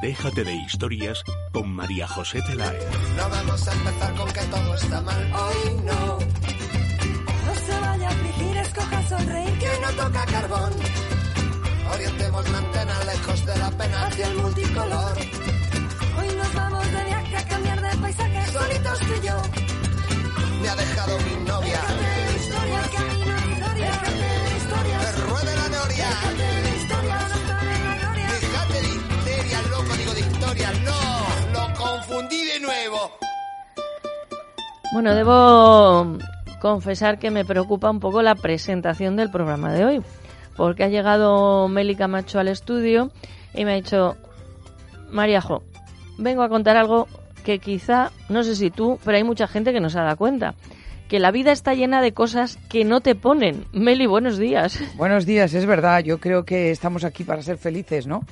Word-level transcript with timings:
Déjate 0.00 0.44
de 0.44 0.54
historias 0.54 1.22
con 1.52 1.70
María 1.74 2.08
José 2.08 2.40
Pelaez. 2.46 2.86
No 3.16 3.28
vamos 3.28 3.68
a 3.68 3.72
empezar 3.72 4.14
con 4.14 4.32
que 4.32 4.40
todo 4.40 4.74
está 4.74 5.00
mal. 5.02 5.32
Hoy 5.34 5.74
no. 5.84 6.18
No 7.46 7.54
se 7.66 7.80
vaya 7.80 8.08
a 8.08 8.10
afligir, 8.10 8.56
escoja 8.56 9.08
sonreír. 9.08 9.58
Que 9.58 9.68
no 9.82 10.02
toca 10.02 10.24
carbón. 10.24 10.72
Orientemos 11.92 12.48
la 12.48 12.58
antena 12.58 13.04
lejos 13.04 13.46
de 13.46 13.58
la 13.58 13.70
pena 13.72 14.06
hacia 14.06 14.26
el 14.28 14.36
multicolor. 14.38 15.18
Hoy 16.18 16.28
nos 16.34 16.54
vamos 16.54 16.92
de 16.92 17.04
viaje 17.04 17.36
a 17.36 17.48
cambiar 17.48 17.82
de 17.82 17.96
paisaje. 17.98 18.52
Solitos 18.52 18.98
tú 19.00 19.14
y 19.22 19.26
yo. 19.26 19.42
Me 20.62 20.68
ha 20.68 20.76
dejado 20.76 21.18
mi 21.18 21.44
novia. 21.46 21.80
Déjate 21.80 22.19
nuevo. 32.70 33.10
Bueno, 34.92 35.14
debo 35.14 36.18
confesar 36.60 37.18
que 37.18 37.30
me 37.30 37.44
preocupa 37.44 37.90
un 37.90 38.00
poco 38.00 38.22
la 38.22 38.34
presentación 38.34 39.16
del 39.16 39.30
programa 39.30 39.72
de 39.72 39.84
hoy, 39.84 40.02
porque 40.56 40.84
ha 40.84 40.88
llegado 40.88 41.68
Meli 41.68 41.96
Camacho 41.96 42.38
al 42.38 42.48
estudio 42.48 43.10
y 43.54 43.64
me 43.64 43.72
ha 43.72 43.76
dicho, 43.76 44.16
Mariajo, 45.10 45.62
vengo 46.18 46.42
a 46.42 46.48
contar 46.48 46.76
algo 46.76 47.08
que 47.44 47.58
quizá, 47.58 48.12
no 48.28 48.42
sé 48.42 48.54
si 48.54 48.70
tú, 48.70 48.98
pero 49.04 49.16
hay 49.16 49.24
mucha 49.24 49.48
gente 49.48 49.72
que 49.72 49.80
no 49.80 49.90
se 49.90 49.98
da 49.98 50.16
cuenta, 50.16 50.54
que 51.08 51.18
la 51.18 51.32
vida 51.32 51.50
está 51.50 51.74
llena 51.74 52.02
de 52.02 52.12
cosas 52.12 52.56
que 52.68 52.84
no 52.84 53.00
te 53.00 53.14
ponen. 53.14 53.64
Meli, 53.72 54.06
buenos 54.06 54.38
días. 54.38 54.78
Buenos 54.96 55.26
días, 55.26 55.54
es 55.54 55.66
verdad. 55.66 56.04
Yo 56.04 56.18
creo 56.18 56.44
que 56.44 56.70
estamos 56.70 57.02
aquí 57.02 57.24
para 57.24 57.42
ser 57.42 57.58
felices, 57.58 58.06
¿no? 58.06 58.24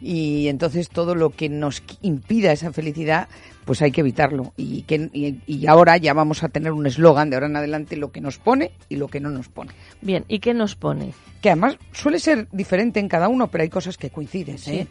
Y 0.00 0.48
entonces 0.48 0.88
todo 0.88 1.14
lo 1.14 1.30
que 1.30 1.48
nos 1.48 1.82
impida 2.02 2.52
esa 2.52 2.72
felicidad, 2.72 3.28
pues 3.64 3.82
hay 3.82 3.92
que 3.92 4.02
evitarlo. 4.02 4.52
Y, 4.56 4.82
que, 4.82 5.10
y, 5.12 5.40
y 5.46 5.66
ahora 5.66 5.96
ya 5.96 6.12
vamos 6.12 6.42
a 6.42 6.48
tener 6.48 6.72
un 6.72 6.86
eslogan 6.86 7.30
de 7.30 7.36
ahora 7.36 7.46
en 7.46 7.56
adelante, 7.56 7.96
lo 7.96 8.12
que 8.12 8.20
nos 8.20 8.38
pone 8.38 8.72
y 8.88 8.96
lo 8.96 9.08
que 9.08 9.20
no 9.20 9.30
nos 9.30 9.48
pone. 9.48 9.72
Bien, 10.00 10.24
¿y 10.28 10.38
qué 10.38 10.54
nos 10.54 10.76
pone? 10.76 11.14
Que 11.40 11.50
además 11.50 11.78
suele 11.92 12.18
ser 12.18 12.48
diferente 12.52 13.00
en 13.00 13.08
cada 13.08 13.28
uno, 13.28 13.48
pero 13.48 13.62
hay 13.62 13.70
cosas 13.70 13.96
que 13.96 14.10
coinciden, 14.10 14.58
¿eh? 14.66 14.86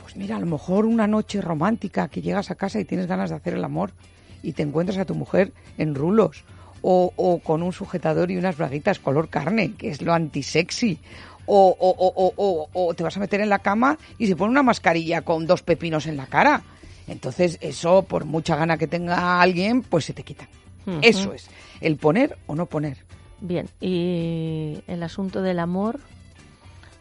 Pues 0.00 0.16
mira, 0.16 0.36
a 0.36 0.40
lo 0.40 0.46
mejor 0.46 0.86
una 0.86 1.06
noche 1.06 1.40
romántica 1.40 2.08
que 2.08 2.22
llegas 2.22 2.50
a 2.50 2.54
casa 2.54 2.80
y 2.80 2.84
tienes 2.84 3.06
ganas 3.06 3.30
de 3.30 3.36
hacer 3.36 3.54
el 3.54 3.64
amor 3.64 3.92
y 4.42 4.52
te 4.52 4.62
encuentras 4.62 4.98
a 4.98 5.04
tu 5.04 5.14
mujer 5.14 5.52
en 5.76 5.94
rulos 5.94 6.44
o, 6.80 7.12
o 7.16 7.40
con 7.40 7.62
un 7.62 7.72
sujetador 7.72 8.30
y 8.30 8.36
unas 8.36 8.56
braguitas 8.56 8.98
color 8.98 9.28
carne, 9.28 9.74
que 9.74 9.90
es 9.90 10.00
lo 10.00 10.12
antisexy. 10.12 10.98
O, 11.50 11.74
o, 11.80 12.32
o, 12.36 12.68
o, 12.72 12.94
te 12.94 13.02
vas 13.02 13.16
a 13.16 13.20
meter 13.20 13.40
en 13.40 13.48
la 13.48 13.60
cama 13.60 13.96
y 14.18 14.26
se 14.26 14.36
pone 14.36 14.50
una 14.50 14.62
mascarilla 14.62 15.22
con 15.22 15.46
dos 15.46 15.62
pepinos 15.62 16.06
en 16.06 16.18
la 16.18 16.26
cara. 16.26 16.62
Entonces, 17.06 17.56
eso, 17.62 18.02
por 18.02 18.26
mucha 18.26 18.54
gana 18.54 18.76
que 18.76 18.86
tenga 18.86 19.40
alguien, 19.40 19.80
pues 19.82 20.04
se 20.04 20.12
te 20.12 20.22
quita. 20.22 20.46
Eso 21.02 21.32
es, 21.32 21.48
el 21.80 21.96
poner 21.96 22.36
o 22.46 22.54
no 22.54 22.66
poner. 22.66 22.98
Bien, 23.40 23.68
y 23.80 24.78
el 24.86 25.02
asunto 25.02 25.40
del 25.40 25.58
amor, 25.58 26.00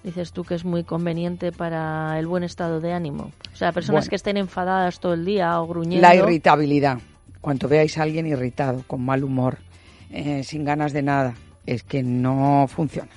dices 0.03 0.31
tú 0.31 0.43
que 0.45 0.55
es 0.55 0.63
muy 0.63 0.83
conveniente 0.83 1.51
para 1.51 2.17
el 2.17 2.27
buen 2.27 2.43
estado 2.43 2.79
de 2.79 2.93
ánimo. 2.93 3.31
O 3.53 3.55
sea, 3.55 3.71
personas 3.73 4.03
Bueno. 4.05 4.09
que 4.09 4.15
estén 4.15 4.37
enfadadas 4.37 4.99
todo 4.99 5.13
el 5.13 5.25
día 5.25 5.59
o 5.59 5.67
gruñendo. 5.67 6.01
La 6.07 6.15
irritabilidad. 6.15 6.99
Cuando 7.41 7.67
veáis 7.67 7.97
a 7.97 8.03
alguien 8.03 8.27
irritado, 8.27 8.83
con 8.87 9.03
mal 9.03 9.23
humor, 9.23 9.57
eh, 10.11 10.43
sin 10.43 10.63
ganas 10.63 10.93
de 10.93 11.01
nada, 11.01 11.33
es 11.65 11.83
que 11.83 12.03
no 12.03 12.65
funciona. 12.69 13.09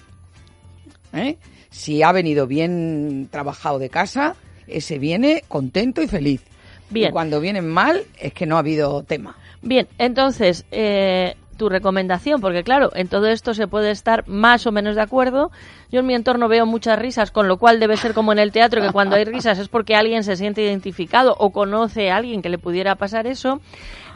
¿Eh? 1.13 1.37
Si 1.71 2.03
ha 2.03 2.13
venido 2.13 2.47
bien 2.47 3.29
trabajado 3.31 3.79
de 3.79 3.89
casa, 3.89 4.37
ese 4.67 4.99
viene 4.99 5.45
contento 5.49 6.03
y 6.03 6.09
feliz. 6.09 6.43
Bien. 6.91 7.11
Y 7.11 7.13
cuando 7.13 7.41
vienen 7.41 7.69
mal, 7.69 8.03
es 8.19 8.33
que 8.33 8.47
no 8.47 8.57
ha 8.57 8.61
habido 8.61 9.03
tema. 9.05 9.37
Bien, 9.63 9.87
entonces, 9.99 10.65
eh, 10.71 11.37
tu 11.61 11.69
recomendación, 11.69 12.41
porque 12.41 12.65
claro, 12.65 12.91
en 12.95 13.07
todo 13.09 13.27
esto 13.27 13.53
se 13.53 13.69
puede 13.69 13.91
estar 13.91 14.27
más 14.27 14.67
o 14.67 14.73
menos 14.73 14.97
de 14.97 15.03
acuerdo. 15.03 15.51
Yo 15.93 16.01
en 16.01 16.07
mi 16.07 16.15
entorno 16.15 16.49
veo 16.49 16.65
muchas 16.65 16.99
risas, 16.99 17.31
con 17.31 17.49
lo 17.49 17.59
cual 17.59 17.79
debe 17.79 17.99
ser 17.99 18.15
como 18.15 18.33
en 18.33 18.39
el 18.39 18.51
teatro, 18.51 18.81
que 18.81 18.93
cuando 18.93 19.17
hay 19.17 19.25
risas 19.25 19.59
es 19.59 19.69
porque 19.69 19.95
alguien 19.95 20.25
se 20.25 20.37
siente 20.37 20.63
identificado 20.63 21.37
o 21.39 21.51
conoce 21.51 22.11
a 22.11 22.17
alguien 22.17 22.41
que 22.41 22.49
le 22.49 22.57
pudiera 22.57 22.95
pasar 22.95 23.27
eso. 23.27 23.61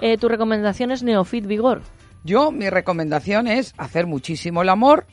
Eh, 0.00 0.16
tu 0.16 0.30
recomendación 0.30 0.90
es 0.90 1.02
Neofit 1.02 1.44
Vigor. 1.44 1.82
Yo, 2.24 2.50
mi 2.50 2.70
recomendación 2.70 3.46
es 3.46 3.74
hacer 3.76 4.06
muchísimo 4.06 4.62
el 4.62 4.70
amor, 4.70 5.04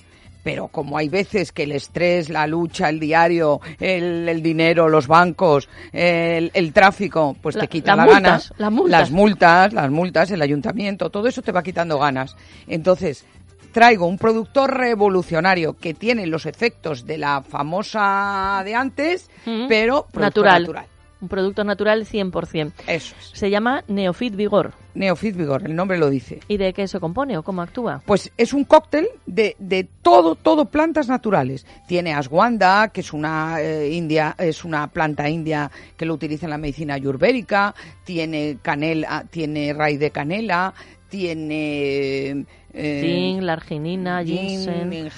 pero 0.44 0.68
como 0.68 0.98
hay 0.98 1.10
veces 1.10 1.52
que 1.52 1.64
el 1.64 1.72
estrés, 1.72 2.30
la 2.30 2.48
lucha, 2.48 2.90
el 2.90 3.00
diario, 3.00 3.62
el, 3.80 4.28
el 4.28 4.42
dinero, 4.42 4.90
los 4.90 5.08
bancos, 5.08 5.70
el, 5.94 6.52
el 6.54 6.74
tráfico, 6.74 7.36
pues 7.42 7.56
La- 7.56 7.62
te 7.62 7.68
quitan 7.68 7.98
las 7.98 8.08
la 8.08 8.14
ganas. 8.14 8.54
las 8.58 8.72
multas. 8.72 9.00
Las 9.00 9.12
multas, 9.12 9.74
las 9.74 9.92
multas, 9.92 10.32
el 10.32 10.42
ayuntamiento, 10.42 11.10
todo 11.10 11.28
eso 11.28 11.42
te 11.42 11.52
va 11.52 11.62
quitando 11.64 12.00
ganas. 12.00 12.36
Entonces, 12.68 13.26
traigo 13.72 14.06
un 14.06 14.18
producto 14.18 14.68
revolucionario 14.68 15.78
que 15.78 15.94
tiene 15.94 16.28
los 16.28 16.46
efectos 16.46 17.06
de 17.06 17.18
la 17.18 17.42
famosa 17.42 18.62
de 18.66 18.76
antes, 18.76 19.30
Mm. 19.46 19.68
pero 19.68 20.08
natural. 20.14 20.62
natural. 20.64 20.86
Un 21.22 21.28
producto 21.28 21.64
natural 21.64 22.06
100%. 22.06 22.74
Eso 22.88 23.16
es. 23.20 23.32
Se 23.34 23.50
llama 23.50 23.84
Neofit 23.88 24.36
Vigor. 24.36 24.74
Neofit 24.96 25.36
Vigor, 25.36 25.64
el 25.66 25.76
nombre 25.76 25.98
lo 25.98 26.10
dice. 26.10 26.40
¿Y 26.48 26.58
de 26.58 26.74
qué 26.74 26.88
se 26.88 27.00
compone 27.00 27.38
o 27.38 27.44
cómo 27.44 27.62
actúa? 27.62 28.02
Pues 28.06 28.32
es 28.38 28.54
un 28.54 28.64
cóctel 28.66 29.08
de, 29.26 29.56
de 29.60 29.88
todo, 30.02 30.36
todo 30.36 30.66
plantas 30.66 31.08
naturales. 31.08 31.66
Tiene 31.88 32.14
ashwanda, 32.14 32.90
que 32.90 33.02
es 33.02 33.14
una 33.14 33.62
eh, 33.62 33.92
india, 33.92 34.36
es 34.38 34.66
una 34.66 34.88
planta 34.88 35.30
india 35.30 35.72
que 35.96 36.06
lo 36.06 36.16
utiliza 36.16 36.48
en 36.48 36.50
la 36.50 36.58
medicina 36.58 36.96
ayurvédica. 36.96 37.76
Tiene 38.04 38.58
canela, 38.62 39.26
tiene 39.30 39.74
raíz 39.74 40.00
de 40.00 40.12
canela, 40.12 40.74
tiene 41.10 42.46
eh, 42.74 43.02
Zinc, 43.04 43.44
la 43.44 43.54
arginina, 43.54 44.24
ginseng. 44.24 45.10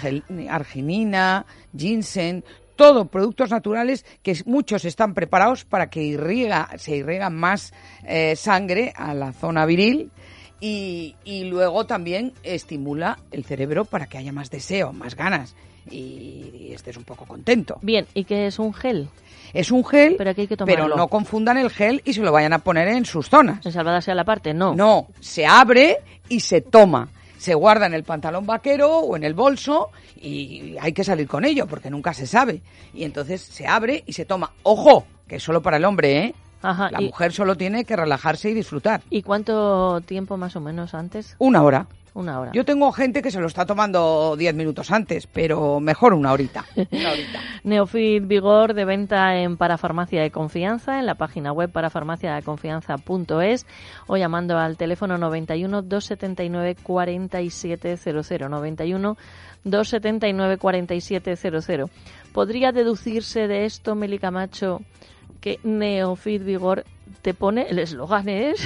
arginina, 0.50 1.46
ginseng, 1.76 2.44
todo 2.76 3.06
productos 3.06 3.50
naturales 3.52 4.06
que 4.22 4.36
muchos 4.46 4.86
están 4.86 5.14
preparados 5.14 5.66
para 5.66 5.90
que 5.90 6.04
irriga, 6.04 6.70
se 6.78 6.98
irriga 6.98 7.30
más 7.30 7.74
eh, 8.06 8.36
sangre 8.36 8.94
a 8.96 9.14
la 9.14 9.32
zona 9.32 9.66
viril 9.66 10.12
y, 10.60 11.16
y 11.24 11.46
luego 11.46 11.86
también 11.86 12.34
estimula 12.44 13.20
el 13.32 13.44
cerebro 13.44 13.86
para 13.86 14.08
que 14.08 14.18
haya 14.18 14.32
más 14.32 14.50
deseo, 14.50 14.94
más 14.94 15.16
ganas 15.16 15.56
y, 15.90 16.52
y 16.54 16.72
estés 16.74 16.98
un 16.98 17.04
poco 17.04 17.26
contento. 17.26 17.80
Bien, 17.82 18.08
¿y 18.14 18.24
qué 18.24 18.48
es 18.48 18.60
un 18.60 18.74
gel? 18.74 19.10
Es 19.54 19.72
un 19.72 19.86
gel, 19.86 20.16
Pero 20.18 20.32
aquí 20.32 20.42
hay 20.42 20.48
que 20.48 20.58
pero 20.58 20.88
no 20.88 21.08
confundan 21.08 21.58
el 21.58 21.70
gel 21.70 22.02
y 22.06 22.14
se 22.14 22.22
lo 22.22 22.32
vayan 22.32 22.54
a 22.54 22.60
poner 22.60 22.88
en 22.88 23.06
sus 23.06 23.30
zonas. 23.30 23.64
¿En 23.66 23.72
salvada 23.72 24.02
sea 24.02 24.16
la 24.16 24.24
parte? 24.24 24.54
No. 24.54 24.74
No, 24.74 25.08
se 25.20 25.46
abre 25.46 25.98
y 26.28 26.40
se 26.40 26.62
toma. 26.62 27.10
Se 27.44 27.56
guarda 27.56 27.88
en 27.88 27.94
el 27.94 28.06
pantalón 28.06 28.46
vaquero 28.46 29.00
o 29.00 29.18
en 29.18 29.26
el 29.26 29.34
bolso 29.34 29.90
y 30.16 30.78
hay 30.80 30.94
que 30.94 31.04
salir 31.04 31.28
con 31.28 31.44
ello 31.44 31.68
porque 31.68 31.90
nunca 31.90 32.14
se 32.14 32.26
sabe. 32.26 32.62
Y 32.94 33.04
entonces 33.04 33.42
se 33.42 33.68
abre 33.68 34.02
y 34.08 34.14
se 34.14 34.24
toma. 34.24 34.54
Ojo, 34.64 35.06
que 35.28 35.36
es 35.36 35.44
solo 35.44 35.62
para 35.62 35.76
el 35.76 35.84
hombre, 35.84 36.20
¿eh? 36.20 36.36
Ajá, 36.62 36.90
La 36.90 37.02
y, 37.02 37.08
mujer 37.08 37.34
solo 37.34 37.58
tiene 37.58 37.84
que 37.84 37.98
relajarse 37.98 38.50
y 38.50 38.54
disfrutar. 38.54 39.02
¿Y 39.10 39.24
cuánto 39.24 40.00
tiempo 40.00 40.38
más 40.38 40.56
o 40.56 40.62
menos 40.62 40.94
antes? 40.94 41.36
Una 41.38 41.64
hora. 41.64 41.88
Una 42.16 42.40
hora. 42.40 42.52
Yo 42.54 42.64
tengo 42.64 42.92
gente 42.92 43.24
que 43.24 43.32
se 43.32 43.40
lo 43.40 43.48
está 43.48 43.66
tomando 43.66 44.36
diez 44.38 44.54
minutos 44.54 44.92
antes, 44.92 45.26
pero 45.26 45.80
mejor 45.80 46.14
una 46.14 46.32
horita. 46.32 46.64
Una 46.92 47.12
horita. 47.12 47.40
Neofit 47.64 48.28
Vigor 48.28 48.76
de 48.76 48.86
venta 48.86 49.38
en 49.38 49.58
Parafarmacia 49.58 50.22
de 50.22 50.30
Confianza, 50.30 51.00
en 51.00 51.08
la 51.08 51.16
página 51.16 51.52
web 51.52 51.72
parafarmaciadeconfianza.es 51.72 53.66
o 54.08 54.18
llamando 54.18 54.60
al 54.60 54.78
teléfono 54.78 55.18
91 55.18 55.82
279 55.82 56.76
4700 56.84 58.50
91 58.50 59.18
279 59.64 60.58
4700. 60.58 61.90
¿Podría 62.32 62.72
deducirse 62.72 63.48
de 63.48 63.66
esto, 63.66 63.96
Meli 63.96 64.20
Camacho, 64.20 64.82
que 65.42 65.60
Neofit 65.64 66.44
Vigor 66.44 66.86
te 67.22 67.34
pone, 67.34 67.68
el 67.70 67.80
eslogan 67.80 68.30
es... 68.30 68.62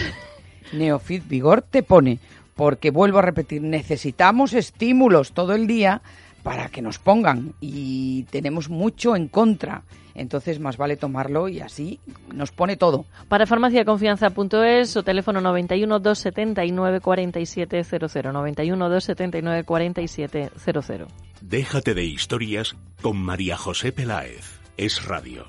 Neofit 0.74 1.26
Vigor 1.28 1.62
te 1.62 1.82
pone, 1.82 2.20
porque 2.58 2.92
vuelvo 2.92 3.20
a 3.20 3.22
repetir, 3.22 3.62
necesitamos 3.62 4.52
estímulos 4.54 5.32
todo 5.32 5.54
el 5.54 5.68
día 5.68 6.02
para 6.44 6.68
que 6.70 6.82
nos 6.82 7.00
pongan 7.00 7.54
y 7.62 8.24
tenemos 8.24 8.70
mucho 8.70 9.16
en 9.16 9.28
contra. 9.28 9.84
Entonces 10.16 10.60
más 10.60 10.78
vale 10.78 10.98
tomarlo 10.98 11.48
y 11.48 11.60
así 11.60 12.00
nos 12.34 12.52
pone 12.52 12.76
todo. 12.76 13.06
Parafarmaciaconfianza.es 13.28 14.98
o 14.98 15.04
teléfono 15.04 15.42
91 15.42 16.00
279 16.00 17.02
4700 17.02 18.16
91 18.34 18.90
279 18.90 19.64
4700. 19.64 21.08
Déjate 21.42 21.94
de 21.94 22.04
historias 22.06 22.76
con 23.02 23.18
María 23.18 23.58
José 23.58 23.92
Peláez. 23.92 24.60
Es 24.78 25.06
radio. 25.06 25.46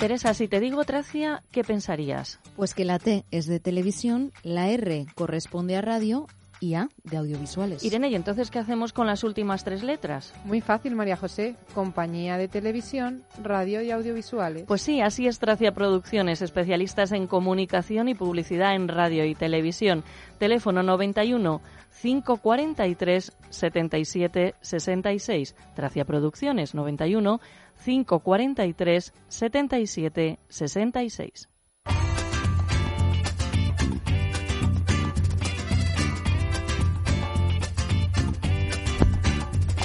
Teresa, 0.00 0.32
si 0.32 0.48
te 0.48 0.60
digo 0.60 0.82
Tracia, 0.84 1.42
¿qué 1.52 1.62
pensarías? 1.62 2.40
Pues 2.56 2.72
que 2.72 2.86
la 2.86 2.98
T 2.98 3.26
es 3.30 3.44
de 3.46 3.60
televisión, 3.60 4.32
la 4.42 4.70
R 4.70 5.04
corresponde 5.14 5.76
a 5.76 5.82
radio 5.82 6.26
IA 6.60 6.88
de 7.04 7.16
audiovisuales. 7.16 7.82
Irene, 7.82 8.08
¿y 8.08 8.14
entonces 8.14 8.50
qué 8.50 8.58
hacemos 8.58 8.92
con 8.92 9.06
las 9.06 9.24
últimas 9.24 9.64
tres 9.64 9.82
letras? 9.82 10.32
Muy 10.44 10.60
fácil, 10.60 10.94
María 10.94 11.16
José. 11.16 11.56
Compañía 11.74 12.36
de 12.36 12.48
televisión, 12.48 13.24
radio 13.42 13.82
y 13.82 13.90
audiovisuales. 13.90 14.64
Pues 14.66 14.82
sí, 14.82 15.00
así 15.00 15.26
es 15.26 15.38
Tracia 15.38 15.72
Producciones, 15.72 16.42
especialistas 16.42 17.12
en 17.12 17.26
comunicación 17.26 18.08
y 18.08 18.14
publicidad 18.14 18.74
en 18.74 18.88
radio 18.88 19.24
y 19.24 19.34
televisión. 19.34 20.04
Teléfono 20.38 20.82
91 20.82 21.60
543 22.00 23.32
77 23.50 24.54
66. 24.60 25.56
Tracia 25.74 26.04
Producciones 26.04 26.74
91 26.74 27.40
543 27.84 29.14
77 29.28 30.38
66. 30.48 31.48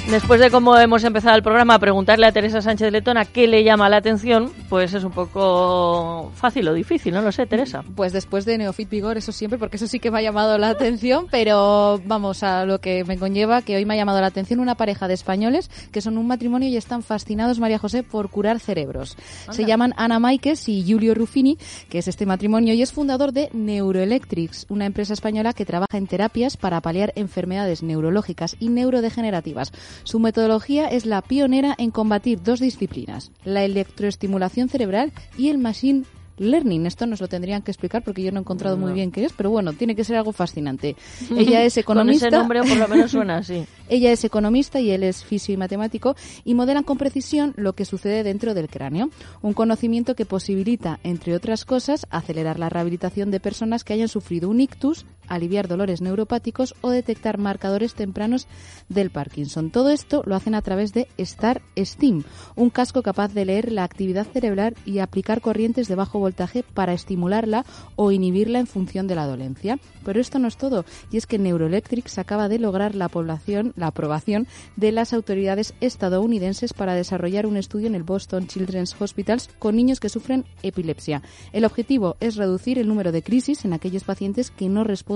Después 0.10 0.40
de 0.40 0.52
cómo 0.52 0.78
hemos 0.78 1.04
empezado 1.04 1.36
el 1.36 1.42
programa 1.42 1.74
a 1.74 1.80
preguntarle 1.80 2.28
a 2.28 2.32
Teresa 2.32 2.62
Sánchez 2.62 2.92
Letona 2.92 3.26
qué 3.26 3.48
le 3.48 3.64
llama 3.64 3.90
la 3.90 3.98
atención, 3.98 4.52
pues 4.70 4.94
es 4.94 5.04
un 5.04 5.12
poco 5.12 6.32
fácil 6.36 6.68
o 6.68 6.74
difícil, 6.76 7.12
no 7.12 7.24
lo 7.24 7.32
sé, 7.32 7.48
Teresa. 7.48 7.84
Pues 7.96 8.14
después 8.14 8.46
de 8.46 8.60
Neofit 8.60 8.88
Vigor, 8.88 9.18
eso 9.18 9.32
siempre, 9.32 9.58
porque 9.58 9.78
eso 9.78 9.88
sí 9.88 10.00
que 10.00 10.12
me 10.12 10.20
ha 10.20 10.22
llamado 10.22 10.60
la 10.60 10.70
atención, 10.70 11.28
pero 11.32 12.00
vamos 12.06 12.44
a 12.44 12.66
lo 12.66 12.80
que 12.80 13.04
me 13.04 13.18
conlleva, 13.18 13.64
que 13.64 13.76
hoy 13.76 13.86
me 13.86 13.96
ha 13.96 13.98
llamado 13.98 14.22
la 14.22 14.28
atención 14.28 14.60
una 14.60 14.76
pareja 14.76 15.08
de 15.08 15.16
españoles 15.16 15.72
que 15.92 16.02
son 16.02 16.20
un 16.20 16.28
matrimonio 16.28 16.70
y 16.70 16.78
están 16.78 17.02
fascinados, 17.02 17.60
María 17.60 17.80
José, 17.80 18.04
por 18.04 18.30
curar 18.30 18.60
cerebros. 18.60 19.18
Se 19.50 19.66
llaman 19.66 19.96
Ana 19.98 20.20
Maikes 20.20 20.68
y 20.68 20.86
Julio 20.88 21.16
Ruffini, 21.16 21.58
que 21.90 21.98
es 21.98 22.08
este 22.08 22.28
matrimonio, 22.28 22.76
y 22.76 22.84
es 22.84 22.94
fundador 22.94 23.34
de 23.34 23.50
Neuroelectrics, 23.54 24.68
una 24.70 24.86
empresa 24.86 25.14
española 25.14 25.54
que 25.54 25.66
trabaja 25.66 25.98
en 25.98 26.06
terapias 26.06 26.58
para 26.58 26.80
paliar 26.82 27.12
enfermedades 27.16 27.82
neurológicas 27.82 28.56
y 28.60 28.70
neurodegenerativas. 28.70 29.72
Su 30.04 30.20
metodología 30.20 30.88
es 30.88 31.06
la 31.06 31.22
pionera 31.22 31.76
en 31.78 31.92
combatir 31.92 32.42
dos 32.42 32.60
disciplinas, 32.60 33.32
la 33.44 33.64
electroestimulación 33.64 34.70
cerebral 34.70 35.12
y 35.38 35.50
el 35.50 35.58
machine 35.58 36.04
learning. 36.38 36.86
Esto 36.86 37.06
nos 37.06 37.22
lo 37.22 37.28
tendrían 37.28 37.62
que 37.62 37.72
explicar 37.72 38.04
porque 38.04 38.24
yo 38.24 38.32
no 38.32 38.40
he 38.40 38.42
encontrado 38.42 38.78
muy 38.78 38.94
bien 38.94 39.12
qué 39.12 39.26
es, 39.26 39.34
pero 39.34 39.50
bueno, 39.50 39.74
tiene 39.74 39.96
que 39.96 40.04
ser 40.04 40.18
algo 40.18 40.32
fascinante. 40.32 40.96
Ella 41.36 41.64
es 41.64 41.78
economista. 41.78 42.28
Con 42.28 42.34
ese 42.34 42.38
nombre 42.38 42.62
por 42.64 42.78
lo 42.78 42.88
menos 42.88 43.12
suena 43.12 43.38
así. 43.38 43.66
Ella 43.90 44.12
es 44.12 44.24
economista 44.24 44.80
y 44.80 44.90
él 44.90 45.04
es 45.04 45.24
fisio 45.24 45.54
y 45.54 45.58
matemático 45.58 46.16
y 46.44 46.56
modelan 46.56 46.84
con 46.84 46.98
precisión 46.98 47.54
lo 47.56 47.74
que 47.74 47.86
sucede 47.86 48.24
dentro 48.24 48.56
del 48.56 48.68
cráneo. 48.68 49.10
Un 49.44 49.54
conocimiento 49.54 50.16
que 50.16 50.26
posibilita, 50.26 51.00
entre 51.04 51.36
otras 51.36 51.66
cosas, 51.66 52.08
acelerar 52.10 52.58
la 52.58 52.70
rehabilitación 52.70 53.30
de 53.30 53.40
personas 53.40 53.84
que 53.84 53.94
hayan 53.94 54.08
sufrido 54.08 54.50
un 54.50 54.60
ictus, 54.60 55.06
aliviar 55.28 55.68
dolores 55.68 56.02
neuropáticos 56.02 56.76
o 56.82 56.90
detectar 56.90 57.38
marcadores 57.38 57.94
tempranos 57.94 58.48
del 58.90 59.10
Parkinson. 59.10 59.72
Todo 59.72 59.90
esto 59.90 60.24
lo 60.26 60.36
hacen 60.36 60.56
a 60.56 60.62
través 60.62 60.94
de 60.94 61.08
Star 61.18 61.62
Steam, 61.78 62.24
un 62.56 62.70
casco 62.70 63.02
capaz 63.02 63.34
de 63.34 63.46
leer 63.46 63.72
la 63.72 63.84
actividad 63.84 64.28
cerebral 64.28 64.76
y 64.86 65.00
aplicar 65.00 65.42
corrientes 65.42 65.88
de 65.88 65.96
bajo 65.96 66.20
voltaje 66.20 66.64
para 66.64 66.94
estimularla 66.94 67.66
o 67.96 68.12
inhibirla 68.12 68.60
en 68.60 68.68
función 68.68 69.08
de 69.08 69.16
la 69.16 69.26
dolencia. 69.26 69.80
Pero 70.04 70.22
esto 70.22 70.40
no 70.40 70.48
es 70.48 70.58
todo, 70.58 70.86
y 71.12 71.18
es 71.18 71.26
que 71.26 71.40
Neuroelectrics 71.40 72.18
acaba 72.18 72.48
de 72.48 72.60
lograr 72.60 72.96
la 72.96 73.10
población, 73.10 73.74
la 73.76 73.88
aprobación 73.88 74.48
de 74.76 74.92
las 74.92 75.14
autoridades 75.14 75.74
estadounidenses 75.82 76.74
para 76.74 76.94
desarrollar 76.94 77.46
un 77.46 77.58
estudio 77.58 77.88
en 77.88 77.96
el 77.96 78.04
Boston 78.04 78.48
Children's 78.48 78.96
Hospitals 79.00 79.50
con 79.60 79.76
niños 79.76 80.00
que 80.00 80.10
sufren 80.10 80.46
epilepsia. 80.62 81.22
El 81.52 81.66
objetivo 81.66 82.18
es 82.20 82.36
reducir 82.36 82.78
el 82.78 82.88
número 82.88 83.12
de 83.12 83.24
crisis 83.24 83.66
en 83.66 83.74
aquellos 83.74 84.04
pacientes 84.04 84.52
que 84.52 84.70
no 84.70 84.84
responden 84.84 85.15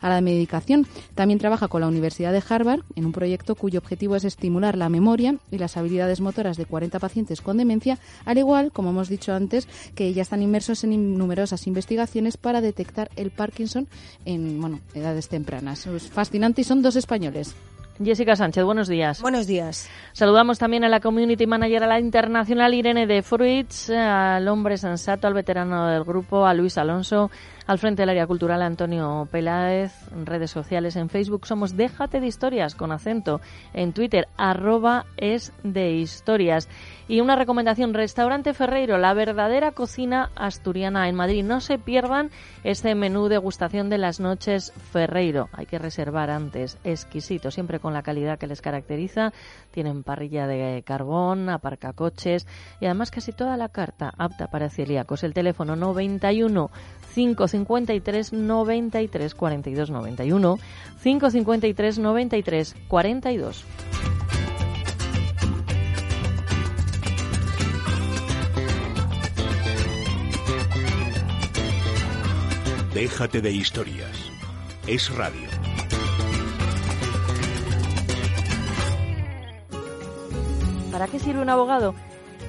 a 0.00 0.08
la 0.08 0.20
medicación. 0.20 0.86
También 1.14 1.38
trabaja 1.38 1.68
con 1.68 1.80
la 1.80 1.88
Universidad 1.88 2.32
de 2.32 2.42
Harvard 2.48 2.80
en 2.96 3.06
un 3.06 3.12
proyecto 3.12 3.54
cuyo 3.54 3.78
objetivo 3.78 4.16
es 4.16 4.24
estimular 4.24 4.76
la 4.76 4.88
memoria 4.88 5.36
y 5.50 5.58
las 5.58 5.76
habilidades 5.76 6.20
motoras 6.20 6.56
de 6.56 6.66
40 6.66 6.98
pacientes 6.98 7.40
con 7.40 7.56
demencia, 7.56 7.98
al 8.24 8.38
igual, 8.38 8.72
como 8.72 8.90
hemos 8.90 9.08
dicho 9.08 9.34
antes, 9.34 9.68
que 9.94 10.12
ya 10.12 10.22
están 10.22 10.42
inmersos 10.42 10.84
en 10.84 11.16
numerosas 11.16 11.66
investigaciones 11.66 12.36
para 12.36 12.60
detectar 12.60 13.10
el 13.16 13.30
Parkinson 13.30 13.86
en 14.24 14.60
bueno, 14.60 14.80
edades 14.94 15.28
tempranas. 15.28 15.86
Es 15.86 16.08
fascinante 16.10 16.62
y 16.62 16.64
son 16.64 16.82
dos 16.82 16.96
españoles. 16.96 17.54
Jessica 18.02 18.34
Sánchez, 18.34 18.64
buenos 18.64 18.88
días. 18.88 19.20
Buenos 19.20 19.46
días. 19.46 19.90
Saludamos 20.12 20.58
también 20.58 20.84
a 20.84 20.88
la 20.88 21.00
Community 21.00 21.46
Manager 21.46 21.84
a 21.84 21.86
la 21.86 22.00
Internacional 22.00 22.72
Irene 22.72 23.06
de 23.06 23.22
Fruits, 23.22 23.90
al 23.90 24.48
hombre 24.48 24.78
sensato, 24.78 25.26
al 25.26 25.34
veterano 25.34 25.86
del 25.88 26.04
grupo, 26.04 26.46
a 26.46 26.54
Luis 26.54 26.78
Alonso, 26.78 27.30
al 27.70 27.78
frente 27.78 28.02
del 28.02 28.08
área 28.08 28.26
cultural 28.26 28.62
Antonio 28.62 29.28
Peláez, 29.30 29.92
redes 30.24 30.50
sociales, 30.50 30.96
en 30.96 31.08
Facebook 31.08 31.46
somos 31.46 31.76
Déjate 31.76 32.18
de 32.18 32.26
Historias 32.26 32.74
con 32.74 32.90
acento, 32.90 33.40
en 33.72 33.92
Twitter 33.92 34.26
arroba 34.36 35.06
es 35.16 35.52
de 35.62 35.92
historias. 35.92 36.68
Y 37.06 37.20
una 37.20 37.36
recomendación, 37.36 37.94
Restaurante 37.94 38.54
Ferreiro, 38.54 38.98
la 38.98 39.14
verdadera 39.14 39.70
cocina 39.70 40.30
asturiana 40.34 41.08
en 41.08 41.14
Madrid. 41.14 41.44
No 41.44 41.60
se 41.60 41.78
pierdan 41.78 42.30
este 42.62 42.94
menú 42.94 43.28
degustación 43.28 43.88
de 43.88 43.98
las 43.98 44.18
noches 44.20 44.72
Ferreiro. 44.92 45.48
Hay 45.52 45.66
que 45.66 45.78
reservar 45.78 46.30
antes, 46.30 46.78
exquisito, 46.82 47.50
siempre 47.50 47.80
con 47.80 47.92
la 47.92 48.02
calidad 48.02 48.38
que 48.38 48.46
les 48.46 48.62
caracteriza. 48.62 49.32
Tienen 49.72 50.04
parrilla 50.04 50.46
de 50.46 50.82
carbón, 50.84 51.48
aparcacoches 51.48 52.46
y 52.80 52.86
además 52.86 53.10
casi 53.10 53.32
toda 53.32 53.56
la 53.56 53.68
carta 53.68 54.12
apta 54.16 54.48
para 54.48 54.70
celíacos. 54.70 55.24
El 55.24 55.34
teléfono 55.34 55.74
91 55.74 56.70
553 57.64 58.32
93 58.32 59.34
42 59.34 59.90
91 59.90 60.58
553 61.02 61.98
93 61.98 62.76
42. 62.88 63.64
Déjate 72.94 73.40
de 73.40 73.52
historias. 73.52 74.30
Es 74.86 75.14
radio. 75.14 75.48
¿Para 80.90 81.06
qué 81.06 81.20
sirve 81.20 81.40
un 81.40 81.48
abogado? 81.48 81.94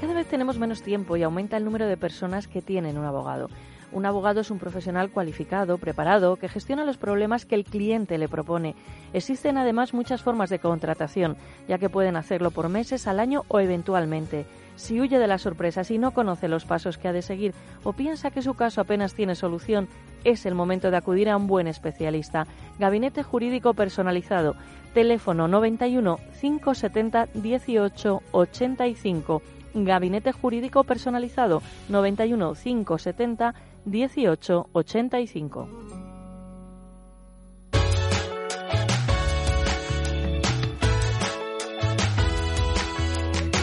Cada 0.01 0.13
vez 0.15 0.27
tenemos 0.27 0.57
menos 0.57 0.81
tiempo 0.81 1.15
y 1.15 1.21
aumenta 1.21 1.57
el 1.57 1.63
número 1.63 1.85
de 1.85 1.95
personas 1.95 2.47
que 2.47 2.63
tienen 2.63 2.97
un 2.97 3.05
abogado. 3.05 3.49
Un 3.91 4.05
abogado 4.05 4.39
es 4.39 4.51
un 4.51 4.59
profesional 4.59 5.11
cualificado, 5.11 5.77
preparado, 5.77 6.37
que 6.37 6.47
gestiona 6.47 6.85
los 6.85 6.97
problemas 6.97 7.45
que 7.45 7.55
el 7.55 7.65
cliente 7.65 8.17
le 8.17 8.29
propone. 8.29 8.75
Existen 9.11 9.57
además 9.57 9.93
muchas 9.93 10.21
formas 10.21 10.49
de 10.49 10.59
contratación, 10.59 11.35
ya 11.67 11.77
que 11.77 11.89
pueden 11.89 12.15
hacerlo 12.15 12.51
por 12.51 12.69
meses, 12.69 13.05
al 13.07 13.19
año 13.19 13.43
o 13.49 13.59
eventualmente. 13.59 14.45
Si 14.77 15.01
huye 15.01 15.19
de 15.19 15.27
las 15.27 15.41
sorpresas 15.41 15.91
y 15.91 15.97
no 15.97 16.11
conoce 16.11 16.47
los 16.47 16.63
pasos 16.63 16.97
que 16.97 17.09
ha 17.09 17.13
de 17.13 17.21
seguir 17.21 17.53
o 17.83 17.91
piensa 17.93 18.31
que 18.31 18.41
su 18.41 18.53
caso 18.53 18.79
apenas 18.79 19.13
tiene 19.13 19.35
solución, 19.35 19.89
es 20.23 20.45
el 20.45 20.55
momento 20.55 20.89
de 20.89 20.97
acudir 20.97 21.29
a 21.29 21.35
un 21.35 21.47
buen 21.47 21.67
especialista. 21.67 22.47
Gabinete 22.79 23.23
Jurídico 23.23 23.73
Personalizado. 23.73 24.55
Teléfono 24.93 25.47
91 25.47 26.17
570 26.39 27.27
18 27.33 28.21
85. 28.31 29.41
Gabinete 29.73 30.31
Jurídico 30.31 30.83
Personalizado 30.83 31.61
91 31.89 32.53
570 32.55 33.53
1885. 33.53 33.70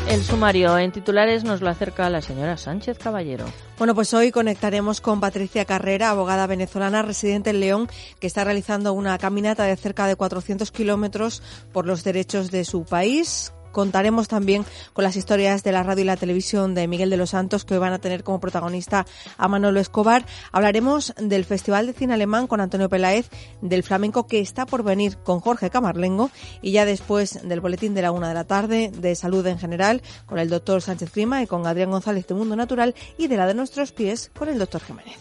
El 0.09 0.23
sumario 0.23 0.79
en 0.79 0.91
titulares 0.91 1.45
nos 1.45 1.61
lo 1.61 1.69
acerca 1.69 2.09
la 2.09 2.23
señora 2.23 2.57
Sánchez 2.57 2.97
Caballero. 2.99 3.45
Bueno, 3.77 3.95
pues 3.95 4.15
hoy 4.15 4.33
conectaremos 4.33 5.03
con 5.03 5.21
Patricia 5.21 5.67
Carrera, 5.67 6.09
abogada 6.09 6.47
venezolana 6.47 7.03
residente 7.03 7.51
en 7.51 7.61
León, 7.61 7.89
que 8.19 8.27
está 8.27 8.43
realizando 8.43 8.95
una 8.95 9.19
caminata 9.19 9.65
de 9.65 9.77
cerca 9.77 10.07
de 10.07 10.17
400 10.17 10.73
kilómetros 10.73 11.43
por 11.73 11.87
los 11.87 12.05
derechos 12.05 12.51
de 12.51 12.65
su 12.65 12.85
país 12.85 13.53
contaremos 13.73 14.29
también 14.29 14.65
con 14.93 15.05
las 15.05 15.17
historias 15.17 15.63
de 15.63 15.73
la 15.73 15.83
radio 15.83 16.03
y 16.03 16.07
la 16.07 16.17
televisión 16.17 16.75
de 16.75 16.89
Miguel 16.89 17.11
de 17.11 17.17
los 17.17 17.31
Santos, 17.31 17.65
que 17.65 17.75
hoy 17.75 17.81
van 17.81 17.93
a 17.93 17.99
tener 17.99 18.25
como 18.25 18.41
protagonista 18.41 19.07
a 19.37 19.49
Manolo 19.49 19.81
Escobar. 19.81 20.25
Hablaremos 20.53 21.15
del 21.17 21.45
Festival 21.45 21.87
de 21.87 21.93
Cine 21.93 22.15
Alemán 22.15 22.47
con 22.47 22.61
Antonio 22.61 22.89
Peláez, 22.89 23.29
del 23.61 23.83
flamenco 23.83 24.27
que 24.27 24.41
está 24.41 24.67
por 24.67 24.83
venir 24.83 25.19
con 25.19 25.41
Jorge 25.41 25.71
Camarlengo 25.71 26.31
y 26.63 26.73
ya 26.73 26.85
después 26.85 27.41
del 27.47 27.61
boletín 27.61 27.95
de 27.95 28.03
la 28.03 28.13
una 28.13 28.29
de 28.29 28.35
la 28.35 28.45
tarde 28.45 28.91
de 28.95 29.15
salud 29.15 29.47
en 29.47 29.59
general 29.59 30.03
con 30.27 30.39
el 30.39 30.49
doctor 30.49 30.83
Sánchez 30.83 31.11
Clima 31.11 31.43
y 31.43 31.47
con 31.47 31.67
Adrián 31.67 31.91
González 31.91 32.27
de 32.27 32.35
Mundo 32.35 32.57
Natural 32.57 32.95
y 33.17 33.29
de 33.29 33.37
la 33.37 33.47
de 33.47 33.55
nuestros 33.55 33.93
pies 33.93 34.31
con 34.37 34.49
el 34.49 34.59
doctor 34.59 34.83
Jiménez. 34.83 35.19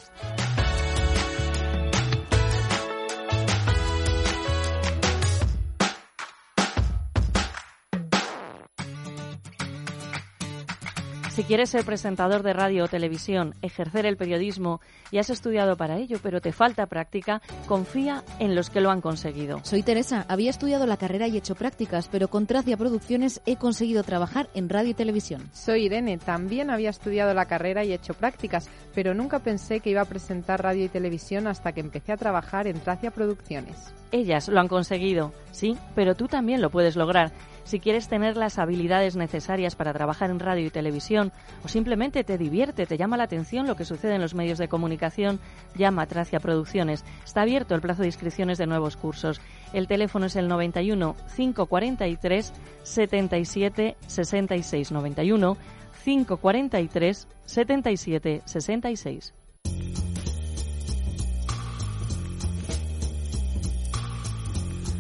Si 11.38 11.44
quieres 11.44 11.70
ser 11.70 11.86
presentador 11.86 12.42
de 12.42 12.52
radio 12.52 12.86
o 12.86 12.88
televisión, 12.88 13.54
ejercer 13.62 14.08
el 14.08 14.18
periodismo 14.18 14.82
y 15.12 15.20
has 15.20 15.30
estudiado 15.30 15.78
para 15.78 15.98
ello, 15.98 16.18
pero 16.24 16.42
te 16.42 16.52
falta 16.52 16.88
práctica, 16.88 17.44
confía 17.68 18.24
en 18.40 18.56
los 18.56 18.72
que 18.72 18.82
lo 18.82 18.90
han 18.90 19.02
conseguido. 19.02 19.60
Soy 19.62 19.84
Teresa, 19.84 20.26
había 20.30 20.50
estudiado 20.50 20.88
la 20.88 20.98
carrera 20.98 21.28
y 21.28 21.38
hecho 21.38 21.54
prácticas, 21.54 22.08
pero 22.08 22.28
con 22.30 22.48
Tracia 22.48 22.76
Producciones 22.76 23.40
he 23.46 23.58
conseguido 23.58 24.02
trabajar 24.02 24.50
en 24.56 24.68
radio 24.68 24.90
y 24.90 24.94
televisión. 24.96 25.48
Soy 25.54 25.84
Irene, 25.86 26.18
también 26.18 26.72
había 26.72 26.90
estudiado 26.90 27.36
la 27.36 27.46
carrera 27.46 27.86
y 27.86 27.94
hecho 27.94 28.16
prácticas, 28.16 28.68
pero 28.96 29.14
nunca 29.14 29.38
pensé 29.38 29.80
que 29.80 29.92
iba 29.92 30.02
a 30.02 30.06
presentar 30.06 30.64
radio 30.64 30.86
y 30.86 30.90
televisión 30.90 31.46
hasta 31.46 31.72
que 31.72 31.82
empecé 31.82 32.14
a 32.14 32.18
trabajar 32.18 32.66
en 32.66 32.80
Tracia 32.80 33.12
Producciones. 33.12 33.94
Ellas 34.12 34.48
lo 34.48 34.60
han 34.60 34.70
conseguido, 34.70 35.34
sí, 35.52 35.78
pero 35.94 36.16
tú 36.16 36.28
también 36.28 36.62
lo 36.62 36.72
puedes 36.72 36.96
lograr. 36.96 37.32
Si 37.68 37.82
quieres 37.82 38.08
tener 38.08 38.38
las 38.38 38.60
habilidades 38.60 39.18
necesarias 39.18 39.76
para 39.76 39.92
trabajar 39.92 40.30
en 40.30 40.40
radio 40.40 40.66
y 40.66 40.70
televisión 40.70 41.34
o 41.66 41.68
simplemente 41.68 42.24
te 42.24 42.38
divierte, 42.38 42.86
te 42.86 42.98
llama 42.98 43.18
la 43.18 43.26
atención 43.26 43.68
lo 43.68 43.76
que 43.76 43.84
sucede 43.84 44.16
en 44.16 44.22
los 44.22 44.34
medios 44.34 44.58
de 44.58 44.70
comunicación, 44.70 45.42
llama 45.76 46.04
a 46.04 46.06
Tracia 46.06 46.40
Producciones. 46.40 47.04
Está 47.26 47.42
abierto 47.42 47.76
el 47.76 47.82
plazo 47.82 48.04
de 48.04 48.08
inscripciones 48.08 48.58
de 48.58 48.68
nuevos 48.68 48.96
cursos. 48.96 49.42
El 49.74 49.88
teléfono 49.88 50.28
es 50.28 50.38
el 50.38 50.48
91 50.48 51.18
543 51.36 52.54
77 52.84 53.98
66 54.08 54.92
91 54.94 55.58
543 56.06 57.28
77 57.46 58.42
66. 58.46 59.34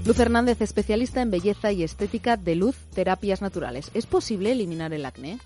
Luz 0.07 0.19
Hernández, 0.19 0.61
especialista 0.61 1.21
en 1.21 1.31
belleza 1.31 1.73
y 1.73 1.83
estética 1.83 2.37
de 2.37 2.55
luz, 2.55 2.77
terapias 2.95 3.41
naturales. 3.41 3.91
¿Es 3.93 4.05
posible 4.05 4.53
eliminar 4.53 4.93
el 4.93 5.05
acné? 5.05 5.37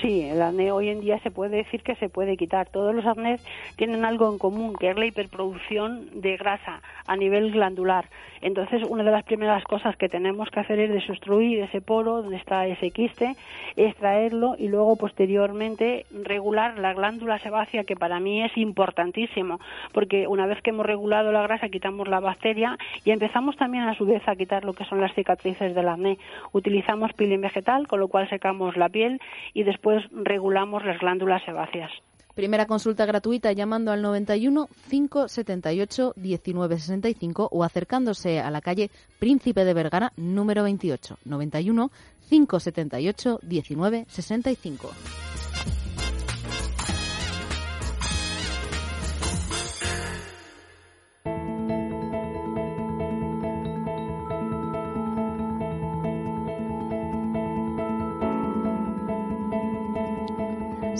Sí, 0.00 0.22
el 0.22 0.40
acné 0.40 0.72
hoy 0.72 0.88
en 0.88 1.00
día 1.00 1.18
se 1.18 1.30
puede 1.30 1.58
decir 1.58 1.82
que 1.82 1.94
se 1.96 2.08
puede 2.08 2.38
quitar. 2.38 2.68
Todos 2.68 2.94
los 2.94 3.04
acnés 3.04 3.44
tienen 3.76 4.06
algo 4.06 4.30
en 4.32 4.38
común, 4.38 4.74
que 4.74 4.90
es 4.90 4.96
la 4.96 5.04
hiperproducción 5.04 6.20
de 6.22 6.38
grasa 6.38 6.80
a 7.06 7.16
nivel 7.16 7.50
glandular. 7.50 8.06
Entonces, 8.40 8.82
una 8.88 9.04
de 9.04 9.10
las 9.10 9.24
primeras 9.24 9.62
cosas 9.64 9.96
que 9.96 10.08
tenemos 10.08 10.48
que 10.50 10.60
hacer 10.60 10.80
es 10.80 10.90
desobstruir 10.90 11.60
ese 11.60 11.82
poro 11.82 12.22
donde 12.22 12.38
está 12.38 12.66
ese 12.66 12.90
quiste, 12.90 13.36
extraerlo 13.76 14.54
y 14.58 14.68
luego 14.68 14.96
posteriormente 14.96 16.06
regular 16.24 16.78
la 16.78 16.94
glándula 16.94 17.38
sebácea, 17.38 17.84
que 17.84 17.96
para 17.96 18.20
mí 18.20 18.42
es 18.42 18.56
importantísimo, 18.56 19.60
porque 19.92 20.26
una 20.26 20.46
vez 20.46 20.62
que 20.62 20.70
hemos 20.70 20.86
regulado 20.86 21.32
la 21.32 21.42
grasa 21.42 21.68
quitamos 21.68 22.08
la 22.08 22.20
bacteria 22.20 22.78
y 23.04 23.10
empezamos 23.10 23.56
también 23.56 23.84
a 23.84 23.94
su 23.94 24.06
vez 24.06 24.26
a 24.26 24.36
quitar 24.36 24.64
lo 24.64 24.72
que 24.72 24.84
son 24.84 25.00
las 25.02 25.14
cicatrices 25.14 25.74
del 25.74 25.88
acné. 25.88 26.16
Utilizamos 26.52 27.12
peeling 27.12 27.42
vegetal, 27.42 27.86
con 27.86 28.00
lo 28.00 28.08
cual 28.08 28.28
secamos 28.30 28.78
la 28.78 28.88
piel 28.88 29.20
y 29.52 29.64
después 29.64 29.89
regulamos 30.12 30.84
las 30.84 30.98
glándulas 30.98 31.42
sebáceas. 31.44 31.90
Primera 32.34 32.66
consulta 32.66 33.06
gratuita 33.06 33.52
llamando 33.52 33.92
al 33.92 34.02
91 34.02 34.68
578 34.88 36.14
1965 36.16 37.48
o 37.50 37.64
acercándose 37.64 38.40
a 38.40 38.50
la 38.50 38.60
calle 38.60 38.90
Príncipe 39.18 39.64
de 39.64 39.74
Vergara 39.74 40.12
número 40.16 40.62
28 40.62 41.18
91 41.24 41.90
578 42.28 43.40
1965. 43.42 45.29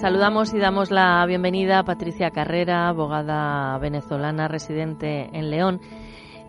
Saludamos 0.01 0.55
y 0.55 0.59
damos 0.59 0.91
la 0.91 1.23
bienvenida 1.27 1.79
a 1.79 1.85
Patricia 1.85 2.31
Carrera, 2.31 2.89
abogada 2.89 3.77
venezolana 3.77 4.49
residente 4.49 5.29
en 5.37 5.51
León. 5.51 5.83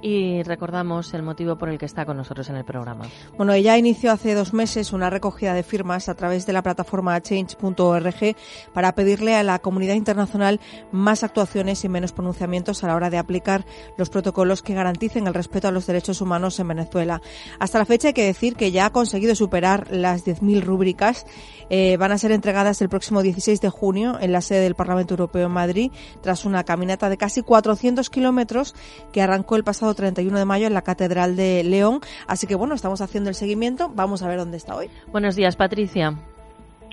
Y 0.02 0.42
recordamos 0.44 1.14
el 1.14 1.22
motivo 1.22 1.58
por 1.58 1.70
el 1.70 1.78
que 1.78 1.86
está 1.86 2.06
con 2.06 2.18
nosotros 2.18 2.50
en 2.50 2.56
el 2.56 2.66
programa. 2.66 3.06
Bueno, 3.38 3.54
ella 3.54 3.78
inició 3.78 4.12
hace 4.12 4.34
dos 4.34 4.54
meses 4.54 4.94
una 4.94 5.10
recogida 5.10 5.54
de 5.54 5.64
firmas 5.64 6.10
a 6.10 6.16
través 6.16 6.46
de 6.46 6.54
la 6.54 6.64
plataforma 6.64 7.22
change.org 7.22 8.36
para 8.74 8.96
pedirle 8.96 9.36
a 9.36 9.44
la 9.44 9.60
comunidad 9.60 9.94
internacional 9.94 10.60
más 10.92 11.24
actuaciones 11.24 11.84
y 11.84 11.90
menos 11.90 12.14
pronunciamientos 12.14 12.84
a 12.84 12.88
la 12.88 12.96
hora 12.96 13.10
de 13.12 13.20
aplicar 13.20 13.66
los 13.98 14.10
protocolos 14.10 14.64
que 14.64 14.74
garanticen 14.74 15.28
el 15.28 15.34
respeto 15.34 15.68
a 15.68 15.72
los 15.72 15.86
derechos 15.86 16.22
humanos 16.22 16.60
en 16.60 16.70
Venezuela. 16.70 17.22
Hasta 17.60 17.80
la 17.80 17.86
fecha 17.86 18.10
hay 18.10 18.14
que 18.14 18.26
decir 18.26 18.56
que 18.56 18.72
ya 18.72 18.88
ha 18.88 18.92
conseguido 18.92 19.36
superar 19.36 19.88
las 19.92 20.26
10.000 20.26 20.62
rúbricas. 20.62 21.26
Eh, 21.70 21.96
van 21.98 22.12
a 22.12 22.18
ser 22.18 22.32
entregadas 22.32 22.82
el 22.82 22.90
próximo 22.90 23.22
16 23.22 23.62
de 23.62 23.70
junio 23.70 24.18
en 24.20 24.32
la 24.32 24.42
sede 24.42 24.62
del 24.62 24.76
Parlamento 24.76 25.14
Europeo 25.14 25.46
en 25.46 25.54
Madrid, 25.54 25.92
tras 26.22 26.44
una 26.44 26.64
caminata 26.64 27.08
de 27.08 27.18
casi 27.18 27.44
400 27.44 28.10
kilómetros 28.10 28.76
que 29.14 29.22
arrancó 29.22 29.56
el 29.56 29.64
pasado 29.64 29.91
31 29.94 30.38
de 30.38 30.46
mayo 30.46 30.68
en 30.68 30.74
la 30.74 30.82
Catedral 30.82 31.36
de 31.36 31.64
León. 31.64 32.02
Así 32.28 32.48
que 32.48 32.56
bueno, 32.56 32.76
estamos 32.76 33.02
haciendo 33.02 33.30
el 33.30 33.36
seguimiento. 33.36 33.90
Vamos 33.94 34.24
a 34.24 34.28
ver 34.28 34.38
dónde 34.38 34.58
está 34.58 34.76
hoy. 34.76 34.90
Buenos 35.12 35.36
días, 35.36 35.56
Patricia. 35.56 36.16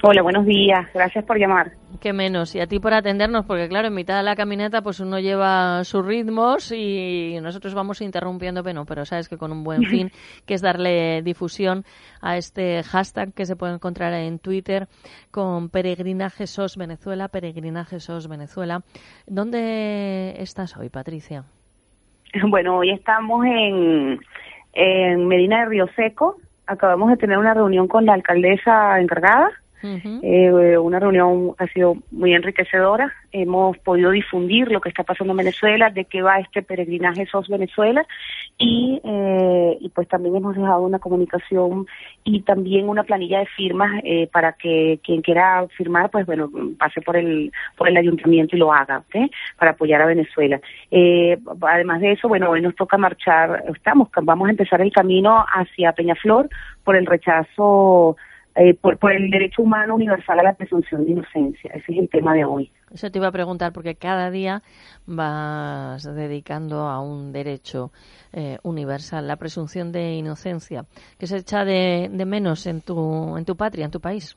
Hola, 0.00 0.23
buenos 0.23 0.47
días. 0.47 0.87
Gracias 0.95 1.25
por 1.25 1.38
llamar. 1.38 1.73
Qué 2.00 2.12
menos. 2.12 2.55
Y 2.55 2.61
a 2.61 2.69
ti 2.69 2.78
por 2.78 2.95
atendernos, 2.95 3.45
porque 3.47 3.69
claro, 3.69 3.88
en 3.88 3.95
mitad 3.95 4.17
de 4.17 4.23
la 4.23 4.37
caminata 4.37 4.81
pues 4.81 5.00
uno 5.00 5.19
lleva 5.19 5.83
sus 5.83 6.07
ritmos 6.07 6.71
y 6.71 7.37
nosotros 7.43 7.75
vamos 7.75 8.00
interrumpiendo, 8.00 8.62
pero, 8.62 8.85
pero 8.85 9.05
sabes 9.05 9.28
que 9.28 9.37
con 9.37 9.50
un 9.50 9.64
buen 9.64 9.83
fin, 9.90 10.12
que 10.47 10.55
es 10.55 10.61
darle 10.61 11.21
difusión 11.23 11.85
a 12.21 12.37
este 12.37 12.85
hashtag 12.85 13.33
que 13.33 13.45
se 13.45 13.57
puede 13.57 13.75
encontrar 13.75 14.12
en 14.14 14.38
Twitter 14.38 14.87
con 15.33 15.69
Peregrinaje 15.69 16.47
SOS 16.47 16.76
Venezuela, 16.76 17.26
Peregrinaje 17.26 17.99
SOS 17.99 18.28
Venezuela. 18.28 18.83
¿Dónde 19.26 20.37
estás 20.40 20.76
hoy, 20.76 20.90
Patricia? 20.90 21.45
Bueno, 22.49 22.78
hoy 22.78 22.90
estamos 22.90 23.45
en, 23.45 24.21
en 24.73 25.28
Medina 25.28 25.61
de 25.61 25.66
Río 25.66 25.88
Seco. 25.97 26.37
Acabamos 26.66 27.11
de 27.11 27.16
tener 27.16 27.38
una 27.38 27.54
reunión 27.54 27.88
con 27.88 28.04
la 28.07 28.14
alcaldesa 28.14 29.00
encargada 29.00 29.50
eh, 29.83 30.76
una 30.76 30.99
reunión 30.99 31.54
ha 31.59 31.66
sido 31.68 31.97
muy 32.11 32.35
enriquecedora. 32.35 33.12
Hemos 33.30 33.78
podido 33.78 34.11
difundir 34.11 34.71
lo 34.71 34.80
que 34.80 34.88
está 34.88 35.04
pasando 35.04 35.33
en 35.33 35.38
Venezuela, 35.38 35.90
de 35.90 36.04
qué 36.04 36.23
va 36.23 36.40
este 36.40 36.62
peregrinaje 36.62 37.26
SOS 37.26 37.49
Venezuela 37.49 38.04
y, 38.59 39.00
eh, 39.05 39.79
y 39.81 39.88
pues 39.91 40.09
también 40.09 40.35
hemos 40.35 40.57
dejado 40.57 40.83
una 40.83 40.99
comunicación 40.99 41.87
y 42.25 42.43
también 42.43 42.88
una 42.88 43.05
planilla 43.05 43.38
de 43.38 43.47
firmas 43.47 44.00
eh, 44.03 44.29
para 44.33 44.55
que 44.55 44.99
quien 45.05 45.23
quiera 45.23 45.67
firmar, 45.77 46.11
pues 46.11 46.27
bueno, 46.27 46.50
pase 46.77 47.00
por 47.00 47.17
el 47.17 47.53
por 47.77 47.88
el 47.88 47.97
ayuntamiento 47.97 48.57
y 48.57 48.59
lo 48.59 48.73
haga, 48.73 49.05
Para 49.57 49.71
apoyar 49.73 50.03
a 50.03 50.07
Venezuela. 50.07 50.61
Eh, 50.91 51.38
además 51.62 52.00
de 52.00 52.12
eso, 52.12 52.27
bueno, 52.29 52.50
hoy 52.50 52.61
nos 52.61 52.75
toca 52.75 52.99
marchar, 52.99 53.65
estamos, 53.75 54.09
vamos 54.23 54.49
a 54.49 54.50
empezar 54.50 54.81
el 54.81 54.93
camino 54.93 55.45
hacia 55.53 55.93
Peñaflor 55.93 56.49
por 56.83 56.97
el 56.97 57.07
rechazo 57.07 58.17
eh, 58.57 58.75
por, 58.75 58.99
por 58.99 59.12
el 59.12 59.31
derecho 59.31 59.62
humano 59.62 59.95
universal 59.95 60.41
a 60.41 60.43
la 60.43 60.55
presunción 60.55 61.05
de 61.05 61.12
inocencia. 61.12 61.71
Ese 61.75 61.93
es 61.93 61.99
el 61.99 62.09
tema 62.09 62.35
de 62.35 62.45
hoy. 62.45 62.73
Eso 62.92 63.11
te 63.11 63.18
iba 63.18 63.28
a 63.28 63.33
preguntar 63.33 63.73
porque 63.73 63.95
cada 63.95 64.30
día 64.30 64.62
vas 65.07 66.02
dedicando 66.02 66.80
a 66.88 67.00
un 67.00 67.33
derecho 67.33 67.90
eh, 68.33 68.59
universal, 68.62 69.26
la 69.26 69.37
presunción 69.37 69.92
de 69.92 70.14
inocencia, 70.14 70.85
que 71.18 71.26
se 71.26 71.38
echa 71.38 71.64
de, 71.64 72.11
menos 72.26 72.66
en 72.66 72.80
tu, 72.80 73.37
en 73.37 73.45
tu 73.45 73.57
patria, 73.57 73.85
en 73.85 73.90
tu 73.90 74.00
país. 74.00 74.37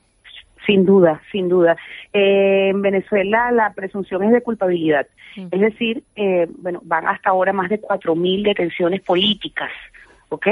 Sin 0.66 0.86
duda, 0.86 1.20
sin 1.32 1.48
duda. 1.48 1.76
Eh, 2.12 2.68
en 2.70 2.82
Venezuela 2.82 3.50
la 3.50 3.72
presunción 3.72 4.22
es 4.22 4.32
de 4.32 4.42
culpabilidad. 4.42 5.06
Mm. 5.36 5.48
Es 5.50 5.60
decir, 5.60 6.04
eh, 6.14 6.46
bueno, 6.58 6.80
van 6.84 7.08
hasta 7.08 7.30
ahora 7.30 7.52
más 7.52 7.68
de 7.68 7.80
4.000 7.80 8.44
detenciones 8.44 9.00
políticas, 9.02 9.70
¿ok? 10.28 10.46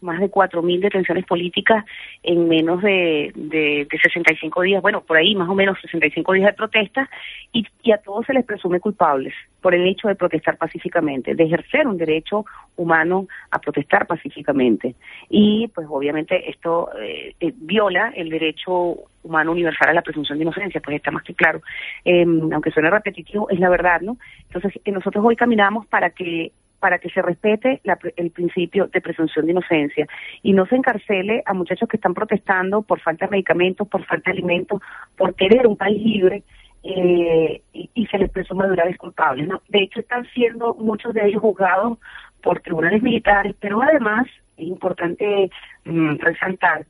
Más 0.00 0.20
de 0.20 0.30
4.000 0.30 0.80
detenciones 0.80 1.24
políticas 1.26 1.84
en 2.22 2.48
menos 2.48 2.82
de, 2.82 3.32
de, 3.34 3.86
de, 3.90 3.98
65 3.98 4.62
días, 4.62 4.82
bueno, 4.82 5.02
por 5.02 5.16
ahí 5.16 5.34
más 5.34 5.48
o 5.48 5.54
menos 5.54 5.78
65 5.80 6.32
días 6.32 6.46
de 6.46 6.52
protesta, 6.52 7.08
y, 7.52 7.66
y, 7.82 7.92
a 7.92 7.98
todos 7.98 8.26
se 8.26 8.34
les 8.34 8.44
presume 8.44 8.80
culpables 8.80 9.34
por 9.60 9.74
el 9.74 9.86
hecho 9.86 10.08
de 10.08 10.14
protestar 10.14 10.56
pacíficamente, 10.56 11.34
de 11.34 11.44
ejercer 11.44 11.86
un 11.86 11.98
derecho 11.98 12.44
humano 12.76 13.26
a 13.50 13.58
protestar 13.58 14.06
pacíficamente. 14.06 14.94
Y 15.28 15.68
pues 15.68 15.86
obviamente 15.90 16.48
esto 16.48 16.90
eh, 16.98 17.34
eh, 17.40 17.52
viola 17.56 18.12
el 18.16 18.30
derecho 18.30 18.96
humano 19.22 19.52
universal 19.52 19.88
a 19.88 19.92
la 19.92 20.02
presunción 20.02 20.38
de 20.38 20.44
inocencia, 20.44 20.80
pues 20.80 20.96
está 20.96 21.10
más 21.10 21.22
que 21.22 21.34
claro. 21.34 21.60
Eh, 22.04 22.24
aunque 22.52 22.70
suene 22.70 22.90
repetitivo, 22.90 23.48
es 23.50 23.58
la 23.58 23.68
verdad, 23.68 24.00
¿no? 24.00 24.16
Entonces, 24.46 24.80
eh, 24.84 24.92
nosotros 24.92 25.24
hoy 25.24 25.36
caminamos 25.36 25.86
para 25.86 26.10
que 26.10 26.52
para 26.80 26.98
que 26.98 27.10
se 27.10 27.22
respete 27.22 27.80
el 28.16 28.30
principio 28.30 28.88
de 28.88 29.00
presunción 29.00 29.44
de 29.44 29.52
inocencia 29.52 30.06
y 30.42 30.52
no 30.54 30.66
se 30.66 30.76
encarcele 30.76 31.42
a 31.44 31.54
muchachos 31.54 31.88
que 31.88 31.98
están 31.98 32.14
protestando 32.14 32.82
por 32.82 33.00
falta 33.00 33.26
de 33.26 33.32
medicamentos, 33.32 33.86
por 33.86 34.04
falta 34.06 34.30
de 34.30 34.38
alimentos, 34.38 34.80
por 35.16 35.34
querer 35.34 35.66
un 35.66 35.76
país 35.76 36.02
libre 36.02 36.42
eh, 36.82 37.60
y, 37.72 38.06
se 38.06 38.18
les 38.18 38.30
presume 38.30 38.66
de 38.66 38.74
graves 38.74 38.96
culpables. 38.96 39.46
¿no? 39.46 39.60
De 39.68 39.82
hecho, 39.82 40.00
están 40.00 40.26
siendo 40.32 40.74
muchos 40.74 41.12
de 41.12 41.26
ellos 41.26 41.42
juzgados 41.42 41.98
por 42.42 42.60
tribunales 42.60 43.02
militares, 43.02 43.54
pero 43.60 43.82
además 43.82 44.26
es 44.56 44.66
importante 44.66 45.50
mm, 45.84 46.16
resaltar 46.16 46.86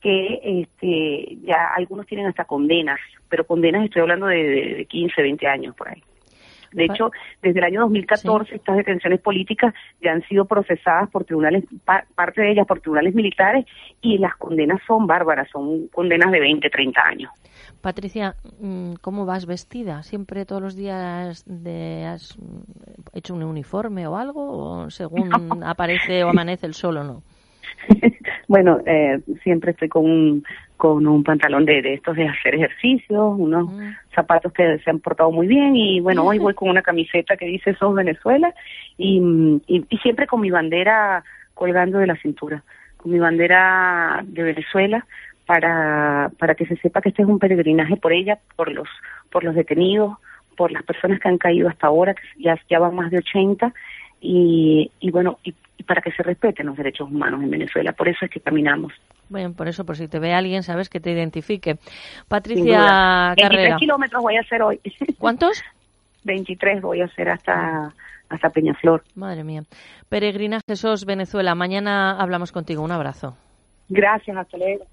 que 0.00 0.40
este, 0.42 1.36
ya 1.44 1.68
algunos 1.76 2.06
tienen 2.06 2.26
hasta 2.26 2.44
condenas, 2.44 3.00
pero 3.28 3.46
condenas 3.46 3.84
estoy 3.84 4.02
hablando 4.02 4.26
de, 4.26 4.42
de, 4.42 4.74
de 4.76 4.84
15, 4.86 5.20
20 5.22 5.46
años 5.46 5.74
por 5.74 5.88
ahí. 5.88 6.02
De 6.74 6.84
hecho, 6.86 7.10
desde 7.42 7.58
el 7.60 7.64
año 7.64 7.80
2014 7.82 8.56
estas 8.56 8.76
detenciones 8.76 9.20
políticas 9.20 9.72
ya 10.02 10.12
han 10.12 10.22
sido 10.24 10.44
procesadas 10.44 11.08
por 11.10 11.24
tribunales, 11.24 11.64
pa- 11.84 12.04
parte 12.14 12.42
de 12.42 12.50
ellas 12.52 12.66
por 12.66 12.80
tribunales 12.80 13.14
militares 13.14 13.64
y 14.00 14.18
las 14.18 14.34
condenas 14.36 14.80
son 14.86 15.06
bárbaras, 15.06 15.48
son 15.50 15.88
condenas 15.88 16.30
de 16.32 16.40
20, 16.40 16.68
30 16.70 17.00
años. 17.06 17.30
Patricia, 17.80 18.34
mm, 18.60 18.94
¿cómo 19.00 19.26
vas 19.26 19.46
vestida? 19.46 20.02
¿Siempre 20.02 20.44
todos 20.44 20.60
los 20.62 20.74
días 20.76 21.44
de, 21.46 22.04
has 22.06 22.36
mm, 22.38 22.62
hecho 23.12 23.34
un 23.34 23.42
uniforme 23.42 24.06
o 24.06 24.16
algo? 24.16 24.82
¿O 24.84 24.90
según 24.90 25.30
aparece 25.64 26.24
o 26.24 26.28
amanece 26.30 26.66
el 26.66 26.74
sol 26.74 26.96
o 26.98 27.04
no? 27.04 27.22
Bueno, 28.48 28.80
eh, 28.86 29.20
siempre 29.42 29.72
estoy 29.72 29.88
con 29.88 30.04
un, 30.04 30.44
con 30.76 31.06
un 31.06 31.24
pantalón 31.24 31.64
de, 31.64 31.80
de 31.82 31.94
estos 31.94 32.16
de 32.16 32.28
hacer 32.28 32.54
ejercicio, 32.54 33.28
unos 33.28 33.70
zapatos 34.14 34.52
que 34.52 34.78
se 34.78 34.90
han 34.90 35.00
portado 35.00 35.30
muy 35.30 35.46
bien 35.46 35.74
y 35.76 36.00
bueno, 36.00 36.24
hoy 36.24 36.38
voy 36.38 36.54
con 36.54 36.68
una 36.68 36.82
camiseta 36.82 37.36
que 37.36 37.46
dice 37.46 37.74
Sos 37.74 37.94
Venezuela 37.94 38.54
y, 38.98 39.18
y, 39.66 39.84
y 39.88 39.98
siempre 39.98 40.26
con 40.26 40.40
mi 40.40 40.50
bandera 40.50 41.24
colgando 41.54 41.98
de 41.98 42.06
la 42.06 42.16
cintura, 42.16 42.62
con 42.96 43.12
mi 43.12 43.18
bandera 43.18 44.22
de 44.24 44.42
Venezuela 44.42 45.06
para, 45.46 46.30
para 46.38 46.54
que 46.54 46.66
se 46.66 46.76
sepa 46.76 47.00
que 47.00 47.10
este 47.10 47.22
es 47.22 47.28
un 47.28 47.38
peregrinaje 47.38 47.96
por 47.96 48.12
ella, 48.12 48.38
por 48.56 48.70
los, 48.72 48.88
por 49.30 49.44
los 49.44 49.54
detenidos, 49.54 50.16
por 50.56 50.70
las 50.72 50.82
personas 50.84 51.20
que 51.20 51.28
han 51.28 51.38
caído 51.38 51.68
hasta 51.68 51.86
ahora, 51.86 52.14
que 52.14 52.22
ya, 52.38 52.58
ya 52.68 52.78
van 52.78 52.94
más 52.94 53.10
de 53.10 53.18
80 53.18 53.72
y, 54.20 54.90
y 55.00 55.10
bueno, 55.10 55.38
y, 55.44 55.54
y 55.84 55.86
para 55.86 56.00
que 56.00 56.10
se 56.12 56.22
respeten 56.22 56.66
los 56.66 56.76
derechos 56.76 57.10
humanos 57.10 57.42
en 57.42 57.50
Venezuela. 57.50 57.92
Por 57.92 58.08
eso 58.08 58.24
es 58.24 58.30
que 58.30 58.40
caminamos. 58.40 58.92
Bueno, 59.28 59.52
por 59.54 59.68
eso, 59.68 59.84
por 59.84 59.96
si 59.96 60.08
te 60.08 60.18
ve 60.18 60.32
alguien, 60.32 60.62
sabes 60.62 60.88
que 60.88 61.00
te 61.00 61.10
identifique. 61.12 61.76
Patricia 62.28 62.78
duda. 62.78 63.34
23 63.36 63.48
Carrera. 63.48 63.76
kilómetros 63.76 64.22
voy 64.22 64.36
a 64.36 64.40
hacer 64.40 64.62
hoy. 64.62 64.80
¿Cuántos? 65.18 65.62
23 66.24 66.80
voy 66.82 67.00
a 67.00 67.06
hacer 67.06 67.28
hasta, 67.28 67.92
hasta 68.28 68.50
Peñaflor. 68.50 69.02
Madre 69.14 69.44
mía. 69.44 69.62
Peregrinaje 70.08 70.76
SOS 70.76 71.04
Venezuela. 71.04 71.54
Mañana 71.54 72.18
hablamos 72.20 72.52
contigo. 72.52 72.82
Un 72.82 72.92
abrazo. 72.92 73.36
Gracias, 73.88 74.36
hasta 74.36 74.56
luego. 74.56 74.86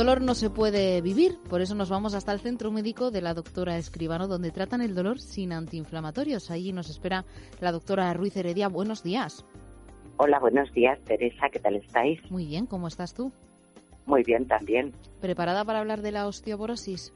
Dolor 0.00 0.22
no 0.22 0.34
se 0.34 0.48
puede 0.48 1.02
vivir, 1.02 1.36
por 1.50 1.60
eso 1.60 1.74
nos 1.74 1.90
vamos 1.90 2.14
hasta 2.14 2.32
el 2.32 2.40
centro 2.40 2.70
médico 2.70 3.10
de 3.10 3.20
la 3.20 3.34
doctora 3.34 3.76
Escribano, 3.76 4.28
donde 4.28 4.50
tratan 4.50 4.80
el 4.80 4.94
dolor 4.94 5.20
sin 5.20 5.52
antiinflamatorios. 5.52 6.50
Allí 6.50 6.72
nos 6.72 6.88
espera 6.88 7.26
la 7.60 7.70
doctora 7.70 8.10
Ruiz 8.14 8.34
Heredia. 8.34 8.68
Buenos 8.68 9.02
días. 9.02 9.44
Hola, 10.16 10.38
buenos 10.38 10.72
días, 10.72 10.98
Teresa, 11.04 11.50
¿qué 11.50 11.58
tal 11.58 11.76
estáis? 11.76 12.18
Muy 12.30 12.46
bien, 12.46 12.64
¿cómo 12.64 12.88
estás 12.88 13.12
tú? 13.12 13.30
Muy 14.06 14.22
bien 14.22 14.48
también. 14.48 14.94
¿Preparada 15.20 15.66
para 15.66 15.80
hablar 15.80 16.00
de 16.00 16.12
la 16.12 16.26
osteoporosis? 16.26 17.12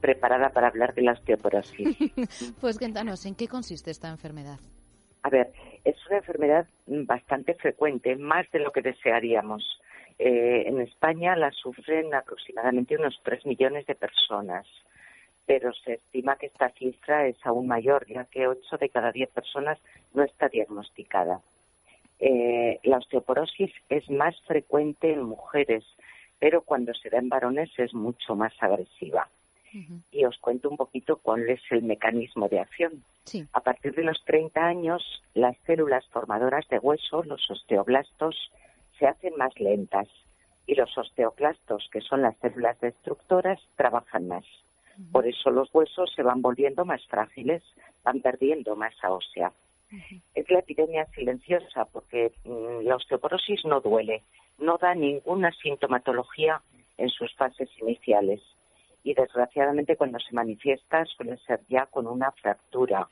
Preparada 0.00 0.48
para 0.48 0.68
hablar 0.68 0.94
de 0.94 1.02
la 1.02 1.12
osteoporosis. 1.12 1.94
pues 2.62 2.78
cuéntanos, 2.78 3.26
¿en 3.26 3.34
qué 3.34 3.48
consiste 3.48 3.90
esta 3.90 4.08
enfermedad? 4.08 4.60
A 5.24 5.28
ver, 5.28 5.52
es 5.84 5.96
una 6.06 6.18
enfermedad 6.20 6.66
bastante 6.86 7.52
frecuente, 7.52 8.16
más 8.16 8.50
de 8.50 8.60
lo 8.60 8.72
que 8.72 8.80
desearíamos. 8.80 9.62
Eh, 10.18 10.64
en 10.66 10.80
España 10.80 11.34
la 11.36 11.50
sufren 11.50 12.14
aproximadamente 12.14 12.96
unos 12.96 13.20
3 13.22 13.46
millones 13.46 13.86
de 13.86 13.94
personas, 13.94 14.66
pero 15.46 15.72
se 15.72 15.94
estima 15.94 16.36
que 16.36 16.46
esta 16.46 16.70
cifra 16.70 17.26
es 17.26 17.36
aún 17.44 17.66
mayor, 17.66 18.06
ya 18.06 18.24
que 18.24 18.46
8 18.46 18.78
de 18.78 18.88
cada 18.88 19.12
10 19.12 19.30
personas 19.30 19.78
no 20.12 20.22
está 20.22 20.48
diagnosticada. 20.48 21.40
Eh, 22.20 22.78
la 22.84 22.98
osteoporosis 22.98 23.72
es 23.88 24.08
más 24.08 24.40
frecuente 24.42 25.12
en 25.12 25.24
mujeres, 25.24 25.84
pero 26.38 26.62
cuando 26.62 26.94
se 26.94 27.10
da 27.10 27.18
en 27.18 27.28
varones 27.28 27.70
es 27.78 27.92
mucho 27.92 28.34
más 28.36 28.52
agresiva. 28.60 29.28
Y 30.12 30.24
os 30.24 30.38
cuento 30.38 30.70
un 30.70 30.76
poquito 30.76 31.16
cuál 31.16 31.50
es 31.50 31.60
el 31.70 31.82
mecanismo 31.82 32.48
de 32.48 32.60
acción. 32.60 33.02
Sí. 33.24 33.44
A 33.52 33.60
partir 33.60 33.92
de 33.92 34.04
los 34.04 34.22
30 34.24 34.64
años, 34.64 35.02
las 35.34 35.56
células 35.66 36.06
formadoras 36.10 36.68
de 36.68 36.78
hueso, 36.78 37.24
los 37.24 37.50
osteoblastos, 37.50 38.52
se 38.98 39.06
hacen 39.06 39.34
más 39.36 39.58
lentas 39.58 40.08
y 40.66 40.74
los 40.74 40.96
osteoclastos, 40.96 41.88
que 41.92 42.00
son 42.00 42.22
las 42.22 42.36
células 42.38 42.80
destructoras, 42.80 43.60
trabajan 43.76 44.28
más. 44.28 44.44
Por 45.12 45.26
eso 45.26 45.50
los 45.50 45.68
huesos 45.74 46.12
se 46.14 46.22
van 46.22 46.40
volviendo 46.40 46.84
más 46.84 47.04
frágiles, 47.06 47.62
van 48.04 48.20
perdiendo 48.20 48.76
masa 48.76 49.12
ósea. 49.12 49.52
Es 50.34 50.50
la 50.50 50.60
epidemia 50.60 51.06
silenciosa 51.14 51.84
porque 51.84 52.32
mm, 52.44 52.86
la 52.86 52.96
osteoporosis 52.96 53.64
no 53.64 53.80
duele, 53.80 54.22
no 54.58 54.78
da 54.78 54.94
ninguna 54.94 55.52
sintomatología 55.52 56.60
en 56.96 57.08
sus 57.10 57.34
fases 57.34 57.68
iniciales 57.80 58.40
y 59.02 59.14
desgraciadamente 59.14 59.96
cuando 59.96 60.18
se 60.18 60.34
manifiesta 60.34 61.04
suele 61.04 61.36
ser 61.38 61.60
ya 61.68 61.86
con 61.86 62.06
una 62.06 62.30
fractura. 62.32 63.08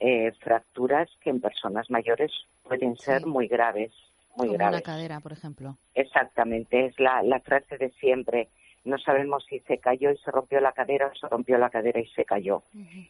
Eh, 0.00 0.32
fracturas 0.40 1.08
que 1.20 1.30
en 1.30 1.40
personas 1.40 1.88
mayores 1.88 2.32
pueden 2.64 2.96
ser 2.96 3.22
Sí. 3.22 3.26
muy 3.28 3.46
graves, 3.46 3.92
muy 4.36 4.48
Como 4.48 4.58
graves. 4.58 4.76
una 4.76 4.82
cadera, 4.82 5.20
por 5.20 5.32
ejemplo. 5.32 5.76
Exactamente, 5.94 6.86
es 6.86 6.98
la, 6.98 7.22
la 7.22 7.40
frase 7.40 7.78
de 7.78 7.90
siempre. 7.92 8.48
No 8.84 8.98
sabemos 8.98 9.44
si 9.48 9.60
se 9.60 9.78
cayó 9.78 10.10
y 10.10 10.16
se 10.18 10.30
rompió 10.30 10.60
la 10.60 10.72
cadera 10.72 11.06
o 11.06 11.14
se 11.14 11.28
rompió 11.28 11.56
la 11.58 11.70
cadera 11.70 12.00
y 12.00 12.06
se 12.08 12.24
cayó. 12.24 12.62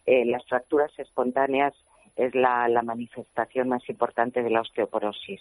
Eh, 0.04 0.24
las 0.26 0.44
fracturas 0.46 0.90
espontáneas 0.98 1.74
es 2.16 2.34
la, 2.34 2.68
la 2.68 2.82
manifestación 2.82 3.68
más 3.68 3.88
importante 3.88 4.42
de 4.42 4.50
la 4.50 4.60
osteoporosis. 4.60 5.40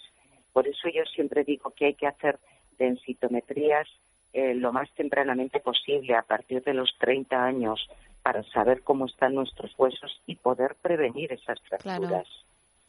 Por 0.52 0.66
eso 0.66 0.88
yo 0.88 1.04
siempre 1.14 1.44
digo 1.44 1.70
que 1.76 1.86
hay 1.86 1.94
que 1.94 2.06
hacer 2.06 2.38
densitometrías 2.78 3.86
eh, 4.32 4.54
lo 4.54 4.72
más 4.72 4.90
tempranamente 4.94 5.60
posible, 5.60 6.14
a 6.14 6.22
partir 6.22 6.62
de 6.62 6.72
los 6.72 6.96
30 6.98 7.44
años, 7.44 7.86
para 8.22 8.42
saber 8.44 8.82
cómo 8.82 9.04
están 9.06 9.34
nuestros 9.34 9.78
huesos 9.78 10.22
y 10.26 10.36
poder 10.36 10.76
prevenir 10.80 11.32
esas 11.32 11.60
fracturas. 11.62 12.26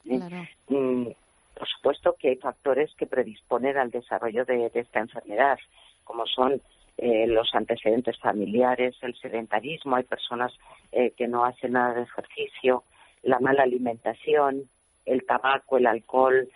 ¿eh? 0.06 0.19
Claro. 0.19 0.47
Mm, 1.54 1.60
por 1.60 1.68
supuesto 1.68 2.16
que 2.20 2.30
hay 2.30 2.36
factores 2.38 2.94
que 2.96 3.06
predisponen 3.06 3.78
al 3.78 3.92
desarrollo 3.92 4.46
de, 4.46 4.70
de 4.70 4.80
esta 4.80 5.00
enfermedad, 5.00 5.58
como 6.04 6.26
son 6.26 6.62
eh, 6.98 7.26
los 7.28 7.54
antecedentes 7.56 8.20
familiares, 8.20 8.96
el 9.02 9.16
sedentarismo, 9.16 9.96
hay 9.96 10.04
personas 10.04 10.54
eh, 10.92 11.12
que 11.18 11.28
no 11.28 11.44
hacen 11.44 11.74
nada 11.74 11.96
de 11.96 12.04
ejercicio, 12.04 12.84
la 13.24 13.39
mala 13.39 13.63
alimentación, 13.63 14.70
el 15.06 15.26
tabaco, 15.26 15.78
el 15.78 15.88
alcohol, 15.88 16.50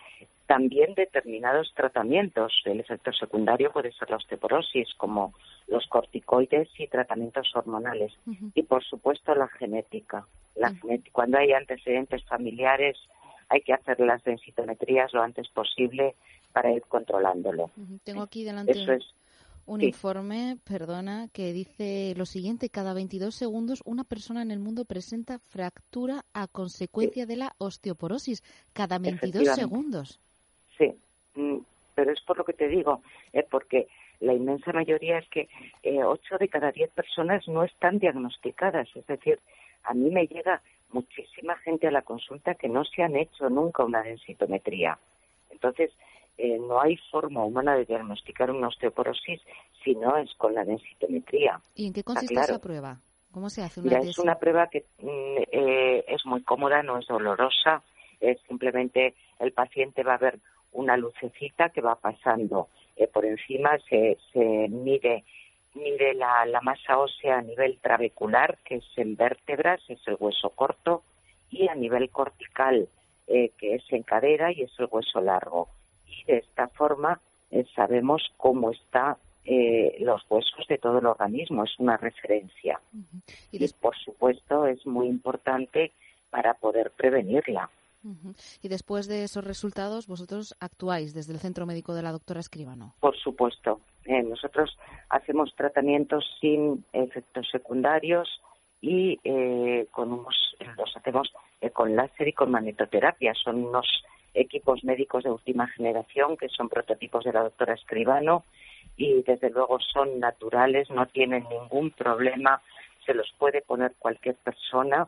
también 0.46 0.94
determinados 0.96 1.74
tratamientos. 1.76 2.62
El 2.66 2.80
efecto 2.80 3.12
secundario 3.12 3.72
puede 3.72 3.92
ser 3.94 4.10
la 4.10 4.18
osteoporosis, 4.18 4.94
como 4.96 5.34
los 5.68 5.86
corticoides 5.88 6.70
y 6.78 6.88
tratamientos 6.88 7.54
hormonales. 7.56 8.14
Y, 8.54 8.64
por 8.64 8.84
supuesto, 8.84 9.36
la 9.36 9.48
genética. 9.48 10.26
La 10.56 10.74
genética. 10.74 11.12
Cuando 11.12 11.38
hay 11.38 11.52
antecedentes 11.52 12.24
familiares, 12.26 12.98
hay 13.50 13.62
que 13.62 13.74
hacer 13.74 14.00
las 14.00 14.24
densitometrías 14.24 15.14
lo 15.14 15.22
antes 15.22 15.48
posible 15.50 16.16
para 16.52 16.72
ir 16.72 16.82
controlándolo. 16.84 17.72
Tengo 18.04 18.24
aquí 18.24 18.44
delante 18.44 18.72
Eso 18.72 18.94
es. 18.94 19.14
un 19.66 19.82
sí. 19.82 19.88
informe, 19.88 20.58
perdona, 20.64 21.30
que 21.34 21.54
dice 21.54 22.14
lo 22.18 22.26
siguiente, 22.26 22.70
cada 22.70 22.94
22 22.94 23.34
segundos 23.36 23.82
una 23.86 24.04
persona 24.04 24.42
en 24.42 24.52
el 24.52 24.60
mundo 24.60 24.86
presenta 24.86 25.40
fractura 25.40 26.26
a 26.34 26.48
consecuencia 26.48 27.26
de 27.26 27.36
la 27.38 27.54
osteoporosis. 27.58 28.44
Cada 28.74 28.98
22 28.98 29.42
Efectivamente. 29.44 29.62
segundos. 29.62 30.20
Sí, 30.78 30.94
mm, 31.36 31.58
pero 31.96 32.12
es 32.12 32.22
por 32.22 32.38
lo 32.38 32.44
que 32.44 32.54
te 32.54 32.68
digo, 32.68 33.02
eh, 33.34 33.46
porque 33.50 33.88
la 34.20 34.34
inmensa 34.34 34.74
mayoría 34.74 35.20
es 35.20 35.30
que 35.30 35.48
eh, 35.84 36.04
8 36.04 36.38
de 36.40 36.48
cada 36.48 36.72
10 36.72 36.90
personas 36.92 37.48
no 37.48 37.64
están 37.64 38.00
diagnosticadas. 38.00 38.88
Es 38.96 39.06
decir, 39.06 39.40
a 39.84 39.94
mí 39.94 40.10
me 40.10 40.28
llega 40.28 40.62
muchísima 40.91 41.56
gente 41.58 41.88
a 41.88 41.91
la 41.91 42.02
consulta 42.02 42.56
que 42.56 42.69
no 42.69 42.84
se 42.86 43.04
han 43.04 43.15
hecho 43.15 43.50
nunca 43.50 43.84
una 43.84 44.02
densitometría. 44.02 44.97
Entonces, 45.50 45.91
eh, 46.38 46.60
no 46.60 46.80
hay 46.80 46.97
forma 47.10 47.43
humana 47.43 47.76
de 47.76 47.86
diagnosticar 47.86 48.52
una 48.52 48.67
osteoporosis 48.67 49.41
si 49.84 49.95
no 49.95 50.17
es 50.17 50.34
con 50.36 50.54
la 50.54 50.63
densitometría. 50.63 51.60
¿Y 51.76 51.88
en 51.88 51.93
qué 51.93 52.04
consiste 52.04 52.36
claro. 52.36 52.54
esa 52.54 52.62
prueba? 52.62 53.00
¿Cómo 53.32 53.50
se 53.50 53.63
hace 53.63 53.82
una 53.82 53.89
Mira, 53.89 54.02
es 54.10 54.17
una 54.19 54.36
prueba 54.36 54.67
que 54.67 54.86
mm, 55.02 55.43
eh, 55.52 56.06
es 56.08 56.26
muy 56.26 56.43
cómoda, 56.43 56.84
no 56.84 57.00
es 57.00 57.08
dolorosa, 57.08 57.82
es 58.19 58.39
simplemente 58.47 59.15
el 59.39 59.52
paciente 59.52 60.04
va 60.04 60.15
a 60.15 60.19
ver 60.19 60.39
una 60.71 60.97
lucecita 60.97 61.69
que 61.69 61.82
va 61.82 61.95
pasando 61.95 62.69
eh, 62.95 63.08
por 63.08 63.26
encima, 63.26 63.78
se, 63.89 64.17
se 64.32 64.67
mide 64.69 65.23
mide 65.78 66.13
la, 66.13 66.46
la 66.46 66.62
masa 66.62 66.98
ósea 66.98 67.38
a 67.38 67.42
nivel 67.42 67.78
trabecular, 67.80 68.58
que 68.66 68.76
es 68.76 68.86
en 68.98 69.16
vértebras, 69.16 69.82
es 69.88 70.00
el 70.08 70.18
hueso 70.20 70.50
corto, 70.50 71.04
y 71.50 71.68
a 71.68 71.76
nivel 71.76 72.10
cortical, 72.10 72.88
eh, 73.28 73.52
que 73.58 73.76
es 73.76 73.84
en 73.92 74.04
cadera 74.04 74.52
y 74.52 74.63
es 74.63 74.72
el 74.80 74.88
hueso 74.92 75.22
largo. 75.22 75.70
Y 76.06 76.24
de 76.26 76.38
esta 76.38 76.68
forma 76.68 77.20
eh, 77.52 77.66
sabemos 77.76 78.32
cómo 78.38 78.72
está 78.72 79.18
eh, 79.46 79.96
los 80.00 80.26
huesos 80.30 80.68
de 80.68 80.78
todo 80.78 81.00
el 81.00 81.06
organismo, 81.06 81.63
es 81.63 81.80
una 81.80 81.98
referencia. 81.98 82.82
y, 83.52 83.66
por 83.74 83.96
supuesto 83.98 84.68
es 84.68 84.86
muy 84.86 85.08
importante 85.08 85.94
para 86.30 86.54
poder 86.54 86.92
prevenirla. 86.92 87.70
Y 88.62 88.68
después 88.70 89.08
de 89.08 89.24
esos 89.24 89.44
resultados, 89.44 90.08
vosotros 90.08 90.56
actuáis 90.60 91.14
desde 91.14 91.34
el 91.34 91.40
Centro 91.40 91.66
Médico 91.66 91.94
de 91.94 92.04
la 92.04 92.12
doctora 92.12 92.40
Escribano. 92.40 92.94
Por 93.00 93.18
supuesto. 93.18 93.82
Eh, 94.06 94.24
nosotros 94.24 94.78
hacemos 95.10 95.54
tratamientos 95.56 96.26
sin 96.40 96.86
efectos 96.94 97.48
secundarios 97.52 98.42
y 98.80 99.20
eh, 99.24 99.88
con 99.92 100.14
unos, 100.14 100.56
los 100.78 100.96
hacemos 100.96 101.34
eh, 101.60 101.72
con 101.72 101.96
láser 101.96 102.30
y 102.30 102.34
con 102.34 102.52
magnetoterapia. 102.52 103.34
Son 103.34 103.66
unos 103.66 103.86
equipos 104.34 104.84
médicos 104.84 105.24
de 105.24 105.32
última 105.32 105.68
generación 105.68 106.38
que 106.38 106.48
son 106.50 106.70
prototipos 106.70 107.26
de 107.26 107.34
la 107.34 107.44
doctora 107.44 107.74
Escribano 107.74 108.46
y 108.96 109.24
desde 109.24 109.50
luego 109.50 109.80
son 109.80 110.20
naturales, 110.20 110.90
no 110.90 111.06
tienen 111.08 111.46
ningún 111.50 111.92
problema, 111.92 112.62
se 113.06 113.14
los 113.14 113.32
puede 113.38 113.62
poner 113.62 113.94
cualquier 114.00 114.36
persona 114.36 115.08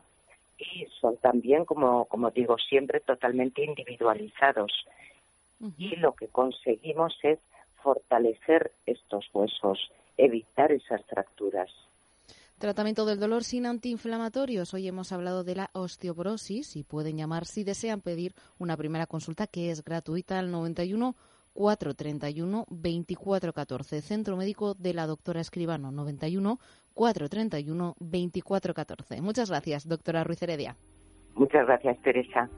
y 0.60 0.86
son 1.00 1.16
también, 1.16 1.64
como, 1.64 2.04
como 2.06 2.30
digo 2.30 2.56
siempre, 2.58 3.00
totalmente 3.00 3.64
individualizados. 3.64 4.72
Y 5.76 5.96
lo 5.96 6.14
que 6.14 6.28
conseguimos 6.28 7.18
es 7.22 7.38
fortalecer 7.82 8.72
estos 8.86 9.28
huesos, 9.32 9.90
evitar 10.16 10.72
esas 10.72 11.04
fracturas. 11.04 11.70
Tratamiento 12.58 13.06
del 13.06 13.18
dolor 13.18 13.42
sin 13.42 13.64
antiinflamatorios. 13.64 14.74
Hoy 14.74 14.86
hemos 14.86 15.12
hablado 15.12 15.44
de 15.44 15.54
la 15.54 15.70
osteoporosis 15.72 16.76
y 16.76 16.82
pueden 16.82 17.16
llamar 17.16 17.46
si 17.46 17.64
desean 17.64 18.02
pedir 18.02 18.34
una 18.58 18.76
primera 18.76 19.06
consulta 19.06 19.46
que 19.46 19.70
es 19.70 19.82
gratuita 19.82 20.38
al 20.38 20.50
91 20.50 21.14
431 21.54 22.66
2414. 22.68 24.02
Centro 24.02 24.36
Médico 24.36 24.74
de 24.74 24.94
la 24.94 25.06
Doctora 25.06 25.40
Escribano 25.40 25.90
91 25.90 26.58
431 27.00 27.94
2414. 27.98 29.22
Muchas 29.22 29.48
gracias, 29.48 29.88
doctora 29.88 30.22
Ruiz 30.22 30.42
Heredia. 30.42 30.76
Muchas 31.34 31.66
gracias, 31.66 31.96
Teresa. 32.02 32.50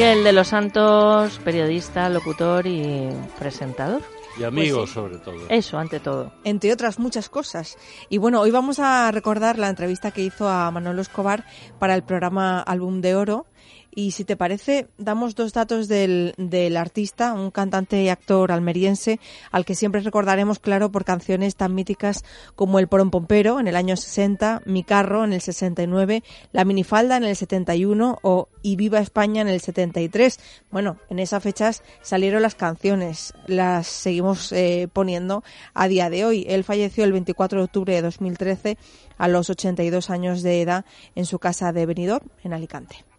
Miguel 0.00 0.24
de 0.24 0.32
los 0.32 0.48
Santos, 0.48 1.38
periodista, 1.44 2.08
locutor 2.08 2.66
y 2.66 3.10
presentador. 3.38 4.00
Y 4.38 4.44
amigos, 4.44 4.92
sobre 4.92 5.18
todo. 5.18 5.46
Eso, 5.50 5.76
ante 5.76 6.00
todo. 6.00 6.32
Entre 6.42 6.72
otras 6.72 6.98
muchas 6.98 7.28
cosas. 7.28 7.76
Y 8.08 8.16
bueno, 8.16 8.40
hoy 8.40 8.50
vamos 8.50 8.78
a 8.78 9.10
recordar 9.10 9.58
la 9.58 9.68
entrevista 9.68 10.10
que 10.10 10.22
hizo 10.22 10.48
a 10.48 10.70
Manolo 10.70 11.02
Escobar 11.02 11.44
para 11.78 11.94
el 11.94 12.02
programa 12.02 12.60
Álbum 12.60 13.02
de 13.02 13.14
Oro 13.14 13.44
y 13.92 14.12
si 14.12 14.24
te 14.24 14.36
parece, 14.36 14.88
damos 14.98 15.34
dos 15.34 15.52
datos 15.52 15.88
del, 15.88 16.34
del 16.36 16.76
artista, 16.76 17.32
un 17.32 17.50
cantante 17.50 18.02
y 18.02 18.08
actor 18.08 18.52
almeriense, 18.52 19.18
al 19.50 19.64
que 19.64 19.74
siempre 19.74 20.00
recordaremos, 20.00 20.58
claro, 20.60 20.92
por 20.92 21.04
canciones 21.04 21.56
tan 21.56 21.74
míticas 21.74 22.24
como 22.54 22.78
El 22.78 22.88
Porón 22.88 23.10
Pompero 23.10 23.58
en 23.58 23.66
el 23.66 23.76
año 23.76 23.96
60, 23.96 24.62
Mi 24.64 24.84
Carro 24.84 25.24
en 25.24 25.32
el 25.32 25.40
69, 25.40 26.22
La 26.52 26.64
Minifalda 26.64 27.16
en 27.16 27.24
el 27.24 27.34
71 27.34 28.18
o 28.22 28.48
Y 28.62 28.76
Viva 28.76 29.00
España 29.00 29.42
en 29.42 29.48
el 29.48 29.60
73. 29.60 30.38
Bueno, 30.70 30.98
en 31.08 31.18
esas 31.18 31.42
fechas 31.42 31.82
salieron 32.00 32.42
las 32.42 32.54
canciones, 32.54 33.34
las 33.46 33.88
seguimos 33.88 34.52
eh, 34.52 34.88
poniendo 34.92 35.42
a 35.74 35.88
día 35.88 36.10
de 36.10 36.24
hoy. 36.24 36.46
Él 36.48 36.62
falleció 36.62 37.04
el 37.04 37.12
24 37.12 37.58
de 37.58 37.64
octubre 37.64 37.94
de 37.94 38.02
2013 38.02 38.78
a 39.18 39.28
los 39.28 39.50
82 39.50 40.10
años 40.10 40.42
de 40.42 40.62
edad 40.62 40.84
en 41.14 41.26
su 41.26 41.38
casa 41.38 41.72
de 41.72 41.86
Benidorm, 41.86 42.28
en 42.44 42.52
Alicante. 42.52 43.09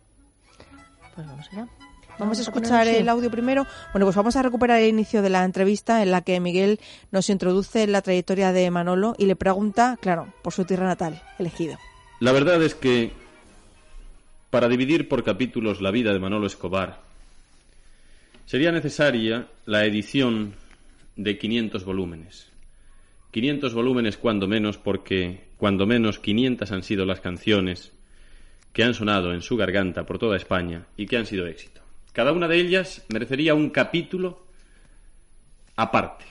Pues 1.21 1.29
vamos 1.29 1.49
allá. 1.51 1.67
Vamos 2.17 2.39
a 2.39 2.41
escuchar 2.41 2.87
el 2.87 3.07
audio 3.07 3.29
primero. 3.29 3.67
Bueno, 3.93 4.07
pues 4.07 4.15
vamos 4.15 4.35
a 4.35 4.41
recuperar 4.41 4.79
el 4.79 4.89
inicio 4.89 5.21
de 5.21 5.29
la 5.29 5.43
entrevista 5.43 6.01
en 6.01 6.09
la 6.09 6.21
que 6.21 6.39
Miguel 6.39 6.79
nos 7.11 7.29
introduce 7.29 7.83
en 7.83 7.91
la 7.91 8.01
trayectoria 8.01 8.51
de 8.51 8.69
Manolo 8.71 9.13
y 9.19 9.27
le 9.27 9.35
pregunta, 9.35 9.97
claro, 10.01 10.33
por 10.41 10.51
su 10.51 10.65
tierra 10.65 10.87
natal, 10.87 11.21
elegido. 11.37 11.77
La 12.19 12.31
verdad 12.31 12.61
es 12.63 12.73
que 12.73 13.11
para 14.49 14.67
dividir 14.67 15.07
por 15.07 15.23
capítulos 15.23 15.79
la 15.79 15.91
vida 15.91 16.11
de 16.11 16.19
Manolo 16.19 16.47
Escobar 16.47 17.01
sería 18.47 18.71
necesaria 18.71 19.47
la 19.65 19.85
edición 19.85 20.55
de 21.17 21.37
500 21.37 21.85
volúmenes. 21.85 22.47
500 23.29 23.73
volúmenes 23.75 24.17
cuando 24.17 24.47
menos 24.47 24.77
porque 24.77 25.43
cuando 25.57 25.85
menos 25.85 26.17
500 26.17 26.71
han 26.71 26.83
sido 26.83 27.05
las 27.05 27.21
canciones 27.21 27.93
que 28.73 28.83
han 28.83 28.93
sonado 28.93 29.33
en 29.33 29.41
su 29.41 29.57
garganta 29.57 30.05
por 30.05 30.19
toda 30.19 30.37
España 30.37 30.85
y 30.95 31.05
que 31.05 31.17
han 31.17 31.25
sido 31.25 31.47
éxito. 31.47 31.81
Cada 32.13 32.31
una 32.31 32.47
de 32.47 32.57
ellas 32.57 33.05
merecería 33.09 33.53
un 33.53 33.69
capítulo 33.69 34.45
aparte. 35.75 36.25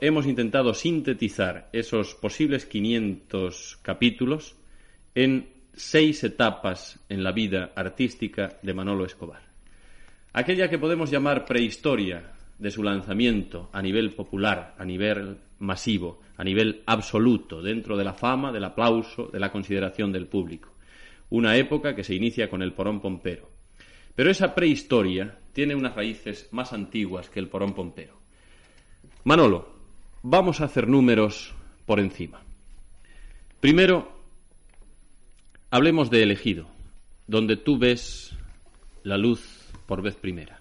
Hemos 0.00 0.26
intentado 0.26 0.74
sintetizar 0.74 1.68
esos 1.72 2.14
posibles 2.14 2.66
500 2.66 3.78
capítulos 3.82 4.56
en 5.14 5.48
seis 5.74 6.24
etapas 6.24 6.98
en 7.08 7.22
la 7.22 7.32
vida 7.32 7.70
artística 7.74 8.58
de 8.62 8.74
Manolo 8.74 9.04
Escobar. 9.04 9.42
Aquella 10.32 10.68
que 10.68 10.78
podemos 10.78 11.10
llamar 11.10 11.44
prehistoria 11.44 12.32
de 12.58 12.70
su 12.70 12.82
lanzamiento 12.82 13.70
a 13.72 13.80
nivel 13.80 14.12
popular, 14.12 14.74
a 14.78 14.84
nivel 14.84 15.36
masivo, 15.58 16.20
a 16.36 16.44
nivel 16.44 16.82
absoluto, 16.86 17.62
dentro 17.62 17.96
de 17.96 18.04
la 18.04 18.14
fama, 18.14 18.50
del 18.52 18.64
aplauso, 18.64 19.28
de 19.32 19.40
la 19.40 19.52
consideración 19.52 20.12
del 20.12 20.26
público 20.26 20.71
una 21.32 21.56
época 21.56 21.96
que 21.96 22.04
se 22.04 22.14
inicia 22.14 22.50
con 22.50 22.60
el 22.60 22.74
porón 22.74 23.00
pompero. 23.00 23.48
Pero 24.14 24.30
esa 24.30 24.54
prehistoria 24.54 25.38
tiene 25.54 25.74
unas 25.74 25.96
raíces 25.96 26.48
más 26.52 26.74
antiguas 26.74 27.30
que 27.30 27.40
el 27.40 27.48
porón 27.48 27.72
pompero. 27.72 28.18
Manolo, 29.24 29.66
vamos 30.22 30.60
a 30.60 30.66
hacer 30.66 30.88
números 30.88 31.54
por 31.86 32.00
encima. 32.00 32.42
Primero, 33.60 34.12
hablemos 35.70 36.10
de 36.10 36.22
elegido, 36.22 36.66
donde 37.26 37.56
tú 37.56 37.78
ves 37.78 38.36
la 39.02 39.16
luz 39.16 39.42
por 39.86 40.02
vez 40.02 40.16
primera. 40.16 40.60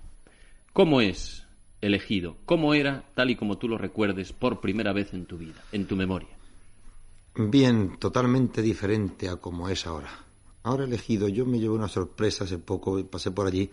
¿Cómo 0.72 1.02
es 1.02 1.46
elegido? 1.82 2.38
¿Cómo 2.46 2.74
era, 2.74 3.04
tal 3.14 3.30
y 3.30 3.36
como 3.36 3.58
tú 3.58 3.68
lo 3.68 3.78
recuerdes, 3.78 4.32
por 4.32 4.62
primera 4.62 4.94
vez 4.94 5.14
en 5.14 5.26
tu 5.26 5.38
vida, 5.38 5.62
en 5.74 5.86
tu 5.86 5.98
memoria? 5.98 6.30
Bien, 7.36 7.98
totalmente 8.00 8.62
diferente 8.62 9.28
a 9.28 9.36
como 9.36 9.68
es 9.68 9.86
ahora. 9.86 10.31
Ahora 10.64 10.84
elegido, 10.84 11.28
yo 11.28 11.46
me 11.46 11.60
llevo 11.60 11.76
una 11.76 11.88
sorpresa 11.88 12.44
hace 12.44 12.60
poco, 12.60 13.04
pasé 13.06 13.32
por 13.32 13.48
allí. 13.48 13.70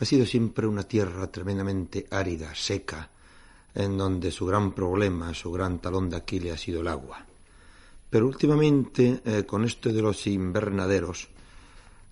Ha 0.00 0.04
sido 0.04 0.24
siempre 0.24 0.66
una 0.66 0.84
tierra 0.84 1.30
tremendamente 1.30 2.06
árida, 2.10 2.54
seca, 2.54 3.10
en 3.74 3.98
donde 3.98 4.30
su 4.30 4.46
gran 4.46 4.72
problema, 4.72 5.34
su 5.34 5.52
gran 5.52 5.80
talón 5.80 6.08
de 6.08 6.16
Aquiles 6.16 6.54
ha 6.54 6.58
sido 6.58 6.80
el 6.80 6.88
agua. 6.88 7.24
Pero 8.08 8.26
últimamente, 8.26 9.20
eh, 9.24 9.44
con 9.44 9.64
esto 9.64 9.92
de 9.92 10.00
los 10.00 10.26
invernaderos, 10.26 11.28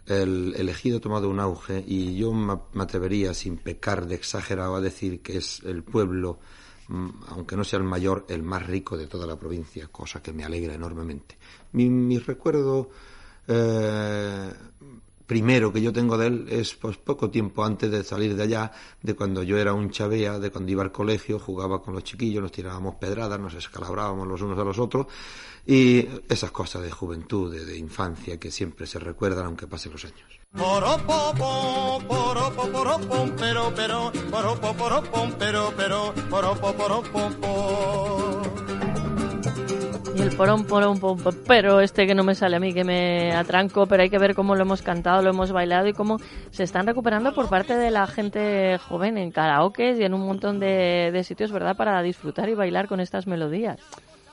el 0.07 0.55
elegido 0.57 0.98
ha 0.98 1.01
tomado 1.01 1.31
un 1.31 1.40
auge 1.40 1.83
y 1.87 2.16
yo 2.16 2.33
me 2.33 2.83
atrevería, 2.83 3.33
sin 3.35 3.57
pecar 3.57 4.07
de 4.07 4.16
exagerado, 4.16 4.75
a 4.77 4.81
decir 4.81 5.20
que 5.20 5.38
es 5.38 5.62
el 5.64 5.85
pueblo, 5.85 6.38
mm, 6.88 7.09
aunque 7.29 7.57
no 7.57 7.64
sea 7.64 7.79
el 7.79 7.85
mayor, 7.85 8.27
el 8.29 8.42
más 8.42 8.66
rico 8.66 8.96
de 8.96 9.07
toda 9.07 9.27
la 9.27 9.38
provincia, 9.38 9.88
cosa 9.88 10.22
que 10.22 10.33
me 10.33 10.44
alegra 10.44 10.75
enormemente. 10.75 11.38
Mi, 11.72 11.88
mi 11.88 12.18
recuerdo 12.18 12.90
eh, 13.48 14.52
primero 15.26 15.72
que 15.72 15.81
yo 15.81 15.92
tengo 15.92 16.18
de 16.18 16.26
él 16.26 16.46
es 16.50 16.74
pues 16.74 16.96
poco 16.98 17.31
tiempo 17.31 17.64
antes 17.64 17.90
de 17.90 18.05
salir 18.05 18.37
de 18.37 18.42
allá, 18.42 18.72
de 19.00 19.14
cuando 19.14 19.42
yo 19.42 19.57
era 19.57 19.72
un 19.72 19.90
chavea, 19.90 20.38
de 20.38 20.50
cuando 20.50 20.70
iba 20.70 20.83
al 20.83 20.92
colegio, 20.92 21.38
jugaba 21.38 21.81
con 21.81 21.94
los 21.94 22.05
chiquillos, 22.05 22.42
nos 22.42 22.52
tirábamos 22.52 22.96
pedradas, 22.96 23.40
nos 23.40 23.55
escalabrábamos 23.55 24.28
los 24.28 24.42
unos 24.42 24.59
a 24.59 24.64
los 24.64 24.78
otros 24.78 25.07
y 25.66 26.07
esas 26.28 26.50
cosas 26.50 26.83
de 26.83 26.90
juventud, 26.90 27.55
de, 27.55 27.78
infancia 27.78 28.38
que 28.38 28.50
siempre 28.50 28.87
se 28.87 28.98
recuerdan 28.98 29.46
aunque 29.46 29.66
pasen 29.66 29.92
los 29.92 30.05
años. 30.05 30.42
Y 30.55 30.61
el 38.55 38.62
pero 41.47 41.81
este 41.81 42.07
que 42.07 42.14
no 42.14 42.25
me 42.25 42.35
sale 42.35 42.57
a 42.57 42.61
mí, 42.61 42.73
que 42.73 42.85
me 42.85 43.33
atranco, 43.33 43.87
pero 43.87 44.03
hay 44.03 44.11
que 44.11 44.18
ver 44.18 44.35
cómo 44.35 44.55
lo 44.55 44.62
hemos 44.62 44.83
cantado, 44.83 45.23
lo 45.23 45.31
hemos 45.31 45.53
bailado 45.53 45.88
y 45.88 45.92
cómo 45.92 46.18
se 46.51 46.62
están 46.64 46.87
recuperando 46.87 47.35
por 47.35 47.49
parte 47.49 47.77
de 47.77 47.90
la 47.90 48.07
gente 48.07 48.79
joven 48.79 49.18
en 49.18 49.31
karaoke 49.31 49.97
y 49.99 50.03
en 50.03 50.14
un 50.14 50.27
montón 50.27 50.59
de, 50.59 51.11
de 51.12 51.25
sitios, 51.25 51.53
¿verdad?, 51.53 51.77
para 51.77 52.03
disfrutar 52.03 52.49
y 52.49 52.55
bailar 52.55 52.88
con 52.88 53.01
estas 53.01 53.27
melodías. 53.27 53.79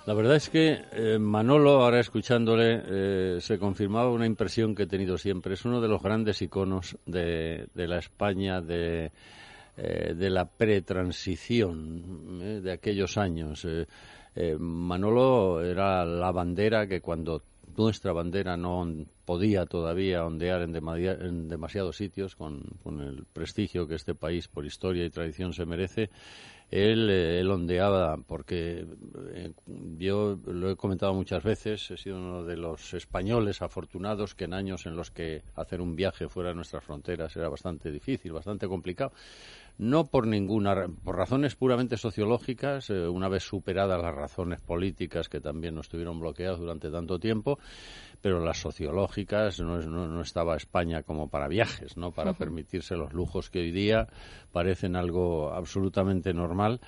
La 0.05 0.13
verdad 0.13 0.37
es 0.37 0.49
que 0.49 0.79
eh, 0.91 1.19
Manolo, 1.19 1.83
ahora 1.83 1.99
escuchándole, 1.99 2.81
eh, 2.85 3.37
se 3.41 3.59
confirmaba 3.59 4.09
una 4.09 4.25
impresión 4.25 4.73
que 4.73 4.83
he 4.83 4.87
tenido 4.87 5.17
siempre. 5.17 5.53
Es 5.53 5.65
uno 5.65 5.81
de 5.81 5.87
los 5.87 6.01
grandes 6.01 6.41
iconos 6.41 6.97
de, 7.05 7.67
de 7.75 7.87
la 7.87 7.99
España 7.99 8.61
de, 8.61 9.11
eh, 9.77 10.13
de 10.15 10.29
la 10.29 10.45
pretransición 10.45 12.39
eh, 12.41 12.61
de 12.61 12.71
aquellos 12.71 13.17
años. 13.17 13.67
Eh, 14.41 14.55
Manolo 14.57 15.61
era 15.61 16.05
la 16.05 16.31
bandera 16.31 16.87
que 16.87 17.01
cuando 17.01 17.43
nuestra 17.75 18.13
bandera 18.13 18.55
no 18.55 18.87
podía 19.25 19.65
todavía 19.65 20.25
ondear 20.25 20.61
en, 20.61 20.73
en 20.75 21.49
demasiados 21.49 21.97
sitios 21.97 22.37
con, 22.37 22.61
con 22.81 23.01
el 23.01 23.25
prestigio 23.25 23.85
que 23.85 23.95
este 23.95 24.15
país 24.15 24.47
por 24.47 24.65
historia 24.65 25.03
y 25.03 25.09
tradición 25.09 25.51
se 25.51 25.65
merece, 25.65 26.09
él, 26.71 27.09
eh, 27.09 27.43
ondeaba 27.45 28.17
porque 28.17 28.85
eh, 29.33 29.51
yo 29.97 30.37
lo 30.45 30.69
he 30.69 30.75
comentado 30.75 31.13
muchas 31.13 31.43
veces, 31.43 31.89
he 31.91 31.97
sido 31.97 32.17
uno 32.17 32.43
de 32.45 32.55
los 32.57 32.93
españoles 32.93 33.61
afortunados 33.61 34.35
que 34.35 34.45
en 34.45 34.53
años 34.53 34.85
en 34.85 34.95
los 34.95 35.09
que 35.09 35.41
hacer 35.55 35.81
un 35.81 35.95
viaje 35.95 36.29
fuera 36.29 36.49
de 36.49 36.55
nuestras 36.55 36.83
fronteras 36.83 37.35
era 37.35 37.49
bastante 37.49 37.91
difícil, 37.91 38.31
bastante 38.33 38.67
complicado, 38.67 39.11
no 39.79 40.05
por 40.07 40.27
ninguna 40.27 40.87
por 41.03 41.15
razones 41.15 41.55
puramente 41.55 41.97
sociológicas 41.97 42.89
eh, 42.89 43.07
una 43.07 43.29
vez 43.29 43.43
superadas 43.43 43.99
las 44.01 44.13
razones 44.13 44.59
políticas 44.61 45.29
que 45.29 45.39
también 45.39 45.73
nos 45.73 45.89
tuvieron 45.89 46.19
bloqueados 46.19 46.59
durante 46.59 46.91
tanto 46.91 47.17
tiempo 47.17 47.57
pero 48.21 48.43
las 48.43 48.59
sociológicas 48.59 49.59
no, 49.61 49.79
es- 49.79 49.87
no, 49.87 50.07
no 50.07 50.21
estaba 50.21 50.57
España 50.57 51.01
como 51.03 51.29
para 51.29 51.47
viajes 51.47 51.95
no 51.95 52.11
para 52.11 52.33
permitirse 52.37 52.95
los 52.97 53.13
lujos 53.13 53.49
que 53.49 53.59
hoy 53.59 53.71
día 53.71 54.07
parecen 54.51 54.95
algo 54.97 55.53
absolutamente 55.53 56.33
normal. 56.33 56.81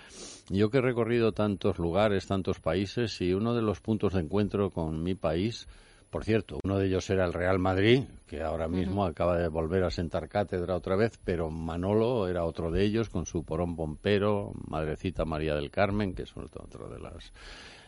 Yo 0.49 0.69
que 0.69 0.79
he 0.79 0.81
recorrido 0.81 1.31
tantos 1.31 1.79
lugares 1.79 2.27
tantos 2.27 2.59
países 2.59 3.21
y 3.21 3.33
uno 3.33 3.53
de 3.55 3.61
los 3.61 3.79
puntos 3.79 4.13
de 4.13 4.19
encuentro 4.19 4.69
con 4.69 5.01
mi 5.01 5.15
país 5.15 5.67
por 6.11 6.25
cierto, 6.25 6.59
uno 6.63 6.77
de 6.77 6.87
ellos 6.87 7.09
era 7.09 7.25
el 7.25 7.31
Real 7.33 7.57
Madrid, 7.57 8.03
que 8.27 8.43
ahora 8.43 8.67
mismo 8.67 9.05
acaba 9.05 9.37
de 9.37 9.47
volver 9.47 9.83
a 9.85 9.89
sentar 9.89 10.27
cátedra 10.27 10.75
otra 10.75 10.97
vez, 10.97 11.17
pero 11.23 11.49
Manolo 11.49 12.27
era 12.27 12.43
otro 12.43 12.69
de 12.69 12.83
ellos, 12.83 13.09
con 13.09 13.25
su 13.25 13.43
porón 13.45 13.75
pompero, 13.77 14.51
Madrecita 14.67 15.23
María 15.23 15.55
del 15.55 15.71
Carmen, 15.71 16.13
que 16.13 16.23
es 16.23 16.35
otro 16.35 16.65
otro 16.65 16.89
de 16.89 16.99
las 16.99 17.31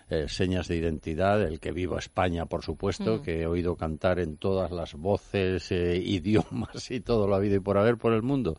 eh, 0.09 0.27
señas 0.27 0.67
de 0.67 0.77
identidad, 0.77 1.41
el 1.41 1.59
que 1.59 1.71
viva 1.71 1.99
España, 1.99 2.45
por 2.45 2.63
supuesto, 2.63 3.17
Mm. 3.17 3.21
que 3.21 3.41
he 3.41 3.45
oído 3.47 3.75
cantar 3.75 4.19
en 4.19 4.37
todas 4.37 4.71
las 4.71 4.93
voces, 4.93 5.71
eh, 5.71 5.97
idiomas 6.03 6.91
y 6.91 7.01
todo 7.01 7.27
lo 7.27 7.35
habido 7.35 7.57
y 7.57 7.59
por 7.59 7.77
haber 7.77 7.97
por 7.97 8.13
el 8.13 8.21
mundo. 8.21 8.57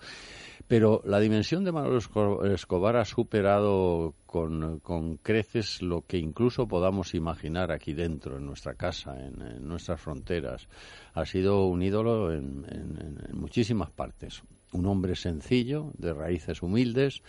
Pero 0.66 1.03
la 1.05 1.20
dimensión 1.20 1.62
de 1.64 1.72
Esco- 1.72 2.44
Escobar 2.46 2.96
ha 2.96 3.05
superado 3.05 4.14
con, 4.24 4.81
creces 5.18 5.83
lo 5.83 6.03
que 6.07 6.16
incluso 6.18 6.66
podamos 6.66 7.14
imaginar 7.14 7.70
aquí 7.70 7.92
dentro, 7.92 8.38
en 8.38 8.46
nuestra 8.46 8.74
casa, 8.74 9.14
en, 9.18 9.42
en 9.42 9.68
nuestras 9.68 10.00
fronteras. 10.00 10.66
Ha 11.12 11.27
sido 11.27 11.66
un 11.66 11.83
ídolo 11.83 12.33
en- 12.33 12.64
en- 12.70 13.18
en 13.29 13.38
muchísimas 13.38 13.90
partes. 13.90 14.42
Un 14.72 14.87
hombre 14.87 15.14
sencillo, 15.16 15.92
de 15.98 16.12
raíces 16.14 16.62
humildes, 16.62 17.22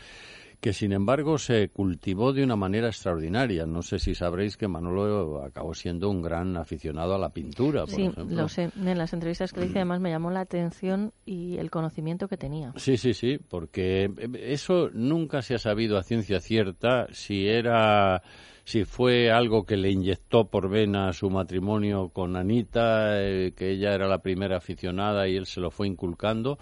que 0.65 0.73
sin 0.73 0.93
embargo 0.93 1.37
se 1.37 1.69
cultivó 1.69 2.33
de 2.33 2.43
una 2.43 2.55
manera 2.55 2.87
extraordinaria. 2.87 3.67
No 3.67 3.83
sé 3.83 3.99
si 3.99 4.15
sabréis 4.15 4.57
que 4.57 4.67
Manolo 4.67 5.43
acabó 5.43 5.75
siendo 5.75 6.09
un 6.09 6.23
gran 6.23 6.57
aficionado 6.57 7.13
a 7.13 7.19
la 7.19 7.29
pintura, 7.29 7.81
por 7.81 7.89
Sí, 7.93 8.01
ejemplo. 8.07 8.35
lo 8.35 8.49
sé. 8.49 8.71
En 8.75 8.97
las 8.97 9.13
entrevistas 9.13 9.53
que 9.53 9.59
le 9.59 9.67
hice, 9.67 9.77
además, 9.77 9.99
me 9.99 10.09
llamó 10.09 10.31
la 10.31 10.39
atención 10.39 11.13
y 11.23 11.57
el 11.57 11.69
conocimiento 11.69 12.27
que 12.27 12.37
tenía. 12.37 12.73
Sí, 12.77 12.97
sí, 12.97 13.13
sí, 13.13 13.37
porque 13.47 14.09
eso 14.41 14.89
nunca 14.91 15.43
se 15.43 15.53
ha 15.53 15.59
sabido 15.59 15.99
a 15.99 16.03
ciencia 16.03 16.39
cierta 16.39 17.05
si 17.11 17.47
era 17.47 18.23
si 18.63 18.85
fue 18.85 19.29
algo 19.29 19.67
que 19.67 19.77
le 19.77 19.91
inyectó 19.91 20.49
por 20.49 20.67
vena 20.67 21.13
su 21.13 21.29
matrimonio 21.29 22.09
con 22.09 22.35
Anita, 22.35 23.21
eh, 23.21 23.53
que 23.55 23.69
ella 23.69 23.93
era 23.93 24.07
la 24.07 24.23
primera 24.23 24.57
aficionada 24.57 25.27
y 25.27 25.35
él 25.35 25.45
se 25.45 25.59
lo 25.61 25.69
fue 25.69 25.85
inculcando. 25.85 26.57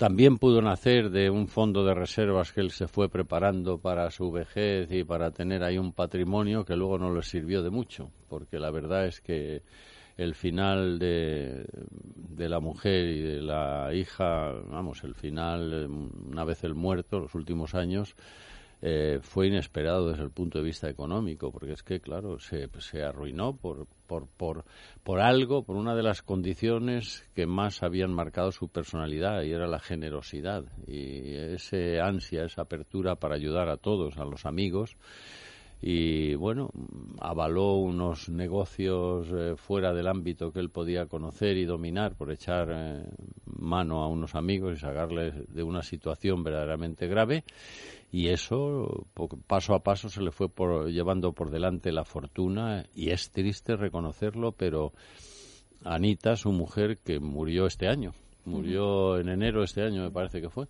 También 0.00 0.38
pudo 0.38 0.62
nacer 0.62 1.10
de 1.10 1.28
un 1.28 1.46
fondo 1.46 1.84
de 1.84 1.92
reservas 1.92 2.52
que 2.52 2.62
él 2.62 2.70
se 2.70 2.88
fue 2.88 3.10
preparando 3.10 3.76
para 3.76 4.10
su 4.10 4.32
vejez 4.32 4.90
y 4.90 5.04
para 5.04 5.30
tener 5.30 5.62
ahí 5.62 5.76
un 5.76 5.92
patrimonio 5.92 6.64
que 6.64 6.74
luego 6.74 6.96
no 6.96 7.14
le 7.14 7.20
sirvió 7.20 7.62
de 7.62 7.68
mucho, 7.68 8.10
porque 8.30 8.58
la 8.58 8.70
verdad 8.70 9.04
es 9.04 9.20
que 9.20 9.60
el 10.16 10.34
final 10.34 10.98
de, 10.98 11.66
la 12.38 12.60
mujer 12.60 13.08
y 13.08 13.20
de 13.20 13.42
la 13.42 13.92
hija, 13.92 14.52
vamos, 14.70 15.04
el 15.04 15.14
final, 15.14 15.86
una 16.30 16.44
vez 16.44 16.64
el 16.64 16.74
muerto, 16.74 17.20
los 17.20 17.34
últimos 17.34 17.74
años, 17.74 18.16
eh, 18.80 19.18
fue 19.20 19.48
inesperado 19.48 20.08
desde 20.08 20.22
el 20.22 20.30
punto 20.30 20.60
de 20.60 20.64
vista 20.64 20.88
económico, 20.88 21.52
porque 21.52 21.72
es 21.74 21.82
que, 21.82 22.00
claro, 22.00 22.38
se, 22.38 22.70
se 22.78 23.02
arruinó 23.02 23.54
por, 23.54 23.86
por, 24.10 24.26
por, 24.26 24.64
por 25.04 25.20
algo, 25.20 25.62
por 25.62 25.76
una 25.76 25.94
de 25.94 26.02
las 26.02 26.20
condiciones 26.20 27.24
que 27.36 27.46
más 27.46 27.84
habían 27.84 28.12
marcado 28.12 28.50
su 28.50 28.66
personalidad, 28.68 29.44
y 29.44 29.52
era 29.52 29.68
la 29.68 29.78
generosidad, 29.78 30.64
y 30.88 31.32
ese 31.32 32.00
ansia, 32.00 32.44
esa 32.44 32.62
apertura 32.62 33.14
para 33.14 33.36
ayudar 33.36 33.68
a 33.68 33.76
todos, 33.76 34.18
a 34.18 34.24
los 34.24 34.46
amigos, 34.46 34.96
y 35.82 36.34
bueno, 36.34 36.70
avaló 37.20 37.76
unos 37.76 38.28
negocios 38.28 39.28
eh, 39.32 39.54
fuera 39.56 39.94
del 39.94 40.08
ámbito 40.08 40.52
que 40.52 40.60
él 40.60 40.68
podía 40.70 41.06
conocer 41.06 41.56
y 41.56 41.64
dominar 41.64 42.16
por 42.16 42.30
echar 42.30 42.68
eh, 42.70 43.04
mano 43.46 44.02
a 44.02 44.08
unos 44.08 44.34
amigos 44.34 44.76
y 44.76 44.80
sacarles 44.80 45.34
de 45.52 45.62
una 45.62 45.82
situación 45.82 46.42
verdaderamente 46.42 47.06
grave. 47.06 47.44
Y 48.12 48.28
eso 48.28 49.06
paso 49.46 49.74
a 49.74 49.82
paso 49.82 50.08
se 50.08 50.20
le 50.20 50.32
fue 50.32 50.48
por- 50.48 50.90
llevando 50.90 51.32
por 51.32 51.50
delante 51.50 51.92
la 51.92 52.04
fortuna. 52.04 52.84
Y 52.94 53.10
es 53.10 53.30
triste 53.30 53.76
reconocerlo, 53.76 54.52
pero 54.52 54.92
Anita, 55.84 56.36
su 56.36 56.52
mujer, 56.52 56.98
que 56.98 57.20
murió 57.20 57.66
este 57.66 57.88
año, 57.88 58.12
murió 58.44 59.18
en 59.18 59.28
enero 59.28 59.60
de 59.60 59.64
este 59.66 59.82
año, 59.82 60.02
me 60.02 60.10
parece 60.10 60.40
que 60.42 60.50
fue, 60.50 60.66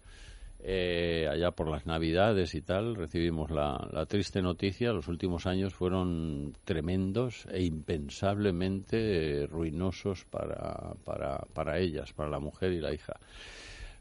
eh, 0.62 1.28
allá 1.30 1.50
por 1.52 1.68
las 1.68 1.86
Navidades 1.86 2.54
y 2.54 2.60
tal, 2.60 2.94
recibimos 2.94 3.50
la, 3.50 3.88
la 3.92 4.06
triste 4.06 4.42
noticia. 4.42 4.92
Los 4.92 5.08
últimos 5.08 5.46
años 5.46 5.74
fueron 5.74 6.54
tremendos 6.64 7.46
e 7.50 7.62
impensablemente 7.62 9.42
eh, 9.42 9.46
ruinosos 9.46 10.24
para, 10.24 10.94
para, 11.04 11.38
para 11.54 11.78
ellas, 11.78 12.12
para 12.12 12.30
la 12.30 12.38
mujer 12.38 12.72
y 12.72 12.80
la 12.80 12.92
hija. 12.92 13.14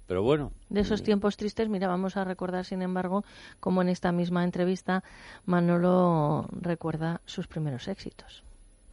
Pero 0.07 0.23
bueno, 0.23 0.51
De 0.69 0.81
esos 0.81 1.03
tiempos 1.03 1.37
tristes, 1.37 1.69
mira, 1.69 1.87
vamos 1.87 2.17
a 2.17 2.23
recordar, 2.23 2.65
sin 2.65 2.81
embargo, 2.81 3.23
como 3.59 3.83
en 3.83 3.89
esta 3.89 4.11
misma 4.11 4.43
entrevista, 4.43 5.03
Manolo 5.45 6.47
recuerda 6.51 7.21
sus 7.25 7.45
primeros 7.45 7.87
éxitos. 7.87 8.43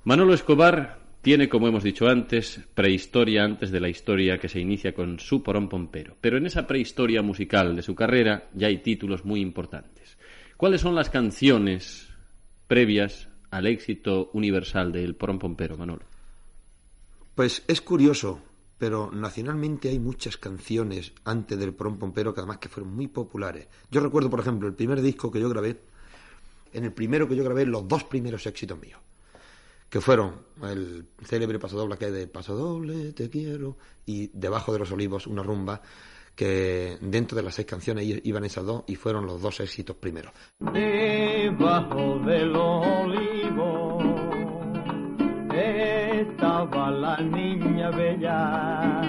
Manolo 0.05 0.35
Escobar 0.35 1.06
tiene, 1.27 1.49
como 1.49 1.67
hemos 1.67 1.83
dicho 1.83 2.07
antes, 2.07 2.61
prehistoria 2.73 3.43
antes 3.43 3.73
de 3.73 3.81
la 3.81 3.89
historia 3.89 4.39
que 4.39 4.49
se 4.49 4.61
inicia 4.61 4.95
con 4.95 5.19
su 5.19 5.43
porón 5.43 5.69
pompero. 5.69 6.17
Pero 6.21 6.37
en 6.37 6.47
esa 6.47 6.69
prehistoria 6.69 7.21
musical 7.21 7.75
de 7.75 7.83
su 7.83 7.97
carrera 7.97 8.49
ya 8.55 8.69
hay 8.69 8.79
títulos 8.79 9.25
muy 9.25 9.41
importantes. 9.41 10.17
¿Cuáles 10.57 10.83
son 10.83 10.95
las 10.95 11.11
canciones 11.11 12.07
previas 12.69 13.27
al 13.51 13.67
éxito 13.67 14.31
universal 14.35 14.93
del 14.93 15.17
porón 15.17 15.41
pompero, 15.41 15.77
Manolo? 15.77 16.05
Pues 17.35 17.65
es 17.67 17.81
curioso, 17.81 18.41
pero 18.79 19.11
nacionalmente 19.11 19.89
hay 19.89 19.99
muchas 19.99 20.37
canciones 20.37 21.13
antes 21.25 21.59
del 21.59 21.75
Porón 21.75 21.99
Pompero 21.99 22.33
que 22.33 22.39
además 22.39 22.59
que 22.59 22.69
fueron 22.69 22.95
muy 22.95 23.09
populares. 23.09 23.67
Yo 23.91 24.01
recuerdo, 24.01 24.31
por 24.31 24.39
ejemplo, 24.39 24.69
el 24.69 24.75
primer 24.75 25.03
disco 25.03 25.33
que 25.33 25.41
yo 25.41 25.49
grabé, 25.49 25.77
en 26.73 26.85
el 26.85 26.93
primero 26.93 27.27
que 27.27 27.35
yo 27.35 27.43
grabé, 27.43 27.67
los 27.67 27.89
dos 27.89 28.05
primeros 28.05 28.47
éxitos 28.47 28.81
míos, 28.81 29.01
que 29.89 30.01
fueron 30.01 30.47
el 30.63 31.07
célebre 31.25 31.59
pasodoble 31.59 31.97
que 31.97 32.07
es 32.07 32.13
de 32.13 32.27
Pasodoble, 32.27 33.13
te 33.13 33.31
quiero, 33.31 33.77
y 34.05 34.29
Debajo 34.33 34.73
de 34.73 34.81
los 34.81 34.91
Olivos, 34.91 35.27
una 35.27 35.43
rumba, 35.43 35.81
que 36.35 36.99
dentro 37.01 37.37
de 37.37 37.43
las 37.43 37.55
seis 37.55 37.67
canciones 37.67 38.05
iban 38.25 38.45
esas 38.45 38.65
dos 38.65 38.85
y 38.87 38.97
fueron 38.97 39.27
los 39.27 39.41
dos 39.41 39.59
éxitos 39.61 39.97
primeros. 39.97 40.33
Debajo 40.61 42.19
del 42.27 42.55
olivo 42.55 43.99
estaba 45.55 46.91
la 46.91 47.17
niña 47.19 47.91
bella, 47.91 49.01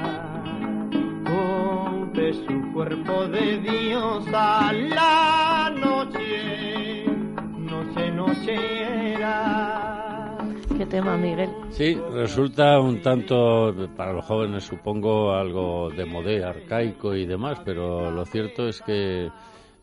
de 2.14 2.34
su 2.34 2.74
cuerpo 2.74 3.28
de 3.28 3.60
diosa 3.60 4.72
la 4.74 5.72
noche, 5.76 7.06
noche, 7.60 8.12
noche 8.12 9.14
era. 9.14 9.77
Sí, 11.72 11.96
resulta 12.14 12.80
un 12.80 13.02
tanto, 13.02 13.74
para 13.96 14.14
los 14.14 14.26
jóvenes 14.26 14.64
supongo, 14.64 15.32
algo 15.34 15.90
de 15.90 16.06
modé, 16.06 16.44
arcaico 16.44 17.16
y 17.16 17.26
demás, 17.26 17.60
pero 17.66 18.12
lo 18.12 18.26
cierto 18.26 18.68
es 18.68 18.82
que 18.82 19.30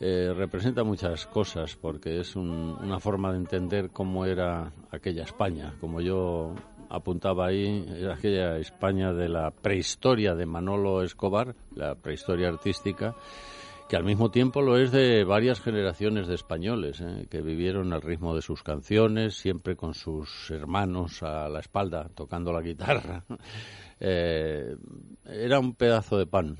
eh, 0.00 0.32
representa 0.36 0.82
muchas 0.84 1.24
cosas 1.26 1.76
porque 1.76 2.20
es 2.20 2.34
un- 2.36 2.76
una 2.82 2.98
forma 3.00 3.30
de 3.32 3.38
entender 3.38 3.90
cómo 3.90 4.26
era 4.26 4.70
aquella 4.90 5.22
España. 5.22 5.72
Como 5.80 6.00
yo 6.00 6.52
apuntaba 6.90 7.46
ahí, 7.46 7.86
era 7.96 8.14
aquella 8.14 8.58
España 8.58 9.12
de 9.12 9.28
la 9.28 9.50
prehistoria 9.50 10.34
de 10.34 10.46
Manolo 10.46 11.02
Escobar, 11.02 11.54
la 11.74 11.94
prehistoria 11.94 12.48
artística, 12.48 13.14
que 13.94 13.98
al 13.98 14.04
mismo 14.04 14.32
tiempo 14.32 14.60
lo 14.60 14.76
es 14.76 14.90
de 14.90 15.22
varias 15.22 15.60
generaciones 15.60 16.26
de 16.26 16.34
españoles 16.34 17.00
¿eh? 17.00 17.28
que 17.30 17.40
vivieron 17.42 17.92
al 17.92 18.02
ritmo 18.02 18.34
de 18.34 18.42
sus 18.42 18.64
canciones, 18.64 19.36
siempre 19.36 19.76
con 19.76 19.94
sus 19.94 20.50
hermanos 20.50 21.22
a 21.22 21.48
la 21.48 21.60
espalda 21.60 22.10
tocando 22.12 22.52
la 22.52 22.60
guitarra. 22.60 23.24
Eh, 24.00 24.76
era 25.24 25.60
un 25.60 25.76
pedazo 25.76 26.18
de 26.18 26.26
pan, 26.26 26.58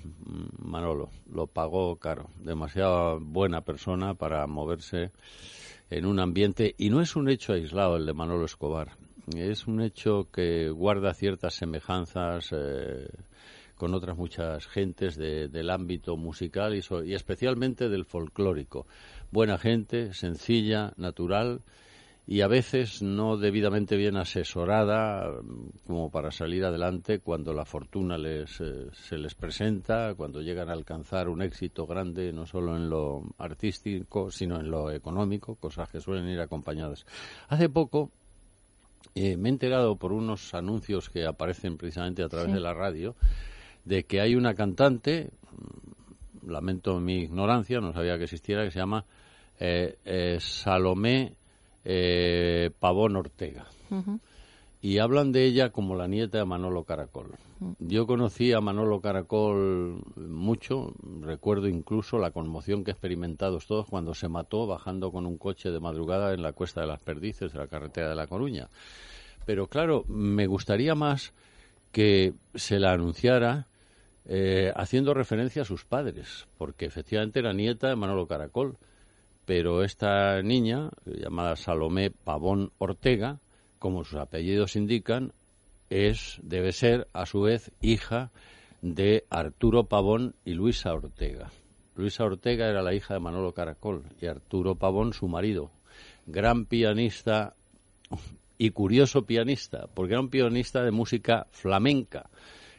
Manolo, 0.63 1.11
lo 1.31 1.49
pagó 1.49 1.97
caro, 1.97 2.31
demasiado 2.39 3.19
buena 3.19 3.63
persona 3.63 4.15
para 4.15 4.47
moverse 4.47 5.11
en 5.91 6.07
un 6.07 6.21
ambiente 6.21 6.77
y 6.79 6.91
no 6.91 7.01
es 7.01 7.17
un 7.17 7.29
hecho 7.29 7.53
aislado 7.53 7.97
el 7.97 8.07
de 8.07 8.15
Manolo 8.15 8.45
Escobar, 8.45 8.93
es 9.37 9.67
un 9.67 9.83
hecho 9.83 10.29
que 10.33 10.71
guarda 10.71 11.13
ciertas 11.13 11.55
semejanzas 11.55 12.51
eh, 12.53 13.09
con 13.77 13.95
otras 13.95 14.17
muchas 14.17 14.67
gentes 14.67 15.17
de- 15.17 15.49
del 15.49 15.71
ámbito 15.71 16.17
musical 16.17 16.75
y, 16.75 16.83
so- 16.83 17.05
y 17.05 17.15
especialmente 17.15 17.89
del 17.89 18.05
folclórico. 18.05 18.87
Buena 19.31 19.59
gente, 19.59 20.13
sencilla, 20.15 20.93
natural 20.97 21.61
y 22.27 22.41
a 22.41 22.49
veces 22.49 23.03
no 23.03 23.37
debidamente 23.37 23.97
bien 23.97 24.17
asesorada 24.17 25.29
mm, 25.43 25.87
como 25.87 26.11
para 26.11 26.31
salir 26.31 26.65
adelante 26.65 27.19
cuando 27.19 27.53
la 27.53 27.67
fortuna 27.67 28.17
les, 28.17 28.61
eh, 28.63 28.87
se 28.93 29.19
les 29.19 29.35
presenta, 29.35 30.15
cuando 30.15 30.41
llegan 30.41 30.71
a 30.71 30.73
alcanzar 30.73 31.29
un 31.29 31.43
éxito 31.43 31.87
grande 31.87 32.33
no 32.33 32.47
solo 32.47 32.77
en 32.77 32.89
lo 32.89 33.25
artístico 33.37 34.31
sino 34.31 34.59
en 34.59 34.71
lo 34.71 34.91
económico, 34.91 35.57
cosas 35.57 35.91
que 35.91 36.01
suelen 36.01 36.27
ir 36.29 36.41
acompañadas. 36.41 37.05
Hace 37.49 37.69
poco 37.69 38.11
eh, 39.15 39.37
me 39.37 39.51
he 39.51 39.53
enterado 39.53 39.97
por 39.97 40.13
unos 40.13 40.55
anuncios 40.55 41.11
que 41.11 41.27
aparecen 41.27 41.77
precisamente 41.77 42.23
a 42.23 42.29
través 42.29 42.49
Sí. 42.49 42.55
de 42.55 42.61
la 42.61 42.73
radio 42.73 43.15
de 43.85 44.05
que 44.05 44.21
hay 44.21 44.35
una 44.35 44.55
cantante, 44.55 45.31
mm, 45.53 46.51
lamento 46.51 46.99
mi 47.01 47.23
ignorancia, 47.23 47.81
no 47.81 47.93
sabía 47.93 48.19
que 48.19 48.25
existiera, 48.25 48.65
que 48.65 48.71
se 48.71 48.79
llama 48.79 49.05
eh, 49.59 49.99
eh, 50.05 50.39
Salomé 50.41 51.35
eh, 51.85 52.71
Pavón 52.79 53.17
Ortega. 53.17 53.67
Y 54.81 54.99
hablan 54.99 55.33
de 55.33 55.45
ella 55.45 55.71
como 55.71 55.95
la 55.95 56.09
nieta 56.09 56.39
de 56.39 56.45
Manolo 56.45 56.85
Caracol. 56.85 57.31
Yo 57.79 58.07
conocí 58.07 58.53
a 58.53 58.61
Manolo 58.61 59.01
Caracol 59.01 60.03
mucho, 60.17 60.93
recuerdo 61.21 61.69
incluso 61.69 62.19
la 62.19 62.33
conmoción 62.33 62.85
que 62.85 62.91
experimentados 62.91 63.67
todos 63.67 63.87
cuando 63.87 64.15
se 64.15 64.29
mató 64.29 64.67
bajando 64.67 65.13
con 65.13 65.27
un 65.27 65.39
coche 65.39 65.71
de 65.71 65.81
madrugada 65.81 66.35
en 66.35 66.43
la 66.43 66.53
Cuesta 66.53 66.81
de 66.81 66.89
las 66.89 67.01
Perdices 67.01 67.53
de 67.53 67.59
la 67.59 67.69
carretera 67.69 68.11
de 68.11 68.17
La 68.17 68.27
Coruña. 68.27 68.69
Pero 69.47 69.69
claro, 69.69 70.05
me 70.09 70.47
gustaría 70.47 70.95
más 70.95 71.33
que 71.93 72.35
se 72.55 72.79
la 72.79 72.93
anunciara 72.93 73.69
eh, 74.27 74.73
haciendo 74.75 75.15
referencia 75.15 75.63
a 75.63 75.67
sus 75.67 75.85
padres, 75.85 76.47
porque 76.59 76.87
efectivamente 76.87 77.41
era 77.41 77.53
nieta 77.53 77.89
de 77.89 77.97
Manolo 77.97 78.27
Caracol, 78.27 78.77
pero 79.45 79.85
esta 79.85 80.41
niña, 80.43 80.91
llamada 81.05 81.57
Salomé 81.57 82.11
Pavón 82.11 82.73
Ortega, 82.79 83.41
como 83.79 84.05
sus 84.05 84.19
apellidos 84.19 84.77
indican, 84.77 85.33
es, 85.91 86.39
debe 86.43 86.73
ser, 86.73 87.07
a 87.13 87.27
su 87.27 87.43
vez, 87.43 87.71
hija 87.83 88.31
de 88.81 89.25
Arturo 89.31 89.85
Pavón 89.85 90.35
y 90.45 90.55
Luisa 90.55 90.95
Ortega. 90.95 91.51
Luisa 91.97 92.25
Ortega 92.25 92.69
era 92.69 92.83
la 92.83 92.95
hija 92.95 93.15
de 93.15 93.21
Manolo 93.21 93.53
Caracol 93.53 94.05
y 94.21 94.27
Arturo 94.27 94.75
Pavón 94.75 95.13
su 95.13 95.29
marido. 95.29 95.71
Gran 96.27 96.65
pianista 96.65 97.55
y 98.59 98.71
curioso 98.71 99.27
pianista, 99.27 99.87
porque 99.95 100.15
era 100.15 100.21
un 100.21 100.31
pianista 100.31 100.83
de 100.83 100.91
música 100.91 101.47
flamenca. 101.51 102.29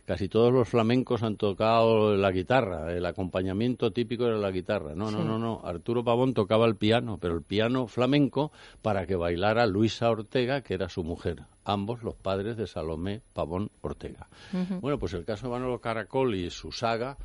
Casi 0.05 0.29
todos 0.29 0.53
los 0.53 0.69
flamencos 0.69 1.23
han 1.23 1.35
tocado 1.35 2.15
la 2.15 2.31
guitarra, 2.31 2.93
el 2.93 3.05
acompañamiento 3.07 3.91
típico 3.91 4.27
era 4.27 4.37
la 4.37 4.51
guitarra. 4.51 4.93
No, 4.93 5.09
no, 5.09 5.17
Sí. 5.21 5.23
no, 5.27 5.39
no. 5.39 5.61
Arturo 5.63 6.03
Pavón 6.03 6.35
tocaba 6.35 6.67
el 6.67 6.75
piano, 6.75 7.17
pero 7.19 7.33
el 7.33 7.41
piano 7.41 7.87
flamenco 7.87 8.51
para 8.83 9.07
que 9.07 9.15
bailara 9.15 9.65
Luisa 9.65 10.11
Ortega, 10.11 10.61
que 10.61 10.75
era 10.75 10.89
su 10.89 11.03
mujer. 11.03 11.41
Ambos 11.63 12.03
los 12.03 12.13
padres 12.13 12.55
de 12.55 12.67
Salomé 12.67 13.21
Pavón 13.33 13.71
Ortega. 13.81 14.27
Bueno, 14.79 14.99
pues 14.99 15.13
el 15.15 15.25
caso 15.25 15.47
de 15.47 15.53
Manolo 15.53 15.79
Caracol 15.81 16.35
y 16.35 16.51
su 16.51 16.71
saga 16.71 17.17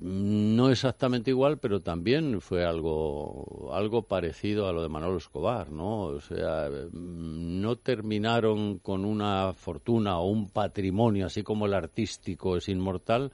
no 0.00 0.70
exactamente 0.70 1.30
igual, 1.30 1.58
pero 1.58 1.80
también 1.80 2.40
fue 2.40 2.64
algo 2.64 3.70
algo 3.72 4.02
parecido 4.02 4.68
a 4.68 4.72
lo 4.72 4.82
de 4.82 4.88
Manolo 4.88 5.18
Escobar, 5.18 5.70
¿no? 5.70 6.02
O 6.02 6.20
sea, 6.20 6.68
mm, 6.70 7.60
no 7.60 7.76
terminaron 7.76 8.78
con 8.78 9.04
una 9.04 9.52
fortuna 9.52 10.18
o 10.18 10.28
un 10.28 10.48
patrimonio, 10.50 11.26
así 11.26 11.42
como 11.42 11.66
el 11.66 11.74
artístico 11.74 12.56
es 12.56 12.68
inmortal, 12.68 13.32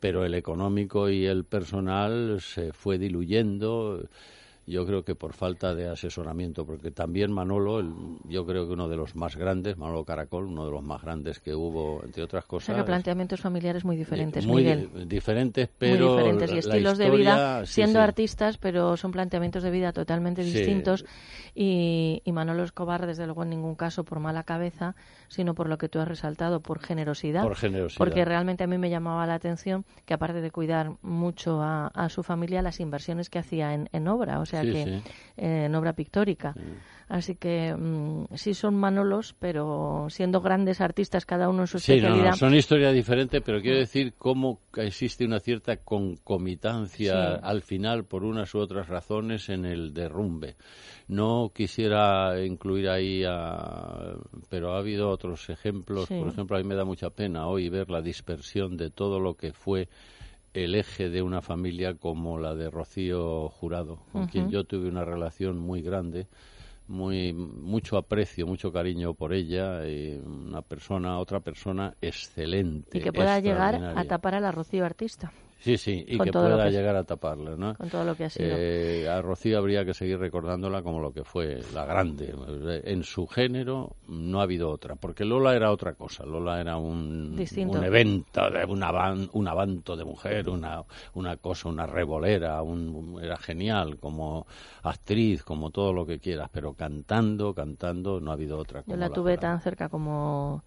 pero 0.00 0.24
el 0.24 0.34
económico 0.34 1.10
y 1.10 1.26
el 1.26 1.44
personal 1.44 2.40
se 2.40 2.72
fue 2.72 2.98
diluyendo. 2.98 4.08
Yo 4.66 4.84
creo 4.84 5.04
que 5.04 5.14
por 5.14 5.32
falta 5.32 5.74
de 5.76 5.88
asesoramiento, 5.88 6.66
porque 6.66 6.90
también 6.90 7.30
Manolo, 7.32 7.78
el- 7.78 7.94
yo 8.28 8.44
creo 8.44 8.66
que 8.66 8.72
uno 8.72 8.88
de 8.88 8.96
los 8.96 9.14
más 9.14 9.36
grandes, 9.36 9.76
Manolo 9.78 10.04
Caracol, 10.04 10.46
uno 10.46 10.64
de 10.64 10.72
los 10.72 10.82
más 10.82 11.00
grandes 11.02 11.38
que 11.38 11.54
hubo, 11.54 12.02
entre 12.04 12.24
otras 12.24 12.44
O 12.44 12.48
cosas. 12.48 12.66
sea, 12.66 12.76
que 12.76 12.82
planteamientos 12.84 13.40
familiares 13.40 13.84
muy 13.84 13.96
diferentes, 13.96 14.44
muy 14.44 14.62
Miguel. 14.64 14.90
di- 14.92 15.04
diferentes, 15.06 15.68
pero 15.78 15.96
muy 15.96 16.08
diferentes 16.08 16.52
y 16.52 16.58
estilos 16.58 16.98
de 16.98 17.10
vida, 17.10 17.64
sí, 17.64 17.74
siendo 17.74 18.00
sí. 18.00 18.02
artistas, 18.02 18.58
pero 18.58 18.96
son 18.96 19.12
planteamientos 19.12 19.62
de 19.62 19.70
vida 19.70 19.92
totalmente 19.92 20.42
Sí. 20.42 20.52
distintos. 20.52 21.04
Y, 21.54 22.22
y 22.24 22.32
Manolo 22.32 22.64
Escobar, 22.64 23.06
desde 23.06 23.24
luego, 23.26 23.44
en 23.44 23.50
ningún 23.50 23.76
caso 23.76 24.04
por 24.04 24.18
mala 24.20 24.42
cabeza, 24.42 24.96
sino 25.28 25.54
por 25.54 25.68
lo 25.68 25.78
que 25.78 25.88
tú 25.88 26.00
has 26.00 26.08
resaltado, 26.08 26.60
por 26.60 26.80
generosidad. 26.80 27.42
Por 27.42 27.54
generosidad. 27.56 27.98
Porque 27.98 28.24
realmente 28.24 28.64
a 28.64 28.66
mí 28.66 28.78
me 28.78 28.90
llamaba 28.90 29.26
la 29.26 29.34
atención 29.34 29.84
que, 30.04 30.14
aparte 30.14 30.40
de 30.40 30.50
cuidar 30.50 30.96
mucho 31.02 31.62
a, 31.62 31.86
a 31.88 32.08
su 32.08 32.22
familia, 32.22 32.62
las 32.62 32.80
inversiones 32.80 33.30
que 33.30 33.38
hacía 33.38 33.74
en, 33.74 33.88
en 33.92 34.08
obra, 34.08 34.40
o 34.40 34.44
sea, 34.46 34.55
Sí, 34.62 34.72
que 34.72 34.84
sí. 34.84 34.90
eh, 35.36 35.64
en 35.66 35.74
obra 35.74 35.92
pictórica. 35.94 36.54
Así 37.08 37.36
que 37.36 37.72
mm, 37.72 38.34
sí 38.34 38.52
son 38.54 38.74
Manolos, 38.74 39.34
pero 39.38 40.06
siendo 40.10 40.40
grandes 40.40 40.80
artistas 40.80 41.24
cada 41.24 41.48
uno 41.48 41.62
en 41.62 41.66
su 41.68 41.78
Sí, 41.78 41.92
no, 42.00 42.08
no, 42.08 42.14
especialidad. 42.14 42.34
son 42.36 42.54
historias 42.54 42.94
diferentes, 42.94 43.40
pero 43.44 43.60
quiero 43.60 43.78
decir 43.78 44.14
cómo 44.18 44.58
existe 44.76 45.24
una 45.24 45.38
cierta 45.38 45.76
concomitancia 45.76 47.36
al 47.36 47.62
final 47.62 48.04
por 48.04 48.24
unas 48.24 48.52
u 48.54 48.58
otras 48.58 48.88
razones 48.88 49.48
en 49.48 49.64
el 49.66 49.94
derrumbe. 49.94 50.56
No 51.08 51.52
quisiera 51.54 52.44
incluir 52.44 52.88
ahí 52.88 53.22
a... 53.24 54.14
pero 54.48 54.74
ha 54.74 54.78
habido 54.78 55.08
otros 55.10 55.48
ejemplos. 55.48 56.08
Por 56.08 56.26
ejemplo, 56.28 56.56
a 56.56 56.60
mí 56.60 56.66
me 56.66 56.74
da 56.74 56.84
mucha 56.84 57.10
pena 57.10 57.46
hoy 57.46 57.68
ver 57.68 57.88
la 57.90 58.02
dispersión 58.02 58.76
de 58.76 58.90
todo 58.90 59.20
lo 59.20 59.34
que 59.34 59.52
fue 59.52 59.88
el 60.64 60.74
eje 60.74 61.10
de 61.10 61.22
una 61.22 61.42
familia 61.42 61.94
como 61.94 62.38
la 62.38 62.54
de 62.54 62.70
Rocío 62.70 63.48
Jurado, 63.50 63.98
con 64.12 64.26
quien 64.26 64.50
yo 64.50 64.64
tuve 64.64 64.88
una 64.88 65.04
relación 65.04 65.58
muy 65.58 65.82
grande 65.82 66.26
muy 66.88 67.32
mucho 67.32 67.96
aprecio, 67.96 68.46
mucho 68.46 68.72
cariño 68.72 69.14
por 69.14 69.32
ella, 69.32 69.86
y 69.88 70.20
una 70.24 70.62
persona, 70.62 71.18
otra 71.18 71.40
persona 71.40 71.94
excelente. 72.00 72.98
y 72.98 73.00
que 73.00 73.12
pueda 73.12 73.40
llegar 73.40 73.74
a 73.74 74.04
tapar 74.04 74.34
a 74.34 74.40
la 74.40 74.52
Rocío 74.52 74.84
artista. 74.84 75.32
Sí, 75.58 75.78
sí, 75.78 76.04
y 76.06 76.18
que 76.18 76.30
pueda 76.30 76.64
que- 76.64 76.70
llegar 76.70 76.94
a 76.96 77.02
taparla, 77.04 77.56
¿no? 77.56 77.74
con 77.74 77.88
todo 77.88 78.04
lo 78.04 78.14
que 78.14 78.24
ha 78.24 78.30
sido. 78.30 78.48
Eh, 78.52 79.08
a 79.08 79.20
Rocío 79.22 79.58
habría 79.58 79.84
que 79.84 79.94
seguir 79.94 80.18
recordándola 80.18 80.82
como 80.82 81.00
lo 81.00 81.12
que 81.12 81.24
fue, 81.24 81.60
la 81.74 81.84
grande. 81.84 82.32
En 82.84 83.02
su 83.02 83.26
género 83.26 83.96
no 84.06 84.40
ha 84.40 84.44
habido 84.44 84.70
otra, 84.70 84.94
porque 84.96 85.24
Lola 85.24 85.56
era 85.56 85.72
otra 85.72 85.94
cosa. 85.94 86.24
Lola 86.24 86.60
era 86.60 86.76
un, 86.76 87.34
Distinto. 87.36 87.78
un 87.78 87.84
evento, 87.84 88.48
de 88.50 88.64
una 88.66 88.92
van- 88.92 89.28
un 89.32 89.48
avanto 89.48 89.96
de 89.96 90.04
mujer, 90.04 90.48
una, 90.48 90.84
una 91.14 91.36
cosa, 91.38 91.68
una 91.68 91.86
revolera, 91.86 92.62
un, 92.62 93.18
era 93.20 93.36
genial 93.36 93.98
como 93.98 94.46
actriz, 94.82 95.42
como 95.42 95.70
todo 95.70 95.92
lo 95.92 96.06
que 96.06 96.18
quieras, 96.20 96.48
pero 96.52 96.74
cantando, 96.74 97.54
cantando, 97.54 98.20
no 98.20 98.30
ha 98.30 98.34
habido 98.34 98.58
otra. 98.58 98.80
Yo 98.80 98.84
como 98.84 98.96
la 98.98 99.08
la 99.08 99.14
tuve 99.14 99.36
tan 99.38 99.60
cerca 99.60 99.88
como 99.88 100.62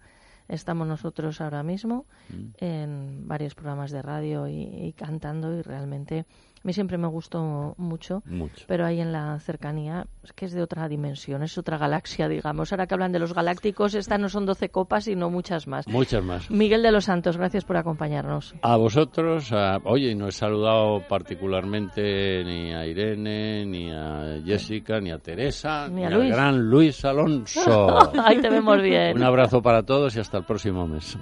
estamos 0.50 0.86
nosotros 0.86 1.40
ahora 1.40 1.62
mismo 1.62 2.06
Mm. 2.28 2.48
en 2.58 3.28
varios 3.28 3.54
programas 3.54 3.90
de 3.90 4.02
radio 4.02 4.46
y, 4.48 4.62
y 4.62 4.92
cantando 4.92 5.52
y 5.56 5.62
realmente 5.62 6.26
a 6.62 6.66
mí 6.66 6.72
siempre 6.74 6.98
me 6.98 7.06
gustó 7.08 7.74
mucho, 7.78 8.22
Mucho. 8.26 8.64
pero 8.68 8.84
ahí 8.84 9.00
en 9.00 9.12
la 9.12 9.38
cercanía 9.40 10.06
es 10.22 10.32
que 10.34 10.44
es 10.44 10.52
de 10.52 10.62
otra 10.62 10.88
dimensión, 10.88 11.42
es 11.42 11.56
otra 11.56 11.78
galaxia, 11.78 12.28
digamos. 12.28 12.70
Ahora 12.72 12.86
que 12.86 12.92
hablan 12.94 13.12
de 13.12 13.18
los 13.18 13.32
galácticos, 13.32 13.94
estas 13.94 14.20
no 14.20 14.28
son 14.28 14.44
12 14.44 14.68
copas, 14.68 15.04
sino 15.04 15.30
muchas 15.30 15.66
más. 15.66 15.88
Muchas 15.88 16.22
más. 16.22 16.50
Miguel 16.50 16.82
de 16.82 16.92
los 16.92 17.06
Santos, 17.06 17.38
gracias 17.38 17.64
por 17.64 17.78
acompañarnos. 17.78 18.54
A 18.60 18.76
vosotros, 18.76 19.50
a- 19.52 19.78
oye, 19.84 20.14
no 20.14 20.28
he 20.28 20.32
saludado 20.32 21.02
particularmente 21.08 22.44
ni 22.44 22.74
a 22.74 22.84
Irene, 22.86 23.64
ni 23.64 23.90
a 23.90 24.40
Jessica, 24.44 25.00
ni 25.00 25.10
a 25.10 25.18
Teresa, 25.18 25.88
Ni 25.88 25.94
ni, 25.96 26.04
a 26.04 26.08
al 26.08 26.14
Luis. 26.14 26.30
gran 26.30 26.58
Luis 26.68 27.04
Alonso. 27.06 27.88
Ahí 28.24 28.38
te 28.38 28.50
vemos 28.50 28.82
bien. 28.82 29.16
Un 29.16 29.22
abrazo 29.22 29.62
para 29.62 29.82
todos 29.82 30.14
y 30.16 30.20
hasta 30.20 30.36
el 30.38 30.44
próximo 30.44 30.86
mes. 30.86 31.16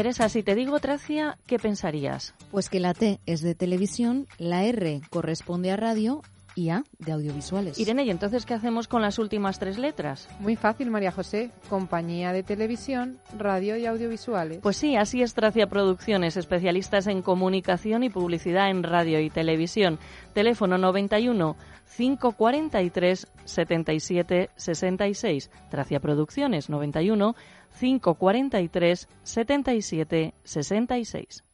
Teresa, 0.00 0.30
si 0.30 0.42
te 0.42 0.54
digo 0.54 0.80
Tracia, 0.80 1.36
¿qué 1.46 1.58
pensarías? 1.58 2.32
Pues 2.50 2.70
que 2.70 2.80
la 2.80 2.94
T 2.94 3.20
es 3.26 3.42
de 3.42 3.54
televisión, 3.54 4.26
la 4.38 4.64
R 4.64 5.02
corresponde 5.10 5.70
a 5.72 5.76
radio 5.76 6.22
y 6.54 6.70
A 6.70 6.84
de 6.98 7.12
audiovisuales. 7.12 7.78
Irene, 7.78 8.04
¿y 8.04 8.10
entonces 8.10 8.46
qué 8.46 8.54
hacemos 8.54 8.88
con 8.88 9.02
las 9.02 9.18
últimas 9.18 9.58
tres 9.58 9.76
letras? 9.76 10.26
Muy 10.40 10.56
fácil, 10.56 10.90
María 10.90 11.12
José. 11.12 11.50
Compañía 11.68 12.32
de 12.32 12.42
televisión, 12.42 13.18
radio 13.36 13.76
y 13.76 13.84
audiovisuales. 13.84 14.60
Pues 14.62 14.78
sí, 14.78 14.96
así 14.96 15.20
es 15.20 15.34
Tracia 15.34 15.66
Producciones, 15.66 16.38
especialistas 16.38 17.06
en 17.06 17.20
comunicación 17.20 18.02
y 18.02 18.08
publicidad 18.08 18.70
en 18.70 18.82
radio 18.82 19.20
y 19.20 19.28
televisión. 19.28 19.98
Teléfono 20.32 20.78
91 20.78 21.56
543 21.94 23.26
77 23.44 24.50
66. 24.56 25.50
Tracia 25.70 26.00
Producciones 26.00 26.70
91 26.70 27.34
543 27.78 29.08
77 29.22 30.34
66. 30.42 31.44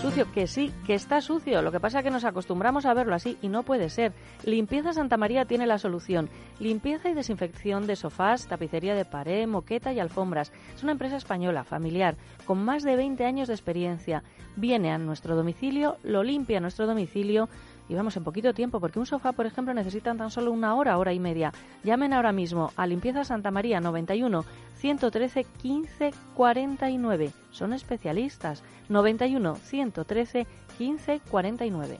Sucio, 0.00 0.30
que 0.30 0.46
sí, 0.46 0.72
que 0.86 0.94
está 0.94 1.20
sucio. 1.20 1.60
Lo 1.60 1.72
que 1.72 1.80
pasa 1.80 1.98
es 1.98 2.04
que 2.04 2.12
nos 2.12 2.24
acostumbramos 2.24 2.86
a 2.86 2.94
verlo 2.94 3.16
así 3.16 3.36
y 3.42 3.48
no 3.48 3.64
puede 3.64 3.90
ser. 3.90 4.12
Limpieza 4.44 4.92
Santa 4.92 5.16
María 5.16 5.44
tiene 5.44 5.66
la 5.66 5.78
solución. 5.78 6.30
Limpieza 6.60 7.10
y 7.10 7.14
desinfección 7.14 7.88
de 7.88 7.96
sofás, 7.96 8.46
tapicería 8.46 8.94
de 8.94 9.04
pared, 9.04 9.48
moqueta 9.48 9.92
y 9.92 9.98
alfombras. 9.98 10.52
Es 10.76 10.84
una 10.84 10.92
empresa 10.92 11.16
española, 11.16 11.64
familiar, 11.64 12.16
con 12.44 12.64
más 12.64 12.84
de 12.84 12.94
20 12.94 13.24
años 13.24 13.48
de 13.48 13.54
experiencia. 13.54 14.22
Viene 14.54 14.92
a 14.92 14.98
nuestro 14.98 15.34
domicilio, 15.34 15.96
lo 16.04 16.22
limpia 16.22 16.58
a 16.58 16.60
nuestro 16.60 16.86
domicilio 16.86 17.48
y 17.88 17.94
vamos 17.94 18.16
en 18.16 18.24
poquito 18.24 18.52
tiempo, 18.52 18.80
porque 18.80 18.98
un 18.98 19.06
sofá, 19.06 19.32
por 19.32 19.46
ejemplo, 19.46 19.72
necesitan 19.74 20.18
tan 20.18 20.30
solo 20.30 20.52
una 20.52 20.74
hora, 20.74 20.98
hora 20.98 21.12
y 21.12 21.20
media. 21.20 21.52
Llamen 21.84 22.12
ahora 22.12 22.32
mismo 22.32 22.72
a 22.76 22.86
Limpieza 22.86 23.24
Santa 23.24 23.50
María 23.50 23.80
91 23.80 24.44
113 24.76 25.44
15 25.44 26.10
49. 26.34 27.32
Son 27.50 27.72
especialistas. 27.72 28.62
91 28.88 29.56
113 29.56 30.46
15 30.76 31.20
49. 31.30 31.98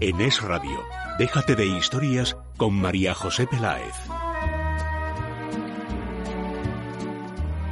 En 0.00 0.20
Es 0.20 0.40
Radio, 0.42 0.84
déjate 1.18 1.56
de 1.56 1.66
historias 1.66 2.36
con 2.56 2.72
María 2.72 3.14
José 3.14 3.46
Peláez. 3.46 3.94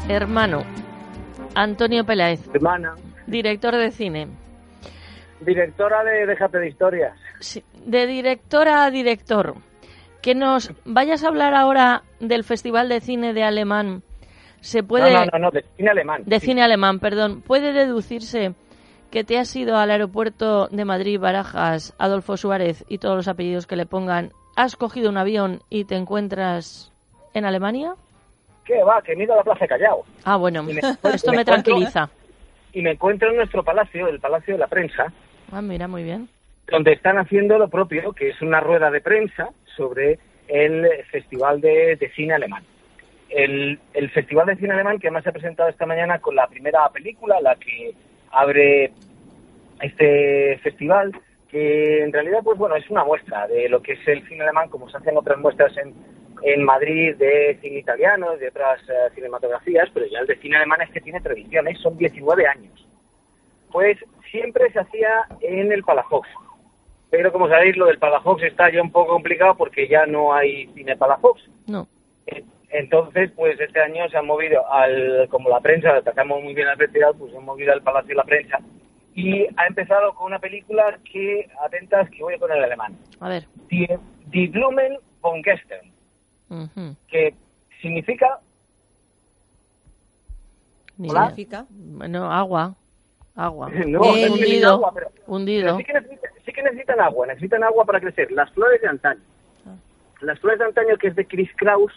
Hermano, 0.09 0.63
Antonio 1.57 2.05
Peláez. 2.05 2.41
Hermana. 2.55 2.95
Director 3.27 3.75
de 3.75 3.91
cine. 3.91 4.29
Directora 5.41 6.05
de 6.05 6.27
Déjate 6.27 6.59
de 6.59 6.69
Historias. 6.69 7.19
Sí, 7.41 7.65
de 7.85 8.07
directora 8.07 8.85
a 8.85 8.91
director. 8.93 9.55
Que 10.23 10.37
nos 10.37 10.73
vayas 10.85 11.25
a 11.25 11.29
hablar 11.29 11.55
ahora 11.55 12.05
del 12.21 12.45
Festival 12.45 12.89
de 12.89 13.01
Cine 13.01 13.33
de 13.33 13.43
Alemán. 13.43 14.03
Se 14.61 14.85
puede... 14.85 15.13
No, 15.13 15.25
no, 15.25 15.31
no, 15.33 15.39
no, 15.39 15.51
de 15.51 15.65
cine 15.77 15.91
alemán. 15.91 16.23
De 16.25 16.41
sí. 16.41 16.47
cine 16.47 16.63
alemán, 16.63 17.01
perdón. 17.01 17.43
¿Puede 17.43 17.73
deducirse 17.73 18.55
que 19.11 19.25
te 19.25 19.39
has 19.39 19.55
ido 19.57 19.77
al 19.77 19.91
aeropuerto 19.91 20.69
de 20.69 20.85
Madrid, 20.85 21.19
Barajas, 21.19 21.95
Adolfo 21.99 22.37
Suárez 22.37 22.85
y 22.89 22.99
todos 22.99 23.17
los 23.17 23.29
apellidos 23.29 23.67
que 23.67 23.77
le 23.77 23.87
pongan? 23.87 24.31
¿Has 24.55 24.77
cogido 24.77 25.11
un 25.11 25.19
avión 25.19 25.63
y 25.69 25.85
te 25.85 25.97
encuentras 25.97 26.93
en 27.35 27.45
Alemania? 27.45 27.95
¿Qué 28.67 28.83
va? 28.83 29.01
Que 29.03 29.15
me 29.15 29.23
he 29.23 29.25
ido 29.25 29.35
a 29.35 29.39
la 29.39 29.45
Plaza 29.45 29.61
de 29.61 29.69
Callao. 29.69 30.05
Ah, 30.25 30.37
bueno, 30.37 30.63
me- 30.63 30.73
esto 31.15 31.33
me 31.33 31.45
tranquiliza. 31.45 32.11
Y 32.73 32.83
me 32.83 32.91
encuentro 32.93 33.31
en 33.31 33.37
nuestro 33.37 33.63
palacio, 33.63 34.09
el 34.09 34.21
Palacio 34.21 34.55
de 34.55 34.61
la 34.61 34.67
Prensa, 34.67 35.13
Ah, 35.53 35.63
mira, 35.63 35.87
muy 35.89 36.03
bien. 36.03 36.29
donde 36.67 36.93
están 36.93 37.17
haciendo 37.19 37.57
lo 37.59 37.69
propio, 37.69 38.13
que 38.13 38.31
es 38.31 38.43
una 38.43 38.61
rueda 38.61 38.91
de 38.91 39.01
prensa 39.01 39.49
sobre 39.77 40.19
el 40.49 40.87
Festival 41.11 41.61
de, 41.61 41.95
de 41.97 42.11
Cine 42.11 42.35
Alemán. 42.35 42.65
El, 43.31 43.79
el 43.95 44.11
Festival 44.11 44.47
de 44.47 44.57
Cine 44.57 44.75
Alemán 44.75 44.99
que 44.99 45.07
además 45.07 45.23
se 45.25 45.31
ha 45.31 45.33
presentado 45.33 45.69
esta 45.69 45.87
mañana 45.87 46.19
con 46.19 46.35
la 46.35 46.47
primera 46.49 46.89
película, 46.91 47.41
la 47.41 47.55
que 47.57 47.95
abre 48.33 48.91
este 49.81 50.59
festival, 50.63 51.13
que 51.51 52.03
en 52.03 52.13
realidad, 52.13 52.41
pues 52.43 52.59
bueno, 52.59 52.77
es 52.77 52.89
una 52.91 53.05
muestra 53.05 53.47
de 53.47 53.69
lo 53.69 53.81
que 53.83 53.93
es 53.93 54.09
el 54.09 54.27
cine 54.29 54.43
alemán, 54.43 54.69
como 54.69 54.89
se 54.91 54.97
hacen 54.97 55.17
otras 55.17 55.39
muestras 55.39 55.77
en, 55.77 55.95
en 56.43 56.65
Madrid 56.65 57.17
de 57.17 57.59
cine 57.61 57.79
italiano, 57.79 58.37
de 58.37 58.49
otras 58.49 58.81
eh, 58.89 59.11
cinematografías, 59.15 59.89
pero 59.93 60.07
ya 60.07 60.21
el 60.21 60.27
de 60.27 60.37
cine 60.37 60.57
alemán 60.57 60.83
es 60.83 60.91
que 60.91 61.01
tiene 61.01 61.21
tradiciones, 61.21 61.79
son 61.81 61.97
19 61.97 62.47
años. 62.47 62.87
Pues 63.71 63.99
siempre 64.31 64.71
se 64.73 64.81
hacía 64.81 65.27
en 65.41 65.73
el 65.73 65.83
Palafox. 65.83 66.29
Pero 67.11 67.33
como 67.33 67.49
sabéis, 67.49 67.77
lo 67.77 67.87
del 67.87 67.99
Palafox 67.99 68.43
está 68.43 68.71
ya 68.71 68.83
un 68.83 68.91
poco 68.91 69.13
complicado 69.13 69.57
porque 69.57 69.89
ya 69.89 70.07
no 70.07 70.35
hay 70.35 70.67
cine 70.75 70.97
Palafox. 70.97 71.43
No. 71.67 71.89
Entonces, 72.71 73.31
pues 73.35 73.59
este 73.61 73.81
año 73.81 74.09
se 74.11 74.17
han 74.19 74.27
movido 74.27 74.71
al, 74.71 75.29
como 75.31 75.49
la 75.49 75.61
prensa, 75.61 76.03
tratamos 76.03 76.43
muy 76.43 76.53
bien 76.53 76.69
al 76.69 76.77
festival, 76.77 77.15
pues 77.19 77.33
se 77.33 77.39
han 77.39 77.45
movido 77.45 77.73
al 77.73 77.83
Palacio 77.83 78.09
de 78.09 78.15
la 78.17 78.25
Prensa. 78.25 78.59
Y 79.15 79.47
ha 79.57 79.67
empezado 79.67 80.15
con 80.15 80.27
una 80.27 80.39
película 80.39 80.99
que, 81.11 81.49
atentas, 81.65 82.11
que 82.11 82.23
voy 82.23 82.35
a 82.35 82.39
poner 82.39 82.59
en 82.59 82.65
alemán. 82.65 82.99
A 83.21 83.31
ver. 83.31 83.45
Die, 83.71 83.89
Die 84.27 84.49
Blumen 84.49 84.99
von 85.23 85.43
Gestern, 85.43 85.91
Que 87.09 87.35
significa 87.83 88.39
Ni 90.99 91.11
Hola. 91.11 91.33
idea. 91.37 91.67
Bueno, 91.71 92.33
agua. 92.33 92.75
Agua. 93.35 93.71
No, 93.87 93.99
no 94.01 94.33
hundido. 94.33 94.71
agua, 94.75 94.93
pero- 94.95 95.11
hundido. 95.27 95.63
Pero 95.65 95.77
sí 95.79 95.85
que, 95.85 95.93
necesitan, 95.93 96.31
sí 96.47 96.53
que 96.53 96.63
necesitan 96.63 97.01
agua, 97.01 97.27
necesitan 97.27 97.65
agua 97.65 97.85
para 97.85 98.01
crecer. 98.01 98.31
Las 98.33 98.51
flores 98.53 98.81
de 98.81 98.89
antaño. 98.89 99.21
Las 100.23 100.39
flores 100.41 100.59
de 100.59 100.65
antaño, 100.65 100.97
que 100.97 101.09
es 101.09 101.15
de 101.17 101.27
Chris 101.27 101.51
Kraus, 101.57 101.93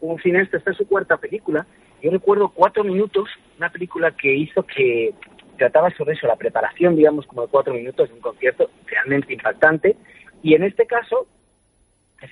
un 0.00 0.20
cineasta, 0.20 0.56
esta 0.56 0.72
es 0.72 0.76
su 0.76 0.86
cuarta 0.88 1.16
película. 1.18 1.64
Yo 2.02 2.10
recuerdo 2.10 2.48
cuatro 2.48 2.82
minutos, 2.82 3.28
una 3.58 3.70
película 3.70 4.10
que 4.10 4.34
hizo 4.34 4.64
que 4.64 5.14
trataba 5.56 5.90
sobre 5.96 6.14
eso, 6.14 6.26
la 6.26 6.34
preparación, 6.34 6.96
digamos, 6.96 7.24
como 7.28 7.42
de 7.42 7.48
cuatro 7.48 7.72
minutos 7.74 8.08
de 8.08 8.14
un 8.16 8.20
concierto 8.20 8.68
realmente 8.86 9.32
impactante. 9.32 9.96
Y 10.42 10.54
en 10.54 10.64
este 10.64 10.86
caso, 10.86 11.28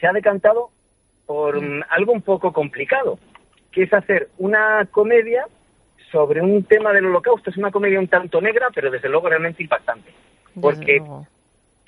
se 0.00 0.04
ha 0.08 0.12
decantado 0.12 0.70
por 1.30 1.62
mm, 1.62 1.84
algo 1.90 2.12
un 2.12 2.22
poco 2.22 2.52
complicado, 2.52 3.20
que 3.70 3.84
es 3.84 3.94
hacer 3.94 4.30
una 4.38 4.84
comedia 4.90 5.44
sobre 6.10 6.42
un 6.42 6.64
tema 6.64 6.92
del 6.92 7.06
holocausto. 7.06 7.50
Es 7.50 7.56
una 7.56 7.70
comedia 7.70 8.00
un 8.00 8.08
tanto 8.08 8.40
negra, 8.40 8.66
pero 8.74 8.90
desde 8.90 9.08
luego 9.08 9.28
realmente 9.28 9.62
impactante. 9.62 10.10
Porque 10.60 11.00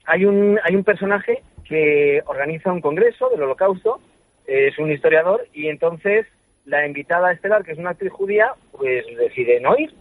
hay 0.04 0.24
un, 0.26 0.60
hay 0.62 0.76
un 0.76 0.84
personaje 0.84 1.42
que 1.64 2.22
organiza 2.26 2.70
un 2.70 2.80
congreso 2.80 3.30
del 3.30 3.42
holocausto, 3.42 3.98
es 4.46 4.78
un 4.78 4.92
historiador, 4.92 5.44
y 5.52 5.66
entonces 5.66 6.24
la 6.64 6.86
invitada 6.86 7.32
estelar, 7.32 7.64
que 7.64 7.72
es 7.72 7.78
una 7.78 7.90
actriz 7.90 8.12
judía, 8.12 8.52
pues 8.70 9.04
decide 9.18 9.58
no 9.58 9.76
ir. 9.76 9.92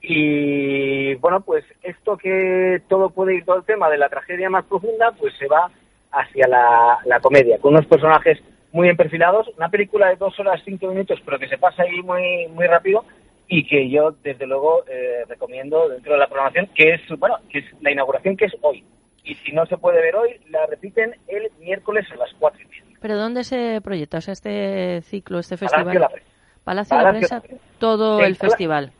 Y 0.00 1.14
bueno, 1.16 1.42
pues 1.42 1.62
esto 1.82 2.16
que 2.16 2.80
todo 2.88 3.10
puede 3.10 3.34
ir, 3.34 3.44
todo 3.44 3.56
el 3.56 3.64
tema 3.64 3.90
de 3.90 3.98
la 3.98 4.08
tragedia 4.08 4.48
más 4.48 4.64
profunda, 4.64 5.12
pues 5.12 5.34
se 5.36 5.46
va 5.46 5.70
hacia 6.10 6.48
la, 6.48 7.00
la 7.04 7.20
comedia, 7.20 7.58
con 7.58 7.74
unos 7.74 7.84
personajes 7.84 8.38
muy 8.72 8.84
bien 8.84 8.96
perfilados. 8.96 9.48
Una 9.56 9.68
película 9.68 10.08
de 10.08 10.16
dos 10.16 10.38
horas, 10.38 10.60
cinco 10.64 10.88
minutos, 10.88 11.20
pero 11.24 11.38
que 11.38 11.48
se 11.48 11.58
pasa 11.58 11.82
ahí 11.82 12.02
muy, 12.02 12.48
muy 12.48 12.66
rápido 12.66 13.04
y 13.48 13.66
que 13.66 13.88
yo, 13.88 14.14
desde 14.22 14.46
luego, 14.46 14.84
eh, 14.86 15.24
recomiendo 15.26 15.88
dentro 15.88 16.12
de 16.12 16.18
la 16.18 16.26
programación, 16.26 16.68
que 16.74 16.94
es, 16.94 17.00
bueno, 17.18 17.36
que 17.50 17.60
es 17.60 17.64
la 17.80 17.90
inauguración 17.90 18.36
que 18.36 18.44
es 18.44 18.52
hoy. 18.60 18.84
Y 19.24 19.34
si 19.36 19.52
no 19.52 19.66
se 19.66 19.76
puede 19.78 20.00
ver 20.00 20.16
hoy, 20.16 20.40
la 20.50 20.66
repiten 20.66 21.14
el 21.26 21.50
miércoles 21.58 22.06
a 22.12 22.16
las 22.16 22.30
cuatro 22.38 22.60
y 22.62 22.66
media. 22.66 22.96
¿Pero 23.00 23.16
dónde 23.16 23.44
se 23.44 23.80
proyecta? 23.82 24.18
O 24.18 24.20
sea, 24.20 24.32
este 24.32 25.00
ciclo, 25.02 25.38
este 25.38 25.56
Palacio 25.56 25.76
festival. 25.78 25.94
de 25.94 26.00
la 26.00 26.08
Prensa. 26.08 26.28
Palacio 26.64 26.96
de 26.96 27.02
la 27.02 27.10
Palacio 27.10 27.28
de 27.28 27.42
la 27.42 27.48
Prensa, 27.48 27.68
todo 27.78 28.20
El 28.20 28.36
festival. 28.36 28.92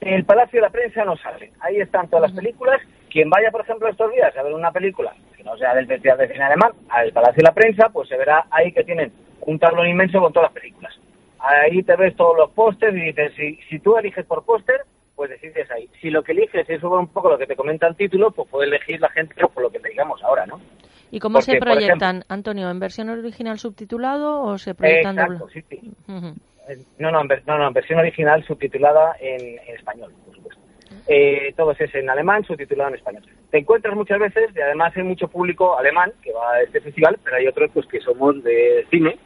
En 0.00 0.14
el 0.14 0.24
Palacio 0.24 0.58
de 0.58 0.62
la 0.62 0.70
Prensa 0.70 1.04
no 1.04 1.16
sale. 1.16 1.52
Ahí 1.60 1.76
están 1.76 2.08
todas 2.08 2.30
las 2.30 2.32
películas. 2.32 2.80
Quien 3.12 3.28
vaya, 3.28 3.50
por 3.50 3.60
ejemplo, 3.60 3.88
estos 3.88 4.10
días 4.10 4.34
a 4.36 4.42
ver 4.42 4.54
una 4.54 4.72
película 4.72 5.12
que 5.36 5.44
no 5.44 5.54
sea 5.58 5.74
del 5.74 5.86
Festival 5.86 6.16
de 6.16 6.28
Cine 6.28 6.44
Alemán, 6.44 6.72
al 6.88 7.12
Palacio 7.12 7.36
de 7.36 7.42
la 7.42 7.52
Prensa, 7.52 7.90
pues 7.92 8.08
se 8.08 8.16
verá 8.16 8.46
ahí 8.50 8.72
que 8.72 8.84
tienen 8.84 9.12
un 9.42 9.58
tablón 9.58 9.86
inmenso 9.86 10.18
con 10.18 10.32
todas 10.32 10.50
las 10.50 10.60
películas. 10.60 10.98
Ahí 11.38 11.82
te 11.82 11.94
ves 11.96 12.16
todos 12.16 12.36
los 12.38 12.50
pósters 12.52 12.96
y 12.96 13.00
dices, 13.00 13.32
si, 13.36 13.56
si 13.68 13.78
tú 13.80 13.98
eliges 13.98 14.24
por 14.24 14.44
póster, 14.44 14.80
pues 15.14 15.28
decides 15.28 15.70
ahí. 15.70 15.90
Si 16.00 16.08
lo 16.08 16.22
que 16.22 16.32
eliges 16.32 16.68
es 16.70 16.82
un 16.82 17.08
poco 17.08 17.28
lo 17.28 17.36
que 17.36 17.46
te 17.46 17.56
comenta 17.56 17.86
el 17.86 17.96
título, 17.96 18.30
pues 18.30 18.48
puede 18.48 18.68
elegir 18.68 18.98
la 19.00 19.10
gente 19.10 19.34
por 19.46 19.62
lo 19.62 19.70
que 19.70 19.80
te 19.80 19.90
digamos 19.90 20.22
ahora, 20.22 20.46
¿no? 20.46 20.60
¿Y 21.10 21.18
cómo 21.18 21.42
se 21.42 21.58
Porque, 21.58 21.72
proyectan, 21.72 22.24
Antonio? 22.28 22.70
¿En 22.70 22.80
versión 22.80 23.10
original 23.10 23.58
subtitulado 23.58 24.42
o 24.42 24.56
se 24.56 24.74
proyectan 24.74 25.18
Exacto, 25.18 25.48
sí, 25.48 25.62
sí. 25.68 25.92
Eh, 26.68 26.78
No, 26.98 27.10
no, 27.10 27.20
en, 27.20 27.28
no, 27.46 27.58
no, 27.58 27.68
en 27.68 27.74
versión 27.74 27.98
original 27.98 28.42
subtitulada 28.44 29.16
en, 29.20 29.58
en 29.58 29.74
español, 29.76 30.14
por 30.24 30.34
supuesto. 30.34 30.61
Eh, 31.06 31.52
todo 31.56 31.72
es 31.72 31.94
en 31.94 32.08
alemán, 32.10 32.44
subtitulado 32.44 32.90
en 32.90 32.96
español. 32.96 33.22
Te 33.50 33.58
encuentras 33.58 33.94
muchas 33.94 34.18
veces, 34.18 34.50
y 34.54 34.60
además 34.60 34.92
hay 34.96 35.02
mucho 35.02 35.28
público 35.28 35.78
alemán 35.78 36.12
que 36.22 36.32
va 36.32 36.52
a 36.54 36.62
este 36.62 36.80
festival, 36.80 37.18
pero 37.24 37.36
hay 37.36 37.46
otros 37.46 37.70
pues 37.74 37.86
que 37.86 38.00
somos 38.00 38.42
de 38.42 38.86
cine, 38.90 39.18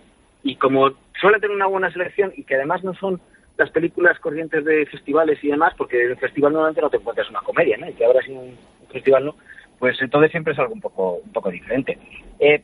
y 0.43 0.57
como 0.57 0.91
suele 1.21 1.41
tener 1.41 1.55
una 1.57 1.67
buena 1.67 1.91
selección, 1.93 2.33
y 2.37 2.45
que 2.45 2.55
además 2.57 2.83
no 2.85 2.95
son 2.95 3.21
las 3.57 3.71
películas 3.71 4.19
corrientes 4.21 4.65
de 4.65 4.85
festivales 4.87 5.43
y 5.43 5.49
demás, 5.49 5.73
porque 5.77 6.03
en 6.05 6.11
el 6.11 6.17
festival 6.19 6.53
normalmente 6.53 6.83
no 6.83 6.91
te 6.91 6.99
encuentras 6.99 7.31
una 7.31 7.41
comedia, 7.41 7.77
¿no? 7.79 7.89
Y 7.89 7.95
que 7.95 8.05
ahora 8.05 8.21
sí 8.23 8.33
un 8.33 8.57
festival 8.91 9.25
no, 9.27 9.35
pues 9.79 10.01
entonces 10.01 10.31
siempre 10.31 10.53
es 10.53 10.59
algo 10.59 10.75
un 10.75 10.81
poco, 10.81 11.15
un 11.25 11.33
poco 11.33 11.51
diferente. 11.51 11.99
Eh, 12.39 12.63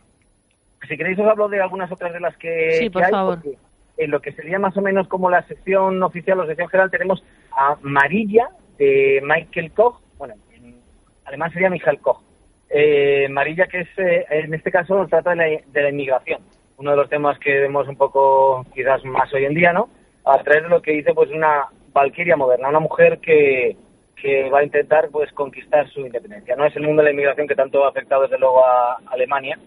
si 0.88 0.96
queréis 0.96 1.18
os 1.18 1.26
hablo 1.26 1.48
de 1.48 1.60
algunas 1.60 1.90
otras 1.92 2.12
de 2.12 2.20
las 2.20 2.36
que, 2.36 2.72
Sí, 2.72 2.84
que 2.84 2.90
por 2.90 3.04
hay, 3.04 3.10
favor. 3.10 3.34
porque 3.36 3.56
en 3.98 4.10
lo 4.10 4.20
que 4.20 4.32
sería 4.32 4.58
más 4.58 4.76
o 4.76 4.82
menos 4.82 5.06
como 5.08 5.30
la 5.30 5.42
sección 5.46 6.02
oficial 6.02 6.40
o 6.40 6.46
sección 6.46 6.68
general 6.68 6.90
tenemos 6.90 7.22
a 7.52 7.76
Marilla 7.82 8.48
de 8.78 9.20
Michael 9.22 9.72
Koch, 9.72 10.00
bueno, 10.18 10.34
en 10.52 10.76
alemán 11.24 11.52
sería 11.52 11.70
Michael 11.70 12.00
Koch. 12.00 12.20
Eh, 12.68 13.28
Marilla 13.28 13.66
que 13.66 13.80
es, 13.80 13.88
eh, 13.98 14.24
en 14.30 14.54
este 14.54 14.70
caso 14.70 14.94
nos 14.94 15.10
trata 15.10 15.30
de 15.30 15.36
la, 15.36 15.44
de 15.44 15.82
la 15.82 15.90
inmigración, 15.90 16.40
uno 16.78 16.92
de 16.92 16.96
los 16.96 17.08
temas 17.08 17.38
que 17.38 17.60
vemos 17.60 17.86
un 17.86 17.96
poco 17.96 18.64
quizás 18.74 19.04
más 19.04 19.32
hoy 19.34 19.44
en 19.44 19.54
día, 19.54 19.72
¿no? 19.72 19.88
A 20.24 20.42
través 20.42 20.62
de 20.62 20.68
lo 20.70 20.80
que 20.80 20.92
dice 20.92 21.12
pues 21.12 21.30
una 21.30 21.66
valquiria 21.92 22.36
moderna, 22.36 22.70
una 22.70 22.80
mujer 22.80 23.18
que, 23.18 23.76
que 24.16 24.48
va 24.48 24.60
a 24.60 24.64
intentar 24.64 25.08
pues 25.10 25.32
conquistar 25.32 25.88
su 25.90 26.00
independencia. 26.00 26.56
No 26.56 26.64
es 26.64 26.74
el 26.76 26.82
mundo 26.82 27.02
de 27.02 27.06
la 27.06 27.12
inmigración 27.12 27.48
que 27.48 27.56
tanto 27.56 27.84
ha 27.84 27.88
afectado 27.88 28.22
desde 28.22 28.38
luego 28.38 28.64
a 28.64 28.98
Alemania 29.06 29.58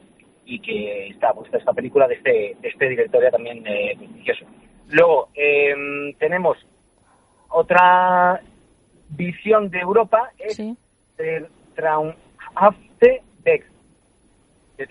y 0.45 0.60
que 0.60 1.08
está 1.08 1.34
puesta 1.34 1.58
esta 1.58 1.74
película 1.74 2.08
de 2.08 2.16
este, 2.16 2.56
de 2.62 2.70
este 2.70 2.89
director 2.89 3.22
también 3.32 3.66
eh, 3.68 3.95
prestigioso. 3.97 4.45
Luego 4.89 5.30
eh, 5.36 5.76
tenemos 6.20 6.58
otra 7.49 8.41
visión 9.10 9.70
de 9.70 9.80
Europa 9.80 10.32
es 10.38 10.58
de 11.18 11.45
Traumhafte 11.76 13.22
Weg. 13.45 13.64
De 14.78 14.88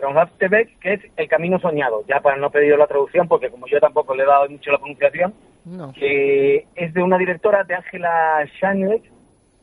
que 0.80 0.92
es 0.94 1.00
El 1.16 1.28
Camino 1.28 1.58
Soñado. 1.60 2.04
Ya 2.08 2.20
para 2.20 2.36
no 2.36 2.50
pedir 2.50 2.78
la 2.78 2.86
traducción, 2.86 3.28
porque 3.28 3.50
como 3.50 3.66
yo 3.66 3.80
tampoco 3.80 4.14
le 4.14 4.22
he 4.22 4.26
dado 4.26 4.48
mucho 4.48 4.70
la 4.72 4.78
pronunciación, 4.78 5.34
No. 5.66 5.92
que 5.92 6.66
es 6.74 6.94
de 6.94 7.02
una 7.02 7.18
directora 7.18 7.64
de 7.64 7.74
Angela 7.74 8.46
Schanleck. 8.56 9.02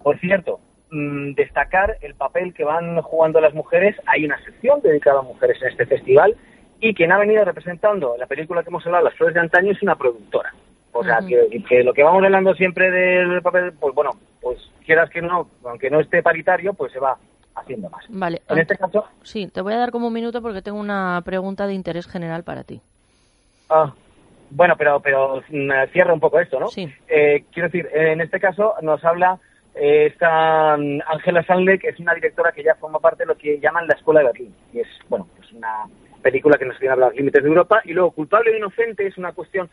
Por 0.04 0.20
cierto, 0.20 0.60
mm, 0.92 1.34
destacar 1.34 1.98
el 2.02 2.16
papel 2.16 2.54
que 2.54 2.64
van 2.64 3.02
jugando 3.02 3.40
las 3.42 3.54
mujeres. 3.54 3.96
Hay 4.06 4.26
una 4.26 4.44
sección 4.44 4.82
dedicada 4.82 5.20
a 5.20 5.24
mujeres 5.24 5.60
en 5.62 5.70
este 5.70 5.86
festival 5.88 6.36
y 6.80 6.94
quien 6.94 7.12
ha 7.12 7.18
venido 7.20 7.44
representando 7.46 8.16
la 8.18 8.26
película 8.28 8.64
que 8.64 8.70
hemos 8.70 8.86
hablado, 8.86 9.06
Las 9.06 9.16
Flores 9.16 9.36
de 9.36 9.42
Antaño, 9.42 9.72
es 9.72 9.82
una 9.84 9.96
productora. 9.96 10.54
O 10.94 11.04
sea, 11.04 11.20
que, 11.28 11.64
que 11.68 11.84
lo 11.84 11.94
que 11.94 12.04
vamos 12.04 12.24
hablando 12.24 12.54
siempre 12.54 12.92
del 12.92 13.42
papel, 13.42 13.74
pues 13.80 13.96
bueno, 13.96 14.12
pues 14.42 14.60
quieras 14.86 15.10
que 15.10 15.22
no, 15.22 15.48
aunque 15.64 15.90
no 15.90 16.00
esté 16.00 16.22
paritario, 16.22 16.74
pues 16.74 16.92
se 16.92 17.00
va 17.00 17.18
haciendo 17.56 17.90
más. 17.90 18.06
Vale. 18.10 18.42
En 18.50 18.60
este 18.60 18.78
caso, 18.78 19.06
Sí, 19.24 19.48
te 19.48 19.62
voy 19.62 19.74
a 19.74 19.78
dar 19.78 19.92
como 19.92 20.08
un 20.08 20.14
minuto 20.14 20.42
porque 20.42 20.62
tengo 20.62 20.80
una 20.80 21.22
pregunta 21.24 21.68
de 21.68 21.74
interés 21.74 22.08
general 22.08 22.44
para 22.44 22.64
ti. 22.64 22.82
Ah, 23.70 23.94
bueno, 24.50 24.76
pero 24.78 25.00
pero 25.00 25.42
mm, 25.50 25.72
cierra 25.94 26.14
un 26.14 26.20
poco 26.20 26.40
esto, 26.40 26.60
¿no? 26.60 26.68
Sí. 26.68 26.92
Eh, 27.08 27.46
quiero 27.52 27.70
decir, 27.70 27.90
en 27.94 28.22
este 28.22 28.40
caso 28.40 28.76
nos 28.82 29.04
habla 29.06 29.40
eh, 29.76 30.08
esta 30.08 30.76
mm, 30.78 31.00
Angela 31.08 31.44
Sandler, 31.44 31.80
que 31.80 31.90
es 31.90 32.00
una 32.00 32.14
directora 32.14 32.52
que 32.52 32.64
ya 32.64 32.76
forma 32.76 33.00
parte 33.00 33.24
de 33.24 33.28
lo 33.28 33.38
que 33.38 33.60
llaman 33.60 33.88
la 33.88 33.96
Escuela 33.96 34.20
de 34.20 34.28
Berlín. 34.28 34.56
Y 34.74 34.80
es, 34.80 34.88
bueno, 35.08 35.28
pues 35.38 35.52
una 35.54 35.86
película 36.22 36.58
que 36.58 36.66
nos 36.66 36.80
viene 36.80 36.94
a 36.94 36.98
los 36.98 37.16
límites 37.16 37.42
de 37.42 37.50
Europa. 37.50 37.82
Y 37.86 37.94
luego, 37.94 38.12
Culpable 38.12 38.52
e 38.52 38.58
Inocente 38.58 39.08
es 39.08 39.18
una 39.18 39.32
cuestión, 39.32 39.70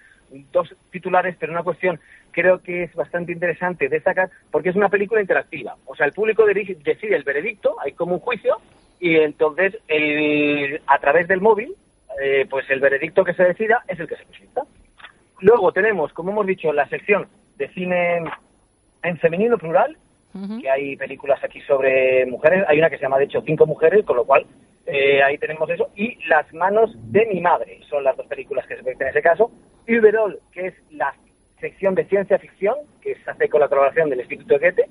dos 0.53 0.75
titulares, 0.91 1.37
pero 1.39 1.53
una 1.53 1.63
cuestión 1.63 1.99
creo 2.31 2.61
que 2.63 2.85
es 2.85 2.95
bastante 2.95 3.33
interesante 3.33 3.89
destacar 3.89 4.31
porque 4.51 4.69
es 4.71 4.77
una 4.77 4.89
película 4.89 5.21
interactiva. 5.21 5.77
O 5.87 5.95
sea, 5.97 6.07
el 6.07 6.13
público 6.13 6.45
decide 6.47 7.17
el 7.17 7.25
veredicto, 7.25 7.77
hay 7.81 7.93
como 7.93 8.15
un 8.15 8.21
juicio, 8.21 8.57
y 9.01 9.17
entonces 9.17 9.79
el- 9.89 10.81
a 10.87 10.99
través 10.99 11.29
del 11.29 11.41
móvil 11.41 11.75
eh, 12.21 12.47
pues 12.51 12.69
el 12.71 12.81
veredicto 12.81 13.23
que 13.23 13.35
se 13.35 13.45
decida 13.45 13.85
es 13.87 14.01
el 14.01 14.09
que 14.09 14.17
se 14.17 14.25
presenta. 14.25 14.63
Luego 15.41 15.71
tenemos, 15.73 16.13
como 16.13 16.33
hemos 16.33 16.47
dicho, 16.47 16.73
la 16.73 16.89
sección 16.89 17.29
de 17.57 17.69
cine 17.69 18.25
en 19.05 19.19
femenino 19.19 19.57
plural, 19.57 19.97
que 20.61 20.69
hay 20.71 20.97
películas 20.97 21.43
aquí 21.45 21.61
sobre 21.63 22.27
mujeres, 22.27 22.65
hay 22.69 22.79
una 22.79 22.91
que 22.91 22.97
se 22.97 23.03
llama 23.03 23.19
de 23.19 23.25
hecho 23.25 23.43
Cinco 23.43 23.67
Mujeres, 23.67 24.05
con 24.05 24.17
lo 24.17 24.25
cual 24.25 24.47
eh, 24.91 25.23
ahí 25.23 25.37
tenemos 25.37 25.69
eso, 25.69 25.91
y 25.95 26.19
Las 26.27 26.53
manos 26.55 26.91
de 27.13 27.27
mi 27.27 27.41
madre, 27.41 27.81
son 27.89 28.05
las 28.05 28.17
dos 28.17 28.27
películas 28.27 28.67
que 28.67 28.77
se 28.77 28.83
ven 28.83 28.97
en 29.01 29.09
ese 29.09 29.23
caso, 29.23 29.51
Überall, 29.87 30.39
que 30.53 30.69
es 30.69 30.75
la 30.91 31.15
sección 31.61 31.95
de 31.95 32.05
ciencia 32.07 32.39
ficción, 32.39 32.75
que 33.03 33.15
se 33.17 33.31
hace 33.31 33.49
con 33.49 33.61
la 33.61 33.69
colaboración 33.69 34.09
del 34.09 34.21
Instituto 34.21 34.55
de 34.55 34.61
Goethe, 34.61 34.89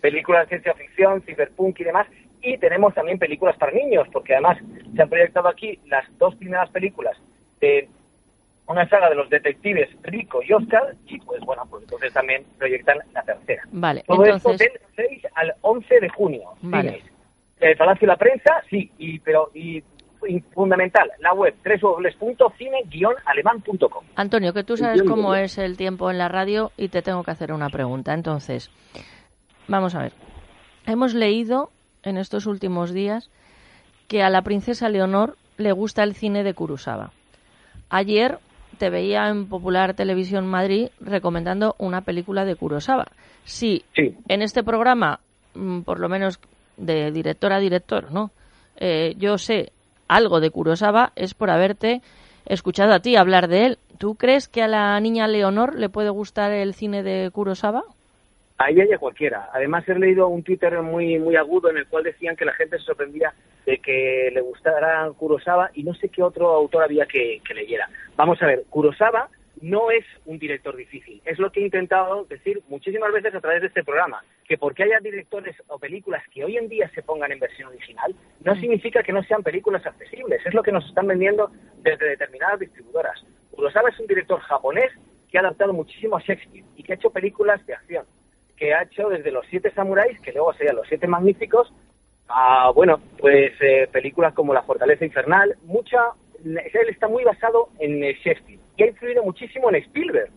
películas 0.00 0.42
de 0.42 0.48
ciencia 0.48 0.74
ficción, 0.74 1.22
cyberpunk 1.22 1.80
y 1.80 1.84
demás, 1.84 2.06
y 2.42 2.58
tenemos 2.58 2.94
también 2.94 3.18
películas 3.18 3.56
para 3.56 3.72
niños, 3.72 4.06
porque 4.12 4.34
además 4.34 4.58
se 4.94 5.02
han 5.02 5.08
proyectado 5.08 5.48
aquí 5.48 5.78
las 5.86 6.04
dos 6.18 6.34
primeras 6.36 6.68
películas 6.70 7.16
de 7.60 7.88
una 8.66 8.86
saga 8.88 9.08
de 9.08 9.14
los 9.14 9.30
detectives 9.30 9.88
Rico 10.02 10.42
y 10.42 10.52
Oscar, 10.52 10.94
y 11.06 11.18
pues 11.20 11.40
bueno, 11.40 11.62
pues 11.70 11.84
entonces 11.84 12.12
también 12.12 12.44
proyectan 12.58 12.98
la 13.14 13.22
tercera. 13.22 13.62
Vale, 13.72 14.04
Todo 14.06 14.26
entonces... 14.26 14.70
esto 14.74 15.02
del 15.02 15.08
6 15.08 15.26
al 15.34 15.54
11 15.62 16.00
de 16.00 16.08
junio. 16.10 16.50
Vale. 16.60 16.90
Cines. 16.90 17.17
El 17.60 17.76
Palacio 17.76 18.06
de 18.06 18.12
la 18.12 18.16
Prensa, 18.16 18.62
sí, 18.70 18.90
y 18.98 19.18
pero 19.20 19.50
y, 19.54 19.82
y 20.26 20.40
fundamental, 20.54 21.10
la 21.20 21.32
web 21.34 21.54
www.cine-alemán.com. 21.64 24.04
Antonio, 24.16 24.52
que 24.52 24.64
tú 24.64 24.76
sabes 24.76 25.02
cómo 25.02 25.34
es 25.34 25.58
el 25.58 25.76
tiempo 25.76 26.10
en 26.10 26.18
la 26.18 26.28
radio 26.28 26.72
y 26.76 26.88
te 26.88 27.02
tengo 27.02 27.22
que 27.24 27.30
hacer 27.30 27.52
una 27.52 27.68
pregunta. 27.68 28.14
Entonces, 28.14 28.70
vamos 29.66 29.94
a 29.94 30.02
ver. 30.02 30.12
Hemos 30.86 31.14
leído 31.14 31.70
en 32.02 32.16
estos 32.16 32.46
últimos 32.46 32.92
días 32.92 33.30
que 34.06 34.22
a 34.22 34.30
la 34.30 34.42
princesa 34.42 34.88
Leonor 34.88 35.36
le 35.56 35.72
gusta 35.72 36.02
el 36.02 36.14
cine 36.14 36.44
de 36.44 36.54
Kurosawa. 36.54 37.12
Ayer 37.90 38.38
te 38.78 38.90
veía 38.90 39.28
en 39.28 39.48
Popular 39.48 39.94
Televisión 39.94 40.46
Madrid 40.46 40.88
recomendando 41.00 41.74
una 41.78 42.02
película 42.02 42.44
de 42.44 42.56
Kurosawa. 42.56 43.08
Si 43.44 43.84
en 43.94 44.42
este 44.42 44.62
programa, 44.62 45.20
mm, 45.54 45.80
por 45.80 46.00
lo 46.00 46.08
menos 46.08 46.38
de 46.78 47.10
director 47.10 47.52
a 47.52 47.58
director, 47.58 48.10
¿no? 48.12 48.30
Eh, 48.76 49.14
yo 49.18 49.38
sé 49.38 49.72
algo 50.08 50.40
de 50.40 50.50
Kurosawa 50.50 51.12
es 51.16 51.34
por 51.34 51.50
haberte 51.50 52.00
escuchado 52.46 52.94
a 52.94 53.00
ti 53.00 53.16
hablar 53.16 53.48
de 53.48 53.66
él. 53.66 53.78
¿Tú 53.98 54.14
crees 54.14 54.48
que 54.48 54.62
a 54.62 54.68
la 54.68 54.98
niña 55.00 55.28
Leonor 55.28 55.74
le 55.74 55.88
puede 55.88 56.10
gustar 56.10 56.52
el 56.52 56.74
cine 56.74 57.02
de 57.02 57.30
Kurosawa? 57.30 57.84
Ahí 58.56 58.80
hay 58.80 58.92
a 58.92 58.98
cualquiera. 58.98 59.50
Además, 59.52 59.88
he 59.88 59.96
leído 59.96 60.26
un 60.28 60.42
Twitter 60.42 60.80
muy 60.82 61.18
muy 61.18 61.36
agudo 61.36 61.70
en 61.70 61.76
el 61.76 61.86
cual 61.86 62.04
decían 62.04 62.34
que 62.34 62.44
la 62.44 62.54
gente 62.54 62.78
se 62.78 62.84
sorprendía 62.84 63.32
de 63.66 63.78
que 63.78 64.30
le 64.32 64.40
gustara 64.40 65.10
Kurosawa 65.16 65.70
y 65.74 65.82
no 65.82 65.94
sé 65.94 66.08
qué 66.08 66.22
otro 66.22 66.48
autor 66.54 66.84
había 66.84 67.06
que, 67.06 67.40
que 67.46 67.54
leyera. 67.54 67.88
Vamos 68.16 68.40
a 68.42 68.46
ver, 68.46 68.64
Kurosawa 68.70 69.28
no 69.60 69.90
es 69.90 70.04
un 70.24 70.38
director 70.38 70.76
difícil. 70.76 71.20
Es 71.24 71.38
lo 71.38 71.50
que 71.50 71.60
he 71.60 71.64
intentado 71.64 72.24
decir 72.24 72.62
muchísimas 72.68 73.12
veces 73.12 73.34
a 73.34 73.40
través 73.40 73.60
de 73.60 73.68
este 73.68 73.84
programa, 73.84 74.22
que 74.46 74.58
porque 74.58 74.84
haya 74.84 75.00
directores 75.00 75.56
o 75.68 75.78
películas 75.78 76.22
que 76.32 76.44
hoy 76.44 76.56
en 76.56 76.68
día 76.68 76.90
se 76.94 77.02
pongan 77.02 77.32
en 77.32 77.38
versión 77.38 77.68
original, 77.68 78.14
no 78.44 78.54
significa 78.56 79.02
que 79.02 79.12
no 79.12 79.22
sean 79.22 79.42
películas 79.42 79.84
accesibles. 79.86 80.44
Es 80.44 80.54
lo 80.54 80.62
que 80.62 80.72
nos 80.72 80.86
están 80.86 81.06
vendiendo 81.06 81.50
desde 81.78 82.08
determinadas 82.08 82.60
distribuidoras. 82.60 83.24
Kurosawa 83.50 83.90
es 83.90 84.00
un 84.00 84.06
director 84.06 84.40
japonés 84.40 84.92
que 85.30 85.38
ha 85.38 85.42
adaptado 85.42 85.72
muchísimo 85.72 86.16
a 86.16 86.20
Shakespeare 86.20 86.64
y 86.76 86.82
que 86.82 86.92
ha 86.92 86.96
hecho 86.96 87.10
películas 87.10 87.64
de 87.66 87.74
acción 87.74 88.04
que 88.58 88.74
ha 88.74 88.82
hecho 88.82 89.08
desde 89.08 89.30
Los 89.30 89.46
Siete 89.46 89.70
Samuráis, 89.70 90.20
que 90.20 90.32
luego 90.32 90.52
serían 90.54 90.76
Los 90.76 90.88
Siete 90.88 91.06
Magníficos, 91.06 91.72
a, 92.28 92.70
bueno, 92.74 93.00
pues 93.18 93.52
eh, 93.60 93.88
películas 93.90 94.34
como 94.34 94.52
La 94.52 94.62
Fortaleza 94.62 95.04
Infernal. 95.04 95.56
Mucha, 95.64 95.98
él 96.44 96.88
está 96.88 97.08
muy 97.08 97.24
basado 97.24 97.68
en 97.78 98.00
Shakespeare 98.00 98.58
y 98.76 98.82
ha 98.82 98.86
influido 98.86 99.22
muchísimo 99.22 99.68
en 99.70 99.76
Spielberg. 99.76 100.30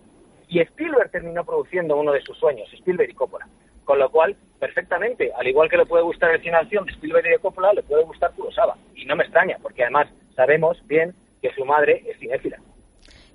Y 0.47 0.60
Spielberg 0.60 1.12
terminó 1.12 1.45
produciendo 1.45 1.95
uno 1.95 2.12
de 2.12 2.22
sus 2.22 2.38
sueños, 2.38 2.68
Spielberg 2.74 3.10
y 3.10 3.14
Coppola. 3.14 3.47
Con 3.86 3.99
lo 3.99 4.10
cual, 4.10 4.36
perfectamente, 4.60 5.32
al 5.34 5.47
igual 5.47 5.70
que 5.70 5.78
le 5.78 5.86
puede 5.86 6.04
gustar 6.04 6.32
el 6.32 6.41
cine 6.41 6.58
acción 6.58 6.86
de 6.86 6.91
Spielberg 6.91 7.26
y 7.28 7.32
de 7.32 7.39
Coppola, 7.39 7.74
le 7.74 7.84
puede 7.84 8.04
gustar 8.04 8.32
Kurosawa. 8.34 8.78
Y 8.95 9.06
no 9.06 9.16
me 9.16 9.24
extraña, 9.24 9.58
porque 9.62 9.84
además 9.84 10.08
sabemos 10.36 10.78
bien 10.88 11.14
que 11.41 11.54
su 11.54 11.66
madre 11.66 12.04
es 12.08 12.18
cinéfila. 12.20 12.60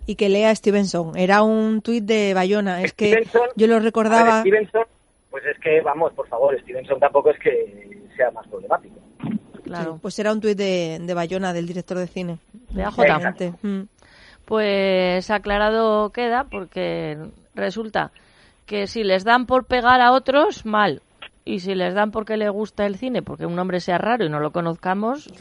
Y 0.07 0.17
que 0.17 0.29
lea 0.29 0.55
Stevenson. 0.55 1.17
Era 1.17 1.43
un 1.43 1.83
tuit 1.83 2.05
de 2.05 2.33
Bayona. 2.35 2.83
Es 2.83 2.93
que 2.93 3.07
Stevenson, 3.07 3.49
yo 3.57 3.67
lo 3.67 3.75
ver, 3.75 3.83
recordaba. 3.83 4.41
Stevenson, 4.41 4.85
pues 5.31 5.45
es 5.47 5.59
que, 5.59 5.81
vamos, 5.81 6.13
por 6.13 6.29
favor, 6.29 6.59
Stevenson 6.61 7.01
tampoco 7.01 7.31
es 7.31 7.39
que 7.41 7.99
sea 8.17 8.31
más 8.31 8.47
problemático. 8.47 8.95
Sí, 9.67 9.99
pues 10.01 10.19
era 10.19 10.33
un 10.33 10.41
tuit 10.41 10.57
de, 10.57 10.99
de 11.01 11.15
Bayona, 11.15 11.53
del 11.53 11.67
director 11.67 11.99
de 11.99 12.07
cine. 12.07 12.39
De 12.71 12.85
AJ. 12.85 13.55
Mm. 13.63 13.83
Pues 14.45 15.31
aclarado 15.31 16.11
queda 16.11 16.45
porque 16.45 17.19
resulta 17.55 18.13
que 18.65 18.87
si 18.87 19.03
les 19.03 19.25
dan 19.25 19.47
por 19.47 19.65
pegar 19.65 20.01
a 20.01 20.13
otros, 20.13 20.65
mal. 20.65 21.03
Y 21.45 21.61
si 21.61 21.77
les 21.77 21.95
dan 21.95 22.11
porque 22.11 22.37
le 22.37 22.49
gusta 22.49 22.87
el 22.87 22.97
cine, 22.97 23.23
porque 23.23 23.47
un 23.47 23.57
hombre 23.59 23.79
sea 23.79 23.99
raro 23.99 24.25
y 24.25 24.29
no 24.29 24.41
lo 24.41 24.51
conozcamos, 24.51 25.33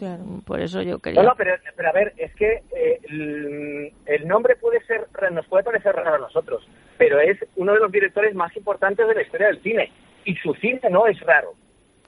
por 0.46 0.62
eso 0.62 0.84
yo 0.84 1.00
quería... 1.00 1.24
No, 1.24 1.30
no, 1.30 1.36
pero, 1.36 1.56
pero 1.76 1.90
a 1.90 1.94
ver, 1.94 2.14
es 2.18 2.34
que 2.36 2.62
eh, 2.76 3.00
el, 3.10 3.92
el 4.06 4.28
nombre 4.28 4.56
puede 4.56 4.86
ser, 4.86 5.08
nos 5.32 5.48
puede 5.48 5.64
parecer 5.64 5.96
raro 5.96 6.16
a 6.16 6.20
nosotros, 6.20 6.64
pero 7.00 7.20
es 7.20 7.40
uno 7.56 7.74
de 7.74 7.80
los 7.80 7.92
directores 7.92 8.36
más 8.36 8.56
importantes 8.56 9.08
de 9.08 9.16
la 9.16 9.24
historia 9.24 9.48
del 9.48 9.64
cine. 9.64 9.92
Y 10.26 10.36
su 10.36 10.54
cine 10.56 10.82
no 10.92 11.08
es 11.08 11.20
raro. 11.22 11.54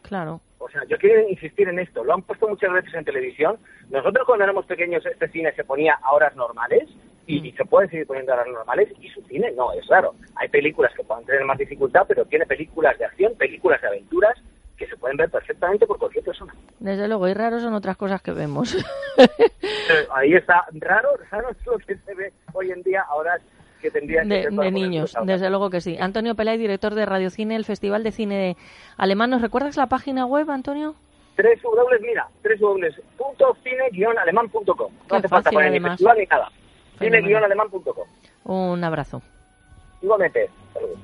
Claro. 0.03 0.41
O 0.59 0.69
sea, 0.69 0.83
yo 0.85 0.97
quiero 0.97 1.27
insistir 1.29 1.67
en 1.69 1.79
esto. 1.79 2.03
Lo 2.03 2.13
han 2.13 2.23
puesto 2.23 2.47
muchas 2.47 2.71
veces 2.73 2.93
en 2.93 3.05
televisión. 3.05 3.57
Nosotros 3.89 4.25
cuando 4.25 4.43
éramos 4.43 4.65
pequeños 4.65 5.05
este 5.05 5.27
cine 5.29 5.53
se 5.53 5.63
ponía 5.63 5.97
a 6.01 6.13
horas 6.13 6.35
normales 6.35 6.89
y 7.27 7.51
se 7.51 7.65
puede 7.65 7.89
seguir 7.89 8.07
poniendo 8.07 8.31
a 8.31 8.35
horas 8.35 8.47
normales 8.47 8.89
y 9.01 9.09
su 9.09 9.21
cine 9.23 9.51
no 9.51 9.71
es 9.73 9.85
raro. 9.87 10.15
Hay 10.35 10.47
películas 10.47 10.93
que 10.95 11.03
pueden 11.03 11.25
tener 11.25 11.43
más 11.45 11.57
dificultad, 11.57 12.05
pero 12.07 12.25
tiene 12.25 12.45
películas 12.45 12.97
de 12.97 13.05
acción, 13.05 13.35
películas 13.35 13.81
de 13.81 13.87
aventuras 13.87 14.37
que 14.77 14.87
se 14.87 14.95
pueden 14.95 15.17
ver 15.17 15.29
perfectamente 15.29 15.85
por 15.87 15.97
cualquier 15.97 16.23
persona. 16.23 16.53
Desde 16.79 17.07
luego, 17.07 17.27
y 17.27 17.33
raros 17.33 17.63
son 17.63 17.73
otras 17.73 17.97
cosas 17.97 18.21
que 18.21 18.31
vemos. 18.31 18.77
Ahí 20.13 20.33
está, 20.35 20.65
raro, 20.73 21.09
raro 21.31 21.49
es 21.49 21.65
lo 21.65 21.77
que 21.79 21.97
se 21.97 22.13
ve 22.13 22.31
hoy 22.53 22.71
en 22.71 22.83
día, 22.83 23.03
ahora 23.09 23.39
que 23.81 23.91
tendría 23.91 24.23
que 24.23 24.27
de, 24.27 24.43
ser 24.43 24.73
niños, 24.73 25.13
desde 25.23 25.49
luego 25.49 25.69
que 25.69 25.81
sí. 25.81 25.97
Antonio 25.99 26.35
Pelay, 26.35 26.57
director 26.57 26.95
de 26.95 27.05
Radio 27.05 27.29
Cine, 27.29 27.55
el 27.55 27.65
Festival 27.65 28.03
de 28.03 28.11
Cine 28.11 28.57
Alemán. 28.97 29.29
¿Nos 29.29 29.41
recuerdas 29.41 29.77
la 29.77 29.87
página 29.87 30.25
web, 30.25 30.49
Antonio? 30.49 30.95
Tres 31.35 31.61
W, 31.61 31.99
mira, 32.01 32.27
tres 32.41 32.59
W, 32.59 32.89
punto 33.17 33.55
cine-alemán.com. 33.63 34.91
No 35.09 35.15
hace 35.15 35.27
falta 35.27 35.51
poner 35.51 35.71
ni 35.71 35.79
festival 35.79 36.17
ni 36.17 36.25
nada. 36.25 36.51
Cine-alemán.com. 36.99 38.07
Un 38.45 38.83
abrazo. 38.83 39.21
Igualmente. 40.01 40.49
Saludos. 40.73 40.99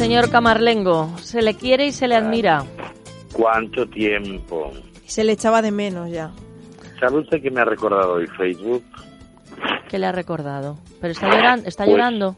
Señor 0.03 0.29
Camarlengo, 0.29 1.17
se 1.19 1.41
le 1.41 1.53
quiere 1.55 1.85
y 1.85 1.93
se 1.93 2.09
le 2.09 2.15
admira. 2.15 2.65
¿Cuánto 3.31 3.87
tiempo? 3.87 4.73
Se 5.05 5.23
le 5.23 5.31
echaba 5.31 5.61
de 5.61 5.71
menos 5.71 6.11
ya. 6.11 6.29
¿Sabe 6.99 7.19
usted 7.19 7.41
que 7.41 7.49
me 7.49 7.61
ha 7.61 7.63
recordado 7.65 8.15
hoy 8.15 8.27
Facebook? 8.37 8.83
¿Qué 9.87 9.97
le 9.97 10.05
ha 10.07 10.11
recordado? 10.11 10.77
Pero 10.99 11.13
está 11.13 11.29
llorando. 11.33 11.69
Está 11.69 11.85
Pues- 11.85 11.93
llorando. 11.95 12.35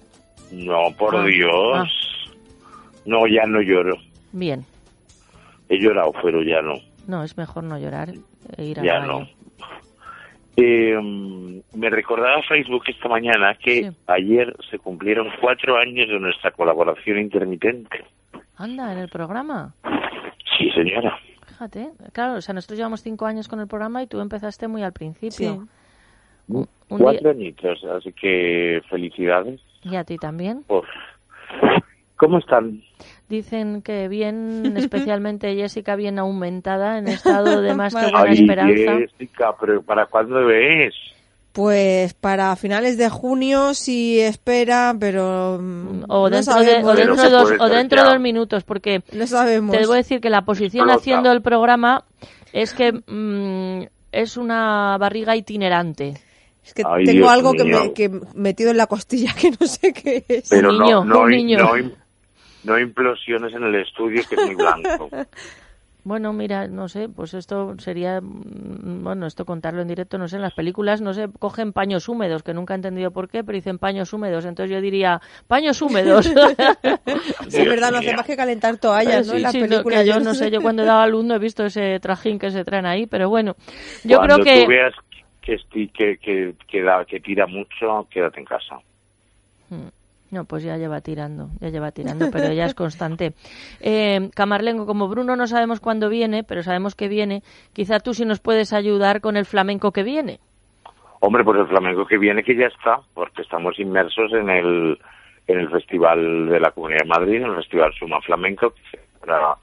No, 0.52 0.76
por 0.96 1.16
Ah, 1.16 1.26
Dios. 1.26 1.90
No, 3.06 3.26
ya 3.26 3.48
no 3.48 3.60
lloro. 3.64 3.96
Bien. 4.32 4.64
He 5.68 5.80
llorado, 5.80 6.12
pero 6.22 6.44
ya 6.44 6.62
no. 6.62 6.76
No, 7.08 7.24
es 7.24 7.36
mejor 7.36 7.64
no 7.64 7.80
llorar 7.80 8.14
e 8.58 8.64
ir 8.64 8.80
a 8.80 8.84
Ya 8.84 9.00
no. 9.00 9.28
Eh, 10.58 11.62
me 11.74 11.90
recordaba 11.90 12.42
Facebook 12.44 12.84
esta 12.88 13.10
mañana 13.10 13.56
que 13.56 13.92
ayer 14.08 14.56
se 14.70 14.80
cumplieron 14.80 15.28
cuatro 15.42 15.78
años 15.78 16.08
de 16.08 16.20
nuestra 16.20 16.52
colaboración 16.52 17.20
intermitente. 17.20 18.06
Anda, 18.58 18.94
en 18.94 19.00
el 19.00 19.10
programa. 19.10 19.74
Sí, 20.58 20.72
señora. 20.72 21.20
Fíjate. 21.48 21.90
Claro, 22.14 22.36
o 22.36 22.42
sea, 22.42 22.54
nosotros 22.54 22.78
llevamos 22.78 23.02
cinco 23.02 23.26
años 23.26 23.48
con 23.48 23.60
el 23.60 23.68
programa 23.68 24.02
y 24.04 24.08
tú 24.08 24.20
empezaste 24.22 24.68
muy 24.68 24.84
al 24.84 24.94
principio. 24.94 25.68
Un 26.48 26.68
Cuatro 26.88 27.32
añitos, 27.32 27.84
así 27.84 28.14
que 28.14 28.82
felicidades. 28.90 29.60
Y 29.84 29.96
a 29.96 30.04
ti 30.04 30.18
también. 30.18 30.64
Por... 30.64 30.86
¿Cómo 32.18 32.38
están? 32.38 32.82
Dicen 33.30 33.82
que 33.82 34.08
bien, 34.08 34.74
especialmente 34.78 35.56
Jessica, 35.56 35.96
bien 35.96 36.20
aumentada, 36.20 36.98
en 36.98 37.08
estado 37.08 37.62
de 37.62 37.74
más 37.74 37.94
que 37.96 38.02
buena 38.12 38.20
Ay, 38.22 38.40
esperanza. 38.40 38.98
Jessica, 39.00 39.56
pero 39.60 39.82
¿para 39.82 40.06
cuándo 40.06 40.46
ves? 40.46 40.94
Pues 41.52 42.14
para 42.14 42.54
finales 42.58 42.98
de 42.98 43.10
junio 43.10 43.74
si 43.74 44.20
espera, 44.20 44.94
pero 45.00 45.58
mm, 45.62 46.04
O 46.10 46.30
no 46.30 46.36
dentro, 46.36 46.60
de, 46.62 46.84
o 46.84 46.94
dentro, 46.94 47.30
dos, 47.30 47.54
o 47.60 47.70
dentro 47.70 48.04
de 48.04 48.10
dos 48.10 48.20
minutos, 48.20 48.64
porque 48.66 49.04
No 49.14 49.26
sabemos. 49.26 49.72
te 49.74 49.80
debo 49.82 49.94
decir 49.94 50.20
que 50.20 50.30
la 50.30 50.44
posición 50.44 50.84
Explota. 50.90 51.00
haciendo 51.02 51.32
el 51.32 51.42
programa 51.42 52.04
es 52.52 52.74
que 52.74 52.92
mm, 52.92 53.88
es 54.12 54.36
una 54.38 54.98
barriga 55.00 55.36
itinerante. 55.38 56.16
Es 56.66 56.74
que 56.74 56.84
Ay, 56.86 57.06
tengo 57.06 57.20
Dios 57.20 57.32
algo 57.32 57.54
que, 57.54 57.64
me, 57.64 57.94
que 57.94 58.12
metido 58.34 58.72
en 58.72 58.78
la 58.78 58.88
costilla 58.88 59.34
que 59.40 59.52
no 59.52 59.66
sé 59.66 59.94
qué 59.94 60.26
es. 60.28 60.50
Pero 60.50 60.74
no, 60.74 61.06
no, 61.06 61.22
un 61.22 61.30
im- 61.30 61.36
niño. 61.38 61.58
no 61.60 61.78
im- 61.78 61.94
no 62.66 62.78
implosiones 62.80 63.54
en 63.54 63.64
el 63.64 63.76
estudio 63.76 64.24
que 64.28 64.36
es 64.36 64.42
muy 64.42 64.56
blanco. 64.56 65.10
Bueno, 66.08 66.34
mira, 66.34 66.68
no 66.68 66.88
sé, 66.88 67.10
pues 67.10 67.34
esto 67.34 67.74
sería, 67.80 68.22
mm, 68.22 69.04
bueno, 69.04 69.26
esto 69.26 69.44
contarlo 69.44 69.82
en 69.82 69.88
directo, 69.88 70.20
no 70.20 70.28
sé, 70.28 70.36
en 70.36 70.44
las 70.44 70.54
películas 70.54 71.02
no 71.02 71.16
se 71.16 71.30
cogen 71.40 71.74
paños 71.74 72.08
húmedos, 72.08 72.44
que 72.44 72.54
nunca 72.54 72.76
he 72.76 72.78
entendido 72.78 73.10
por 73.10 73.28
qué, 73.28 73.44
pero 73.44 73.56
dicen 73.56 73.80
paños 73.80 74.14
húmedos, 74.14 74.46
entonces 74.46 74.72
yo 74.72 74.82
diría, 74.82 75.20
paños 75.48 75.82
húmedos. 75.82 76.32
Sí, 77.50 77.62
es 77.62 77.66
verdad, 77.70 77.92
no 77.92 77.98
hace 77.98 78.14
más 78.16 78.26
que 78.28 78.38
calentar 78.38 78.78
toallas, 78.78 79.26
¿no? 79.26 79.32
Sí, 79.34 79.38
en 79.38 79.42
las 79.44 79.52
sí, 79.52 79.62
no, 79.62 79.68
películas. 79.68 80.00
que 80.04 80.08
yo 80.08 80.20
no 80.20 80.34
sé, 80.36 80.52
yo 80.52 80.62
cuando 80.62 80.84
he 80.84 80.86
dado 80.86 81.02
alumno 81.02 81.34
he 81.36 81.40
visto 81.40 81.66
ese 81.66 82.00
trajín 82.00 82.38
que 82.38 82.52
se 82.52 82.64
traen 82.64 82.86
ahí, 82.86 83.08
pero 83.08 83.28
bueno, 83.30 83.56
yo 84.04 84.18
Cuando 84.18 84.36
creo 84.42 84.46
que... 84.46 84.62
tú 84.64 84.70
veas 84.70 84.94
que, 85.42 85.58
que, 85.92 86.18
que, 86.20 86.54
que, 86.68 86.82
da- 86.84 87.06
que 87.06 87.20
tira 87.20 87.48
mucho, 87.48 88.08
quédate 88.12 88.40
en 88.42 88.46
casa. 88.46 88.78
Mm. 89.70 89.88
No, 90.36 90.44
pues 90.44 90.64
ya 90.64 90.76
lleva 90.76 91.00
tirando, 91.00 91.48
ya 91.62 91.70
lleva 91.70 91.94
tirando, 91.94 92.30
pero 92.30 92.52
ya 92.52 92.66
es 92.66 92.74
constante. 92.74 93.32
Eh, 93.80 94.30
Camarlengo, 94.36 94.86
como 94.86 95.08
Bruno 95.08 95.38
no 95.38 95.48
sabemos 95.48 95.80
cuándo 95.80 96.10
viene, 96.10 96.44
pero 96.44 96.62
sabemos 96.62 96.94
que 96.94 97.08
viene, 97.08 97.42
quizá 97.72 98.02
tú 98.02 98.14
sí 98.14 98.26
nos 98.26 98.42
puedes 98.42 98.74
ayudar 98.74 99.22
con 99.22 99.38
el 99.38 99.46
flamenco 99.46 99.94
que 99.94 100.04
viene. 100.04 100.42
Hombre, 101.22 101.46
pues 101.46 101.58
el 101.62 101.68
flamenco 101.68 102.06
que 102.06 102.18
viene 102.18 102.44
que 102.44 102.54
ya 102.54 102.66
está, 102.66 103.00
porque 103.14 103.44
estamos 103.44 103.80
inmersos 103.80 104.34
en 104.34 104.50
el, 104.50 105.00
en 105.48 105.60
el 105.60 105.70
Festival 105.70 106.50
de 106.50 106.60
la 106.60 106.72
Comunidad 106.72 107.04
de 107.04 107.08
Madrid, 107.08 107.42
el 107.42 107.56
Festival 107.56 107.94
Suma 107.98 108.20
Flamenco, 108.20 108.72
que 108.72 109.00
será 109.22 109.56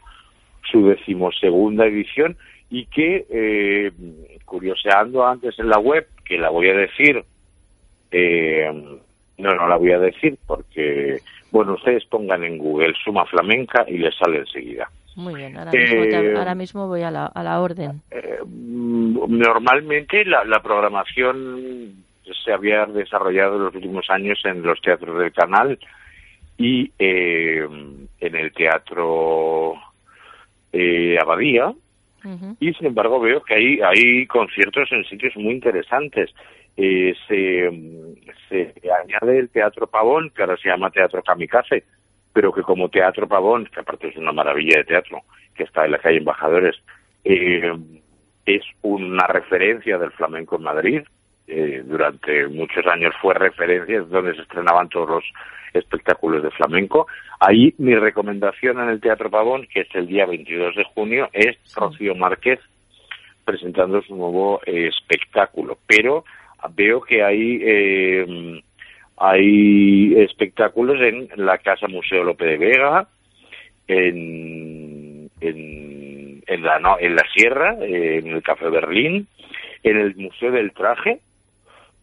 su 0.70 0.86
decimosegunda 0.86 1.84
edición, 1.84 2.34
y 2.70 2.86
que, 2.86 3.26
eh, 3.28 3.92
curioseando 4.46 5.26
antes 5.26 5.58
en 5.58 5.68
la 5.68 5.78
web, 5.78 6.08
que 6.24 6.38
la 6.38 6.48
voy 6.48 6.70
a 6.70 6.74
decir, 6.74 7.22
eh, 8.10 8.98
no, 9.38 9.54
no 9.54 9.68
la 9.68 9.76
voy 9.76 9.92
a 9.92 9.98
decir, 9.98 10.36
porque, 10.46 11.18
bueno, 11.50 11.74
ustedes 11.74 12.04
pongan 12.06 12.44
en 12.44 12.58
Google 12.58 12.94
Suma 13.04 13.24
Flamenca 13.26 13.84
y 13.88 13.98
les 13.98 14.14
sale 14.16 14.38
enseguida. 14.38 14.90
Muy 15.16 15.34
bien, 15.34 15.56
ahora 15.58 15.72
mismo, 15.72 16.02
te- 16.04 16.32
Eh, 16.32 16.34
ahora 16.38 16.54
mismo 16.54 16.88
voy 16.88 17.02
a 17.02 17.10
la, 17.10 17.26
a 17.26 17.42
la 17.42 17.60
orden. 17.60 18.00
Mm, 18.46 19.38
Normalmente 19.38 20.24
la, 20.24 20.44
la 20.44 20.60
programación 20.62 21.92
se 22.44 22.52
había 22.52 22.86
desarrollado 22.86 23.56
en 23.56 23.64
los 23.64 23.74
últimos 23.74 24.08
años 24.10 24.40
en 24.44 24.62
los 24.62 24.80
teatros 24.80 25.18
del 25.18 25.32
canal 25.32 25.78
y 26.56 26.90
eh, 26.98 27.66
en 28.20 28.36
el 28.36 28.52
teatro 28.52 29.74
eh, 30.72 31.16
Abadía 31.20 31.72
y 32.60 32.72
sin 32.74 32.86
embargo 32.86 33.18
veo 33.20 33.42
que 33.42 33.54
hay, 33.54 33.80
hay 33.80 34.26
conciertos 34.26 34.88
en 34.92 35.04
sitios 35.04 35.34
muy 35.36 35.52
interesantes 35.54 36.30
eh, 36.76 37.14
se, 37.28 37.70
se 38.48 38.90
añade 38.90 39.38
el 39.38 39.50
Teatro 39.50 39.86
Pavón, 39.86 40.30
que 40.30 40.42
ahora 40.42 40.56
se 40.56 40.68
llama 40.68 40.90
Teatro 40.90 41.22
Kamikaze, 41.22 41.84
pero 42.32 42.52
que 42.52 42.62
como 42.62 42.88
Teatro 42.88 43.28
Pavón, 43.28 43.66
que 43.66 43.80
aparte 43.80 44.08
es 44.08 44.16
una 44.16 44.32
maravilla 44.32 44.78
de 44.78 44.84
teatro, 44.84 45.20
que 45.54 45.64
está 45.64 45.84
en 45.84 45.92
la 45.92 45.98
calle 45.98 46.18
Embajadores, 46.18 46.76
eh, 47.24 47.72
es 48.46 48.62
una 48.82 49.26
referencia 49.26 49.98
del 49.98 50.12
flamenco 50.12 50.56
en 50.56 50.62
Madrid. 50.62 51.02
Eh, 51.46 51.82
durante 51.84 52.46
muchos 52.48 52.86
años 52.86 53.14
fue 53.20 53.34
referencia, 53.34 53.98
es 53.98 54.08
donde 54.08 54.34
se 54.34 54.42
estrenaban 54.42 54.88
todos 54.88 55.08
los 55.08 55.24
espectáculos 55.74 56.42
de 56.42 56.50
flamenco. 56.50 57.06
Ahí 57.40 57.74
mi 57.78 57.94
recomendación 57.94 58.80
en 58.80 58.88
el 58.88 59.00
Teatro 59.00 59.30
Pavón, 59.30 59.66
que 59.72 59.80
es 59.80 59.94
el 59.94 60.06
día 60.06 60.26
22 60.26 60.76
de 60.76 60.84
junio, 60.84 61.28
es 61.32 61.56
Rocío 61.74 62.14
Márquez 62.14 62.60
presentando 63.44 64.00
su 64.02 64.14
nuevo 64.14 64.60
eh, 64.64 64.88
espectáculo. 64.88 65.78
Pero 65.86 66.24
veo 66.74 67.00
que 67.00 67.22
hay 67.22 67.60
eh, 67.62 68.62
hay 69.16 70.14
espectáculos 70.16 71.00
en 71.00 71.28
la 71.36 71.58
Casa 71.58 71.86
Museo 71.86 72.24
Lope 72.24 72.44
de 72.44 72.58
Vega, 72.58 73.06
en, 73.86 75.30
en, 75.40 76.62
la, 76.62 76.78
no, 76.78 76.96
en 76.98 77.14
la 77.14 77.24
Sierra, 77.32 77.76
eh, 77.82 78.18
en 78.18 78.32
el 78.32 78.42
Café 78.42 78.68
Berlín, 78.68 79.28
en 79.82 79.96
el 79.96 80.16
Museo 80.16 80.50
del 80.50 80.72
Traje, 80.72 81.20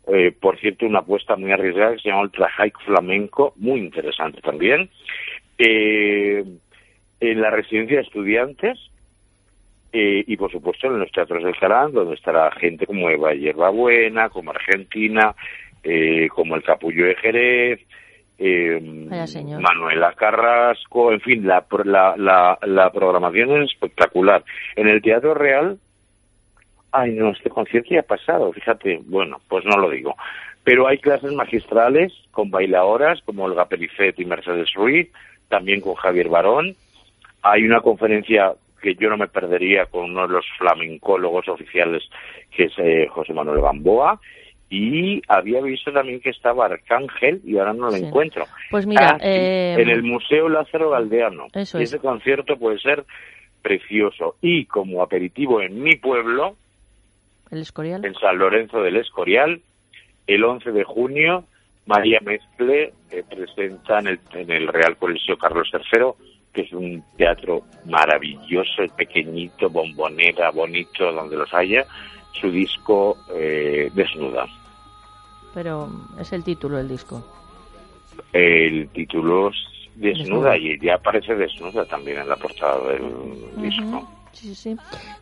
eh, 0.07 0.31
por 0.31 0.57
cierto, 0.59 0.85
una 0.85 0.99
apuesta 0.99 1.35
muy 1.35 1.51
arriesgada 1.51 1.93
que 1.93 1.99
se 1.99 2.09
llama 2.09 2.23
el 2.23 2.31
Trajaic 2.31 2.79
Flamenco, 2.85 3.53
muy 3.57 3.79
interesante 3.79 4.41
también. 4.41 4.89
Eh, 5.57 6.43
en 7.19 7.41
la 7.41 7.51
residencia 7.51 7.97
de 7.97 8.03
estudiantes 8.03 8.79
eh, 9.91 10.23
y, 10.25 10.37
por 10.37 10.51
supuesto, 10.51 10.87
en 10.87 10.99
los 10.99 11.11
teatros 11.11 11.43
del 11.43 11.57
Carán, 11.57 11.91
donde 11.91 12.15
estará 12.15 12.51
gente 12.51 12.85
como 12.85 13.09
Eva 13.09 13.33
Hierbabuena, 13.33 14.29
como 14.29 14.51
Argentina, 14.51 15.35
eh, 15.83 16.27
como 16.29 16.55
el 16.55 16.63
Capullo 16.63 17.05
de 17.05 17.15
Jerez, 17.15 17.79
eh, 18.37 18.79
Manuela 19.59 20.13
Carrasco, 20.13 21.11
en 21.11 21.19
fin, 21.21 21.45
la, 21.45 21.65
la, 21.83 22.15
la, 22.17 22.57
la 22.61 22.91
programación 22.91 23.63
es 23.63 23.71
espectacular. 23.71 24.43
En 24.75 24.87
el 24.87 25.01
Teatro 25.01 25.33
Real 25.33 25.77
Ay, 26.91 27.11
no, 27.11 27.31
este 27.31 27.49
concierto 27.49 27.89
ya 27.91 27.99
ha 27.99 28.03
pasado, 28.03 28.51
fíjate. 28.51 28.99
Bueno, 29.05 29.39
pues 29.47 29.63
no 29.65 29.77
lo 29.77 29.89
digo. 29.89 30.15
Pero 30.63 30.87
hay 30.87 30.97
clases 30.97 31.31
magistrales 31.33 32.13
con 32.31 32.49
bailadoras 32.49 33.21
como 33.25 33.43
Olga 33.43 33.65
Pericet 33.65 34.19
y 34.19 34.25
Mercedes 34.25 34.73
Ruiz, 34.73 35.09
también 35.47 35.81
con 35.81 35.95
Javier 35.95 36.29
Barón. 36.29 36.75
Hay 37.41 37.63
una 37.63 37.81
conferencia 37.81 38.53
que 38.79 38.95
yo 38.95 39.09
no 39.09 39.17
me 39.17 39.27
perdería 39.27 39.85
con 39.85 40.05
uno 40.11 40.27
de 40.27 40.33
los 40.33 40.45
flamencólogos 40.57 41.47
oficiales, 41.49 42.03
que 42.55 42.65
es 42.65 42.73
eh, 42.77 43.07
José 43.09 43.33
Manuel 43.33 43.61
Gamboa. 43.61 44.19
Y 44.71 45.21
había 45.27 45.61
visto 45.61 45.91
también 45.91 46.19
que 46.19 46.29
estaba 46.29 46.65
Arcángel 46.65 47.41
y 47.43 47.57
ahora 47.57 47.73
no 47.73 47.89
lo 47.89 47.95
encuentro. 47.95 48.45
Pues 48.69 48.85
mira, 48.85 49.13
Ah, 49.13 49.17
eh, 49.19 49.75
en 49.79 49.89
el 49.89 50.03
Museo 50.03 50.47
Lázaro 50.47 50.91
Galdeano. 50.91 51.47
Eso 51.53 51.79
es. 51.79 51.89
ese 51.89 51.99
concierto 51.99 52.55
puede 52.57 52.77
ser 52.79 53.03
precioso. 53.63 54.35
Y 54.41 54.65
como 54.65 55.01
aperitivo 55.01 55.59
en 55.61 55.81
mi 55.81 55.95
pueblo, 55.95 56.55
el 57.49 57.61
Escorial. 57.61 58.05
en 58.05 58.13
San 58.13 58.37
Lorenzo 58.37 58.81
del 58.83 58.97
Escorial, 58.97 59.59
el 60.27 60.43
11 60.43 60.71
de 60.71 60.83
junio, 60.83 61.45
María 61.87 62.19
Mezcle 62.21 62.93
eh, 63.09 63.23
presenta 63.27 63.97
en 63.97 64.07
el, 64.07 64.19
en 64.33 64.51
el 64.51 64.67
Real 64.67 64.95
Coliseo 64.97 65.37
Carlos 65.37 65.67
III, 65.73 66.13
que 66.53 66.61
es 66.61 66.73
un 66.73 67.03
teatro 67.17 67.63
maravilloso, 67.85 68.83
pequeñito, 68.95 69.69
bombonera, 69.69 70.51
bonito, 70.51 71.11
donde 71.11 71.37
los 71.37 71.53
haya, 71.53 71.85
su 72.39 72.49
disco 72.51 73.17
eh, 73.33 73.89
Desnuda. 73.93 74.47
Pero 75.53 75.89
es 76.19 76.31
el 76.33 76.43
título 76.43 76.77
del 76.77 76.89
disco. 76.89 77.23
El 78.33 78.89
título 78.89 79.49
es 79.49 79.55
Desnuda 79.95 80.51
Desnuda. 80.51 80.57
y 80.57 80.79
ya 80.79 80.95
aparece 80.95 81.35
desnuda 81.35 81.85
también 81.85 82.19
en 82.19 82.29
la 82.29 82.35
portada 82.35 82.87
del 82.89 83.61
disco. 83.61 84.07
Sí, 84.31 84.53
sí, 84.53 84.55
sí. 84.55 84.75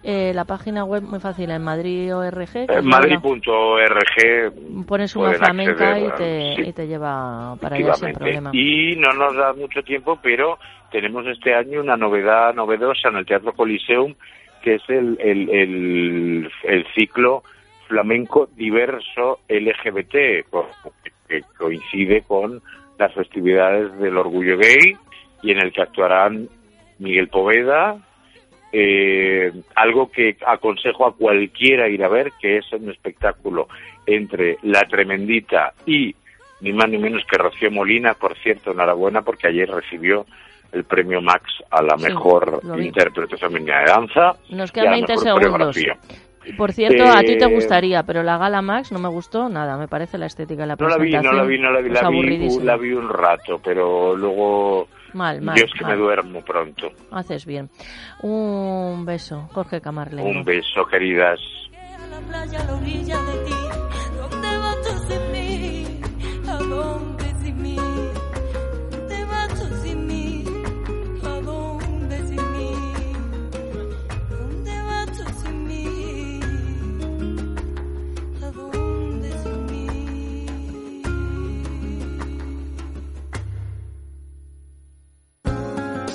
Eh, 0.04 0.32
la 0.34 0.46
página 0.46 0.84
web 0.84 1.04
muy 1.04 1.20
fácil, 1.20 1.50
en 1.50 1.64
Madrid 1.64 2.16
ORG. 2.16 2.52
que 2.52 2.64
es 2.64 2.68
la- 2.70 2.82
Madrid.org 2.82 4.86
Pones 4.86 5.16
una 5.16 5.34
flamenca 5.34 6.00
y 6.00 6.10
te, 6.18 6.56
sí. 6.56 6.62
y 6.70 6.74
te 6.74 6.88
lleva 6.88 7.56
para 7.62 7.78
allá 7.78 7.94
sin 7.96 8.14
problema. 8.14 8.50
Y 8.54 8.96
no 8.98 9.14
nos 9.14 9.36
da 9.36 9.54
mucho 9.54 9.82
tiempo, 9.84 10.20
pero 10.22 10.60
tenemos 10.92 11.26
este 11.28 11.54
año 11.56 11.82
una 11.82 11.98
novedad 11.98 12.54
novedosa 12.54 13.10
en 13.10 13.18
el 13.18 13.26
Teatro 13.26 13.54
Coliseum, 13.54 14.14
que 14.62 14.76
es 14.76 14.84
el, 14.90 15.18
el, 15.22 15.50
el, 15.50 16.52
el 16.64 16.86
ciclo 16.96 17.44
flamenco 17.88 18.50
diverso 18.56 19.40
LGBT, 19.48 20.12
que 21.28 21.42
coincide 21.58 22.22
con 22.24 22.62
las 23.00 23.14
festividades 23.14 23.98
del 24.00 24.18
orgullo 24.18 24.58
gay 24.58 24.96
y 25.44 25.52
en 25.52 25.60
el 25.60 25.72
que 25.72 25.82
actuarán 25.84 26.50
Miguel 27.00 27.28
Poveda, 27.30 27.96
eh, 28.72 29.52
algo 29.76 30.12
que 30.12 30.38
aconsejo 30.46 31.06
a 31.08 31.16
cualquiera 31.16 31.88
ir 31.88 32.04
a 32.04 32.10
ver, 32.10 32.32
que 32.40 32.58
es 32.58 32.72
un 32.74 32.90
espectáculo 32.92 33.68
entre 34.06 34.58
La 34.64 34.82
Tremendita 34.84 35.74
y 35.86 36.16
ni 36.62 36.74
más 36.74 36.90
ni 36.90 36.98
menos 36.98 37.24
que 37.30 37.38
Rocío 37.38 37.70
Molina, 37.72 38.14
por 38.16 38.36
cierto, 38.38 38.72
enhorabuena 38.72 39.22
porque 39.22 39.48
ayer 39.48 39.70
recibió 39.70 40.26
el 40.72 40.84
premio 40.84 41.22
Max 41.22 41.44
a 41.72 41.82
la 41.82 41.98
Sí, 41.98 42.04
mejor 42.06 42.62
intérprete 42.78 43.38
femenina 43.38 43.80
de 43.80 43.86
danza. 43.86 44.34
Nos 44.50 44.72
quedan 44.72 44.88
a 44.88 44.92
la 44.92 44.98
20 44.98 45.14
mejor 45.26 45.44
segundos. 45.44 45.78
por 46.58 46.72
cierto, 46.74 47.04
a 47.06 47.22
ti 47.22 47.38
te 47.38 47.46
Eh, 47.46 47.54
gustaría, 47.54 48.04
pero 48.04 48.24
la 48.24 48.38
Gala 48.38 48.62
Max 48.62 48.92
no 48.92 49.00
me 49.00 49.08
gustó 49.10 49.48
nada. 49.50 49.78
Me 49.78 49.88
parece 49.88 50.18
la 50.18 50.26
estética 50.26 50.64
de 50.64 50.68
la 50.68 50.76
No 50.80 50.88
la 50.90 50.96
vi, 50.98 51.12
presentación. 51.12 51.36
no 51.36 51.42
la 51.42 51.48
vi, 51.48 51.60
no 51.60 51.72
la 51.72 51.80
vi, 51.82 51.90
la 51.90 52.10
vi, 52.10 52.60
la 52.64 52.78
vi 52.78 52.92
un 52.94 53.10
rato, 53.10 53.62
pero 53.64 54.16
luego 54.16 54.88
Mal, 55.18 55.42
mal, 55.42 55.58
yo 55.58 55.66
es 55.66 55.74
que 55.74 55.82
mal. 55.84 55.94
me 55.94 55.98
duermo 55.98 56.42
pronto. 56.46 56.92
Haces 57.12 57.46
bien. 57.46 57.70
Un 58.22 59.04
beso, 59.04 59.50
Jorge 59.52 59.82
Camarlengo. 59.82 60.30
Un 60.30 60.44
beso, 60.44 60.86
queridas. 60.86 61.40
la 62.12 62.20
playa 62.20 62.62
a 62.62 62.66
la 62.66 62.76
orilla 62.76 63.18
de 63.24 63.38
ti. 63.46 63.54
¿Dónde 64.16 64.58
vas 64.60 64.78
tú 64.84 64.94
sin 65.08 65.32
mí? 65.32 66.02
¿A 66.48 66.58
dónde 66.58 67.17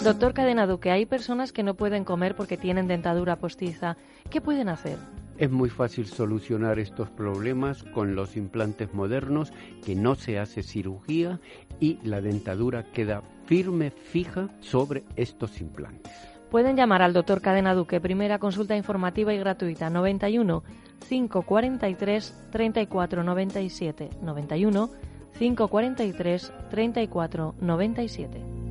Doctor 0.03 0.35
Cadena 0.35 0.67
Duque, 0.67 0.91
hay 0.91 1.07
personas 1.07 1.53
que 1.53 1.63
no 1.63 1.75
pueden 1.75 2.03
comer 2.03 2.35
porque 2.35 2.57
tienen 2.57 2.89
dentadura 2.89 3.37
postiza. 3.37 3.97
¿Qué 4.31 4.41
pueden 4.41 4.69
hacer? 4.69 4.99
Es 5.39 5.49
muy 5.49 5.71
fácil 5.71 6.07
solucionar 6.07 6.81
estos 6.81 7.09
problemas 7.09 7.85
con 7.85 8.17
los 8.17 8.37
implantes 8.37 8.93
modernos, 8.95 9.53
que 9.85 9.95
no 9.95 10.17
se 10.17 10.41
hace 10.41 10.65
cirugía 10.65 11.39
y 11.79 12.01
la 12.03 12.21
dentadura 12.21 12.83
queda 12.91 13.23
firme, 13.47 13.93
fija 13.93 14.49
sobre 14.59 15.05
estos 15.15 15.61
implantes. 15.61 16.13
Pueden 16.51 16.77
llamar 16.77 17.03
al 17.03 17.13
doctor 17.13 17.41
Cadena 17.41 17.73
Duque, 17.73 18.01
primera 18.01 18.41
consulta 18.41 18.77
informativa 18.77 19.33
y 19.33 19.39
gratuita, 19.39 19.89
91 19.89 20.65
543 21.09 22.49
34 22.51 23.23
97. 23.23 24.11
91 24.21 24.91
543 25.39 26.53
34 26.71 27.55
97. 27.61 28.62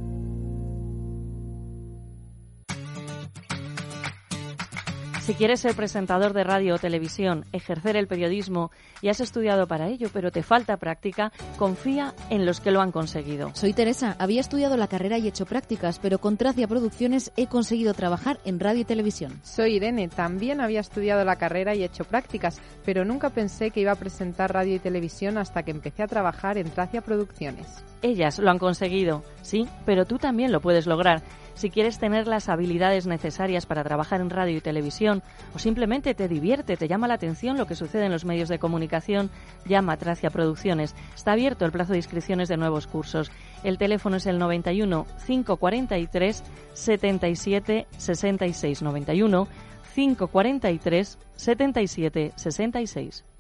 Si 5.32 5.38
quieres 5.38 5.62
ser 5.62 5.76
presentador 5.76 6.34
de 6.34 6.44
radio 6.44 6.76
o 6.76 6.78
televisión, 6.78 7.46
ejercer 7.54 7.96
el 7.96 8.06
periodismo 8.06 8.70
y 9.02 9.08
has 9.08 9.22
estudiado 9.22 9.66
para 9.66 9.88
ello, 9.88 10.10
pero 10.12 10.30
te 10.30 10.44
falta 10.44 10.76
práctica, 10.76 11.32
confía 11.58 12.14
en 12.30 12.46
los 12.46 12.60
que 12.60 12.70
lo 12.70 12.82
han 12.82 12.92
conseguido. 12.92 13.50
Soy 13.54 13.72
Teresa, 13.72 14.18
había 14.20 14.42
estudiado 14.42 14.76
la 14.76 14.90
carrera 14.90 15.18
y 15.20 15.30
hecho 15.30 15.46
prácticas, 15.46 16.00
pero 16.00 16.20
con 16.20 16.36
Tracia 16.36 16.68
Producciones 16.68 17.32
he 17.38 17.48
conseguido 17.48 17.94
trabajar 17.94 18.42
en 18.44 18.60
radio 18.60 18.82
y 18.82 18.84
televisión. 18.84 19.40
Soy 19.42 19.76
Irene, 19.76 20.10
también 20.10 20.60
había 20.60 20.82
estudiado 20.82 21.24
la 21.24 21.38
carrera 21.38 21.76
y 21.76 21.86
hecho 21.86 22.04
prácticas, 22.04 22.60
pero 22.84 23.06
nunca 23.06 23.30
pensé 23.30 23.72
que 23.72 23.80
iba 23.80 23.94
a 23.94 23.96
presentar 23.96 24.54
radio 24.54 24.76
y 24.76 24.80
televisión 24.80 25.38
hasta 25.38 25.64
que 25.64 25.72
empecé 25.72 26.04
a 26.04 26.08
trabajar 26.08 26.58
en 26.58 26.70
Tracia 26.72 27.00
Producciones. 27.00 27.86
Ellas 28.02 28.38
lo 28.38 28.52
han 28.52 28.60
conseguido, 28.60 29.24
sí, 29.44 29.66
pero 29.86 30.04
tú 30.04 30.18
también 30.18 30.52
lo 30.52 30.60
puedes 30.60 30.88
lograr. 30.88 31.22
Si 31.62 31.70
quieres 31.70 32.00
tener 32.00 32.26
las 32.26 32.50
habilidades 32.50 33.06
necesarias 33.06 33.68
para 33.68 33.84
trabajar 33.84 34.20
en 34.20 34.32
radio 34.32 34.58
y 34.58 34.62
televisión, 34.62 35.22
o 35.54 35.60
simplemente 35.60 36.16
te 36.16 36.28
divierte, 36.28 36.76
te 36.76 36.88
llama 36.88 37.08
la 37.08 37.14
atención 37.14 37.56
lo 37.56 37.68
que 37.68 37.76
sucede 37.76 38.06
en 38.06 38.12
los 38.12 38.26
medios 38.26 38.50
de 38.50 38.58
comunicación, 38.58 39.30
llama 39.68 39.94
a 39.94 39.98
Tracia 39.98 40.32
Producciones. 40.32 40.96
Está 41.16 41.34
abierto 41.34 41.64
el 41.64 41.72
plazo 41.72 41.92
de 41.92 42.00
inscripciones 42.00 42.50
de 42.50 42.58
nuevos 42.58 42.88
cursos. 42.88 43.32
El 43.64 43.78
teléfono 43.78 44.16
es 44.16 44.26
el 44.26 44.40
91 44.40 45.06
543 45.28 46.44
77 46.74 47.88
66 47.96 48.82
91 48.82 49.48
543 49.94 51.20
77 51.36 52.32
66. 52.38 53.31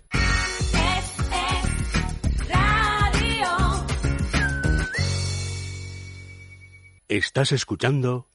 Estás 7.11 7.51
escuchando 7.51 8.29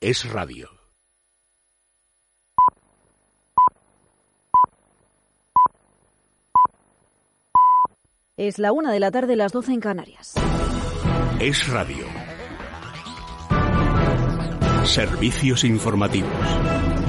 Es 0.00 0.30
Radio. 0.30 0.70
Es 8.36 8.60
la 8.60 8.70
una 8.70 8.92
de 8.92 9.00
la 9.00 9.10
tarde, 9.10 9.34
las 9.34 9.50
doce 9.50 9.72
en 9.72 9.80
Canarias. 9.80 10.34
Es 11.40 11.66
Radio. 11.66 12.06
Servicios 14.84 15.64
informativos. 15.64 17.01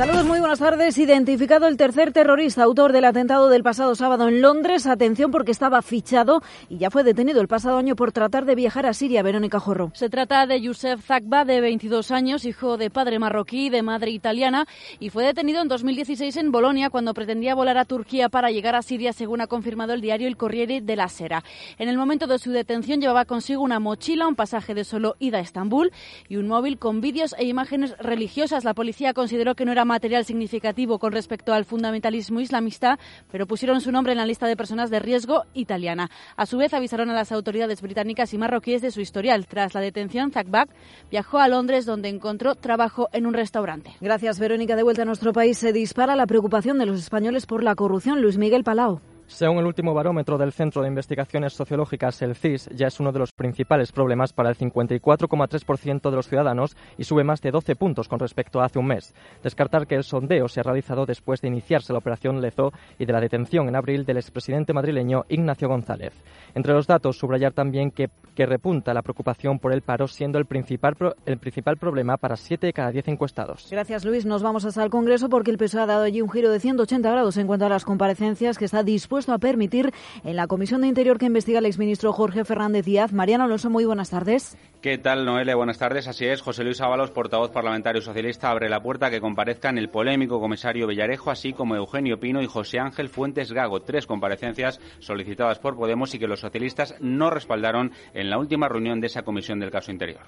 Saludos, 0.00 0.24
muy 0.24 0.40
buenas 0.40 0.60
tardes. 0.60 0.96
Identificado 0.96 1.68
el 1.68 1.76
tercer 1.76 2.10
terrorista 2.10 2.62
autor 2.62 2.90
del 2.94 3.04
atentado 3.04 3.50
del 3.50 3.62
pasado 3.62 3.94
sábado 3.94 4.28
en 4.28 4.40
Londres. 4.40 4.86
Atención 4.86 5.30
porque 5.30 5.50
estaba 5.50 5.82
fichado 5.82 6.40
y 6.70 6.78
ya 6.78 6.88
fue 6.88 7.04
detenido 7.04 7.42
el 7.42 7.48
pasado 7.48 7.76
año 7.76 7.96
por 7.96 8.10
tratar 8.10 8.46
de 8.46 8.54
viajar 8.54 8.86
a 8.86 8.94
Siria. 8.94 9.22
Verónica 9.22 9.60
Jorro. 9.60 9.90
Se 9.92 10.08
trata 10.08 10.46
de 10.46 10.58
Youssef 10.58 11.04
Zakba, 11.04 11.44
de 11.44 11.60
22 11.60 12.12
años, 12.12 12.46
hijo 12.46 12.78
de 12.78 12.88
padre 12.88 13.18
marroquí 13.18 13.66
y 13.66 13.68
de 13.68 13.82
madre 13.82 14.10
italiana, 14.10 14.66
y 15.00 15.10
fue 15.10 15.22
detenido 15.22 15.60
en 15.60 15.68
2016 15.68 16.34
en 16.38 16.50
Bolonia 16.50 16.88
cuando 16.88 17.12
pretendía 17.12 17.54
volar 17.54 17.76
a 17.76 17.84
Turquía 17.84 18.30
para 18.30 18.50
llegar 18.50 18.76
a 18.76 18.80
Siria, 18.80 19.12
según 19.12 19.42
ha 19.42 19.48
confirmado 19.48 19.92
el 19.92 20.00
diario 20.00 20.28
El 20.28 20.38
Corriere 20.38 20.80
de 20.80 20.96
la 20.96 21.10
Sera. 21.10 21.44
En 21.76 21.90
el 21.90 21.98
momento 21.98 22.26
de 22.26 22.38
su 22.38 22.52
detención 22.52 23.02
llevaba 23.02 23.26
consigo 23.26 23.62
una 23.62 23.80
mochila, 23.80 24.26
un 24.26 24.34
pasaje 24.34 24.72
de 24.72 24.84
solo 24.84 25.16
ida 25.18 25.36
a 25.36 25.42
Estambul 25.42 25.92
y 26.26 26.36
un 26.36 26.48
móvil 26.48 26.78
con 26.78 27.02
vídeos 27.02 27.34
e 27.38 27.44
imágenes 27.44 27.94
religiosas. 27.98 28.64
La 28.64 28.72
policía 28.72 29.12
consideró 29.12 29.54
que 29.54 29.66
no 29.66 29.72
era 29.72 29.89
material 29.90 30.24
significativo 30.24 30.98
con 30.98 31.12
respecto 31.12 31.52
al 31.52 31.64
fundamentalismo 31.64 32.40
islamista, 32.40 32.98
pero 33.30 33.46
pusieron 33.46 33.80
su 33.80 33.90
nombre 33.90 34.12
en 34.12 34.18
la 34.18 34.24
lista 34.24 34.46
de 34.46 34.56
personas 34.56 34.88
de 34.88 35.00
riesgo 35.00 35.42
italiana. 35.52 36.10
A 36.36 36.46
su 36.46 36.58
vez, 36.58 36.72
avisaron 36.72 37.10
a 37.10 37.14
las 37.14 37.32
autoridades 37.32 37.82
británicas 37.82 38.32
y 38.32 38.38
marroquíes 38.38 38.82
de 38.82 38.92
su 38.92 39.00
historial. 39.00 39.46
Tras 39.46 39.74
la 39.74 39.80
detención, 39.80 40.30
Zakbak 40.30 40.70
viajó 41.10 41.38
a 41.38 41.48
Londres, 41.48 41.86
donde 41.86 42.08
encontró 42.08 42.54
trabajo 42.54 43.08
en 43.12 43.26
un 43.26 43.34
restaurante. 43.34 43.90
Gracias, 44.00 44.38
Verónica. 44.38 44.76
De 44.76 44.84
vuelta 44.84 45.02
a 45.02 45.06
nuestro 45.06 45.32
país, 45.32 45.58
se 45.58 45.72
dispara 45.72 46.14
la 46.14 46.26
preocupación 46.26 46.78
de 46.78 46.86
los 46.86 47.00
españoles 47.00 47.46
por 47.46 47.64
la 47.64 47.74
corrupción. 47.74 48.22
Luis 48.22 48.38
Miguel 48.38 48.62
Palau. 48.62 49.00
Según 49.30 49.58
el 49.58 49.66
último 49.66 49.94
barómetro 49.94 50.38
del 50.38 50.52
Centro 50.52 50.82
de 50.82 50.88
Investigaciones 50.88 51.52
Sociológicas, 51.52 52.20
el 52.20 52.34
CIS 52.34 52.68
ya 52.74 52.88
es 52.88 52.98
uno 52.98 53.12
de 53.12 53.20
los 53.20 53.32
principales 53.32 53.92
problemas 53.92 54.32
para 54.32 54.50
el 54.50 54.56
54,3% 54.56 56.10
de 56.10 56.16
los 56.16 56.28
ciudadanos 56.28 56.76
y 56.98 57.04
sube 57.04 57.22
más 57.22 57.40
de 57.40 57.52
12 57.52 57.76
puntos 57.76 58.08
con 58.08 58.18
respecto 58.18 58.60
a 58.60 58.64
hace 58.64 58.80
un 58.80 58.88
mes. 58.88 59.14
Descartar 59.42 59.86
que 59.86 59.94
el 59.94 60.02
sondeo 60.02 60.48
se 60.48 60.60
ha 60.60 60.64
realizado 60.64 61.06
después 61.06 61.40
de 61.40 61.48
iniciarse 61.48 61.92
la 61.92 62.00
operación 62.00 62.40
Lezo 62.40 62.72
y 62.98 63.06
de 63.06 63.12
la 63.12 63.20
detención 63.20 63.68
en 63.68 63.76
abril 63.76 64.04
del 64.04 64.16
expresidente 64.16 64.72
madrileño 64.72 65.24
Ignacio 65.28 65.68
González. 65.68 66.12
Entre 66.56 66.74
los 66.74 66.88
datos, 66.88 67.16
subrayar 67.16 67.52
también 67.52 67.92
que, 67.92 68.10
que 68.34 68.46
repunta 68.46 68.92
la 68.92 69.02
preocupación 69.02 69.60
por 69.60 69.72
el 69.72 69.82
paro, 69.82 70.08
siendo 70.08 70.38
el 70.38 70.46
principal, 70.46 70.96
pro, 70.96 71.14
el 71.24 71.38
principal 71.38 71.76
problema 71.76 72.16
para 72.16 72.36
7 72.36 72.66
de 72.66 72.72
cada 72.72 72.90
10 72.90 73.06
encuestados. 73.08 73.68
Gracias, 73.70 74.04
Luis. 74.04 74.26
Nos 74.26 74.42
vamos 74.42 74.64
hasta 74.64 74.82
el 74.82 74.90
Congreso 74.90 75.28
porque 75.28 75.52
el 75.52 75.56
PSOE 75.56 75.82
ha 75.82 75.86
dado 75.86 76.02
allí 76.02 76.20
un 76.20 76.30
giro 76.30 76.50
de 76.50 76.58
180 76.58 77.08
grados 77.08 77.36
en 77.36 77.46
cuanto 77.46 77.66
a 77.66 77.68
las 77.68 77.84
comparecencias 77.84 78.58
que 78.58 78.64
está 78.64 78.82
dispuesto 78.82 79.19
a 79.28 79.38
permitir 79.38 79.92
en 80.24 80.36
la 80.36 80.46
Comisión 80.46 80.80
de 80.80 80.88
Interior 80.88 81.18
que 81.18 81.26
investiga 81.26 81.58
el 81.58 81.66
exministro 81.66 82.12
Jorge 82.12 82.44
Fernández 82.44 82.84
Díaz. 82.84 83.12
Mariano 83.12 83.44
Alonso, 83.44 83.70
muy 83.70 83.84
buenas 83.84 84.10
tardes. 84.10 84.56
¿Qué 84.80 84.96
tal, 84.96 85.26
Noelia? 85.26 85.56
Buenas 85.56 85.78
tardes. 85.78 86.08
Así 86.08 86.24
es, 86.24 86.40
José 86.40 86.64
Luis 86.64 86.80
Ábalos, 86.80 87.10
portavoz 87.10 87.50
parlamentario 87.50 88.00
socialista, 88.00 88.50
abre 88.50 88.70
la 88.70 88.82
puerta 88.82 89.06
a 89.06 89.10
que 89.10 89.20
comparezcan 89.20 89.76
el 89.76 89.90
polémico 89.90 90.40
comisario 90.40 90.86
Villarejo, 90.86 91.30
así 91.30 91.52
como 91.52 91.76
Eugenio 91.76 92.18
Pino 92.18 92.40
y 92.40 92.46
José 92.46 92.78
Ángel 92.78 93.10
Fuentes 93.10 93.52
Gago. 93.52 93.82
Tres 93.82 94.06
comparecencias 94.06 94.80
solicitadas 95.00 95.58
por 95.58 95.76
Podemos 95.76 96.14
y 96.14 96.18
que 96.18 96.26
los 96.26 96.40
socialistas 96.40 96.94
no 97.00 97.28
respaldaron 97.28 97.92
en 98.14 98.30
la 98.30 98.38
última 98.38 98.68
reunión 98.68 99.00
de 99.00 99.08
esa 99.08 99.22
comisión 99.22 99.60
del 99.60 99.70
caso 99.70 99.92
interior. 99.92 100.22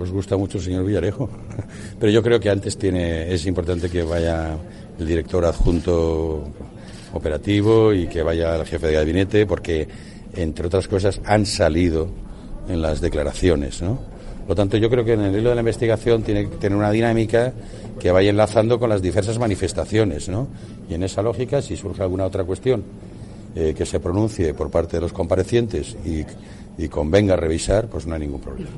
Os 0.00 0.10
gusta 0.10 0.36
mucho 0.36 0.58
el 0.58 0.64
señor 0.64 0.84
Villarejo, 0.84 1.28
pero 1.98 2.10
yo 2.10 2.22
creo 2.22 2.40
que 2.40 2.48
antes 2.48 2.78
tiene, 2.78 3.32
es 3.32 3.46
importante 3.46 3.90
que 3.90 4.02
vaya 4.02 4.56
el 4.98 5.06
director 5.06 5.44
adjunto 5.44 6.44
operativo 7.16 7.92
y 7.92 8.06
que 8.06 8.22
vaya 8.22 8.56
el 8.56 8.66
jefe 8.66 8.88
de 8.88 8.92
gabinete, 8.94 9.46
porque, 9.46 9.88
entre 10.34 10.66
otras 10.66 10.88
cosas, 10.88 11.20
han 11.24 11.46
salido 11.46 12.08
en 12.68 12.82
las 12.82 13.00
declaraciones, 13.00 13.82
¿no? 13.82 13.98
Por 14.46 14.50
lo 14.50 14.54
tanto, 14.54 14.76
yo 14.76 14.88
creo 14.88 15.04
que 15.04 15.14
en 15.14 15.22
el 15.22 15.36
hilo 15.36 15.48
de 15.48 15.56
la 15.56 15.60
investigación 15.60 16.22
tiene 16.22 16.48
que 16.48 16.56
tener 16.56 16.78
una 16.78 16.92
dinámica 16.92 17.52
que 17.98 18.12
vaya 18.12 18.30
enlazando 18.30 18.78
con 18.78 18.88
las 18.88 19.02
diversas 19.02 19.38
manifestaciones, 19.38 20.28
¿no? 20.28 20.46
Y 20.88 20.94
en 20.94 21.02
esa 21.02 21.20
lógica, 21.20 21.60
si 21.62 21.76
surge 21.76 22.02
alguna 22.02 22.26
otra 22.26 22.44
cuestión 22.44 22.84
eh, 23.56 23.74
que 23.76 23.84
se 23.84 23.98
pronuncie 23.98 24.54
por 24.54 24.70
parte 24.70 24.98
de 24.98 25.00
los 25.00 25.12
comparecientes 25.12 25.96
y, 26.04 26.24
y 26.78 26.88
convenga 26.88 27.34
revisar, 27.34 27.88
pues 27.88 28.06
no 28.06 28.14
hay 28.14 28.20
ningún 28.20 28.40
problema. 28.40 28.70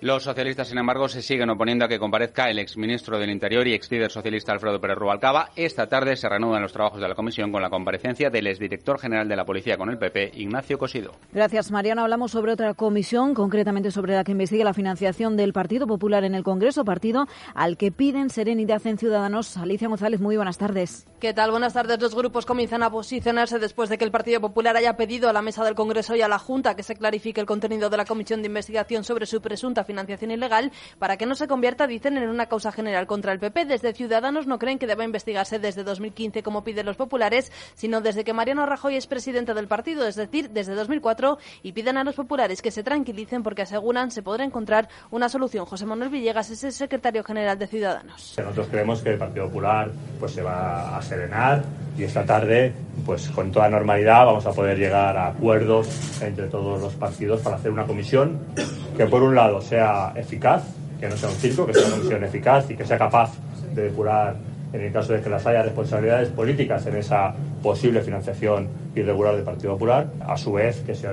Los 0.00 0.24
socialistas, 0.24 0.68
sin 0.68 0.78
embargo, 0.78 1.08
se 1.08 1.22
siguen 1.22 1.48
oponiendo 1.50 1.84
a 1.84 1.88
que 1.88 2.00
comparezca 2.00 2.50
el 2.50 2.58
exministro 2.58 3.18
del 3.18 3.30
Interior 3.30 3.66
y 3.66 3.74
ex 3.74 3.90
líder 3.90 4.10
socialista 4.10 4.52
Alfredo 4.52 4.80
Pérez 4.80 4.98
Rubalcaba. 4.98 5.50
Esta 5.56 5.88
tarde 5.88 6.16
se 6.16 6.28
reanudan 6.28 6.60
los 6.60 6.72
trabajos 6.72 7.00
de 7.00 7.08
la 7.08 7.14
comisión 7.14 7.52
con 7.52 7.62
la 7.62 7.70
comparecencia 7.70 8.28
del 8.28 8.48
exdirector 8.48 8.98
general 8.98 9.28
de 9.28 9.36
la 9.36 9.46
Policía 9.46 9.78
con 9.78 9.88
el 9.88 9.96
PP, 9.96 10.32
Ignacio 10.34 10.78
Cosido. 10.78 11.12
Gracias, 11.32 11.70
Mariano. 11.70 12.02
Hablamos 12.02 12.32
sobre 12.32 12.52
otra 12.52 12.74
comisión, 12.74 13.34
concretamente 13.34 13.90
sobre 13.92 14.14
la 14.14 14.24
que 14.24 14.32
investiga 14.32 14.64
la 14.64 14.74
financiación 14.74 15.38
del 15.38 15.54
Partido 15.54 15.86
Popular 15.86 16.24
en 16.24 16.34
el 16.34 16.42
Congreso, 16.42 16.84
partido 16.84 17.26
al 17.54 17.78
que 17.78 17.90
piden 17.90 18.28
serenidad 18.28 18.86
en 18.86 18.98
Ciudadanos. 18.98 19.56
Alicia 19.56 19.88
González, 19.88 20.20
muy 20.20 20.36
buenas 20.36 20.58
tardes. 20.58 21.06
¿Qué 21.18 21.32
tal? 21.32 21.50
Buenas 21.50 21.72
tardes. 21.72 21.98
Los 22.00 22.14
grupos 22.14 22.44
comienzan 22.44 22.82
a 22.82 22.90
posicionarse 22.90 23.58
después 23.58 23.88
de 23.88 23.96
que 23.96 24.04
el 24.04 24.10
Partido 24.10 24.42
Popular 24.42 24.76
haya 24.76 24.98
pedido 24.98 25.30
a 25.30 25.32
la 25.32 25.40
mesa 25.40 25.64
del 25.64 25.74
Congreso 25.76 26.14
y 26.14 26.20
a 26.20 26.28
la 26.28 26.38
Junta 26.38 26.76
que 26.76 26.82
se 26.82 26.96
clarifique 26.96 27.40
el 27.40 27.46
contenido 27.46 27.88
de 27.88 27.96
la 27.96 28.04
comisión 28.04 28.42
de 28.42 28.48
investigación 28.48 29.02
sobre 29.02 29.24
su 29.24 29.40
presunta 29.40 29.82
financiación 29.82 29.93
financiación 29.94 30.32
ilegal 30.32 30.72
para 30.98 31.16
que 31.16 31.24
no 31.24 31.36
se 31.36 31.46
convierta, 31.46 31.86
dicen, 31.86 32.16
en 32.16 32.28
una 32.28 32.46
causa 32.46 32.72
general 32.72 33.06
contra 33.06 33.32
el 33.32 33.38
PP. 33.38 33.64
Desde 33.64 33.92
Ciudadanos 33.92 34.46
no 34.46 34.58
creen 34.58 34.78
que 34.78 34.88
deba 34.88 35.04
investigarse 35.04 35.60
desde 35.60 35.84
2015 35.84 36.42
como 36.42 36.64
piden 36.64 36.86
los 36.86 36.96
populares, 36.96 37.52
sino 37.74 38.00
desde 38.00 38.24
que 38.24 38.32
Mariano 38.32 38.66
Rajoy 38.66 38.96
es 38.96 39.06
presidente 39.06 39.54
del 39.54 39.68
partido, 39.68 40.06
es 40.06 40.16
decir, 40.16 40.50
desde 40.50 40.74
2004, 40.74 41.38
y 41.62 41.72
piden 41.72 41.96
a 41.96 42.04
los 42.04 42.16
populares 42.16 42.60
que 42.60 42.72
se 42.72 42.82
tranquilicen 42.82 43.42
porque 43.44 43.62
aseguran 43.62 44.10
se 44.10 44.22
podrá 44.22 44.44
encontrar 44.44 44.88
una 45.10 45.28
solución. 45.28 45.64
José 45.64 45.86
Manuel 45.86 46.10
Villegas 46.10 46.50
es 46.50 46.64
el 46.64 46.72
secretario 46.72 47.22
general 47.22 47.58
de 47.58 47.68
Ciudadanos. 47.68 48.34
Nosotros 48.36 48.66
creemos 48.70 49.00
que 49.02 49.10
el 49.10 49.18
Partido 49.18 49.46
Popular 49.46 49.90
pues 50.18 50.32
se 50.32 50.42
va 50.42 50.96
a 50.96 51.02
serenar 51.02 51.62
y 51.96 52.02
esta 52.02 52.24
tarde, 52.24 52.72
pues 53.06 53.28
con 53.28 53.52
toda 53.52 53.68
normalidad, 53.68 54.26
vamos 54.26 54.44
a 54.46 54.52
poder 54.52 54.76
llegar 54.76 55.16
a 55.16 55.28
acuerdos 55.28 56.20
entre 56.20 56.48
todos 56.48 56.80
los 56.80 56.92
partidos 56.94 57.40
para 57.40 57.56
hacer 57.56 57.70
una 57.70 57.84
comisión 57.84 58.40
que, 58.96 59.06
por 59.06 59.22
un 59.22 59.36
lado, 59.36 59.60
sea 59.74 60.12
eficaz, 60.14 60.62
que 61.00 61.08
no 61.08 61.16
sea 61.16 61.28
un 61.28 61.34
circo, 61.34 61.66
que 61.66 61.74
sea 61.74 61.86
una 61.86 61.96
comisión 61.96 62.22
eficaz 62.22 62.70
y 62.70 62.76
que 62.76 62.84
sea 62.84 62.96
capaz 62.96 63.32
de 63.74 63.82
depurar, 63.82 64.36
en 64.72 64.80
el 64.80 64.92
caso 64.92 65.12
de 65.12 65.20
que 65.20 65.28
las 65.28 65.44
haya 65.46 65.62
responsabilidades 65.62 66.28
políticas 66.28 66.86
en 66.86 66.96
esa 66.96 67.34
posible 67.60 68.00
financiación 68.02 68.68
irregular 68.94 69.34
del 69.34 69.42
Partido 69.42 69.72
Popular, 69.72 70.06
a 70.28 70.36
su 70.36 70.52
vez 70.52 70.80
que 70.86 70.94
sea 70.94 71.10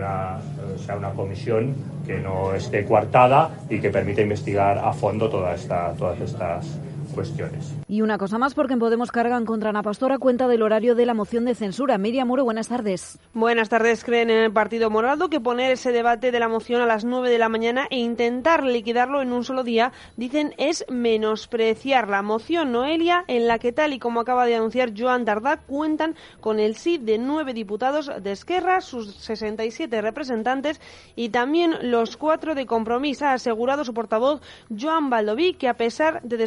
una, 0.96 1.10
comisión 1.16 1.74
que 2.06 2.20
no 2.20 2.54
esté 2.54 2.86
coartada 2.86 3.50
y 3.68 3.80
que 3.80 3.90
permita 3.90 4.22
investigar 4.22 4.78
a 4.78 4.94
fondo 4.94 5.28
toda 5.28 5.56
esta, 5.56 5.94
todas 5.94 6.20
estas 6.22 6.68
cuestiones. 7.12 7.74
Y 7.88 8.02
una 8.02 8.18
cosa 8.18 8.38
más, 8.38 8.54
porque 8.54 8.74
en 8.74 8.80
Podemos 8.80 9.12
cargan 9.12 9.46
contra 9.46 9.70
Ana 9.70 9.84
Pastora 9.84 10.18
cuenta 10.18 10.48
del 10.48 10.62
horario 10.62 10.96
de 10.96 11.06
la 11.06 11.14
moción 11.14 11.46
de 11.46 11.56
censura. 11.56 11.98
Miriam 11.98 12.28
Muro, 12.28 12.44
buenas 12.44 12.68
tardes. 12.68 13.20
Buenas 13.34 13.70
tardes. 13.70 14.04
Creen 14.04 14.30
en 14.30 14.44
el 14.44 14.52
Partido 14.52 14.90
Morado 14.90 15.30
que 15.30 15.40
poner 15.40 15.72
ese 15.72 15.92
debate 15.92 16.32
de 16.32 16.40
la 16.40 16.48
moción 16.48 16.82
a 16.82 16.86
las 16.86 17.06
9 17.06 17.30
de 17.30 17.38
la 17.38 17.50
mañana 17.50 17.88
e 17.90 17.98
intentar 17.98 18.64
liquidarlo 18.64 19.22
en 19.22 19.32
un 19.34 19.44
solo 19.44 19.64
día, 19.64 19.92
dicen, 20.18 20.54
es 20.58 20.86
menospreciar 20.90 22.08
la 22.08 22.22
moción 22.22 22.72
Noelia, 22.72 23.24
en 23.28 23.48
la 23.48 23.60
que, 23.60 23.72
tal 23.72 23.94
y 23.94 24.00
como 24.00 24.22
acaba 24.22 24.46
de 24.46 24.56
anunciar 24.56 24.94
Joan 24.98 25.26
Dardá, 25.26 25.58
cuentan 25.58 26.16
con 26.40 26.60
el 26.60 26.76
sí 26.76 26.98
de 26.98 27.18
nueve 27.18 27.54
diputados 27.54 28.12
de 28.22 28.32
Esquerra, 28.32 28.82
sus 28.82 29.16
67 29.16 30.02
representantes 30.02 30.80
y 31.16 31.30
también 31.30 31.92
los 31.92 32.18
cuatro 32.18 32.56
de 32.56 32.66
Compromís. 32.66 33.22
Ha 33.22 33.34
asegurado 33.34 33.86
su 33.86 33.94
portavoz 33.94 34.42
Joan 34.70 35.10
Baldoví 35.10 35.54
que, 35.54 35.68
a 35.68 35.76
pesar 35.76 36.22
de 36.24 36.38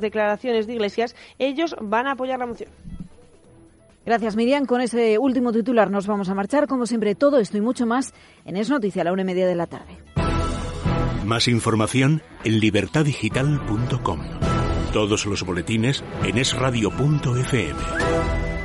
declaraciones 0.00 0.66
de 0.66 0.74
Iglesias, 0.74 1.14
ellos 1.38 1.76
van 1.80 2.06
a 2.06 2.12
apoyar 2.12 2.38
la 2.38 2.46
moción. 2.46 2.70
Gracias, 4.04 4.36
Miriam. 4.36 4.64
Con 4.64 4.80
ese 4.80 5.18
último 5.18 5.52
titular 5.52 5.90
nos 5.90 6.06
vamos 6.06 6.30
a 6.30 6.34
marchar. 6.34 6.66
Como 6.66 6.86
siempre, 6.86 7.14
todo 7.14 7.38
esto 7.38 7.58
y 7.58 7.60
mucho 7.60 7.84
más 7.84 8.14
en 8.46 8.56
Es 8.56 8.70
Noticia 8.70 9.02
a 9.02 9.04
la 9.04 9.12
una 9.12 9.22
y 9.22 9.26
media 9.26 9.46
de 9.46 9.54
la 9.54 9.66
tarde. 9.66 9.98
Más 11.26 11.46
información 11.46 12.22
en 12.42 12.58
libertadigital.com. 12.58 14.20
Todos 14.94 15.26
los 15.26 15.44
boletines 15.44 16.02
en 16.24 16.38
esradio.fm. 16.38 18.57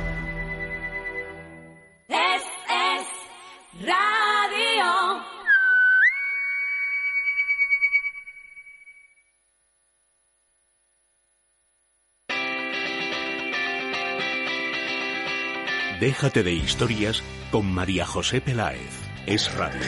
Déjate 16.04 16.42
de 16.42 16.52
historias 16.52 17.22
con 17.50 17.72
María 17.72 18.04
José 18.04 18.42
Peláez. 18.42 19.00
Es 19.24 19.50
radio. 19.56 19.80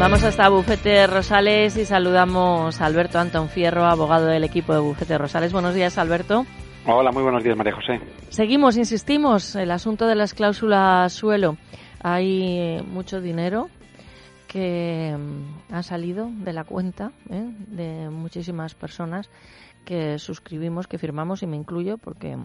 Vamos 0.00 0.24
hasta 0.24 0.48
Bufete 0.48 1.06
Rosales 1.06 1.76
y 1.76 1.84
saludamos 1.84 2.80
a 2.80 2.86
Alberto 2.86 3.20
Antón 3.20 3.48
Fierro, 3.48 3.84
abogado 3.84 4.26
del 4.26 4.42
equipo 4.42 4.74
de 4.74 4.80
Bufete 4.80 5.18
Rosales. 5.18 5.52
Buenos 5.52 5.72
días, 5.72 5.98
Alberto. 5.98 6.46
Hola, 6.84 7.12
muy 7.12 7.22
buenos 7.22 7.44
días, 7.44 7.56
María 7.56 7.76
José. 7.76 8.00
Seguimos, 8.28 8.76
insistimos, 8.76 9.54
el 9.54 9.70
asunto 9.70 10.08
de 10.08 10.16
las 10.16 10.34
cláusulas 10.34 11.12
suelo. 11.12 11.58
Hay 12.02 12.82
mucho 12.88 13.20
dinero 13.20 13.68
que 14.48 15.16
mm, 15.16 15.74
ha 15.74 15.84
salido 15.84 16.28
de 16.28 16.52
la 16.54 16.64
cuenta 16.64 17.12
¿eh? 17.30 17.52
de 17.68 18.10
muchísimas 18.10 18.74
personas 18.74 19.30
que 19.84 20.18
suscribimos, 20.18 20.86
que 20.86 20.98
firmamos, 20.98 21.42
y 21.42 21.46
me 21.46 21.56
incluyo 21.56 21.98
porque 21.98 22.36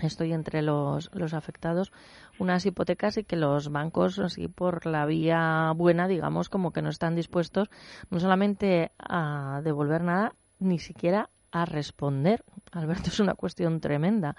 estoy 0.00 0.32
entre 0.32 0.62
los, 0.62 1.10
los 1.12 1.34
afectados, 1.34 1.92
unas 2.38 2.64
hipotecas 2.64 3.18
y 3.18 3.24
que 3.24 3.36
los 3.36 3.70
bancos, 3.70 4.18
así 4.18 4.48
por 4.48 4.86
la 4.86 5.04
vía 5.06 5.72
buena, 5.76 6.08
digamos, 6.08 6.48
como 6.48 6.72
que 6.72 6.82
no 6.82 6.88
están 6.88 7.14
dispuestos 7.14 7.68
no 8.10 8.20
solamente 8.20 8.92
a 8.98 9.60
devolver 9.62 10.02
nada, 10.02 10.34
ni 10.58 10.78
siquiera 10.78 11.28
a 11.52 11.64
responder. 11.64 12.44
Alberto, 12.72 13.10
es 13.10 13.20
una 13.20 13.34
cuestión 13.34 13.80
tremenda. 13.80 14.36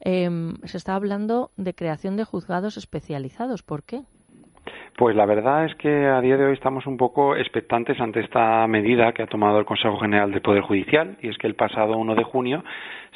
Em, 0.00 0.56
se 0.64 0.78
está 0.78 0.94
hablando 0.94 1.52
de 1.56 1.74
creación 1.74 2.16
de 2.16 2.24
juzgados 2.24 2.76
especializados. 2.76 3.62
¿Por 3.62 3.82
qué? 3.82 4.04
Pues 4.96 5.14
la 5.14 5.26
verdad 5.26 5.66
es 5.66 5.74
que 5.74 6.06
a 6.06 6.22
día 6.22 6.38
de 6.38 6.46
hoy 6.46 6.54
estamos 6.54 6.86
un 6.86 6.96
poco 6.96 7.36
expectantes 7.36 8.00
ante 8.00 8.20
esta 8.20 8.66
medida 8.66 9.12
que 9.12 9.22
ha 9.22 9.26
tomado 9.26 9.58
el 9.58 9.66
Consejo 9.66 9.98
General 9.98 10.30
del 10.30 10.40
Poder 10.40 10.62
Judicial 10.62 11.18
y 11.20 11.28
es 11.28 11.36
que 11.36 11.46
el 11.46 11.54
pasado 11.54 11.98
1 11.98 12.14
de 12.14 12.24
junio 12.24 12.64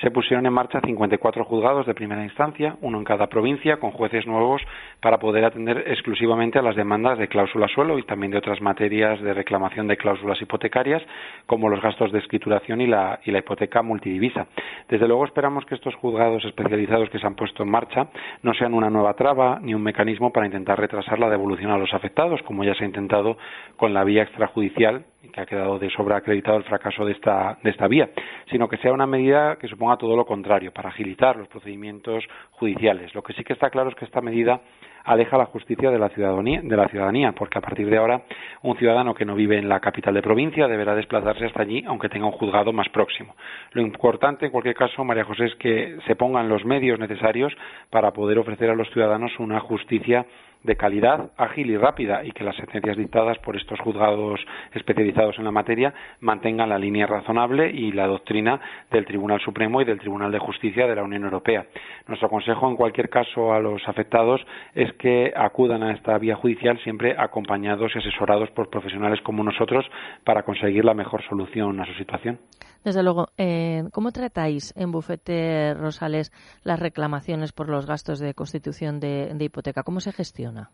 se 0.01 0.11
pusieron 0.11 0.47
en 0.47 0.53
marcha 0.53 0.81
54 0.81 1.45
juzgados 1.45 1.87
de 1.87 1.95
primera 1.95 2.25
instancia, 2.25 2.77
uno 2.81 2.99
en 2.99 3.05
cada 3.05 3.27
provincia, 3.27 3.79
con 3.79 3.91
jueces 3.91 4.27
nuevos 4.27 4.63
para 5.01 5.19
poder 5.19 5.45
atender 5.45 5.85
exclusivamente 5.87 6.59
a 6.59 6.63
las 6.63 6.77
demandas 6.77 7.19
de 7.19 7.29
cláusula 7.29 7.69
suelo 7.69 7.99
y 7.99 8.03
también 8.05 8.33
de 8.33 8.39
otras 8.39 8.61
materias 8.61 9.21
de 9.21 9.35
reclamación 9.35 9.87
de 9.89 9.97
cláusulas 9.97 10.41
hipotecarias, 10.41 11.03
como 11.47 11.69
los 11.69 11.83
gastos 11.83 12.13
de 12.13 12.19
escrituración 12.19 12.81
y 12.81 12.87
la, 12.87 13.21
y 13.25 13.31
la 13.31 13.39
hipoteca 13.39 13.83
multidivisa. 13.83 14.47
Desde 14.89 15.07
luego 15.07 15.25
esperamos 15.25 15.65
que 15.67 15.75
estos 15.75 15.95
juzgados 15.97 16.45
especializados 16.45 17.11
que 17.11 17.19
se 17.19 17.27
han 17.27 17.35
puesto 17.35 17.63
en 17.63 17.71
marcha 17.71 18.09
no 18.43 18.55
sean 18.55 18.75
una 18.75 18.91
nueva 18.91 19.15
traba 19.15 19.59
ni 19.61 19.75
un 19.75 19.83
mecanismo 19.83 20.33
para 20.33 20.47
intentar 20.47 20.79
retrasar 20.79 21.19
la 21.19 21.29
devolución 21.29 21.71
a 21.71 21.79
los 21.79 21.93
afectados, 21.93 22.41
como 22.43 22.65
ya 22.65 22.75
se 22.75 22.85
ha 22.85 22.87
intentado 22.87 23.37
con 23.77 23.93
la 23.93 24.05
vía 24.05 24.23
extrajudicial 24.23 25.05
que 25.33 25.41
ha 25.41 25.47
quedado 25.47 25.79
de 25.79 25.91
sobra 25.91 26.17
acreditado 26.17 26.57
el 26.57 26.65
fracaso 26.65 27.05
de 27.05 27.13
esta, 27.13 27.59
de 27.63 27.71
esta 27.71 27.87
vía, 27.89 28.11
sino 28.51 28.69
que 28.69 28.79
sea 28.79 28.93
una 28.93 29.07
medida 29.07 29.57
que 29.57 29.69
suponga 29.69 29.97
todo 29.97 30.17
lo 30.17 30.25
contrario, 30.25 30.73
para 30.73 30.89
agilizar 30.89 31.37
los 31.37 31.49
procedimientos 31.49 32.25
judiciales. 32.53 33.15
Lo 33.15 33.23
que 33.23 33.33
sí 33.35 33.45
que 33.45 33.53
está 33.53 33.71
claro 33.71 33.91
es 33.91 33.95
que 33.97 34.05
esta 34.05 34.21
medida 34.21 34.61
aleja 35.05 35.37
la 35.37 35.47
justicia 35.47 35.91
de 35.91 35.99
la 35.99 36.09
ciudadanía, 36.11 36.61
de 36.63 36.77
la 36.77 36.89
ciudadanía, 36.89 37.33
porque 37.33 37.59
a 37.59 37.63
partir 37.63 37.89
de 37.89 37.97
ahora 37.97 38.23
un 38.63 38.77
ciudadano 38.77 39.15
que 39.15 39.25
no 39.25 39.35
vive 39.35 39.59
en 39.59 39.69
la 39.69 39.81
capital 39.81 40.15
de 40.15 40.23
provincia 40.23 40.69
deberá 40.69 40.95
desplazarse 40.95 41.47
hasta 41.47 41.63
allí, 41.63 41.85
aunque 41.87 42.09
tenga 42.09 42.27
un 42.27 42.33
juzgado 42.33 42.73
más 42.73 42.89
próximo. 42.89 43.35
Lo 43.73 43.83
importante, 43.83 44.47
en 44.47 44.53
cualquier 44.53 44.75
caso, 44.75 45.05
María 45.05 45.25
José, 45.25 45.47
es 45.47 45.55
que 45.57 45.99
se 46.07 46.17
pongan 46.17 46.49
los 46.49 46.65
medios 46.65 46.99
necesarios 46.99 47.53
para 47.91 48.13
poder 48.13 48.39
ofrecer 48.39 48.71
a 48.71 48.75
los 48.75 48.91
ciudadanos 48.91 49.33
una 49.39 49.61
justicia 49.61 50.27
de 50.63 50.77
calidad, 50.77 51.31
ágil 51.37 51.71
y 51.71 51.77
rápida 51.77 52.25
y 52.25 52.33
que 52.33 52.45
las 52.45 52.57
sentencias 52.57 52.97
dictadas 52.97 53.39
por 53.39 53.57
estos 53.57 53.81
juzgados 53.81 54.41
especializados 54.73 55.39
en 55.39 55.45
la 55.45 55.51
materia 55.51 55.95
mantengan 56.21 56.69
la 56.69 56.79
línea 56.79 57.07
razonable 57.07 57.71
y 57.71 57.93
la 57.93 58.07
doctrina 58.07 58.61
del 58.91 59.07
Tribunal 59.07 59.41
Supremo 59.41 59.81
y 59.81 59.85
del 59.85 59.99
Tribunal 59.99 60.31
de 60.33 60.39
Justicia 60.39 60.87
de 60.87 60.95
la 60.95 61.03
Unión 61.03 61.25
Europea. 61.25 61.67
Nuestro 62.07 62.29
consejo, 62.29 62.69
en 62.69 62.77
cualquier 62.77 63.09
caso, 63.09 63.55
a 63.55 63.61
los 63.61 63.87
afectados 63.89 64.45
es 64.75 64.93
que 64.95 65.33
acudan 65.35 65.83
a 65.83 65.93
esta 65.93 66.19
vía 66.19 66.37
judicial 66.37 66.79
siempre 66.83 67.15
acompañados 67.17 67.93
y 67.95 67.99
asesorados 67.99 68.51
por 68.51 68.69
profesionales 68.69 69.21
como 69.23 69.43
nosotros 69.43 69.85
para 70.25 70.43
conseguir 70.43 70.85
la 70.85 70.95
mejor 70.95 71.23
solución 71.25 71.81
a 71.81 71.87
su 71.87 71.95
situación. 71.95 72.39
Desde 72.85 73.03
luego, 73.03 73.29
eh, 73.37 73.85
¿cómo 73.93 74.11
tratáis 74.11 74.73
en 74.77 74.91
Bufete 74.91 75.75
Rosales 75.75 76.33
las 76.63 76.81
reclamaciones 76.81 77.53
por 77.53 77.69
los 77.69 77.87
gastos 77.87 78.19
de 78.19 78.35
constitución 78.35 79.01
de, 79.01 79.33
de 79.35 79.45
hipoteca? 79.45 79.83
¿Cómo 79.83 80.01
se 80.01 80.13
gestiona? 80.13 80.71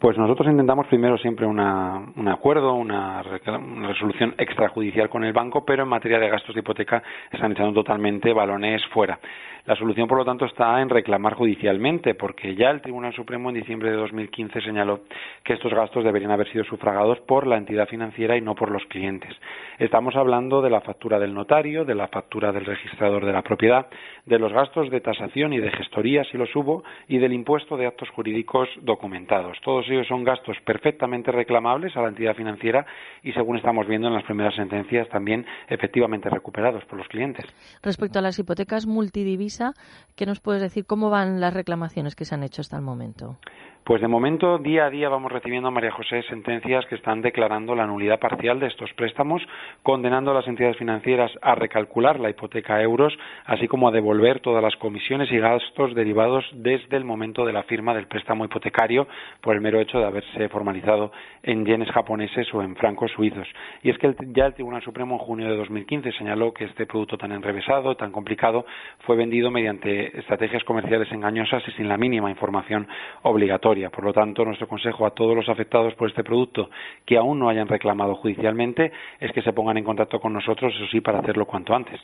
Pues 0.00 0.16
nosotros 0.16 0.48
intentamos 0.48 0.86
primero 0.86 1.18
siempre 1.18 1.44
un 1.44 1.60
acuerdo, 1.60 2.72
una, 2.72 3.22
una, 3.46 3.88
resolución 3.88 4.34
extrajudicial 4.38 5.10
con 5.10 5.24
el 5.24 5.34
banco, 5.34 5.62
pero 5.66 5.82
en 5.82 5.90
materia 5.90 6.18
de 6.18 6.30
gastos 6.30 6.54
de 6.54 6.60
hipoteca 6.60 7.02
están 7.30 7.52
echando 7.52 7.74
totalmente 7.74 8.32
balones 8.32 8.82
fuera. 8.94 9.20
La 9.66 9.76
solución, 9.76 10.08
por 10.08 10.16
lo 10.16 10.24
tanto, 10.24 10.46
está 10.46 10.80
en 10.80 10.88
reclamar 10.88 11.34
judicialmente, 11.34 12.14
porque 12.14 12.54
ya 12.54 12.70
el 12.70 12.80
Tribunal 12.80 13.12
Supremo 13.12 13.50
en 13.50 13.56
diciembre 13.56 13.90
de 13.90 13.96
2015 13.98 14.62
señaló 14.62 15.00
que 15.44 15.52
estos 15.52 15.74
gastos 15.74 16.02
deberían 16.02 16.30
haber 16.30 16.50
sido 16.50 16.64
sufragados 16.64 17.20
por 17.20 17.46
la 17.46 17.58
entidad 17.58 17.86
financiera 17.86 18.38
y 18.38 18.40
no 18.40 18.54
por 18.54 18.70
los 18.70 18.84
clientes. 18.86 19.36
Estamos 19.78 20.16
hablando 20.16 20.62
de 20.62 20.70
la 20.70 20.80
factura 20.80 21.18
del 21.18 21.34
notario, 21.34 21.84
de 21.84 21.94
la 21.94 22.08
factura 22.08 22.52
del 22.52 22.64
registrador 22.64 23.26
de 23.26 23.32
la 23.32 23.42
propiedad, 23.42 23.86
de 24.24 24.38
los 24.38 24.52
gastos 24.52 24.90
de 24.90 25.00
tasación 25.02 25.52
y 25.52 25.58
de 25.58 25.70
gestoría, 25.70 26.24
si 26.24 26.38
los 26.38 26.54
hubo, 26.56 26.82
y 27.06 27.18
del 27.18 27.34
impuesto 27.34 27.76
de 27.76 27.86
actos 27.86 28.08
jurídicos 28.10 28.68
documentados. 28.80 29.60
Todos 29.60 29.89
son 30.08 30.24
gastos 30.24 30.56
perfectamente 30.64 31.32
reclamables 31.32 31.96
a 31.96 32.02
la 32.02 32.08
entidad 32.08 32.34
financiera 32.34 32.86
y, 33.22 33.32
según 33.32 33.56
estamos 33.56 33.86
viendo 33.86 34.08
en 34.08 34.14
las 34.14 34.24
primeras 34.24 34.54
sentencias, 34.54 35.08
también 35.08 35.46
efectivamente 35.68 36.30
recuperados 36.30 36.84
por 36.84 36.98
los 36.98 37.08
clientes. 37.08 37.44
Respecto 37.82 38.18
a 38.18 38.22
las 38.22 38.38
hipotecas 38.38 38.86
multidivisa, 38.86 39.72
¿qué 40.16 40.26
nos 40.26 40.40
puedes 40.40 40.62
decir? 40.62 40.86
¿Cómo 40.86 41.10
van 41.10 41.40
las 41.40 41.54
reclamaciones 41.54 42.14
que 42.14 42.24
se 42.24 42.34
han 42.34 42.42
hecho 42.42 42.60
hasta 42.60 42.76
el 42.76 42.82
momento? 42.82 43.38
Pues 43.82 44.02
de 44.02 44.08
momento, 44.08 44.58
día 44.58 44.84
a 44.84 44.90
día 44.90 45.08
vamos 45.08 45.32
recibiendo, 45.32 45.70
María 45.70 45.90
José, 45.90 46.22
sentencias 46.24 46.84
que 46.86 46.94
están 46.94 47.22
declarando 47.22 47.74
la 47.74 47.86
nulidad 47.86 48.20
parcial 48.20 48.60
de 48.60 48.66
estos 48.66 48.92
préstamos, 48.92 49.42
condenando 49.82 50.30
a 50.30 50.34
las 50.34 50.46
entidades 50.46 50.76
financieras 50.76 51.32
a 51.40 51.54
recalcular 51.54 52.20
la 52.20 52.28
hipoteca 52.28 52.76
a 52.76 52.82
euros, 52.82 53.16
así 53.46 53.66
como 53.68 53.88
a 53.88 53.90
devolver 53.90 54.40
todas 54.40 54.62
las 54.62 54.76
comisiones 54.76 55.32
y 55.32 55.38
gastos 55.38 55.94
derivados 55.94 56.44
desde 56.52 56.98
el 56.98 57.04
momento 57.04 57.46
de 57.46 57.54
la 57.54 57.62
firma 57.62 57.94
del 57.94 58.06
préstamo 58.06 58.44
hipotecario 58.44 59.08
por 59.40 59.54
el 59.54 59.62
mero 59.62 59.80
hecho 59.80 59.98
de 59.98 60.04
haberse 60.04 60.48
formalizado 60.50 61.10
en 61.42 61.64
yenes 61.64 61.90
japoneses 61.90 62.52
o 62.52 62.62
en 62.62 62.76
francos 62.76 63.10
suizos. 63.12 63.48
Y 63.82 63.90
es 63.90 63.98
que 63.98 64.14
ya 64.34 64.46
el 64.46 64.54
Tribunal 64.54 64.82
Supremo 64.82 65.14
en 65.14 65.20
junio 65.20 65.48
de 65.48 65.56
2015 65.56 66.12
señaló 66.12 66.52
que 66.52 66.64
este 66.64 66.84
producto 66.84 67.16
tan 67.16 67.32
enrevesado, 67.32 67.96
tan 67.96 68.12
complicado, 68.12 68.66
fue 69.06 69.16
vendido 69.16 69.50
mediante 69.50 70.18
estrategias 70.18 70.62
comerciales 70.64 71.10
engañosas 71.10 71.66
y 71.66 71.72
sin 71.72 71.88
la 71.88 71.96
mínima 71.96 72.30
información 72.30 72.86
obligatoria 73.22 73.69
por 73.70 74.04
lo 74.04 74.12
tanto, 74.12 74.44
nuestro 74.44 74.66
consejo 74.66 75.06
a 75.06 75.10
todos 75.10 75.36
los 75.36 75.48
afectados 75.48 75.94
por 75.94 76.08
este 76.08 76.24
producto 76.24 76.70
que 77.06 77.16
aún 77.16 77.38
no 77.38 77.48
hayan 77.48 77.68
reclamado 77.68 78.16
judicialmente 78.16 78.90
es 79.20 79.32
que 79.32 79.42
se 79.42 79.52
pongan 79.52 79.78
en 79.78 79.84
contacto 79.84 80.20
con 80.20 80.32
nosotros, 80.32 80.74
eso 80.74 80.86
sí, 80.90 81.00
para 81.00 81.20
hacerlo 81.20 81.46
cuanto 81.46 81.72
antes. 81.74 82.00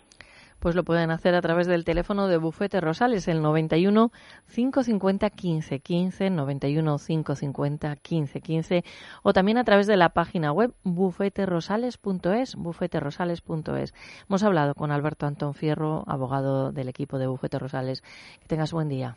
Pues 0.60 0.74
lo 0.74 0.84
pueden 0.84 1.10
hacer 1.10 1.34
a 1.34 1.42
través 1.42 1.66
del 1.66 1.84
teléfono 1.84 2.28
de 2.28 2.38
Bufete 2.38 2.80
Rosales, 2.80 3.28
el 3.28 3.42
91 3.42 4.10
550 4.54 5.30
15 5.30 5.80
15, 5.80 6.30
91 6.30 6.96
550 6.98 7.96
15 7.96 8.40
15, 8.40 8.84
o 9.22 9.32
también 9.32 9.58
a 9.58 9.64
través 9.64 9.86
de 9.86 9.96
la 9.96 10.10
página 10.10 10.52
web 10.52 10.72
bufeterosales.es, 10.84 12.56
bufeterosales.es. 12.56 13.94
Hemos 14.28 14.44
hablado 14.44 14.74
con 14.74 14.92
Alberto 14.92 15.26
Antón 15.26 15.54
Fierro, 15.54 16.04
abogado 16.06 16.72
del 16.72 16.88
equipo 16.88 17.18
de 17.18 17.26
Bufete 17.26 17.58
Rosales. 17.58 18.02
Que 18.40 18.46
tengas 18.46 18.72
buen 18.72 18.88
día. 18.88 19.16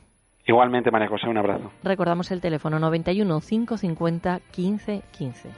Igualmente, 0.49 0.89
María 0.89 1.07
José, 1.07 1.27
un 1.29 1.37
abrazo. 1.37 1.71
Recordamos 1.83 2.31
el 2.31 2.41
teléfono 2.41 2.79
91 2.79 3.39
550 3.39 4.39
15 4.49 5.03
15. 5.11 5.49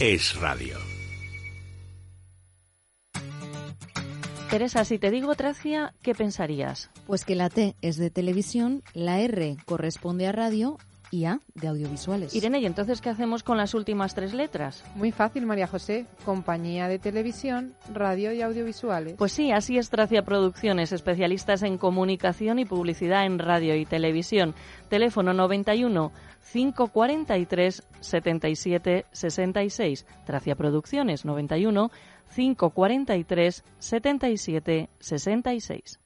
Es 0.00 0.40
radio. 0.40 0.87
Teresa, 4.50 4.82
si 4.86 4.98
te 4.98 5.10
digo 5.10 5.34
Tracia, 5.34 5.92
¿qué 6.00 6.14
pensarías? 6.14 6.90
Pues 7.06 7.26
que 7.26 7.34
la 7.34 7.50
T 7.50 7.76
es 7.82 7.98
de 7.98 8.08
televisión, 8.08 8.82
la 8.94 9.20
R 9.20 9.58
corresponde 9.66 10.26
a 10.26 10.32
radio 10.32 10.78
y 11.10 11.26
A 11.26 11.40
de 11.54 11.68
audiovisuales. 11.68 12.34
Irene, 12.34 12.60
¿y 12.60 12.66
entonces 12.66 13.02
qué 13.02 13.10
hacemos 13.10 13.42
con 13.42 13.58
las 13.58 13.74
últimas 13.74 14.14
tres 14.14 14.32
letras? 14.32 14.82
Muy 14.94 15.12
fácil, 15.12 15.44
María 15.44 15.66
José. 15.66 16.06
Compañía 16.24 16.88
de 16.88 16.98
televisión, 16.98 17.74
radio 17.92 18.32
y 18.32 18.40
audiovisuales. 18.40 19.16
Pues 19.18 19.32
sí, 19.32 19.52
así 19.52 19.76
es 19.76 19.90
Tracia 19.90 20.22
Producciones, 20.22 20.92
especialistas 20.92 21.62
en 21.62 21.76
comunicación 21.76 22.58
y 22.58 22.64
publicidad 22.64 23.26
en 23.26 23.38
radio 23.38 23.76
y 23.76 23.84
televisión. 23.84 24.54
Teléfono 24.88 25.34
91 25.34 26.10
543 26.52 27.82
77 28.00 29.04
66. 29.12 30.06
Tracia 30.24 30.56
Producciones 30.56 31.26
91 31.26 31.90
543 32.28 33.64
77 33.78 34.88
66. 35.00 36.00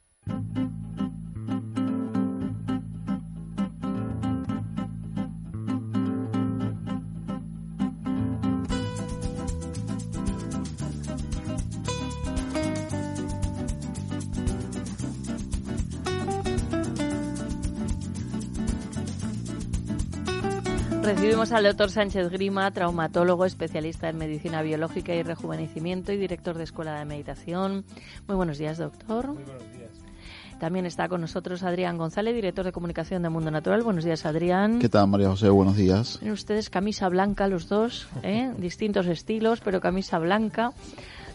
Recibimos 21.02 21.50
al 21.50 21.64
doctor 21.64 21.90
Sánchez 21.90 22.30
Grima, 22.30 22.70
traumatólogo, 22.70 23.44
especialista 23.44 24.08
en 24.08 24.18
medicina 24.18 24.62
biológica 24.62 25.12
y 25.12 25.24
rejuvenecimiento 25.24 26.12
y 26.12 26.16
director 26.16 26.56
de 26.56 26.62
Escuela 26.62 26.96
de 26.96 27.04
Meditación. 27.04 27.84
Muy 28.28 28.36
buenos 28.36 28.56
días, 28.56 28.78
doctor. 28.78 29.26
Muy 29.26 29.42
buenos 29.42 29.72
días. 29.76 29.90
También 30.60 30.86
está 30.86 31.08
con 31.08 31.20
nosotros 31.20 31.64
Adrián 31.64 31.98
González, 31.98 32.36
director 32.36 32.64
de 32.64 32.70
comunicación 32.70 33.24
de 33.24 33.30
Mundo 33.30 33.50
Natural. 33.50 33.82
Buenos 33.82 34.04
días, 34.04 34.24
Adrián. 34.26 34.78
¿Qué 34.78 34.88
tal, 34.88 35.08
María 35.08 35.28
José? 35.28 35.48
Buenos 35.48 35.76
días. 35.76 36.18
Tienen 36.20 36.34
ustedes 36.34 36.70
camisa 36.70 37.08
blanca 37.08 37.48
los 37.48 37.68
dos, 37.68 38.06
¿eh? 38.22 38.52
distintos 38.58 39.08
estilos, 39.08 39.60
pero 39.60 39.80
camisa 39.80 40.20
blanca. 40.20 40.72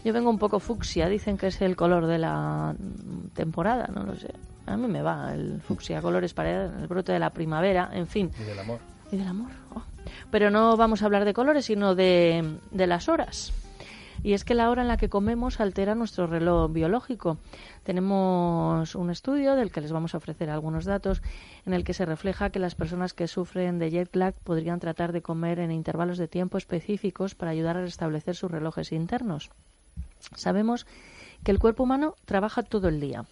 Yo 0.05 0.13
vengo 0.13 0.29
un 0.29 0.39
poco 0.39 0.61
fucsia, 0.61 1.09
dicen 1.09 1.37
que 1.37 1.47
es 1.47 1.61
el 1.61 1.75
color 1.75 2.07
de 2.07 2.19
la 2.19 2.73
temporada, 3.33 3.89
no 3.93 4.03
lo 4.03 4.15
sé. 4.15 4.33
A 4.65 4.77
mí 4.77 4.87
me 4.87 5.01
va 5.01 5.33
el 5.33 5.59
fucsia, 5.59 6.01
colores 6.01 6.33
para 6.33 6.67
el 6.67 6.87
brote 6.87 7.11
de 7.11 7.19
la 7.19 7.31
primavera, 7.31 7.89
en 7.91 8.07
fin. 8.07 8.31
Y 8.39 8.43
del 8.43 8.59
amor. 8.59 8.79
Y 9.11 9.17
del 9.17 9.27
amor. 9.27 9.51
oh. 9.73 9.83
Pero 10.31 10.49
no 10.49 10.75
vamos 10.77 11.01
a 11.01 11.05
hablar 11.05 11.25
de 11.25 11.33
colores, 11.33 11.65
sino 11.65 11.95
de, 11.95 12.57
de 12.71 12.87
las 12.87 13.09
horas. 13.09 13.53
Y 14.23 14.33
es 14.33 14.43
que 14.43 14.55
la 14.55 14.69
hora 14.69 14.81
en 14.81 14.87
la 14.87 14.97
que 14.97 15.09
comemos 15.09 15.59
altera 15.59 15.95
nuestro 15.95 16.27
reloj 16.27 16.71
biológico. 16.71 17.37
Tenemos 17.83 18.95
un 18.95 19.09
estudio 19.09 19.55
del 19.55 19.71
que 19.71 19.81
les 19.81 19.91
vamos 19.91 20.13
a 20.13 20.17
ofrecer 20.17 20.49
algunos 20.49 20.85
datos 20.85 21.21
en 21.65 21.73
el 21.73 21.83
que 21.83 21.93
se 21.93 22.05
refleja 22.05 22.49
que 22.49 22.59
las 22.59 22.75
personas 22.75 23.13
que 23.13 23.27
sufren 23.27 23.79
de 23.79 23.91
jet 23.91 24.15
lag 24.15 24.33
podrían 24.43 24.79
tratar 24.79 25.11
de 25.11 25.21
comer 25.21 25.59
en 25.59 25.71
intervalos 25.71 26.17
de 26.17 26.27
tiempo 26.27 26.57
específicos 26.57 27.35
para 27.35 27.51
ayudar 27.51 27.77
a 27.77 27.81
restablecer 27.81 28.35
sus 28.35 28.51
relojes 28.51 28.91
internos. 28.91 29.51
Sabemos 30.35 30.87
que 31.43 31.51
el 31.51 31.59
cuerpo 31.59 31.83
humano 31.83 32.15
trabaja 32.25 32.63
todo 32.63 32.87
el 32.87 32.99
día. 32.99 33.25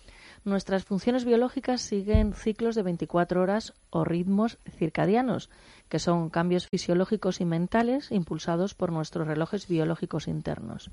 Nuestras 0.45 0.83
funciones 0.83 1.25
biológicas 1.25 1.81
siguen 1.81 2.33
ciclos 2.33 2.75
de 2.75 2.83
24 2.83 3.41
horas 3.41 3.73
o 3.89 4.03
ritmos 4.03 4.59
circadianos, 4.77 5.49
que 5.89 5.97
son 5.97 6.29
cambios 6.29 6.67
fisiológicos 6.67 7.41
y 7.41 7.45
mentales 7.45 8.11
impulsados 8.11 8.75
por 8.75 8.91
nuestros 8.91 9.25
relojes 9.25 9.67
biológicos 9.67 10.27
internos. 10.27 10.91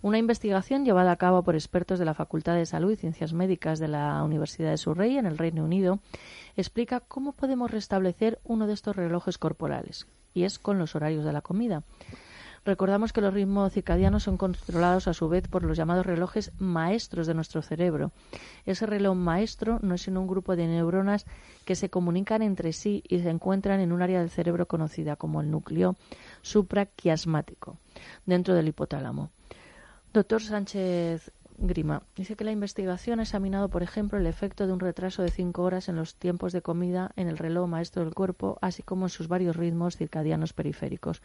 Una 0.00 0.16
investigación 0.16 0.86
llevada 0.86 1.12
a 1.12 1.16
cabo 1.16 1.42
por 1.42 1.54
expertos 1.54 1.98
de 1.98 2.06
la 2.06 2.14
Facultad 2.14 2.54
de 2.54 2.64
Salud 2.64 2.90
y 2.90 2.96
Ciencias 2.96 3.34
Médicas 3.34 3.78
de 3.78 3.88
la 3.88 4.22
Universidad 4.22 4.70
de 4.70 4.78
Surrey, 4.78 5.18
en 5.18 5.26
el 5.26 5.36
Reino 5.36 5.64
Unido, 5.64 5.98
explica 6.56 7.00
cómo 7.00 7.32
podemos 7.32 7.70
restablecer 7.70 8.38
uno 8.42 8.66
de 8.66 8.72
estos 8.72 8.96
relojes 8.96 9.36
corporales, 9.36 10.06
y 10.32 10.44
es 10.44 10.58
con 10.58 10.78
los 10.78 10.94
horarios 10.94 11.26
de 11.26 11.34
la 11.34 11.42
comida. 11.42 11.82
Recordamos 12.64 13.12
que 13.12 13.20
los 13.20 13.32
ritmos 13.32 13.72
circadianos 13.72 14.24
son 14.24 14.36
controlados 14.36 15.08
a 15.08 15.14
su 15.14 15.28
vez 15.28 15.48
por 15.48 15.62
los 15.62 15.76
llamados 15.76 16.06
relojes 16.06 16.52
maestros 16.58 17.26
de 17.26 17.34
nuestro 17.34 17.62
cerebro. 17.62 18.12
Ese 18.66 18.86
reloj 18.86 19.16
maestro 19.16 19.78
no 19.82 19.94
es 19.94 20.02
sino 20.02 20.20
un 20.20 20.26
grupo 20.26 20.56
de 20.56 20.66
neuronas 20.66 21.26
que 21.64 21.76
se 21.76 21.90
comunican 21.90 22.42
entre 22.42 22.72
sí 22.72 23.02
y 23.08 23.20
se 23.20 23.30
encuentran 23.30 23.80
en 23.80 23.92
un 23.92 24.02
área 24.02 24.20
del 24.20 24.30
cerebro 24.30 24.66
conocida 24.66 25.16
como 25.16 25.40
el 25.40 25.50
núcleo 25.50 25.96
supraquiasmático, 26.42 27.78
dentro 28.26 28.54
del 28.54 28.68
hipotálamo. 28.68 29.30
Doctor 30.12 30.42
Sánchez 30.42 31.30
Grima 31.58 32.02
dice 32.16 32.36
que 32.36 32.44
la 32.44 32.52
investigación 32.52 33.18
ha 33.18 33.24
examinado, 33.24 33.68
por 33.68 33.82
ejemplo, 33.82 34.18
el 34.18 34.26
efecto 34.26 34.66
de 34.66 34.72
un 34.72 34.80
retraso 34.80 35.22
de 35.22 35.30
cinco 35.30 35.62
horas 35.62 35.88
en 35.88 35.96
los 35.96 36.14
tiempos 36.14 36.52
de 36.52 36.62
comida 36.62 37.10
en 37.16 37.28
el 37.28 37.36
reloj 37.36 37.68
maestro 37.68 38.04
del 38.04 38.14
cuerpo, 38.14 38.58
así 38.62 38.82
como 38.82 39.06
en 39.06 39.10
sus 39.10 39.26
varios 39.26 39.56
ritmos 39.56 39.96
circadianos 39.96 40.52
periféricos. 40.52 41.20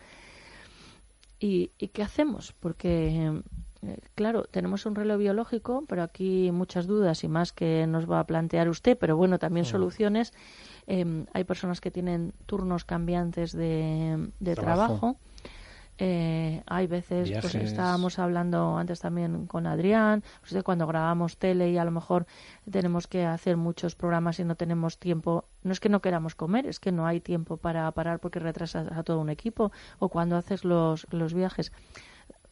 ¿Y, 1.43 1.71
y 1.77 1.89
qué 1.89 2.03
hacemos? 2.03 2.53
Porque, 2.57 3.41
eh, 3.81 3.97
claro, 4.15 4.45
tenemos 4.45 4.85
un 4.85 4.95
reloj 4.95 5.17
biológico, 5.17 5.83
pero 5.89 6.01
aquí 6.01 6.51
muchas 6.53 6.87
dudas 6.87 7.25
y 7.25 7.27
más 7.27 7.51
que 7.51 7.85
nos 7.85 8.09
va 8.09 8.21
a 8.21 8.23
plantear 8.25 8.69
usted, 8.69 8.97
pero 8.97 9.17
bueno, 9.17 9.39
también 9.39 9.65
soluciones. 9.65 10.31
Eh, 10.87 11.25
hay 11.33 11.43
personas 11.43 11.81
que 11.81 11.91
tienen 11.91 12.31
turnos 12.45 12.85
cambiantes 12.85 13.51
de, 13.51 14.29
de 14.39 14.55
Trabajo. 14.55 14.99
trabajo. 14.99 15.17
Eh, 16.05 16.61
hay 16.65 16.87
veces, 16.87 17.31
pues 17.39 17.53
Viajes. 17.53 17.71
estábamos 17.71 18.19
hablando 18.19 18.75
antes 18.77 18.99
también 18.99 19.47
con 19.47 19.65
Adrián, 19.67 20.21
pues 20.41 20.51
de 20.51 20.61
cuando 20.61 20.85
grabamos 20.85 21.37
tele 21.37 21.69
y 21.71 21.77
a 21.77 21.85
lo 21.85 21.91
mejor 21.91 22.25
tenemos 22.69 23.07
que 23.07 23.25
hacer 23.25 23.55
muchos 23.55 23.95
programas 23.95 24.37
y 24.39 24.43
no 24.43 24.55
tenemos 24.55 24.97
tiempo. 24.97 25.45
No 25.63 25.71
es 25.71 25.79
que 25.79 25.87
no 25.87 26.01
queramos 26.01 26.35
comer, 26.35 26.65
es 26.65 26.81
que 26.81 26.91
no 26.91 27.05
hay 27.07 27.21
tiempo 27.21 27.55
para 27.55 27.89
parar 27.91 28.19
porque 28.19 28.39
retrasas 28.39 28.91
a 28.91 29.03
todo 29.03 29.19
un 29.21 29.29
equipo 29.29 29.71
o 29.99 30.09
cuando 30.09 30.35
haces 30.35 30.65
los, 30.65 31.07
los 31.11 31.33
viajes. 31.33 31.71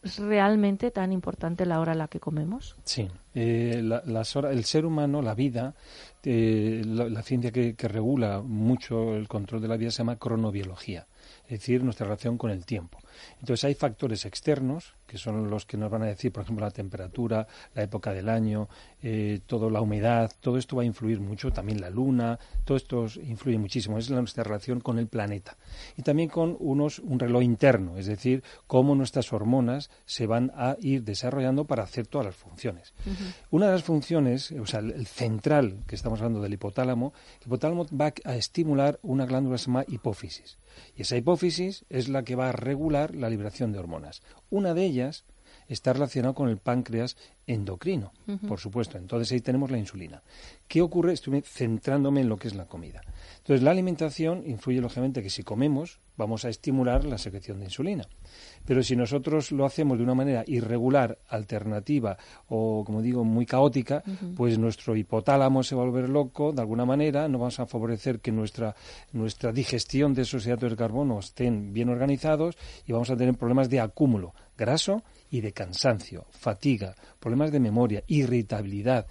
¿Es 0.04 0.18
realmente 0.18 0.90
tan 0.90 1.12
importante 1.12 1.64
la 1.68 1.80
hora 1.80 1.92
a 1.92 1.96
la 1.96 2.08
que 2.08 2.20
comemos? 2.20 2.76
Sí, 2.86 3.08
eh, 3.36 3.82
la- 3.84 4.02
las 4.06 4.36
horas- 4.36 4.54
el 4.54 4.64
ser 4.64 4.84
humano, 4.86 5.22
la 5.22 5.36
vida, 5.36 5.76
eh, 6.24 6.82
la, 6.86 7.08
la 7.08 7.22
ciencia 7.22 7.52
que, 7.52 7.76
que 7.76 7.88
regula 7.88 8.42
mucho 8.42 9.16
el 9.16 9.28
control 9.28 9.62
de 9.62 9.68
la 9.68 9.78
vida 9.78 9.92
se 9.92 10.00
llama 10.00 10.16
cronobiología, 10.16 11.06
es 11.44 11.60
decir, 11.60 11.84
nuestra 11.84 12.06
relación 12.08 12.40
con 12.40 12.50
el 12.50 12.66
tiempo. 12.66 12.98
Entonces 13.40 13.66
hay 13.66 13.74
factores 13.76 14.26
externos, 14.26 14.94
que 15.06 15.18
son 15.18 15.50
los 15.50 15.66
que 15.66 15.78
nos 15.78 15.92
van 15.92 16.04
a 16.04 16.06
decir, 16.06 16.32
por 16.32 16.44
ejemplo, 16.44 16.66
la 16.66 16.72
temperatura, 16.72 17.46
la 17.76 17.84
época 17.84 18.14
del 18.14 18.30
año, 18.30 18.70
eh, 19.02 19.42
toda 19.46 19.70
la 19.70 19.82
humedad, 19.82 20.32
todo 20.40 20.58
esto 20.58 20.78
va 20.78 20.84
a 20.84 20.86
influir 20.86 21.20
mucho, 21.20 21.52
también 21.52 21.82
la 21.82 21.90
luna, 21.90 22.40
todo 22.64 22.78
esto 22.78 23.08
influye 23.22 23.58
muchísimo, 23.58 23.98
es 23.98 24.10
nuestra 24.10 24.44
relación 24.46 24.80
con 24.80 25.00
el 25.00 25.08
planeta. 25.08 25.58
Y 25.98 26.04
también 26.04 26.30
con 26.30 26.56
unos, 26.60 27.00
un 27.00 27.20
reloj 27.20 27.44
interno, 27.44 27.98
es 27.98 28.06
decir, 28.06 28.44
cómo 28.68 28.96
nuestras 28.96 29.34
hormonas 29.34 29.90
se 30.06 30.28
van 30.28 30.52
a 30.56 30.78
ir 30.80 31.04
desarrollando 31.04 31.66
para 31.66 31.84
hacer 31.84 32.08
todas 32.08 32.28
las 32.28 32.36
funciones. 32.36 32.94
Una 33.50 33.66
de 33.66 33.74
las 33.74 33.84
funciones, 33.84 34.52
o 34.54 34.66
sea, 34.66 34.80
el 34.80 35.02
el 35.02 35.08
central 35.08 35.84
que 35.88 35.96
estamos 35.96 36.20
hablando 36.20 36.42
del 36.42 36.54
hipotálamo, 36.54 37.14
el 37.42 37.48
hipotálamo 37.48 37.86
va 38.00 38.14
a 38.24 38.36
estimular 38.36 39.00
una 39.02 39.26
glándula 39.26 39.56
que 39.56 39.60
se 39.60 39.66
llama 39.66 39.86
hipófisis. 39.88 40.58
Y 40.96 41.02
esa 41.02 41.18
hipófisis 41.18 41.86
es 41.90 42.08
la 42.08 42.24
que 42.24 42.36
va 42.36 42.50
a 42.50 42.52
regular 42.52 43.11
la 43.14 43.30
liberación 43.30 43.72
de 43.72 43.80
hormonas. 43.80 44.22
Una 44.50 44.74
de 44.74 44.86
ellas 44.86 45.26
está 45.68 45.94
relacionada 45.94 46.34
con 46.34 46.50
el 46.50 46.58
páncreas 46.58 47.18
endocrino, 47.48 48.12
por 48.48 48.60
supuesto. 48.60 48.98
Entonces 48.98 49.32
ahí 49.32 49.42
tenemos 49.42 49.72
la 49.72 49.78
insulina. 49.78 50.22
¿Qué 50.68 50.82
ocurre? 50.82 51.14
Estoy 51.14 51.42
centrándome 51.42 52.22
en 52.22 52.30
lo 52.30 52.38
que 52.38 52.48
es 52.48 52.56
la 52.56 52.66
comida. 52.66 53.02
Entonces 53.42 53.64
la 53.64 53.72
alimentación 53.72 54.44
influye 54.46 54.82
lógicamente 54.82 55.24
que 55.24 55.32
si 55.32 55.44
comemos 55.44 56.00
vamos 56.16 56.46
a 56.46 56.50
estimular 56.50 57.04
la 57.04 57.18
secreción 57.18 57.58
de 57.58 57.66
insulina. 57.66 58.08
Pero 58.66 58.84
si 58.84 58.96
nosotros 58.96 59.52
lo 59.52 59.66
hacemos 59.66 59.98
de 59.98 60.04
una 60.04 60.14
manera 60.14 60.44
irregular, 60.46 61.18
alternativa 61.28 62.16
o, 62.48 62.84
como 62.86 63.02
digo, 63.02 63.24
muy 63.24 63.48
caótica, 63.48 64.04
pues 64.36 64.60
nuestro 64.60 64.96
hipotálamo 64.96 65.64
se 65.64 65.74
va 65.74 65.82
a 65.82 65.86
volver 65.86 66.10
loco 66.10 66.52
de 66.52 66.62
alguna 66.62 66.86
manera, 66.86 67.28
no 67.28 67.40
vamos 67.40 67.60
a 67.60 67.66
favorecer 67.66 68.20
que 68.20 68.32
nuestra, 68.32 68.76
nuestra 69.14 69.52
digestión 69.52 70.14
de 70.14 70.22
esos 70.22 70.46
hidratos 70.46 70.70
de 70.70 70.78
carbono 70.78 71.18
estén 71.18 71.74
bien 71.74 71.90
organizados 71.90 72.56
y 72.86 72.92
vamos 72.92 73.10
a 73.10 73.18
tener 73.18 73.36
problemas 73.36 73.70
de 73.70 73.80
acúmulo 73.80 74.36
graso 74.62 75.04
y 75.32 75.42
de 75.42 75.54
cansancio, 75.54 76.28
fatiga, 76.30 76.96
problemas 77.20 77.52
de 77.52 77.60
memoria, 77.60 78.04
irritabilidad. 78.06 79.08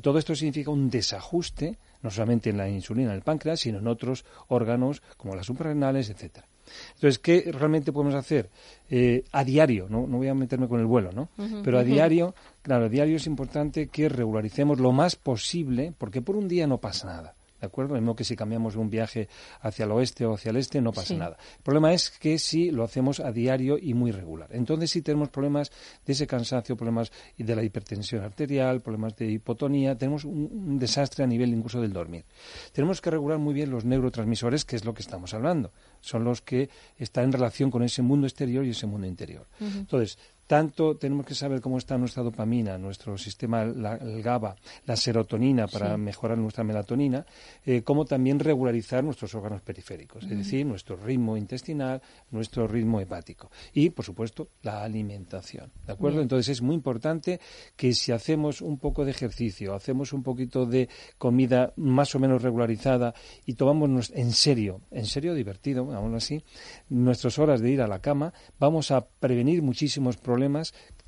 Todo 0.00 0.18
esto 0.18 0.36
significa 0.36 0.70
un 0.70 0.90
desajuste, 0.90 1.78
no 2.02 2.10
solamente 2.10 2.50
en 2.50 2.58
la 2.58 2.68
insulina 2.68 3.12
del 3.12 3.22
páncreas, 3.22 3.60
sino 3.60 3.78
en 3.78 3.86
otros 3.86 4.24
órganos 4.48 5.02
como 5.16 5.34
las 5.34 5.46
suprarrenales, 5.46 6.10
etcétera. 6.10 6.46
Entonces, 6.94 7.18
¿qué 7.18 7.50
realmente 7.52 7.92
podemos 7.92 8.14
hacer? 8.14 8.48
Eh, 8.88 9.24
a 9.32 9.44
diario, 9.44 9.86
¿no? 9.88 10.06
no 10.06 10.18
voy 10.18 10.28
a 10.28 10.34
meterme 10.34 10.68
con 10.68 10.80
el 10.80 10.86
vuelo, 10.86 11.12
¿no? 11.12 11.28
Pero 11.62 11.78
a 11.78 11.84
diario, 11.84 12.34
claro, 12.62 12.86
a 12.86 12.88
diario 12.88 13.16
es 13.16 13.26
importante 13.26 13.88
que 13.88 14.08
regularicemos 14.08 14.78
lo 14.78 14.92
más 14.92 15.16
posible, 15.16 15.92
porque 15.96 16.22
por 16.22 16.36
un 16.36 16.48
día 16.48 16.66
no 16.66 16.78
pasa 16.78 17.06
nada. 17.08 17.34
¿De 17.62 17.66
acuerdo? 17.68 17.94
Lo 17.94 18.00
mismo 18.00 18.16
que 18.16 18.24
si 18.24 18.34
cambiamos 18.34 18.74
un 18.74 18.90
viaje 18.90 19.28
hacia 19.60 19.84
el 19.84 19.92
oeste 19.92 20.26
o 20.26 20.34
hacia 20.34 20.50
el 20.50 20.56
este, 20.56 20.80
no 20.80 20.90
pasa 20.90 21.06
Sí. 21.06 21.16
nada. 21.16 21.36
El 21.58 21.62
problema 21.62 21.92
es 21.94 22.10
que 22.10 22.36
si 22.40 22.72
lo 22.72 22.82
hacemos 22.82 23.20
a 23.20 23.30
diario 23.30 23.78
y 23.80 23.94
muy 23.94 24.10
regular. 24.10 24.48
Entonces 24.50 24.90
sí 24.90 25.00
tenemos 25.00 25.28
problemas 25.28 25.70
de 26.04 26.12
ese 26.12 26.26
cansancio, 26.26 26.76
problemas 26.76 27.12
de 27.38 27.54
la 27.54 27.62
hipertensión 27.62 28.24
arterial, 28.24 28.80
problemas 28.80 29.14
de 29.14 29.30
hipotonía, 29.30 29.96
tenemos 29.96 30.24
un, 30.24 30.50
un 30.52 30.78
desastre 30.80 31.22
a 31.22 31.26
nivel 31.28 31.50
incluso 31.54 31.80
del 31.80 31.92
dormir. 31.92 32.24
Tenemos 32.72 33.00
que 33.00 33.10
regular 33.12 33.38
muy 33.38 33.54
bien 33.54 33.70
los 33.70 33.84
neurotransmisores, 33.84 34.64
que 34.64 34.74
es 34.74 34.84
lo 34.84 34.92
que 34.92 35.02
estamos 35.02 35.32
hablando. 35.32 35.70
Son 36.00 36.24
los 36.24 36.42
que 36.42 36.68
están 36.98 37.24
en 37.26 37.32
relación 37.32 37.70
con 37.70 37.84
ese 37.84 38.02
mundo 38.02 38.26
exterior 38.26 38.64
y 38.66 38.70
ese 38.70 38.88
mundo 38.88 39.06
interior. 39.06 39.46
Entonces, 39.60 40.18
tanto 40.52 40.98
tenemos 40.98 41.24
que 41.24 41.34
saber 41.34 41.62
cómo 41.62 41.78
está 41.78 41.96
nuestra 41.96 42.22
dopamina, 42.22 42.76
nuestro 42.76 43.16
sistema, 43.16 43.64
la- 43.64 43.96
el 43.96 44.22
GABA, 44.22 44.54
la 44.84 44.96
serotonina 44.96 45.66
para 45.66 45.94
Sí. 45.94 46.00
mejorar 46.02 46.36
nuestra 46.36 46.62
melatonina, 46.62 47.24
eh, 47.64 47.80
como 47.80 48.04
también 48.04 48.38
regularizar 48.38 49.02
nuestros 49.02 49.34
órganos 49.34 49.62
periféricos, 49.62 50.24
es 50.24 50.36
decir, 50.36 50.66
nuestro 50.66 50.96
ritmo 50.96 51.38
intestinal, 51.38 52.02
nuestro 52.30 52.66
ritmo 52.68 53.00
hepático 53.00 53.50
y, 53.72 53.88
por 53.88 54.04
supuesto, 54.04 54.48
la 54.62 54.82
alimentación. 54.84 55.72
¿De 55.86 55.94
acuerdo? 55.94 56.16
Bien. 56.18 56.24
Entonces 56.24 56.50
es 56.50 56.60
muy 56.60 56.74
importante 56.74 57.40
que 57.74 57.94
si 57.94 58.12
hacemos 58.12 58.60
un 58.60 58.76
poco 58.76 59.06
de 59.06 59.10
ejercicio, 59.12 59.72
hacemos 59.74 60.12
un 60.12 60.22
poquito 60.22 60.66
de 60.66 60.86
comida 61.16 61.72
más 61.76 62.14
o 62.14 62.18
menos 62.18 62.42
regularizada 62.42 63.14
y 63.46 63.54
tomamos 63.54 64.10
en 64.14 64.32
serio, 64.32 64.82
en 64.90 65.06
serio 65.06 65.32
divertido, 65.32 65.86
digámoslo 65.86 66.18
así, 66.18 66.44
nuestras 66.90 67.38
horas 67.38 67.62
de 67.62 67.70
ir 67.70 67.80
a 67.80 67.86
la 67.88 68.00
cama, 68.00 68.34
vamos 68.60 68.90
a 68.90 69.00
prevenir 69.18 69.62
muchísimos 69.62 70.18
problemas 70.18 70.41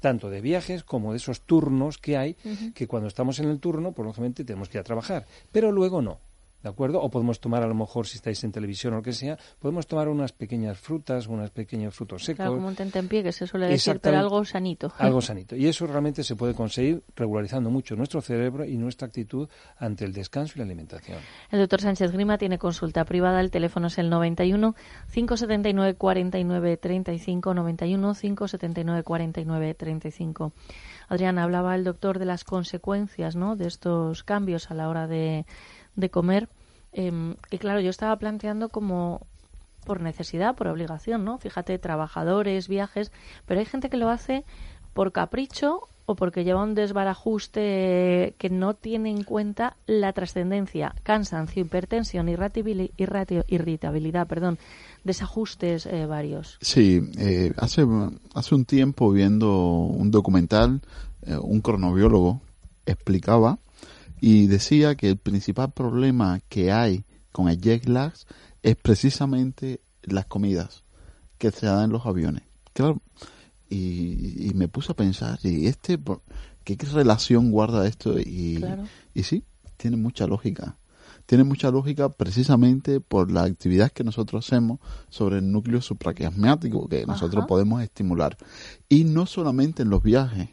tanto 0.01 0.31
de 0.31 0.41
viajes 0.41 0.85
como 0.85 1.13
de 1.13 1.19
esos 1.19 1.41
turnos 1.41 1.99
que 1.99 2.17
hay, 2.17 2.37
que 2.75 2.87
cuando 2.87 3.09
estamos 3.09 3.39
en 3.39 3.49
el 3.49 3.59
turno, 3.59 3.93
pues 3.93 4.07
lógicamente 4.07 4.45
tenemos 4.45 4.69
que 4.69 4.79
ir 4.79 4.81
a 4.81 4.85
trabajar, 4.85 5.27
pero 5.53 5.73
luego 5.73 6.03
no. 6.03 6.19
¿De 6.65 6.71
acuerdo? 6.71 7.03
O 7.03 7.11
podemos 7.11 7.41
tomar, 7.41 7.63
a 7.63 7.67
lo 7.67 7.75
mejor, 7.75 8.07
si 8.07 8.17
estáis 8.17 8.43
en 8.43 8.51
televisión 8.51 8.95
o 8.95 8.97
lo 8.97 9.03
que 9.03 9.13
sea, 9.13 9.39
podemos 9.59 9.87
tomar 9.87 10.09
unas 10.09 10.33
pequeñas 10.33 10.79
frutas, 10.79 11.27
unos 11.27 11.51
pequeños 11.51 11.95
frutos 11.95 12.25
secos. 12.25 12.39
Claro, 12.39 12.55
como 12.55 12.69
un 12.69 12.75
tentempié, 12.75 13.23
que 13.23 13.33
se 13.33 13.47
suele 13.47 13.69
decir, 13.69 14.01
pero 14.01 14.19
algo 14.19 14.43
sanito. 14.47 14.91
Algo 14.97 15.21
sanito. 15.29 15.55
Y 15.57 15.67
eso 15.67 15.87
realmente 15.87 16.25
se 16.25 16.37
puede 16.37 16.55
conseguir 16.55 17.03
regularizando 17.15 17.69
mucho 17.69 17.97
nuestro 17.97 18.23
cerebro 18.23 18.65
y 18.65 18.79
nuestra 18.79 19.07
actitud 19.07 19.47
ante 19.77 20.07
el 20.07 20.15
descanso 20.15 20.55
y 20.57 20.59
la 20.61 20.65
alimentación. 20.65 21.19
El 21.51 21.61
doctor 21.61 21.83
Sánchez 21.83 22.13
Grima 22.13 22.39
tiene 22.39 22.57
consulta 22.57 23.05
privada, 23.05 23.43
el 23.43 23.51
teléfono 23.51 23.89
es 23.89 23.99
el 23.99 24.09
91 24.09 24.75
579 25.13 25.95
49 25.97 26.77
35, 26.79 27.53
91 27.53 28.15
579 28.15 29.03
49 29.03 29.75
35. 29.75 30.53
Adrián, 31.09 31.39
hablaba 31.39 31.75
el 31.75 31.85
doctor 31.85 32.19
de 32.19 32.25
las 32.25 32.45
consecuencias 32.45 33.37
¿no? 33.37 33.55
de 33.55 33.67
estos 33.67 34.25
cambios 34.25 34.71
a 34.71 34.75
la 34.75 34.89
hora 34.89 35.07
de 35.07 35.45
de 35.97 36.11
comer, 36.11 36.49
eh, 36.93 37.35
que 37.51 37.59
claro, 37.59 37.81
yo 37.81 37.91
estaba 37.91 38.17
planteando 38.17 38.69
como 38.69 39.27
por 39.85 40.01
necesidad, 40.01 40.55
por 40.55 40.69
obligación, 40.69 41.25
¿no? 41.25 41.39
Fíjate, 41.39 41.79
trabajadores, 41.79 42.69
viajes, 42.69 43.13
pero 43.47 43.61
hay 43.61 43.67
gente 43.67 43.91
que 43.91 43.97
lo 43.97 44.09
hace 44.09 44.45
por 44.95 45.13
capricho 45.13 45.89
o 46.07 46.17
porque 46.17 46.45
lleva 46.45 46.63
un 46.63 46.75
desbarajuste 46.75 48.35
que 48.39 48.51
no 48.51 48.75
tiene 48.75 49.11
en 49.11 49.25
cuenta 49.25 49.77
la 49.87 50.13
trascendencia, 50.13 50.95
cansancio, 51.03 51.63
hipertensión, 51.63 52.29
irritabilidad, 52.29 54.27
perdón, 54.27 54.59
desajustes 55.03 55.87
eh, 55.87 56.05
varios. 56.07 56.59
Sí, 56.61 57.01
eh, 57.19 57.53
hace, 57.57 57.87
hace 58.35 58.55
un 58.55 58.67
tiempo 58.67 59.11
viendo 59.13 59.57
un 59.57 60.11
documental, 60.11 60.83
eh, 61.23 61.39
un 61.41 61.61
cronobiólogo 61.63 62.41
explicaba 62.85 63.59
y 64.21 64.47
decía 64.47 64.95
que 64.95 65.11
el 65.11 65.17
principal 65.17 65.73
problema 65.73 66.41
que 66.49 66.73
hay 66.73 67.05
con 67.33 67.49
el 67.49 67.61
jet 67.61 67.87
lag 67.87 68.13
es 68.63 68.77
precisamente 68.77 69.81
las 70.03 70.27
comidas 70.27 70.85
que 71.39 71.51
se 71.51 71.67
dan 71.67 71.85
en 71.85 71.91
los 71.91 72.07
aviones. 72.07 72.43
Claro, 72.73 73.01
y, 73.69 74.53
me 74.55 74.69
puse 74.69 74.93
a 74.93 74.97
pensar, 74.97 75.39
¿y 75.43 75.67
este 75.67 75.99
qué, 76.65 76.77
relación 76.93 77.51
guarda 77.51 77.87
esto? 77.87 78.19
Y, 78.19 78.65
y 79.15 79.23
sí, 79.25 79.45
tiene 79.77 79.97
mucha 79.97 80.27
lógica. 80.27 80.77
Tiene 81.27 81.45
mucha 81.45 81.71
lógica 81.71 82.11
precisamente 82.11 83.01
por 83.01 83.31
la 83.31 83.45
actividad 83.45 83.91
que 83.91 84.05
nosotros 84.05 84.47
hacemos 84.47 84.79
sobre 85.09 85.39
el 85.39 85.51
núcleo 85.51 85.81
supraquiasmático 85.81 86.87
que 86.89 87.07
nosotros 87.07 87.47
podemos 87.47 87.83
estimular. 87.83 88.37
Y 88.89 89.05
no 89.05 89.25
solamente 89.25 89.83
en 89.83 89.91
los 89.91 90.03
viajes, 90.03 90.51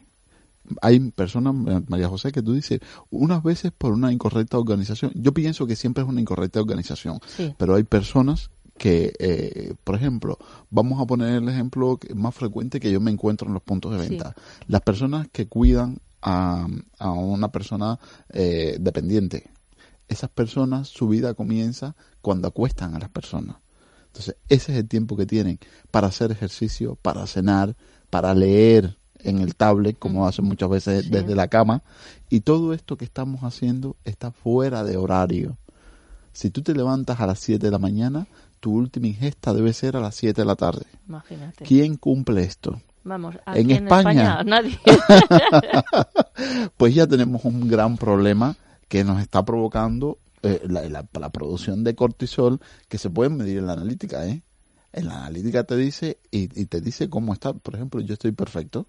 hay 0.80 1.10
personas, 1.10 1.54
María 1.88 2.08
José, 2.08 2.32
que 2.32 2.42
tú 2.42 2.52
dices, 2.52 2.80
unas 3.10 3.42
veces 3.42 3.72
por 3.76 3.92
una 3.92 4.12
incorrecta 4.12 4.58
organización. 4.58 5.12
Yo 5.14 5.32
pienso 5.32 5.66
que 5.66 5.76
siempre 5.76 6.02
es 6.02 6.08
una 6.08 6.20
incorrecta 6.20 6.60
organización, 6.60 7.20
pero 7.58 7.74
hay 7.74 7.84
personas 7.84 8.50
que, 8.78 9.12
eh, 9.18 9.74
por 9.84 9.94
ejemplo, 9.94 10.38
vamos 10.70 11.00
a 11.00 11.06
poner 11.06 11.42
el 11.42 11.48
ejemplo 11.48 11.98
más 12.14 12.34
frecuente 12.34 12.80
que 12.80 12.90
yo 12.90 13.00
me 13.00 13.10
encuentro 13.10 13.46
en 13.46 13.54
los 13.54 13.62
puntos 13.62 13.92
de 13.92 14.08
venta. 14.08 14.34
Las 14.66 14.80
personas 14.80 15.28
que 15.30 15.46
cuidan 15.46 15.98
a, 16.22 16.66
a 16.98 17.10
una 17.10 17.52
persona 17.52 17.98
eh, 18.30 18.76
dependiente. 18.80 19.50
Esas 20.08 20.30
personas, 20.30 20.88
su 20.88 21.08
vida 21.08 21.34
comienza 21.34 21.94
cuando 22.20 22.48
acuestan 22.48 22.94
a 22.94 22.98
las 22.98 23.10
personas. 23.10 23.56
Entonces, 24.06 24.36
ese 24.48 24.72
es 24.72 24.78
el 24.78 24.88
tiempo 24.88 25.16
que 25.16 25.26
tienen 25.26 25.58
para 25.90 26.08
hacer 26.08 26.30
ejercicio, 26.30 26.96
para 26.96 27.26
cenar, 27.26 27.76
para 28.10 28.34
leer, 28.34 28.98
en 29.24 29.38
el 29.38 29.54
tablet, 29.54 29.98
como 29.98 30.26
hacen 30.26 30.44
muchas 30.44 30.68
veces 30.68 31.10
desde 31.10 31.34
la 31.34 31.48
cama, 31.48 31.82
y 32.28 32.40
todo 32.40 32.72
esto 32.72 32.96
que 32.96 33.04
estamos 33.04 33.42
haciendo 33.42 33.96
está 34.04 34.30
fuera 34.30 34.84
de 34.84 34.96
horario. 34.96 35.56
Si 36.32 36.50
tú 36.50 36.62
te 36.62 36.74
levantas 36.74 37.20
a 37.20 37.26
las 37.26 37.38
7 37.40 37.66
de 37.66 37.70
la 37.70 37.78
mañana, 37.78 38.26
tu 38.60 38.72
última 38.74 39.06
ingesta 39.06 39.52
debe 39.52 39.72
ser 39.72 39.96
a 39.96 40.00
las 40.00 40.14
7 40.14 40.40
de 40.40 40.46
la 40.46 40.56
tarde. 40.56 40.86
Imagínate. 41.08 41.64
¿Quién 41.64 41.96
cumple 41.96 42.42
esto? 42.42 42.80
Vamos, 43.04 43.34
en, 43.46 43.70
España, 43.70 44.42
nadie. 44.44 44.78
pues 46.76 46.94
ya 46.94 47.06
tenemos 47.06 47.44
un 47.44 47.68
gran 47.68 47.96
problema 47.96 48.56
que 48.88 49.02
nos 49.02 49.20
está 49.20 49.44
provocando 49.44 50.18
eh, 50.42 50.60
la, 50.68 50.88
la, 50.88 51.30
producción 51.30 51.82
de 51.82 51.94
cortisol 51.94 52.60
que 52.88 52.98
se 52.98 53.10
puede 53.10 53.30
medir 53.30 53.58
en 53.58 53.66
la 53.66 53.72
analítica, 53.72 54.26
¿eh? 54.26 54.42
En 54.92 55.08
la 55.08 55.26
analítica 55.26 55.64
te 55.64 55.76
dice 55.76 56.18
y, 56.30 56.42
y, 56.60 56.66
te 56.66 56.80
dice 56.80 57.08
cómo 57.10 57.32
está. 57.32 57.52
Por 57.52 57.74
ejemplo, 57.74 58.00
yo 58.00 58.14
estoy 58.14 58.32
perfecto. 58.32 58.86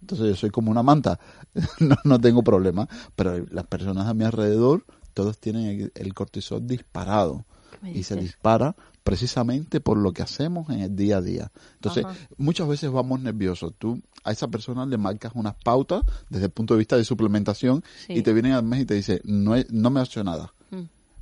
Entonces 0.00 0.28
yo 0.28 0.36
soy 0.36 0.50
como 0.50 0.70
una 0.70 0.82
manta, 0.82 1.18
no, 1.80 1.96
no 2.04 2.20
tengo 2.20 2.42
problema, 2.42 2.88
pero 3.16 3.44
las 3.50 3.66
personas 3.66 4.06
a 4.06 4.14
mi 4.14 4.24
alrededor, 4.24 4.84
todos 5.14 5.38
tienen 5.38 5.90
el, 5.94 6.14
cortisol 6.14 6.66
disparado 6.66 7.44
y 7.82 8.04
se 8.04 8.16
dispara 8.16 8.76
precisamente 9.02 9.80
por 9.80 9.96
lo 9.96 10.12
que 10.12 10.22
hacemos 10.22 10.70
en 10.70 10.80
el 10.80 10.94
día 10.94 11.16
a 11.16 11.22
día. 11.22 11.50
Entonces, 11.74 12.04
muchas 12.36 12.68
veces 12.68 12.90
vamos 12.90 13.20
nerviosos. 13.20 13.72
Tú 13.76 14.00
a 14.22 14.32
esa 14.32 14.48
persona 14.48 14.86
le 14.86 14.98
marcas 14.98 15.32
unas 15.34 15.54
pautas 15.56 16.02
desde 16.28 16.46
el 16.46 16.50
punto 16.52 16.74
de 16.74 16.78
vista 16.78 16.96
de 16.96 17.04
suplementación 17.04 17.82
y 18.08 18.22
te 18.22 18.32
vienen 18.32 18.52
al 18.52 18.64
mes 18.64 18.82
y 18.82 18.86
te 18.86 18.94
dice, 18.94 19.20
no, 19.24 19.54
no 19.70 19.90
me 19.90 20.00
ha 20.00 20.04
hecho 20.04 20.22
nada. 20.22 20.52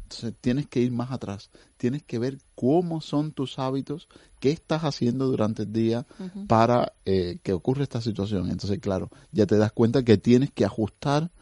Entonces 0.06 0.34
tienes 0.40 0.68
que 0.68 0.80
ir 0.80 0.92
más 0.92 1.10
atrás, 1.10 1.50
tienes 1.76 2.04
que 2.04 2.20
ver 2.20 2.38
cómo 2.54 3.00
son 3.00 3.32
tus 3.32 3.58
hábitos, 3.58 4.06
qué 4.38 4.50
estás 4.50 4.82
haciendo 4.82 5.26
durante 5.26 5.64
el 5.64 5.72
día 5.72 6.06
para 6.46 6.92
eh, 7.04 7.38
que 7.42 7.52
ocurra 7.52 7.82
esta 7.82 8.00
situación. 8.00 8.48
Entonces, 8.48 8.78
claro, 8.78 9.10
ya 9.32 9.46
te 9.46 9.56
das 9.56 9.72
cuenta 9.72 10.04
que 10.04 10.16
tienes 10.16 10.52
que 10.52 10.64
ajustar 10.64 11.32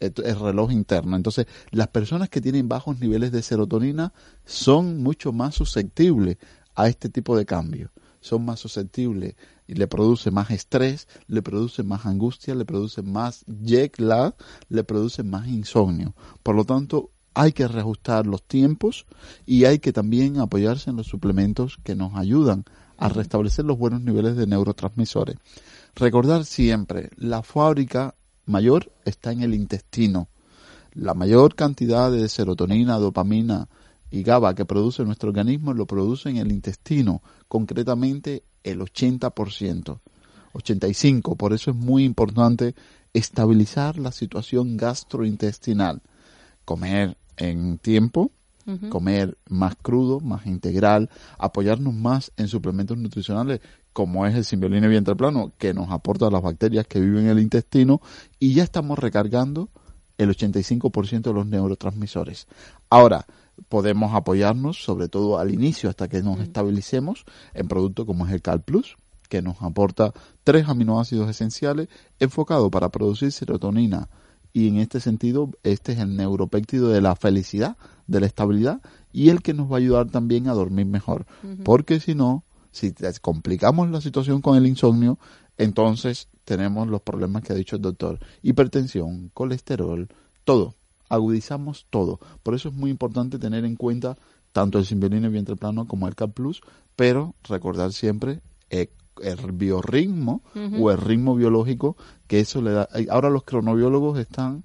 el, 0.00 0.12
reloj 0.14 0.72
interno. 0.72 1.14
Entonces, 1.14 1.46
las 1.70 1.88
personas 1.88 2.28
que 2.28 2.40
tienen 2.40 2.68
bajos 2.68 2.98
niveles 2.98 3.30
de 3.30 3.40
serotonina 3.40 4.12
son 4.44 5.00
mucho 5.00 5.32
más 5.32 5.54
susceptibles 5.54 6.38
a 6.74 6.88
este 6.88 7.10
tipo 7.10 7.36
de 7.36 7.46
cambio. 7.46 7.92
Son 8.20 8.44
más 8.44 8.58
susceptibles 8.58 9.36
y 9.68 9.74
le 9.74 9.86
produce 9.86 10.32
más 10.32 10.50
estrés, 10.50 11.06
le 11.28 11.40
produce 11.40 11.84
más 11.84 12.04
angustia, 12.04 12.56
le 12.56 12.64
produce 12.64 13.02
más 13.02 13.44
jet 13.46 14.00
lag, 14.00 14.34
le 14.68 14.82
produce 14.82 15.22
más 15.22 15.46
insomnio. 15.46 16.16
Por 16.42 16.56
lo 16.56 16.64
tanto, 16.64 17.12
hay 17.38 17.52
que 17.52 17.68
reajustar 17.68 18.26
los 18.26 18.42
tiempos 18.42 19.06
y 19.46 19.64
hay 19.64 19.78
que 19.78 19.92
también 19.92 20.40
apoyarse 20.40 20.90
en 20.90 20.96
los 20.96 21.06
suplementos 21.06 21.78
que 21.84 21.94
nos 21.94 22.16
ayudan 22.16 22.64
a 22.96 23.08
restablecer 23.08 23.64
los 23.64 23.78
buenos 23.78 24.00
niveles 24.00 24.36
de 24.36 24.48
neurotransmisores. 24.48 25.36
Recordar 25.94 26.44
siempre, 26.44 27.10
la 27.16 27.44
fábrica 27.44 28.16
mayor 28.46 28.90
está 29.04 29.30
en 29.30 29.42
el 29.42 29.54
intestino. 29.54 30.26
La 30.94 31.14
mayor 31.14 31.54
cantidad 31.54 32.10
de 32.10 32.28
serotonina, 32.28 32.98
dopamina 32.98 33.68
y 34.10 34.24
GABA 34.24 34.56
que 34.56 34.64
produce 34.64 35.04
nuestro 35.04 35.28
organismo 35.28 35.72
lo 35.74 35.86
produce 35.86 36.30
en 36.30 36.38
el 36.38 36.50
intestino, 36.50 37.22
concretamente 37.46 38.42
el 38.64 38.80
80%, 38.80 40.00
85%. 40.54 41.36
Por 41.36 41.52
eso 41.52 41.70
es 41.70 41.76
muy 41.76 42.02
importante 42.02 42.74
estabilizar 43.12 43.96
la 43.96 44.10
situación 44.10 44.76
gastrointestinal. 44.76 46.02
Comer 46.64 47.16
en 47.38 47.78
tiempo, 47.78 48.30
comer 48.90 49.38
más 49.48 49.76
crudo, 49.80 50.20
más 50.20 50.44
integral, 50.46 51.08
apoyarnos 51.38 51.94
más 51.94 52.32
en 52.36 52.48
suplementos 52.48 52.98
nutricionales 52.98 53.60
como 53.94 54.26
es 54.26 54.34
el 54.36 54.44
simbiolina 54.44 54.86
vientre 54.86 55.16
plano, 55.16 55.52
que 55.58 55.74
nos 55.74 55.90
aporta 55.90 56.30
las 56.30 56.42
bacterias 56.42 56.86
que 56.86 57.00
viven 57.00 57.24
en 57.24 57.30
el 57.30 57.40
intestino 57.40 58.00
y 58.38 58.54
ya 58.54 58.62
estamos 58.62 58.96
recargando 58.98 59.70
el 60.18 60.30
85% 60.30 61.22
de 61.22 61.32
los 61.32 61.46
neurotransmisores. 61.46 62.46
Ahora, 62.90 63.26
podemos 63.68 64.14
apoyarnos, 64.14 64.82
sobre 64.84 65.08
todo 65.08 65.38
al 65.38 65.52
inicio, 65.52 65.90
hasta 65.90 66.08
que 66.08 66.22
nos 66.22 66.38
estabilicemos, 66.40 67.24
en 67.54 67.66
productos 67.66 68.06
como 68.06 68.26
es 68.26 68.32
el 68.32 68.42
Cal 68.42 68.62
Plus, 68.62 68.96
que 69.28 69.42
nos 69.42 69.60
aporta 69.62 70.12
tres 70.44 70.68
aminoácidos 70.68 71.28
esenciales 71.28 71.88
enfocados 72.18 72.70
para 72.70 72.90
producir 72.90 73.32
serotonina, 73.32 74.08
y 74.52 74.68
en 74.68 74.78
este 74.78 75.00
sentido 75.00 75.50
este 75.62 75.92
es 75.92 75.98
el 75.98 76.16
neuropéptido 76.16 76.88
de 76.88 77.00
la 77.00 77.16
felicidad, 77.16 77.76
de 78.06 78.20
la 78.20 78.26
estabilidad 78.26 78.80
y 79.12 79.30
el 79.30 79.42
que 79.42 79.54
nos 79.54 79.70
va 79.70 79.76
a 79.76 79.78
ayudar 79.78 80.10
también 80.10 80.48
a 80.48 80.54
dormir 80.54 80.86
mejor. 80.86 81.26
Porque 81.64 82.00
si 82.00 82.14
no, 82.14 82.44
si 82.72 82.94
complicamos 83.20 83.90
la 83.90 84.00
situación 84.00 84.40
con 84.40 84.56
el 84.56 84.66
insomnio, 84.66 85.18
entonces 85.56 86.28
tenemos 86.44 86.88
los 86.88 87.02
problemas 87.02 87.42
que 87.42 87.52
ha 87.52 87.56
dicho 87.56 87.76
el 87.76 87.82
doctor. 87.82 88.18
Hipertensión, 88.42 89.30
colesterol, 89.34 90.08
todo. 90.44 90.74
Agudizamos 91.08 91.86
todo. 91.90 92.20
Por 92.42 92.54
eso 92.54 92.68
es 92.68 92.74
muy 92.74 92.90
importante 92.90 93.38
tener 93.38 93.64
en 93.64 93.76
cuenta 93.76 94.16
tanto 94.52 94.78
el 94.78 94.86
simbolino 94.86 95.30
vientre 95.30 95.56
plano 95.56 95.86
como 95.86 96.08
el 96.08 96.14
CAP 96.14 96.32
Plus, 96.32 96.62
pero 96.96 97.34
recordar 97.44 97.92
siempre 97.92 98.40
eh, 98.70 98.90
el 99.22 99.52
biorritmo 99.52 100.42
o 100.78 100.90
el 100.90 100.98
ritmo 100.98 101.34
biológico 101.34 101.96
que 102.26 102.40
eso 102.40 102.60
le 102.62 102.72
da. 102.72 102.88
Ahora 103.10 103.30
los 103.30 103.44
cronobiólogos 103.44 104.18
están 104.18 104.64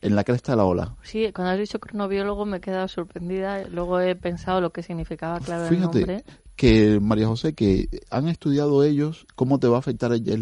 en 0.00 0.16
la 0.16 0.24
cresta 0.24 0.52
de 0.52 0.56
la 0.56 0.64
ola. 0.64 0.96
Sí, 1.02 1.30
cuando 1.32 1.52
has 1.52 1.58
dicho 1.58 1.78
cronobiólogo 1.78 2.46
me 2.46 2.58
he 2.58 2.60
quedado 2.60 2.88
sorprendida. 2.88 3.66
Luego 3.68 4.00
he 4.00 4.14
pensado 4.16 4.60
lo 4.60 4.70
que 4.70 4.82
significaba, 4.82 5.40
claro, 5.40 5.66
Fíjate 5.68 5.98
el 5.98 6.06
nombre. 6.06 6.24
que, 6.56 7.00
María 7.00 7.26
José, 7.26 7.54
que 7.54 7.88
han 8.10 8.28
estudiado 8.28 8.82
ellos 8.82 9.26
cómo 9.34 9.58
te 9.58 9.68
va 9.68 9.76
a 9.76 9.80
afectar 9.80 10.12
el 10.12 10.24
jet 10.24 10.40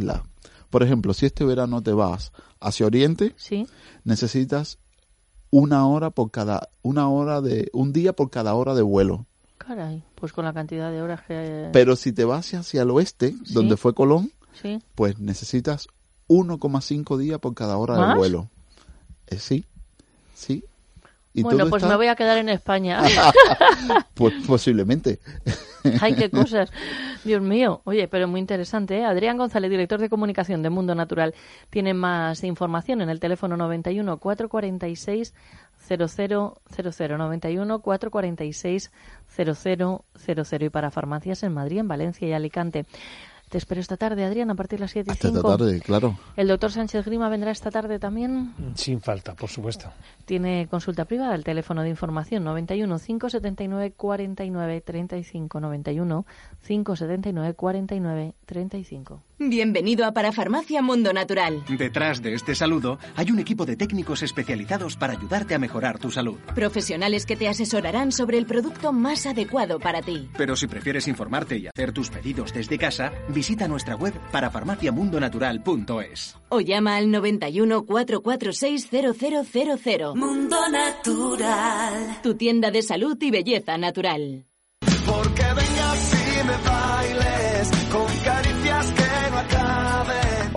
Por 0.70 0.82
ejemplo, 0.82 1.12
si 1.14 1.26
este 1.26 1.44
verano 1.44 1.82
te 1.82 1.93
vas 1.93 2.32
hacia 2.60 2.86
Oriente, 2.86 3.35
¿Sí? 3.36 3.66
necesitas 4.05 4.78
una 5.51 5.86
hora 5.86 6.10
por 6.10 6.30
cada, 6.30 6.68
una 6.82 7.09
hora 7.09 7.40
de, 7.40 7.70
un 7.72 7.93
día 7.93 8.12
por 8.12 8.30
cada 8.30 8.55
hora 8.55 8.74
de 8.74 8.82
vuelo. 8.82 9.26
Caray, 9.59 10.02
pues 10.14 10.32
con 10.32 10.44
la 10.44 10.52
cantidad 10.52 10.90
de 10.90 11.02
horas 11.02 11.20
que... 11.26 11.68
Pero 11.72 11.97
si 11.97 12.12
te 12.12 12.24
vas 12.24 12.52
hacia 12.55 12.82
el 12.82 12.90
oeste, 12.90 13.35
donde 13.51 13.76
fue 13.76 13.94
Colón, 13.94 14.30
Sí. 14.60 14.80
pues 14.94 15.18
necesitas 15.18 15.89
1,5 16.28 17.16
días 17.18 17.39
por 17.39 17.55
cada 17.55 17.76
hora 17.76 17.97
¿Más? 17.97 18.09
de 18.10 18.18
vuelo. 18.18 18.48
Eh, 19.26 19.39
sí, 19.39 19.64
sí. 20.35 20.64
Y 21.35 21.43
Bueno, 21.43 21.68
pues 21.68 21.82
está- 21.82 21.93
me 21.93 21.97
voy 21.97 22.06
a 22.09 22.16
quedar 22.16 22.39
en 22.39 22.48
España. 22.48 23.02
Pues 24.14 24.35
posiblemente. 24.47 25.20
Ay, 26.01 26.14
qué 26.16 26.28
cosas. 26.30 26.70
Dios 27.24 27.40
mío. 27.40 27.80
Oye, 27.85 28.09
pero 28.09 28.26
muy 28.26 28.40
interesante. 28.40 28.98
¿eh? 28.98 29.05
Adrián 29.05 29.36
González, 29.39 29.70
director 29.70 30.01
de 30.01 30.09
comunicación 30.09 30.62
de 30.62 30.70
Mundo 30.70 30.94
Natural, 30.97 31.35
tiene 31.70 31.94
más 31.94 32.43
información 32.43 33.01
en 33.01 33.09
el 33.10 33.20
teléfono 33.20 33.56
91 33.56 34.16
446 34.18 35.35
0000 35.97 37.19
91 37.19 37.78
446 37.81 38.93
0000 39.28 40.62
y 40.62 40.69
para 40.69 40.90
farmacias 40.90 41.43
en 41.43 41.55
Madrid, 41.55 41.78
en 41.78 41.89
Valencia 41.89 42.28
y 42.28 42.32
Alicante. 42.32 42.86
Te 43.48 43.56
espero 43.56 43.81
esta 43.81 43.97
tarde, 43.97 44.24
Adrián, 44.24 44.51
a 44.51 44.55
partir 44.55 44.78
de 44.78 44.82
las 44.82 44.90
7 44.90 45.09
y 45.09 45.12
Hasta 45.12 45.28
esta 45.28 45.40
5. 45.40 45.56
tarde, 45.56 45.81
claro. 45.81 46.19
El 46.36 46.48
doctor 46.48 46.70
Sánchez 46.70 47.06
Grima 47.06 47.31
vendrá 47.31 47.51
esta 47.51 47.70
tarde 47.70 47.98
también. 47.98 48.52
Sin 48.74 49.01
falta, 49.01 49.35
por 49.35 49.48
supuesto. 49.48 49.90
Tiene 50.27 50.69
consulta 50.70 51.06
privada, 51.06 51.35
el 51.35 51.44
teléfono 51.44 51.82
de 51.82 51.89
información 51.89 52.44
91 52.44 52.98
579 52.98 53.93
49 53.97 54.81
35 54.82 55.60
91 55.60 56.27
579 56.66 57.55
49 57.55 58.35
35. 58.44 59.23
Bienvenido 59.40 60.05
a 60.05 60.12
Parafarmacia 60.12 60.82
Mundo 60.82 61.12
Natural. 61.12 61.62
Detrás 61.69 62.20
de 62.20 62.35
este 62.35 62.56
saludo 62.56 62.98
hay 63.15 63.31
un 63.31 63.39
equipo 63.39 63.66
de 63.66 63.77
técnicos 63.77 64.24
especializados 64.24 64.97
para 64.97 65.12
ayudarte 65.12 65.55
a 65.55 65.60
mejorar 65.60 66.01
tu 66.01 66.10
salud. 66.10 66.40
Profesionales 66.56 67.24
que 67.24 67.36
te 67.36 67.47
asesorarán 67.47 68.10
sobre 68.10 68.36
el 68.36 68.47
producto 68.47 68.93
más 68.93 69.27
adecuado 69.27 69.78
para 69.78 70.02
ti. 70.02 70.28
Pero 70.36 70.56
si 70.56 70.66
prefieres 70.66 71.06
informarte 71.06 71.56
y 71.56 71.69
hacer 71.69 71.93
tus 71.93 72.10
pedidos 72.10 72.52
desde 72.52 72.78
casa, 72.78 73.12
visita 73.28 73.69
nuestra 73.69 73.94
web 73.94 74.12
parafarmaciamundonatural.es. 74.32 76.36
O 76.48 76.60
llama 76.60 76.97
al 76.97 77.12
91 77.12 77.86
446 77.86 78.89
0000. 78.90 80.16
Mundo 80.16 80.56
Natural. 80.69 82.19
Tu 82.24 82.35
tienda 82.35 82.73
de 82.73 82.82
salud 82.82 83.16
y 83.20 83.31
belleza 83.31 83.78
natural. 83.78 84.47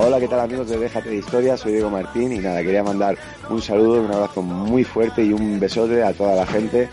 Hola, 0.03 0.19
¿qué 0.19 0.27
tal 0.27 0.39
amigos 0.39 0.67
de 0.67 0.79
Déjate 0.79 1.09
de 1.09 1.17
Historia? 1.17 1.55
Soy 1.55 1.73
Diego 1.73 1.91
Martín 1.91 2.33
y 2.33 2.39
nada, 2.39 2.63
quería 2.63 2.83
mandar 2.83 3.15
un 3.51 3.61
saludo, 3.61 4.01
un 4.01 4.11
abrazo 4.11 4.41
muy 4.41 4.83
fuerte 4.83 5.23
y 5.23 5.31
un 5.31 5.59
besote 5.59 6.01
a 6.01 6.11
toda 6.11 6.35
la 6.35 6.47
gente 6.47 6.89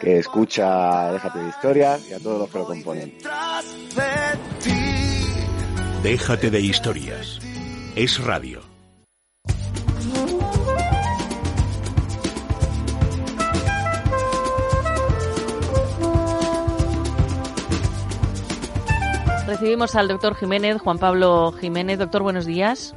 que 0.00 0.20
escucha 0.20 1.12
Déjate 1.12 1.38
de 1.40 1.48
Historia 1.50 1.98
y 2.08 2.14
a 2.14 2.18
todos 2.18 2.40
los 2.40 2.50
que 2.50 2.58
lo 2.58 2.64
componen. 2.64 3.18
Déjate 6.02 6.50
de 6.50 6.60
historias. 6.62 7.40
Es 7.94 8.24
radio. 8.24 8.65
Recibimos 19.46 19.94
al 19.94 20.08
doctor 20.08 20.34
Jiménez, 20.34 20.80
Juan 20.80 20.98
Pablo 20.98 21.52
Jiménez. 21.52 22.00
Doctor, 22.00 22.22
buenos 22.22 22.46
días. 22.46 22.96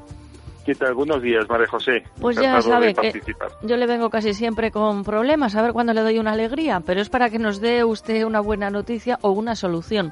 ¿Qué 0.66 0.74
tal? 0.74 0.96
Buenos 0.96 1.22
días, 1.22 1.48
María 1.48 1.68
José. 1.68 2.04
Pues 2.20 2.38
ya 2.38 2.60
sabe 2.64 2.96
que 2.96 3.22
yo 3.62 3.78
le 3.78 3.86
vengo 3.86 4.10
casi 4.10 4.34
siempre 4.34 4.72
con 4.72 5.04
problemas, 5.04 5.56
a 5.56 5.62
ver 5.62 5.74
cuándo 5.74 5.94
le 5.94 6.02
doy 6.02 6.18
una 6.18 6.32
alegría, 6.32 6.82
pero 6.84 7.02
es 7.02 7.10
para 7.10 7.30
que 7.30 7.38
nos 7.38 7.62
dé 7.62 7.84
usted 7.84 8.24
una 8.24 8.40
buena 8.40 8.72
noticia 8.72 9.20
o 9.22 9.30
una 9.30 9.56
solución. 9.56 10.12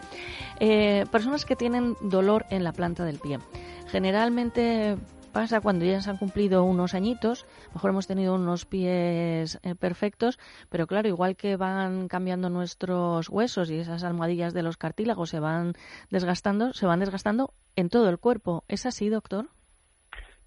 Eh, 0.60 1.06
personas 1.12 1.44
que 1.44 1.56
tienen 1.56 1.96
dolor 2.02 2.46
en 2.52 2.64
la 2.64 2.72
planta 2.72 3.04
del 3.04 3.18
pie. 3.18 3.40
Generalmente 3.88 4.96
pasa 5.28 5.62
cuando 5.62 5.86
ya 5.86 6.02
se 6.02 6.10
han 6.10 6.18
cumplido 6.18 6.64
unos 6.64 6.94
añitos, 6.94 7.46
mejor 7.74 7.92
hemos 7.92 8.08
tenido 8.08 8.36
unos 8.36 8.66
pies 8.66 9.60
eh, 9.64 9.76
perfectos, 9.76 10.40
pero 10.70 10.88
claro, 10.88 11.08
igual 11.08 11.36
que 11.36 11.56
van 11.58 12.08
cambiando 12.08 12.50
nuestros 12.50 13.30
huesos 13.30 13.70
y 13.70 13.80
esas 13.80 14.04
almohadillas 14.04 14.54
de 14.54 14.64
los 14.64 14.78
cartílagos 14.78 15.30
se 15.30 15.40
van 15.40 15.74
desgastando, 16.10 16.74
se 16.74 16.86
van 16.86 17.00
desgastando 17.00 17.52
en 17.76 17.90
todo 17.90 18.10
el 18.10 18.18
cuerpo. 18.18 18.64
¿Es 18.68 18.86
así, 18.86 19.10
doctor? 19.10 19.46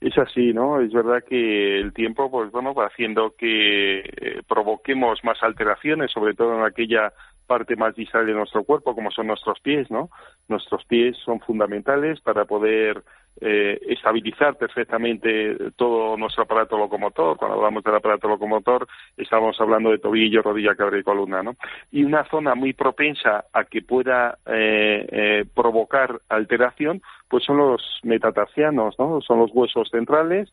Es 0.00 0.16
así, 0.16 0.54
¿no? 0.54 0.80
Es 0.80 0.92
verdad 0.92 1.22
que 1.28 1.78
el 1.78 1.92
tiempo, 1.92 2.30
pues 2.30 2.50
bueno, 2.50 2.72
va 2.72 2.86
haciendo 2.86 3.34
que 3.36 3.98
eh, 3.98 4.42
provoquemos 4.48 5.22
más 5.24 5.42
alteraciones, 5.42 6.10
sobre 6.10 6.32
todo 6.32 6.56
en 6.58 6.64
aquella 6.64 7.12
parte 7.50 7.74
más 7.74 7.96
distal 7.96 8.26
de 8.26 8.32
nuestro 8.32 8.62
cuerpo, 8.62 8.94
como 8.94 9.10
son 9.10 9.26
nuestros 9.26 9.58
pies, 9.58 9.90
¿no? 9.90 10.08
Nuestros 10.46 10.84
pies 10.84 11.16
son 11.24 11.40
fundamentales 11.40 12.20
para 12.20 12.44
poder 12.44 13.02
eh, 13.40 13.76
estabilizar 13.88 14.54
perfectamente 14.56 15.56
todo 15.74 16.16
nuestro 16.16 16.44
aparato 16.44 16.78
locomotor. 16.78 17.36
Cuando 17.36 17.56
hablamos 17.56 17.82
del 17.82 17.96
aparato 17.96 18.28
locomotor, 18.28 18.86
estamos 19.16 19.60
hablando 19.60 19.90
de 19.90 19.98
tobillo, 19.98 20.42
rodilla, 20.42 20.76
cadera 20.76 21.00
y 21.00 21.02
columna, 21.02 21.42
¿no? 21.42 21.56
Y 21.90 22.04
una 22.04 22.22
zona 22.30 22.54
muy 22.54 22.72
propensa 22.72 23.46
a 23.52 23.64
que 23.64 23.82
pueda 23.82 24.38
eh, 24.46 25.04
eh, 25.10 25.44
provocar 25.52 26.20
alteración, 26.28 27.02
pues 27.28 27.42
son 27.42 27.56
los 27.56 27.82
metatarsianos, 28.04 28.96
¿no? 28.96 29.20
Son 29.22 29.40
los 29.40 29.50
huesos 29.52 29.88
centrales, 29.90 30.52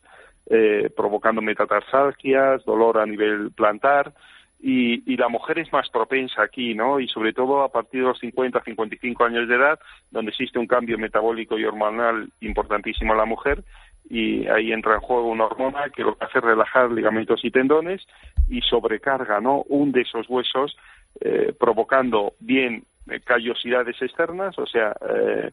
eh, 0.50 0.90
provocando 0.96 1.42
metatarsalgias, 1.42 2.64
dolor 2.64 2.98
a 2.98 3.06
nivel 3.06 3.52
plantar, 3.52 4.14
y, 4.60 5.12
y, 5.12 5.16
la 5.16 5.28
mujer 5.28 5.58
es 5.58 5.72
más 5.72 5.88
propensa 5.88 6.42
aquí, 6.42 6.74
¿no? 6.74 6.98
Y 6.98 7.08
sobre 7.08 7.32
todo 7.32 7.62
a 7.62 7.70
partir 7.70 8.00
de 8.00 8.08
los 8.08 8.18
50, 8.18 8.62
55 8.64 9.24
años 9.24 9.48
de 9.48 9.54
edad, 9.54 9.78
donde 10.10 10.30
existe 10.30 10.58
un 10.58 10.66
cambio 10.66 10.98
metabólico 10.98 11.58
y 11.58 11.64
hormonal 11.64 12.28
importantísimo 12.40 13.12
en 13.12 13.18
la 13.18 13.24
mujer, 13.24 13.62
y 14.10 14.46
ahí 14.48 14.72
entra 14.72 14.94
en 14.94 15.00
juego 15.00 15.28
una 15.28 15.44
hormona 15.44 15.90
que 15.90 16.02
lo 16.02 16.16
que 16.16 16.24
hace 16.24 16.38
es 16.38 16.44
relajar 16.44 16.90
ligamentos 16.90 17.44
y 17.44 17.50
tendones 17.50 18.06
y 18.48 18.60
sobrecarga, 18.62 19.40
¿no? 19.40 19.62
Un 19.68 19.92
de 19.92 20.00
esos 20.00 20.28
huesos, 20.28 20.76
eh, 21.20 21.52
provocando 21.58 22.32
bien 22.40 22.84
eh, 23.10 23.20
callosidades 23.20 24.00
externas, 24.02 24.58
o 24.58 24.66
sea, 24.66 24.94
eh, 25.08 25.50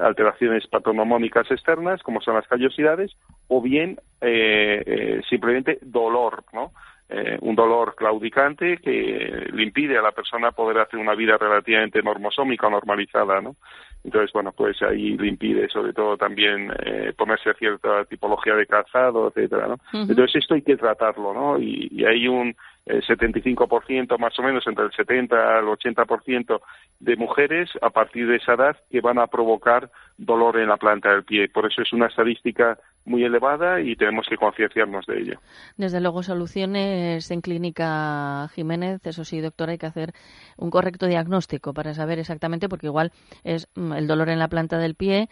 alteraciones 0.00 0.66
patognomónicas 0.66 1.50
externas, 1.50 2.02
como 2.02 2.20
son 2.20 2.34
las 2.34 2.48
callosidades, 2.48 3.12
o 3.48 3.60
bien 3.60 4.00
eh, 4.20 5.20
simplemente 5.28 5.78
dolor, 5.82 6.44
¿no? 6.52 6.72
Eh, 7.08 7.38
un 7.40 7.54
dolor 7.54 7.94
claudicante 7.94 8.78
que 8.78 9.48
le 9.52 9.62
impide 9.62 9.96
a 9.96 10.02
la 10.02 10.10
persona 10.10 10.50
poder 10.50 10.78
hacer 10.78 10.98
una 10.98 11.14
vida 11.14 11.38
relativamente 11.38 12.02
normosómica 12.02 12.66
o 12.66 12.70
normalizada, 12.70 13.40
¿no? 13.40 13.54
Entonces, 14.02 14.32
bueno, 14.32 14.50
pues 14.50 14.82
ahí 14.82 15.16
le 15.16 15.28
impide 15.28 15.68
sobre 15.68 15.92
todo 15.92 16.16
también 16.16 16.72
eh, 16.84 17.12
ponerse 17.16 17.54
cierta 17.54 18.04
tipología 18.06 18.54
de 18.54 18.66
calzado, 18.66 19.28
etcétera, 19.28 19.68
¿no? 19.68 19.78
Entonces 19.92 20.34
esto 20.36 20.54
hay 20.54 20.62
que 20.62 20.76
tratarlo, 20.76 21.32
¿no? 21.32 21.58
Y, 21.60 21.88
y 21.92 22.04
hay 22.04 22.26
un 22.26 22.56
eh, 22.86 23.00
75% 23.02 24.18
más 24.18 24.38
o 24.38 24.42
menos, 24.42 24.66
entre 24.66 24.84
el 24.84 24.92
70 24.92 25.58
al 25.58 25.64
80% 25.64 26.60
de 27.00 27.16
mujeres 27.16 27.70
a 27.82 27.90
partir 27.90 28.28
de 28.28 28.36
esa 28.36 28.54
edad 28.54 28.76
que 28.90 29.00
van 29.00 29.18
a 29.18 29.26
provocar 29.26 29.90
dolor 30.16 30.58
en 30.58 30.68
la 30.68 30.76
planta 30.76 31.10
del 31.10 31.24
pie. 31.24 31.48
Por 31.48 31.66
eso 31.66 31.82
es 31.82 31.92
una 31.92 32.06
estadística 32.06 32.78
muy 33.06 33.24
elevada 33.24 33.80
y 33.80 33.96
tenemos 33.96 34.26
que 34.28 34.36
concienciarnos 34.36 35.06
de 35.06 35.20
ello. 35.20 35.38
Desde 35.76 36.00
luego, 36.00 36.22
soluciones 36.22 37.30
en 37.30 37.40
Clínica 37.40 38.48
Jiménez, 38.54 39.06
eso 39.06 39.24
sí, 39.24 39.40
doctor, 39.40 39.70
hay 39.70 39.78
que 39.78 39.86
hacer 39.86 40.12
un 40.56 40.70
correcto 40.70 41.06
diagnóstico 41.06 41.72
para 41.72 41.94
saber 41.94 42.18
exactamente, 42.18 42.68
porque 42.68 42.86
igual 42.86 43.12
es 43.44 43.68
mm, 43.76 43.92
el 43.92 44.06
dolor 44.06 44.28
en 44.28 44.38
la 44.38 44.48
planta 44.48 44.78
del 44.78 44.94
pie, 44.94 45.28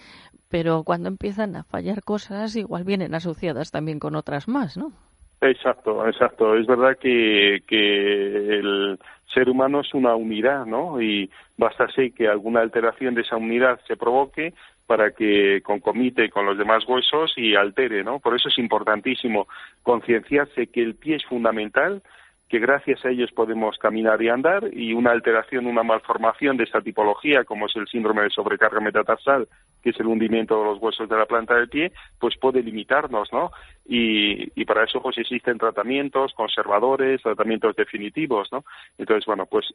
pero 0.49 0.85
cuando 0.85 1.09
empiezan 1.09 1.57
a 1.57 1.65
fallar 1.65 2.03
cosas, 2.03 2.55
igual 2.57 2.85
vienen 2.85 3.15
asociadas 3.15 3.71
también 3.71 3.99
con 3.99 4.15
otras 4.15 4.49
más, 4.49 4.77
¿no? 4.77 4.93
Exacto, 5.41 6.07
exacto. 6.07 6.57
Es 6.57 6.67
verdad 6.67 6.97
que, 6.99 7.63
que 7.67 8.59
el 8.59 8.99
ser 9.33 9.51
humano 9.51 9.81
es 9.81 9.93
una 9.93 10.15
unidad, 10.15 10.65
¿no? 10.65 11.03
Y 11.03 11.31
basta 11.59 11.89
ser 11.89 12.13
que 12.13 12.29
alguna 12.29 12.61
alteración 12.61 13.15
de 13.15 13.23
esa 13.23 13.37
unidad 13.37 13.81
se 13.87 13.97
provoque 13.97 14.55
para 14.87 15.13
que 15.13 15.63
concomite 15.63 16.31
con 16.31 16.47
los 16.47 16.59
demás 16.59 16.85
huesos 16.87 17.33
y 17.37 17.55
altere, 17.55 18.05
¿no? 18.05 18.19
Por 18.21 18.35
eso 18.35 18.49
es 18.49 18.59
importantísimo 18.59 19.49
concienciarse 19.83 20.67
que 20.67 20.83
el 20.83 20.95
pie 20.95 21.17
es 21.17 21.25
fundamental, 21.25 22.03
que 22.49 22.59
gracias 22.59 23.05
a 23.05 23.11
ellos 23.11 23.33
podemos 23.33 23.79
caminar 23.79 24.21
y 24.23 24.29
andar 24.29 24.69
y 24.73 24.93
una 24.93 25.11
alteración, 25.11 25.67
una 25.67 25.83
malformación 25.83 26.57
de 26.57 26.65
esta 26.65 26.83
tipología, 26.83 27.45
como 27.45 27.67
es 27.67 27.77
el 27.77 27.89
síndrome 27.89 28.23
de 28.23 28.31
sobrecarga 28.31 28.81
metatarsal, 28.81 29.49
que 29.83 29.91
es 29.91 30.01
el 30.01 30.07
hundimiento 30.07 30.59
de 30.59 30.65
los 30.67 30.79
huesos 30.79 31.09
de 31.09 31.17
la 31.17 31.27
planta 31.27 31.55
del 31.55 31.69
pie, 31.69 31.93
pues 32.21 32.37
puede 32.39 32.63
limitarnos, 32.63 33.33
¿no? 33.33 33.51
Y, 33.87 34.65
para 34.65 34.85
eso 34.85 35.03
pues 35.03 35.19
existen 35.19 35.59
tratamientos 35.59 36.33
conservadores, 36.35 37.21
tratamientos 37.23 37.77
definitivos, 37.77 38.49
¿no? 38.51 38.65
Entonces, 38.97 39.27
bueno, 39.27 39.47
pues 39.47 39.67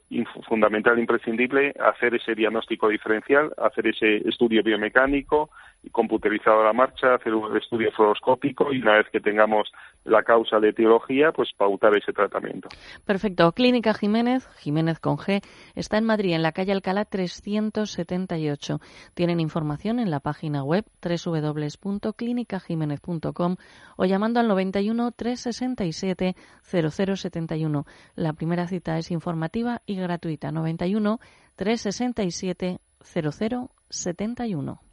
fundamental, 0.48 0.98
imprescindible 0.98 1.74
hacer 1.80 2.16
ese 2.16 2.34
diagnóstico 2.34 2.90
diferencial, 2.90 3.54
hacer 3.58 3.88
ese 3.88 4.28
estudio 4.28 4.64
biomecánico, 4.64 5.52
computerizado 5.92 6.62
a 6.62 6.66
la 6.66 6.74
marcha, 6.74 7.16
hacer 7.16 7.34
un 7.34 7.56
estudio 7.56 7.92
fluoroscópico 7.92 8.74
y 8.74 8.82
una 8.82 8.98
vez 8.98 9.08
que 9.12 9.20
tengamos 9.20 9.72
la 10.06 10.24
causa 10.24 10.60
de 10.60 10.70
etiología, 10.70 11.32
pues 11.32 11.50
pautar 11.56 11.96
ese 11.96 12.12
tratamiento. 12.12 12.70
Perfecto. 13.06 13.52
Clínica 13.52 13.94
Jiménez, 13.94 14.48
Jiménez 14.58 15.00
con 15.00 15.18
G, 15.18 15.42
está 15.76 15.98
en 15.98 16.06
Madrid, 16.06 16.34
en 16.34 16.42
la 16.42 16.52
calle 16.52 16.72
Alcalá 16.72 17.06
378. 17.06 18.80
Tienen 19.14 19.40
información 19.40 20.00
en 20.00 20.10
la 20.12 20.20
página 20.20 20.64
web 20.64 20.84
www.clinicajiménez.com 21.02 23.56
o 24.02 24.06
llamando 24.06 24.40
al 24.40 24.48
91 24.48 25.12
367 25.12 26.38
0071. 26.64 27.86
La 28.16 28.32
primera 28.32 28.66
cita 28.66 28.98
es 28.98 29.12
informativa 29.12 29.82
y 29.86 29.96
gratuita. 29.96 30.54
91 30.54 31.20
367 31.58 32.80
0071. 33.04 34.89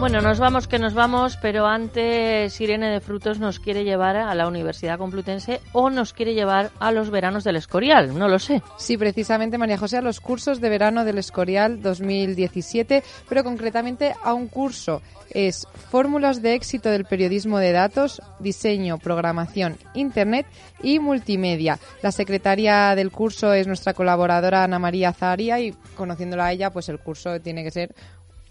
Bueno, 0.00 0.22
nos 0.22 0.38
vamos 0.38 0.66
que 0.66 0.78
nos 0.78 0.94
vamos, 0.94 1.36
pero 1.36 1.66
antes 1.66 2.58
Irene 2.58 2.88
de 2.88 3.00
Frutos 3.00 3.38
nos 3.38 3.60
quiere 3.60 3.84
llevar 3.84 4.16
a 4.16 4.34
la 4.34 4.48
Universidad 4.48 4.96
Complutense 4.96 5.60
o 5.72 5.90
nos 5.90 6.14
quiere 6.14 6.32
llevar 6.32 6.70
a 6.80 6.90
los 6.90 7.10
veranos 7.10 7.44
del 7.44 7.56
Escorial, 7.56 8.18
no 8.18 8.26
lo 8.26 8.38
sé. 8.38 8.62
Sí, 8.78 8.96
precisamente, 8.96 9.58
María 9.58 9.76
José, 9.76 9.98
a 9.98 10.02
los 10.02 10.20
cursos 10.20 10.62
de 10.62 10.70
verano 10.70 11.04
del 11.04 11.18
Escorial 11.18 11.82
2017, 11.82 13.04
pero 13.28 13.44
concretamente 13.44 14.14
a 14.24 14.32
un 14.32 14.48
curso. 14.48 15.02
Es 15.28 15.68
Fórmulas 15.90 16.40
de 16.40 16.54
éxito 16.54 16.88
del 16.88 17.04
periodismo 17.04 17.58
de 17.58 17.72
datos, 17.72 18.22
diseño, 18.40 18.98
programación, 18.98 19.76
internet 19.92 20.46
y 20.82 20.98
multimedia. 20.98 21.78
La 22.02 22.10
secretaria 22.10 22.94
del 22.94 23.12
curso 23.12 23.52
es 23.52 23.66
nuestra 23.66 23.92
colaboradora 23.92 24.64
Ana 24.64 24.78
María 24.78 25.12
Zaria 25.12 25.60
y 25.60 25.72
conociéndola 25.94 26.46
a 26.46 26.52
ella, 26.52 26.70
pues 26.70 26.88
el 26.88 26.98
curso 26.98 27.38
tiene 27.40 27.62
que 27.62 27.70
ser 27.70 27.94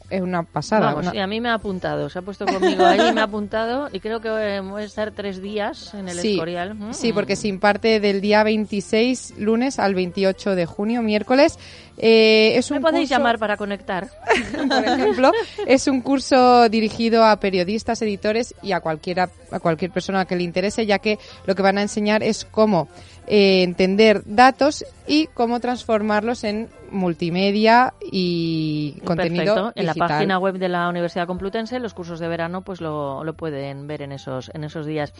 es 0.09 0.21
una 0.21 0.43
pasada. 0.43 0.87
Vamos, 0.87 1.07
una- 1.07 1.15
y 1.15 1.19
a 1.19 1.27
mí 1.27 1.39
me 1.41 1.49
ha 1.49 1.55
apuntado, 1.55 2.09
se 2.09 2.19
ha 2.19 2.21
puesto 2.21 2.45
conmigo 2.45 2.85
ahí, 2.85 3.13
me 3.13 3.21
ha 3.21 3.25
apuntado 3.25 3.89
y 3.91 3.99
creo 3.99 4.19
que 4.21 4.29
eh, 4.29 4.59
voy 4.61 4.81
a 4.83 4.85
estar 4.85 5.11
tres 5.11 5.41
días 5.41 5.93
en 5.93 6.09
el 6.09 6.17
Sí, 6.19 6.31
Escorial. 6.33 6.75
Mm. 6.75 6.93
sí, 6.93 7.13
porque 7.13 7.35
se 7.35 7.47
imparte 7.47 7.99
del 7.99 8.21
día 8.21 8.43
26, 8.43 9.35
lunes, 9.37 9.79
al 9.79 9.95
28 9.95 10.55
de 10.55 10.65
junio, 10.65 11.01
miércoles. 11.01 11.57
Eh, 11.99 12.57
es 12.57 12.71
Me 12.71 12.77
un 12.77 12.83
podéis 12.83 13.09
curso- 13.09 13.15
llamar 13.19 13.37
para 13.39 13.57
conectar. 13.57 14.07
por 14.69 14.85
ejemplo, 14.85 15.31
es 15.67 15.87
un 15.87 16.01
curso 16.01 16.69
dirigido 16.69 17.25
a 17.25 17.37
periodistas, 17.39 18.01
editores 18.01 18.55
y 18.61 18.71
a 18.71 18.79
cualquiera, 18.79 19.29
a 19.51 19.59
cualquier 19.59 19.91
persona 19.91 20.25
que 20.25 20.35
le 20.35 20.43
interese, 20.43 20.85
ya 20.85 20.99
que 20.99 21.19
lo 21.45 21.55
que 21.55 21.61
van 21.61 21.77
a 21.77 21.81
enseñar 21.81 22.23
es 22.23 22.45
cómo 22.45 22.87
eh, 23.27 23.63
entender 23.63 24.21
datos 24.25 24.85
y 25.07 25.27
cómo 25.27 25.59
transformarlos 25.59 26.43
en 26.45 26.69
multimedia 26.91 27.93
y 28.11 28.93
contenido 29.05 29.53
Perfecto. 29.55 29.71
En 29.75 29.85
la 29.85 29.93
página 29.93 30.39
web 30.39 30.57
de 30.57 30.69
la 30.69 30.89
Universidad 30.89 31.27
Complutense, 31.27 31.79
los 31.79 31.93
cursos 31.93 32.19
de 32.19 32.27
verano, 32.27 32.61
pues 32.63 32.81
lo, 32.81 33.23
lo 33.23 33.33
pueden 33.33 33.85
ver 33.87 34.01
en 34.01 34.11
esos, 34.11 34.49
en 34.55 34.63
esos 34.63 34.85
días. 34.87 35.13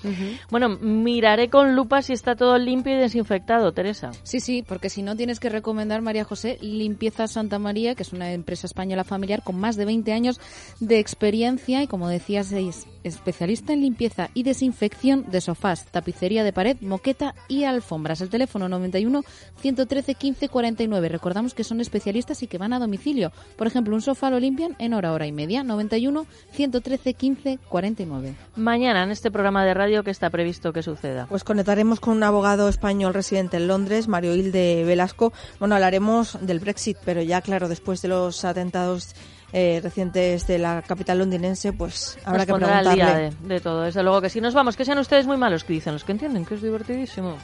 Bueno, 0.50 0.70
miraré 0.70 1.50
con 1.50 1.76
lupa 1.76 2.02
si 2.02 2.14
está 2.14 2.36
todo 2.36 2.58
limpio 2.58 2.94
y 2.94 2.98
desinfectado, 2.98 3.72
Teresa. 3.72 4.10
Sí, 4.24 4.40
sí, 4.40 4.64
porque 4.68 4.90
si 4.90 5.04
no 5.04 5.16
tienes 5.16 5.40
que 5.40 5.50
recomendar, 5.50 6.02
María 6.02 6.24
José, 6.24 6.58
Limpieza 6.78 7.28
Santa 7.28 7.60
María, 7.60 7.96
que 7.96 8.04
es 8.04 8.14
una 8.14 8.32
empresa 8.34 8.68
española 8.68 9.04
familiar 9.04 9.44
con 9.44 9.60
más 9.60 9.76
de 9.76 9.86
20 9.86 10.12
años 10.14 10.40
de 10.80 11.00
experiencia 11.00 11.84
y, 11.84 11.88
como 11.88 12.08
decías, 12.08 12.52
es 12.52 12.86
especialista 13.04 13.74
en 13.74 13.82
limpieza 13.82 14.30
y 14.34 14.44
desinfección 14.44 15.26
de 15.30 15.42
sofás, 15.42 15.86
tapicería 15.86 16.44
de 16.44 16.54
pared, 16.54 16.78
moqueta 16.82 17.36
y 17.48 17.64
alfombras. 17.64 18.22
El 18.22 18.30
teléfono 18.30 18.70
91 18.70 19.24
113 19.58 20.16
15 20.16 20.50
49. 20.50 21.10
Recordamos 21.10 21.54
que 21.54 21.64
son 21.64 21.82
especialistas 21.82 22.44
y 22.44 22.48
que 22.48 22.58
van 22.58 22.74
a 22.74 22.80
domicilio. 22.80 23.32
Por 23.58 23.68
ejemplo, 23.68 23.96
un 23.96 24.02
sofá 24.02 24.30
lo 24.30 24.40
limpian 24.40 24.76
en 24.80 24.94
hora, 24.94 25.14
hora 25.14 25.28
y 25.28 25.32
media. 25.32 25.64
91 25.64 26.26
113 26.52 27.14
15 27.14 27.60
49. 27.70 28.36
Mañana 28.56 29.04
en 29.04 29.12
este 29.12 29.32
programa 29.32 29.66
de 29.66 29.74
radio, 29.74 30.04
¿qué 30.04 30.12
está 30.12 30.30
previsto 30.30 30.74
que 30.74 30.84
suceda? 30.84 31.28
Pues 31.30 31.44
conectaremos 31.44 32.00
con 32.00 32.18
un 32.18 32.24
abogado 32.24 32.70
español 32.70 33.14
residente 33.14 33.58
en 33.58 33.68
Londres, 33.68 34.08
Mario 34.08 34.36
Hilde 34.36 34.84
Velasco. 34.86 35.34
Bueno, 35.60 35.76
hablaremos 35.76 36.38
del 36.42 36.59
Brexit, 36.60 36.98
pero 37.06 37.22
ya 37.22 37.42
claro, 37.42 37.68
después 37.68 38.02
de 38.02 38.08
los 38.10 38.44
atentados 38.46 39.16
eh, 39.52 39.80
recientes 39.82 40.46
de 40.48 40.60
la 40.60 40.82
capital 40.84 41.20
londinense, 41.20 41.74
pues 41.74 42.18
habrá 42.24 42.40
Nos 42.40 42.46
que 42.46 42.52
pondrá 42.54 42.78
al 42.80 42.86
preguntarle. 42.86 43.20
día 43.22 43.32
de, 43.42 43.48
de 43.56 43.60
todo. 43.60 43.82
Desde 43.82 44.04
luego 44.04 44.22
que 44.22 44.30
si 44.30 44.42
nos 44.42 44.54
vamos, 44.54 44.76
que 44.76 44.86
sean 44.86 45.00
ustedes 45.00 45.26
muy 45.26 45.38
malos, 45.38 45.64
que 45.64 45.74
dicen 45.74 45.94
los 45.94 46.04
que 46.04 46.12
entienden 46.12 46.46
que 46.46 46.56
es 46.56 46.62
divertidísimo. 46.62 47.36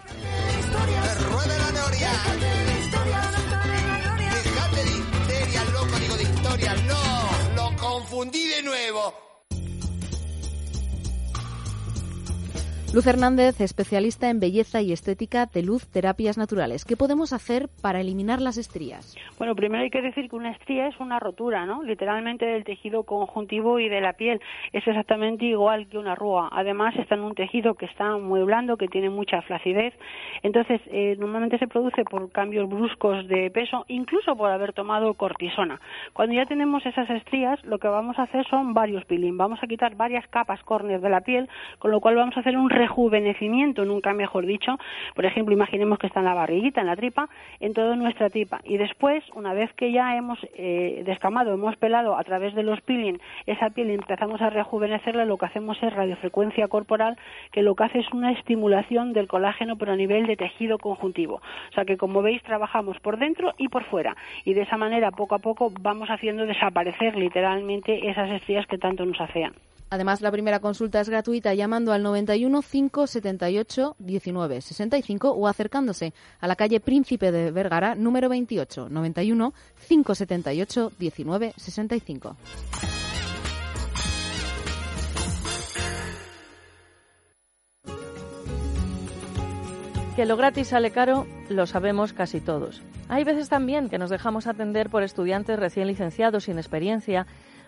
Luz 12.96 13.08
Hernández, 13.08 13.60
especialista 13.60 14.30
en 14.30 14.40
belleza 14.40 14.82
y 14.82 14.94
estética 14.94 15.48
de 15.48 15.64
luz 15.64 15.86
terapias 15.92 16.38
naturales. 16.38 16.86
¿Qué 16.86 16.96
podemos 16.96 17.34
hacer 17.34 17.68
para 17.82 18.00
eliminar 18.00 18.40
las 18.40 18.58
estrías? 18.58 19.18
Bueno, 19.38 19.54
primero 19.54 19.84
hay 19.84 19.90
que 19.90 20.02
decir 20.02 20.30
que 20.30 20.36
una 20.38 20.52
estría 20.52 20.88
es 20.88 20.98
una 21.02 21.20
rotura, 21.20 21.66
¿no? 21.66 21.84
Literalmente 21.84 22.46
del 22.46 22.64
tejido 22.64 23.04
conjuntivo 23.04 23.82
y 23.82 23.90
de 23.90 24.00
la 24.00 24.14
piel. 24.14 24.40
Es 24.72 24.88
exactamente 24.88 25.44
igual 25.44 25.88
que 25.88 25.98
una 25.98 26.14
arruga. 26.14 26.48
Además, 26.54 26.96
está 26.96 27.16
en 27.16 27.24
un 27.24 27.36
tejido 27.36 27.74
que 27.74 27.86
está 27.86 28.16
muy 28.16 28.44
blando, 28.44 28.78
que 28.78 28.88
tiene 28.88 29.10
mucha 29.10 29.42
flacidez. 29.42 29.94
Entonces, 30.42 30.80
eh, 30.86 31.18
normalmente 31.20 31.58
se 31.58 31.68
produce 31.68 32.06
por 32.06 32.32
cambios 32.32 32.70
bruscos 32.70 33.28
de 33.28 33.52
peso, 33.52 33.84
incluso 33.90 34.38
por 34.38 34.52
haber 34.52 34.72
tomado 34.72 35.16
cortisona. 35.16 35.82
Cuando 36.14 36.34
ya 36.34 36.46
tenemos 36.46 36.86
esas 36.86 37.10
estrías, 37.10 37.62
lo 37.66 37.78
que 37.78 37.90
vamos 37.90 38.18
a 38.20 38.24
hacer 38.24 38.48
son 38.48 38.74
varios 38.74 39.04
peeling. 39.04 39.36
Vamos 39.36 39.60
a 39.62 39.68
quitar 39.68 39.98
varias 39.98 40.26
capas 40.30 40.64
córneas 40.64 41.02
de 41.02 41.10
la 41.10 41.20
piel, 41.20 41.50
con 41.80 41.92
lo 41.92 42.00
cual 42.00 42.16
vamos 42.16 42.38
a 42.38 42.40
hacer 42.40 42.56
un 42.56 42.70
rejuvenecimiento, 42.86 43.84
nunca 43.84 44.14
mejor 44.14 44.46
dicho. 44.46 44.78
Por 45.16 45.26
ejemplo, 45.26 45.54
imaginemos 45.54 45.98
que 45.98 46.08
está 46.08 46.20
en 46.20 46.26
la 46.26 46.34
barriguita, 46.36 46.82
en 46.82 46.88
la 46.88 46.96
tripa, 46.96 47.30
en 47.60 47.74
toda 47.74 47.96
nuestra 47.96 48.30
tripa. 48.30 48.62
Y 48.64 48.78
después, 48.78 49.24
una 49.34 49.54
vez 49.54 49.74
que 49.74 49.92
ya 49.92 50.16
hemos 50.16 50.40
eh, 50.56 51.02
descamado, 51.06 51.54
hemos 51.54 51.76
pelado 51.78 52.16
a 52.16 52.24
través 52.24 52.54
de 52.54 52.64
los 52.64 52.80
peeling 52.82 53.18
esa 53.48 53.72
piel 53.72 53.90
y 53.90 53.96
empezamos 53.96 54.42
a 54.42 54.50
rejuvenecerla, 54.50 55.26
lo 55.26 55.38
que 55.38 55.48
hacemos 55.48 55.82
es 55.82 55.94
radiofrecuencia 55.94 56.68
corporal, 56.68 57.18
que 57.52 57.64
lo 57.64 57.76
que 57.76 57.86
hace 57.86 58.00
es 58.00 58.12
una 58.14 58.32
estimulación 58.32 59.14
del 59.14 59.28
colágeno, 59.28 59.78
pero 59.78 59.94
a 59.94 59.96
nivel 59.96 60.28
de 60.28 60.38
tejido 60.38 60.78
conjuntivo. 60.78 61.42
O 61.72 61.74
sea 61.74 61.86
que, 61.86 61.98
como 61.98 62.22
veis, 62.22 62.44
trabajamos 62.44 63.00
por 63.00 63.18
dentro 63.18 63.54
y 63.58 63.70
por 63.70 63.84
fuera. 63.86 64.16
Y 64.44 64.54
de 64.54 64.62
esa 64.62 64.78
manera, 64.78 65.12
poco 65.12 65.36
a 65.36 65.40
poco, 65.40 65.72
vamos 65.82 66.10
haciendo 66.10 66.46
desaparecer 66.46 67.16
literalmente 67.16 68.10
esas 68.10 68.30
estrías 68.30 68.68
que 68.68 68.78
tanto 68.78 69.06
nos 69.06 69.20
afean. 69.20 69.54
Además, 69.90 70.22
la 70.22 70.32
primera 70.32 70.60
consulta 70.60 71.00
es 71.00 71.10
gratuita 71.10 71.54
llamando 71.54 71.94
al 71.94 72.04
91 72.04 72.62
578 72.62 73.96
19 74.00 74.62
65 74.62 75.32
o 75.32 75.48
acercándose 75.48 76.14
a 76.40 76.48
la 76.48 76.56
calle 76.56 76.80
Príncipe 76.80 77.32
de 77.32 77.52
Vergara, 77.52 77.96
número 77.96 78.30
28, 78.30 78.90
91 78.90 79.54
578 79.88 80.92
19 80.98 81.54
65. 81.56 82.38
Que 90.16 90.26
lo 90.26 90.38
gratis 90.38 90.70
sale 90.70 90.92
caro, 90.92 91.28
lo 91.50 91.66
sabemos 91.66 92.14
casi 92.14 92.40
todos. 92.40 92.82
Hay 93.10 93.26
veces 93.26 93.50
también 93.50 93.90
que 93.90 93.98
nos 93.98 94.10
dejamos 94.10 94.48
atender 94.48 94.90
por 94.90 95.04
estudiantes 95.04 95.60
recién 95.60 95.88
licenciados 95.88 96.46
sin 96.46 96.58
experiencia, 96.58 97.28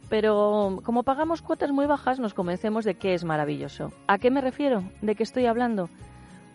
pero 0.09 0.79
como 0.83 1.03
pagamos 1.03 1.41
cuotas 1.41 1.71
muy 1.71 1.85
bajas 1.85 2.19
nos 2.19 2.33
convencemos 2.33 2.85
de 2.85 2.95
que 2.95 3.13
es 3.13 3.23
maravilloso. 3.23 3.91
¿A 4.07 4.17
qué 4.17 4.31
me 4.31 4.41
refiero? 4.41 4.83
¿De 5.01 5.15
qué 5.15 5.23
estoy 5.23 5.45
hablando? 5.45 5.89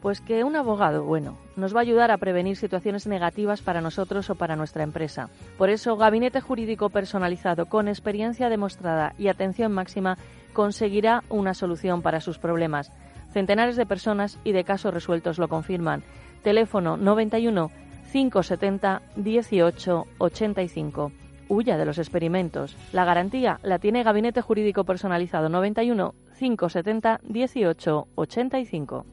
Pues 0.00 0.20
que 0.20 0.42
un 0.42 0.56
abogado 0.56 1.04
bueno 1.04 1.38
nos 1.54 1.74
va 1.74 1.78
a 1.78 1.82
ayudar 1.82 2.10
a 2.10 2.18
prevenir 2.18 2.56
situaciones 2.56 3.06
negativas 3.06 3.62
para 3.62 3.80
nosotros 3.80 4.30
o 4.30 4.34
para 4.34 4.56
nuestra 4.56 4.82
empresa. 4.82 5.28
Por 5.56 5.70
eso, 5.70 5.96
Gabinete 5.96 6.40
Jurídico 6.40 6.90
Personalizado 6.90 7.66
con 7.66 7.86
experiencia 7.86 8.48
demostrada 8.48 9.14
y 9.16 9.28
atención 9.28 9.72
máxima 9.72 10.18
conseguirá 10.52 11.22
una 11.28 11.54
solución 11.54 12.02
para 12.02 12.20
sus 12.20 12.38
problemas. 12.38 12.90
Centenares 13.32 13.76
de 13.76 13.86
personas 13.86 14.38
y 14.44 14.52
de 14.52 14.64
casos 14.64 14.92
resueltos 14.92 15.38
lo 15.38 15.48
confirman. 15.48 16.02
Teléfono 16.42 16.96
91 16.96 17.70
570 18.12 19.02
18 19.16 20.06
85 20.18 21.12
huya 21.52 21.76
de 21.76 21.84
los 21.84 21.98
experimentos. 21.98 22.76
La 22.92 23.04
garantía 23.04 23.60
la 23.62 23.78
tiene 23.78 24.02
Gabinete 24.02 24.40
Jurídico 24.40 24.84
Personalizado 24.84 25.48
91 25.48 26.14
570 26.38 27.20
18 27.22 28.08
85. 28.14 29.06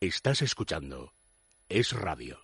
Estás 0.00 0.42
escuchando. 0.42 1.12
Es 1.68 1.92
radio. 1.92 2.40